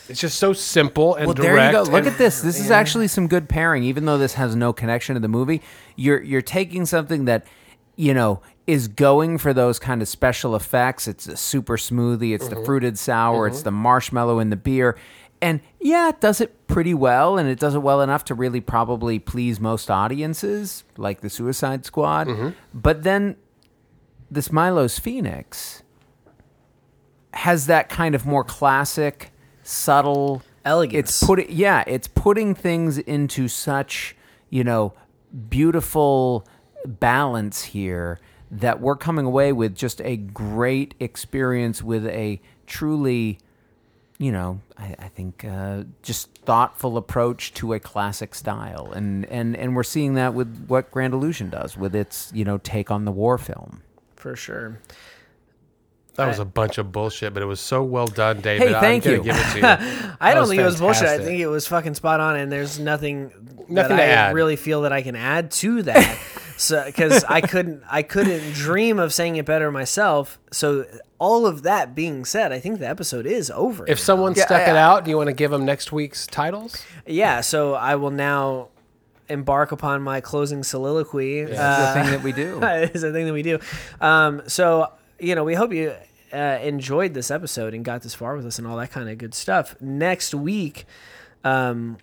It's 0.08 0.20
just 0.20 0.38
so 0.38 0.52
simple 0.52 1.14
and 1.14 1.26
well, 1.26 1.34
direct. 1.34 1.54
there 1.54 1.66
you 1.66 1.72
go. 1.72 1.82
Look 1.82 2.04
and- 2.04 2.08
at 2.08 2.18
this. 2.18 2.40
This 2.40 2.58
is 2.58 2.70
actually 2.70 3.08
some 3.08 3.28
good 3.28 3.48
pairing, 3.48 3.84
even 3.84 4.06
though 4.06 4.18
this 4.18 4.34
has 4.34 4.56
no 4.56 4.72
connection 4.72 5.14
to 5.14 5.20
the 5.20 5.28
movie. 5.28 5.60
You're 5.96 6.22
you're 6.22 6.42
taking 6.42 6.86
something 6.86 7.26
that 7.26 7.46
you 7.98 8.14
know 8.14 8.40
is 8.66 8.86
going 8.88 9.36
for 9.38 9.52
those 9.52 9.78
kind 9.78 10.00
of 10.00 10.08
special 10.08 10.54
effects. 10.54 11.08
It's 11.08 11.26
a 11.26 11.36
super 11.36 11.76
smoothie. 11.76 12.34
It's 12.34 12.46
Mm-hmm. 12.46 12.54
the 12.60 12.64
fruited 12.64 12.98
sour. 12.98 13.46
It's 13.46 13.62
the 13.62 13.70
marshmallow 13.70 14.38
in 14.38 14.50
the 14.50 14.56
beer. 14.56 14.96
And 15.40 15.60
yeah, 15.80 16.08
it 16.10 16.20
does 16.20 16.40
it 16.40 16.66
pretty 16.66 16.94
well, 16.94 17.38
and 17.38 17.48
it 17.48 17.58
does 17.60 17.74
it 17.74 17.78
well 17.78 18.02
enough 18.02 18.24
to 18.24 18.34
really 18.34 18.60
probably 18.60 19.18
please 19.18 19.58
most 19.60 19.90
audiences, 19.90 20.84
like 20.96 21.20
the 21.20 21.30
Suicide 21.30 21.84
Squad. 21.84 22.26
Mm-hmm. 22.28 22.48
But 22.74 23.04
then 23.04 23.36
this 24.30 24.50
Milo's 24.52 24.98
Phoenix 24.98 25.82
has 27.34 27.66
that 27.66 27.88
kind 27.88 28.14
of 28.14 28.26
more 28.26 28.44
classic, 28.44 29.30
subtle 29.62 30.42
Elegance. 30.64 31.08
It's 31.08 31.24
put 31.26 31.48
yeah, 31.50 31.84
it's 31.86 32.08
putting 32.08 32.54
things 32.54 32.98
into 32.98 33.48
such 33.48 34.14
you 34.50 34.64
know 34.64 34.92
beautiful 35.48 36.46
balance 36.88 37.62
here 37.62 38.18
that 38.50 38.80
we're 38.80 38.96
coming 38.96 39.26
away 39.26 39.52
with 39.52 39.74
just 39.76 40.00
a 40.02 40.16
great 40.16 40.94
experience 41.00 41.82
with 41.82 42.06
a 42.06 42.40
truly 42.66 43.38
you 44.20 44.32
know, 44.32 44.60
I, 44.76 44.96
I 44.98 45.08
think 45.08 45.44
uh, 45.44 45.84
just 46.02 46.34
thoughtful 46.38 46.96
approach 46.96 47.54
to 47.54 47.72
a 47.72 47.78
classic 47.78 48.34
style, 48.34 48.90
and, 48.92 49.24
and 49.26 49.56
and 49.56 49.76
we're 49.76 49.84
seeing 49.84 50.14
that 50.14 50.34
with 50.34 50.66
what 50.66 50.90
Grand 50.90 51.14
Illusion 51.14 51.50
does 51.50 51.76
with 51.76 51.94
its 51.94 52.32
you 52.34 52.44
know 52.44 52.58
take 52.58 52.90
on 52.90 53.04
the 53.04 53.12
war 53.12 53.38
film. 53.38 53.82
for 54.16 54.34
sure. 54.34 54.80
That 56.16 56.26
was 56.26 56.40
a 56.40 56.44
bunch 56.44 56.78
of 56.78 56.90
bullshit, 56.90 57.32
but 57.32 57.44
it 57.44 57.46
was 57.46 57.60
so 57.60 57.84
well 57.84 58.08
done, 58.08 58.40
David. 58.40 58.66
Hey, 58.66 58.74
I'm 58.74 58.80
thank 58.80 59.04
you. 59.04 59.22
Give 59.22 59.36
it 59.36 59.52
to 59.52 59.58
you. 59.58 59.64
I 60.20 60.34
don't 60.34 60.40
was 60.40 60.50
think 60.50 60.60
it 60.62 60.64
was 60.64 60.80
bullshit. 60.80 61.04
I 61.06 61.18
think 61.18 61.38
it 61.38 61.46
was 61.46 61.68
fucking 61.68 61.94
spot 61.94 62.18
on, 62.18 62.34
and 62.34 62.50
there's 62.50 62.80
nothing, 62.80 63.30
Nothing 63.68 63.96
that 63.98 63.98
to 63.98 64.02
I 64.02 64.06
add. 64.06 64.34
really 64.34 64.56
feel 64.56 64.82
that 64.82 64.92
I 64.92 65.02
can 65.02 65.14
add 65.14 65.52
to 65.52 65.82
that. 65.82 66.18
so 66.58 66.84
because 66.84 67.24
I 67.24 67.40
couldn't, 67.40 67.82
I 67.90 68.02
couldn't 68.02 68.52
dream 68.54 68.98
of 68.98 69.14
saying 69.14 69.36
it 69.36 69.46
better 69.46 69.70
myself. 69.72 70.38
So 70.52 70.84
all 71.18 71.46
of 71.46 71.62
that 71.62 71.94
being 71.94 72.24
said, 72.24 72.52
I 72.52 72.60
think 72.60 72.78
the 72.80 72.88
episode 72.88 73.24
is 73.26 73.50
over. 73.50 73.84
If 73.84 73.98
now. 73.98 74.02
someone 74.04 74.34
Yeah, 74.34 74.44
stuck 74.44 74.60
I- 74.62 74.70
it 74.70 74.76
out, 74.76 75.04
do 75.04 75.10
you 75.10 75.16
want 75.16 75.28
to 75.28 75.32
give 75.32 75.50
them 75.50 75.64
next 75.64 75.90
week's 75.92 76.26
titles? 76.26 76.84
yeah, 77.06 77.40
so 77.40 77.74
I 77.74 77.96
will 77.96 78.10
now 78.10 78.68
embark 79.28 79.72
upon 79.72 80.02
my 80.02 80.20
closing 80.20 80.62
soliloquy. 80.62 81.44
That's 81.44 81.58
Uh, 81.58 81.94
the 81.94 82.00
thing 82.02 82.10
that 82.12 82.22
we 82.22 82.32
do. 82.32 82.62
is 82.94 83.02
a 83.02 83.12
thing 83.12 83.26
that 83.26 83.32
we 83.32 83.42
do. 83.42 83.58
Um, 84.00 84.42
so 84.46 84.92
you 85.20 85.34
know, 85.34 85.44
we 85.44 85.54
hope 85.54 85.72
you 85.72 85.94
uh, 86.32 86.36
enjoyed 86.62 87.12
this 87.14 87.30
episode 87.30 87.74
and 87.74 87.84
got 87.84 88.02
this 88.02 88.14
far 88.14 88.36
with 88.36 88.46
us 88.46 88.58
and 88.58 88.66
all 88.68 88.76
that 88.76 88.90
kind 88.92 89.08
of 89.08 89.18
good 89.18 89.34
stuff. 89.34 89.74
Next 89.80 90.32
week, 90.34 90.86
um, 91.44 91.98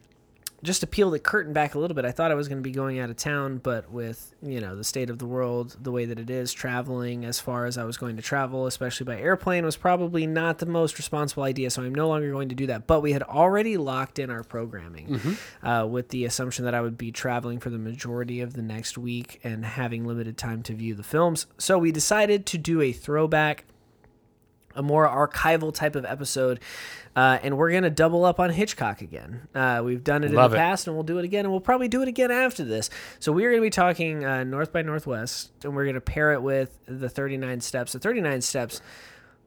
just 0.65 0.81
to 0.81 0.87
peel 0.87 1.11
the 1.11 1.19
curtain 1.19 1.53
back 1.53 1.75
a 1.75 1.79
little 1.79 1.95
bit, 1.95 2.03
I 2.03 2.11
thought 2.11 2.31
I 2.31 2.35
was 2.35 2.47
going 2.47 2.57
to 2.57 2.67
be 2.67 2.71
going 2.71 2.99
out 2.99 3.09
of 3.09 3.15
town, 3.15 3.59
but 3.59 3.91
with 3.91 4.33
you 4.41 4.59
know 4.59 4.75
the 4.75 4.83
state 4.83 5.09
of 5.09 5.19
the 5.19 5.25
world 5.25 5.77
the 5.79 5.91
way 5.91 6.05
that 6.05 6.19
it 6.19 6.29
is, 6.29 6.51
traveling 6.51 7.23
as 7.23 7.39
far 7.39 7.65
as 7.65 7.77
I 7.77 7.83
was 7.83 7.97
going 7.97 8.15
to 8.17 8.21
travel, 8.21 8.65
especially 8.65 9.05
by 9.05 9.17
airplane, 9.17 9.63
was 9.63 9.77
probably 9.77 10.27
not 10.27 10.57
the 10.57 10.65
most 10.65 10.97
responsible 10.97 11.43
idea. 11.43 11.69
So 11.69 11.83
I'm 11.83 11.95
no 11.95 12.07
longer 12.07 12.31
going 12.31 12.49
to 12.49 12.55
do 12.55 12.67
that. 12.67 12.87
But 12.87 13.01
we 13.01 13.13
had 13.13 13.23
already 13.23 13.77
locked 13.77 14.19
in 14.19 14.29
our 14.29 14.43
programming 14.43 15.37
uh, 15.63 15.87
with 15.89 16.09
the 16.09 16.25
assumption 16.25 16.65
that 16.65 16.73
I 16.73 16.81
would 16.81 16.97
be 16.97 17.11
traveling 17.11 17.59
for 17.59 17.69
the 17.69 17.77
majority 17.77 18.41
of 18.41 18.53
the 18.53 18.61
next 18.61 18.97
week 18.97 19.39
and 19.43 19.63
having 19.63 20.05
limited 20.05 20.37
time 20.37 20.63
to 20.63 20.73
view 20.73 20.95
the 20.95 21.03
films. 21.03 21.45
So 21.57 21.77
we 21.77 21.91
decided 21.91 22.45
to 22.47 22.57
do 22.57 22.81
a 22.81 22.91
throwback 22.91 23.65
a 24.75 24.83
more 24.83 25.07
archival 25.07 25.73
type 25.73 25.95
of 25.95 26.05
episode. 26.05 26.59
Uh, 27.15 27.39
and 27.43 27.57
we're 27.57 27.71
going 27.71 27.83
to 27.83 27.89
double 27.89 28.25
up 28.25 28.39
on 28.39 28.49
Hitchcock 28.49 29.01
again. 29.01 29.47
Uh, 29.55 29.81
we've 29.85 30.03
done 30.03 30.23
it 30.23 30.31
Love 30.31 30.51
in 30.51 30.57
it. 30.57 30.59
the 30.59 30.63
past, 30.63 30.87
and 30.87 30.95
we'll 30.95 31.03
do 31.03 31.17
it 31.17 31.23
again, 31.25 31.45
and 31.45 31.51
we'll 31.51 31.61
probably 31.61 31.87
do 31.87 32.01
it 32.01 32.07
again 32.09 32.29
after 32.31 32.63
this. 32.65 32.89
So 33.19 33.31
we're 33.31 33.49
going 33.51 33.61
to 33.61 33.65
be 33.65 33.69
talking 33.69 34.25
uh, 34.25 34.43
North 34.43 34.73
by 34.73 34.81
Northwest, 34.81 35.51
and 35.63 35.75
we're 35.75 35.85
going 35.85 35.95
to 35.95 36.01
pair 36.01 36.33
it 36.33 36.41
with 36.41 36.77
the 36.87 37.07
39 37.07 37.61
Steps. 37.61 37.93
The 37.93 37.99
39 37.99 38.41
Steps, 38.41 38.81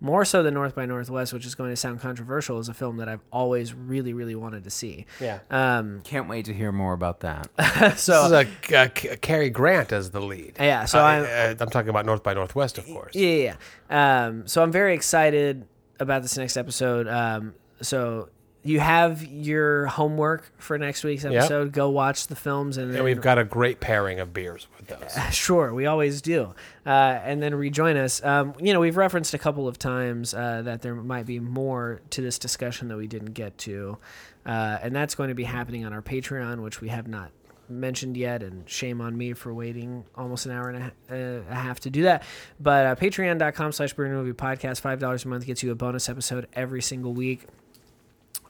more 0.01 0.25
so 0.25 0.43
than 0.43 0.55
North 0.55 0.75
by 0.77 0.87
Northwest, 0.87 1.33
which 1.35 1.45
is 1.45 1.55
going 1.55 1.69
to 1.71 1.77
sound 1.77 2.01
controversial, 2.01 2.59
is 2.59 2.71
a 2.71 2.75
film 2.75 2.97
that 2.99 3.09
I've 3.09 3.21
always 3.33 3.75
really, 3.75 4.15
really 4.15 4.35
wanted 4.37 4.65
to 4.65 4.71
see. 4.71 5.05
Yeah. 5.21 5.41
Um, 5.51 6.01
Can't 6.05 6.29
wait 6.29 6.47
to 6.47 6.55
hear 6.55 6.73
more 6.73 6.95
about 6.95 7.21
that. 7.21 7.49
so 7.99 8.29
this 8.31 8.47
is 8.47 8.73
a, 8.73 8.75
a, 8.75 8.85
a 9.13 9.17
Cary 9.19 9.51
Grant 9.51 9.93
as 9.93 10.11
the 10.11 10.21
lead. 10.23 10.55
Yeah, 10.59 10.87
so 10.87 11.01
Uh, 11.01 11.03
I'm- 11.03 11.25
uh, 11.59 11.63
I'm 11.65 11.69
talking 11.71 11.91
about 11.91 12.07
North 12.07 12.23
by 12.23 12.33
Northwest, 12.33 12.79
of 12.79 12.87
course. 12.87 13.15
Yeah, 13.15 13.29
yeah, 13.29 13.55
yeah. 13.91 14.27
Um, 14.27 14.47
so 14.47 14.63
I'm 14.63 14.73
very 14.73 14.95
excited 14.95 15.67
about 15.99 16.23
this 16.23 16.37
next 16.37 16.57
episode. 16.57 17.09
Um, 17.09 17.55
so 17.81 18.29
you 18.63 18.81
have 18.81 19.25
your 19.25 19.87
homework 19.87 20.51
for 20.59 20.77
next 20.79 21.05
week's 21.05 21.25
episode. 21.25 21.73
Go 21.73 21.91
watch 21.91 22.27
the 22.27 22.37
films, 22.37 22.77
and, 22.77 23.03
we've 23.03 23.21
got 23.21 23.39
a 23.39 23.45
great 23.45 23.81
pairing 23.81 24.21
of 24.21 24.33
beers 24.33 24.67
with 24.77 24.89
those. 24.89 25.17
Sure, 25.33 25.73
we 25.73 25.87
always 25.87 26.21
do. 26.21 26.55
Uh, 26.85 26.89
and 26.89 27.43
then 27.43 27.55
rejoin 27.55 27.97
us. 27.97 28.23
Um, 28.23 28.55
you 28.59 28.73
know, 28.73 28.81
we've 28.81 28.97
referenced 28.97 29.33
a 29.35 29.39
couple 29.39 29.69
of 29.69 29.79
times 29.79 30.35
uh, 30.35 30.63
that 30.63 30.83
there 30.83 30.95
might 30.95 31.27
be 31.27 31.39
more 31.39 32.01
to 32.11 32.21
this 32.21 32.39
discussion 32.39 32.89
that 32.89 32.97
we 32.97 33.07
didn't 33.07 33.33
get 33.33 33.57
to. 33.59 33.99
Uh, 34.45 34.79
and 34.83 34.95
that's 34.95 35.15
going 35.15 35.29
to 35.29 35.35
be 35.35 35.45
happening 35.45 35.85
on 35.85 35.93
our 35.93 36.03
Patreon, 36.03 36.63
which 36.63 36.81
we 36.81 36.89
have 36.89 37.07
not 37.07 37.31
mentioned 37.69 38.17
yet. 38.17 38.43
And 38.43 38.69
shame 38.69 39.01
on 39.01 39.17
me 39.17 39.33
for 39.33 39.53
waiting 39.53 40.05
almost 40.15 40.47
an 40.47 40.53
hour 40.53 40.71
and 40.71 40.93
a, 41.11 41.15
uh, 41.15 41.43
a 41.51 41.55
half 41.55 41.81
to 41.81 41.91
do 41.91 42.03
that. 42.03 42.23
But 42.61 42.87
uh, 42.87 42.95
patreon.com 42.97 43.73
slash 43.73 43.93
Beer 43.93 44.09
Movie 44.09 44.33
Podcast, 44.33 44.81
$5 44.81 45.25
a 45.25 45.29
month 45.29 45.47
gets 45.47 45.63
you 45.63 45.71
a 45.71 45.75
bonus 45.75 46.09
episode 46.09 46.47
every 46.53 46.83
single 46.83 47.13
week. 47.13 47.47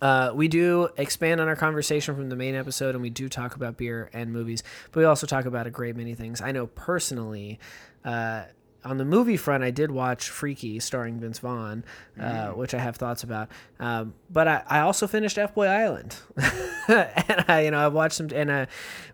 Uh, 0.00 0.30
we 0.34 0.46
do 0.48 0.88
expand 0.96 1.40
on 1.40 1.48
our 1.48 1.56
conversation 1.56 2.14
from 2.14 2.28
the 2.28 2.36
main 2.36 2.54
episode 2.54 2.94
and 2.94 3.02
we 3.02 3.10
do 3.10 3.28
talk 3.28 3.56
about 3.56 3.76
beer 3.76 4.08
and 4.12 4.32
movies, 4.32 4.62
but 4.92 5.00
we 5.00 5.04
also 5.04 5.26
talk 5.26 5.44
about 5.44 5.66
a 5.66 5.70
great 5.70 5.96
many 5.96 6.14
things. 6.14 6.40
I 6.40 6.52
know 6.52 6.68
personally, 6.68 7.58
uh, 8.04 8.44
on 8.88 8.96
the 8.96 9.04
movie 9.04 9.36
front, 9.36 9.62
I 9.62 9.70
did 9.70 9.90
watch 9.90 10.30
Freaky 10.30 10.80
starring 10.80 11.20
Vince 11.20 11.38
Vaughn, 11.38 11.84
uh, 12.18 12.48
which 12.48 12.72
I 12.74 12.78
have 12.78 12.96
thoughts 12.96 13.22
about. 13.22 13.48
Um, 13.78 14.14
but 14.30 14.48
I, 14.48 14.62
I 14.66 14.80
also 14.80 15.06
finished 15.06 15.38
F 15.38 15.54
Boy 15.54 15.66
Island, 15.66 16.16
and 16.88 17.44
I, 17.48 17.62
you 17.64 17.70
know, 17.70 17.84
I've 17.84 17.92
watched 17.92 18.16
some, 18.16 18.28
and 18.34 18.50
uh, 18.50 18.66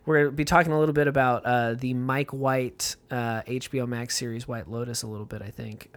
we're 0.05 0.25
gonna 0.25 0.31
be 0.31 0.45
talking 0.45 0.71
a 0.71 0.79
little 0.79 0.93
bit 0.93 1.07
about 1.07 1.45
uh, 1.45 1.73
the 1.73 1.93
Mike 1.93 2.31
White 2.31 2.95
uh, 3.11 3.41
HBO 3.41 3.87
Max 3.87 4.15
series 4.15 4.47
White 4.47 4.69
Lotus 4.69 5.03
a 5.03 5.07
little 5.07 5.25
bit. 5.25 5.41
I 5.41 5.49
think 5.49 5.91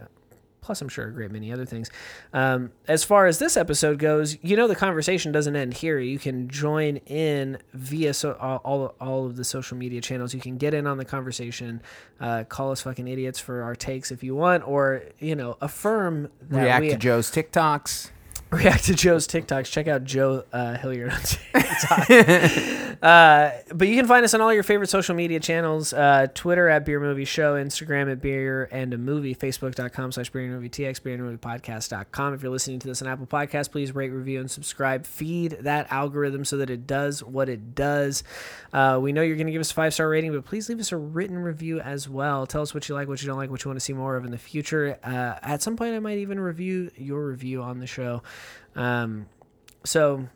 plus 0.69 0.83
I'm 0.83 0.87
sure 0.87 1.07
a 1.07 1.11
great 1.11 1.31
many 1.31 1.51
other 1.51 1.65
things. 1.65 1.89
Um, 2.31 2.69
as 2.87 3.03
far 3.03 3.25
as 3.25 3.39
this 3.39 3.57
episode 3.57 3.97
goes, 3.97 4.37
you 4.43 4.55
know 4.55 4.67
the 4.67 4.75
conversation 4.75 5.31
doesn't 5.31 5.55
end 5.55 5.73
here. 5.73 5.97
You 5.97 6.19
can 6.19 6.47
join 6.47 6.97
in 7.07 7.57
via 7.73 8.13
so, 8.13 8.33
all, 8.39 8.61
all 8.63 8.95
all 9.01 9.25
of 9.25 9.35
the 9.35 9.43
social 9.43 9.77
media 9.77 9.99
channels. 9.99 10.31
You 10.31 10.39
can 10.39 10.57
get 10.57 10.75
in 10.75 10.85
on 10.85 10.99
the 10.99 11.05
conversation, 11.05 11.81
uh, 12.19 12.43
call 12.43 12.71
us 12.71 12.83
fucking 12.83 13.07
idiots 13.07 13.39
for 13.39 13.63
our 13.63 13.75
takes 13.75 14.11
if 14.11 14.23
you 14.23 14.35
want, 14.35 14.67
or 14.67 15.01
you 15.17 15.35
know 15.35 15.57
affirm 15.59 16.29
that 16.51 16.61
React 16.61 16.81
we 16.81 16.89
to 16.91 16.97
Joe's 16.97 17.31
TikToks. 17.31 18.11
react 18.51 18.85
to 18.85 18.93
Joe's 18.93 19.27
TikToks. 19.27 19.71
Check 19.71 19.87
out 19.87 20.03
Joe 20.03 20.43
uh, 20.53 20.77
Hilliard 20.77 21.11
on 21.11 21.19
TikTok. 21.23 22.09
uh, 23.01 23.51
but 23.73 23.87
you 23.87 23.95
can 23.95 24.07
find 24.07 24.25
us 24.25 24.33
on 24.33 24.41
all 24.41 24.53
your 24.53 24.63
favorite 24.63 24.89
social 24.89 25.15
media 25.15 25.39
channels: 25.39 25.93
uh, 25.93 26.27
Twitter 26.33 26.67
at 26.67 26.85
Beer 26.85 26.99
Movie 26.99 27.25
Show, 27.25 27.55
Instagram 27.55 28.11
at 28.11 28.21
Beer 28.21 28.67
and 28.71 28.93
a 28.93 28.97
Movie, 28.97 29.33
Facebook.com 29.33 30.11
slash 30.11 30.29
Beer 30.29 30.49
Movie 30.49 30.69
TX, 30.69 31.01
Beer 31.01 31.17
Movie 31.17 31.37
Podcast.com. 31.37 32.33
If 32.33 32.43
you're 32.43 32.51
listening 32.51 32.79
to 32.79 32.87
this 32.87 33.01
on 33.01 33.07
Apple 33.07 33.25
Podcasts, 33.25 33.71
please 33.71 33.95
rate, 33.95 34.09
review, 34.09 34.41
and 34.41 34.51
subscribe. 34.51 35.05
Feed 35.05 35.57
that 35.61 35.91
algorithm 35.91 36.43
so 36.43 36.57
that 36.57 36.69
it 36.69 36.85
does 36.85 37.23
what 37.23 37.47
it 37.47 37.73
does. 37.73 38.23
Uh, 38.73 38.99
we 39.01 39.13
know 39.13 39.21
you're 39.21 39.37
going 39.37 39.47
to 39.47 39.53
give 39.53 39.61
us 39.61 39.71
a 39.71 39.75
five 39.75 39.93
star 39.93 40.09
rating, 40.09 40.33
but 40.33 40.43
please 40.43 40.67
leave 40.67 40.79
us 40.79 40.91
a 40.91 40.97
written 40.97 41.37
review 41.37 41.79
as 41.79 42.09
well. 42.09 42.45
Tell 42.45 42.61
us 42.61 42.73
what 42.73 42.89
you 42.89 42.95
like, 42.95 43.07
what 43.07 43.21
you 43.21 43.27
don't 43.27 43.37
like, 43.37 43.49
what 43.49 43.63
you 43.63 43.69
want 43.69 43.79
to 43.79 43.85
see 43.85 43.93
more 43.93 44.17
of 44.17 44.25
in 44.25 44.31
the 44.31 44.37
future. 44.37 44.97
Uh, 45.03 45.35
at 45.41 45.61
some 45.61 45.77
point, 45.77 45.95
I 45.95 45.99
might 45.99 46.17
even 46.17 46.39
review 46.39 46.91
your 46.97 47.25
review 47.27 47.61
on 47.61 47.79
the 47.79 47.87
show. 47.87 48.23
Um, 48.75 49.27
so 49.85 50.27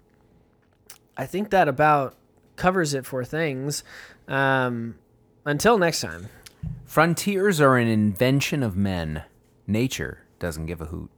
I 1.18 1.26
think 1.26 1.49
that 1.52 1.68
about 1.68 2.15
covers 2.56 2.94
it 2.94 3.06
for 3.06 3.24
things. 3.26 3.84
Um, 4.28 4.96
until 5.46 5.78
next 5.78 6.02
time. 6.02 6.30
Frontiers 6.86 7.60
are 7.60 7.78
an 7.78 7.88
invention 7.88 8.64
of 8.64 8.76
men. 8.76 9.24
Nature 9.68 10.24
doesn't 10.40 10.66
give 10.66 10.82
a 10.82 10.86
hoot. 10.86 11.10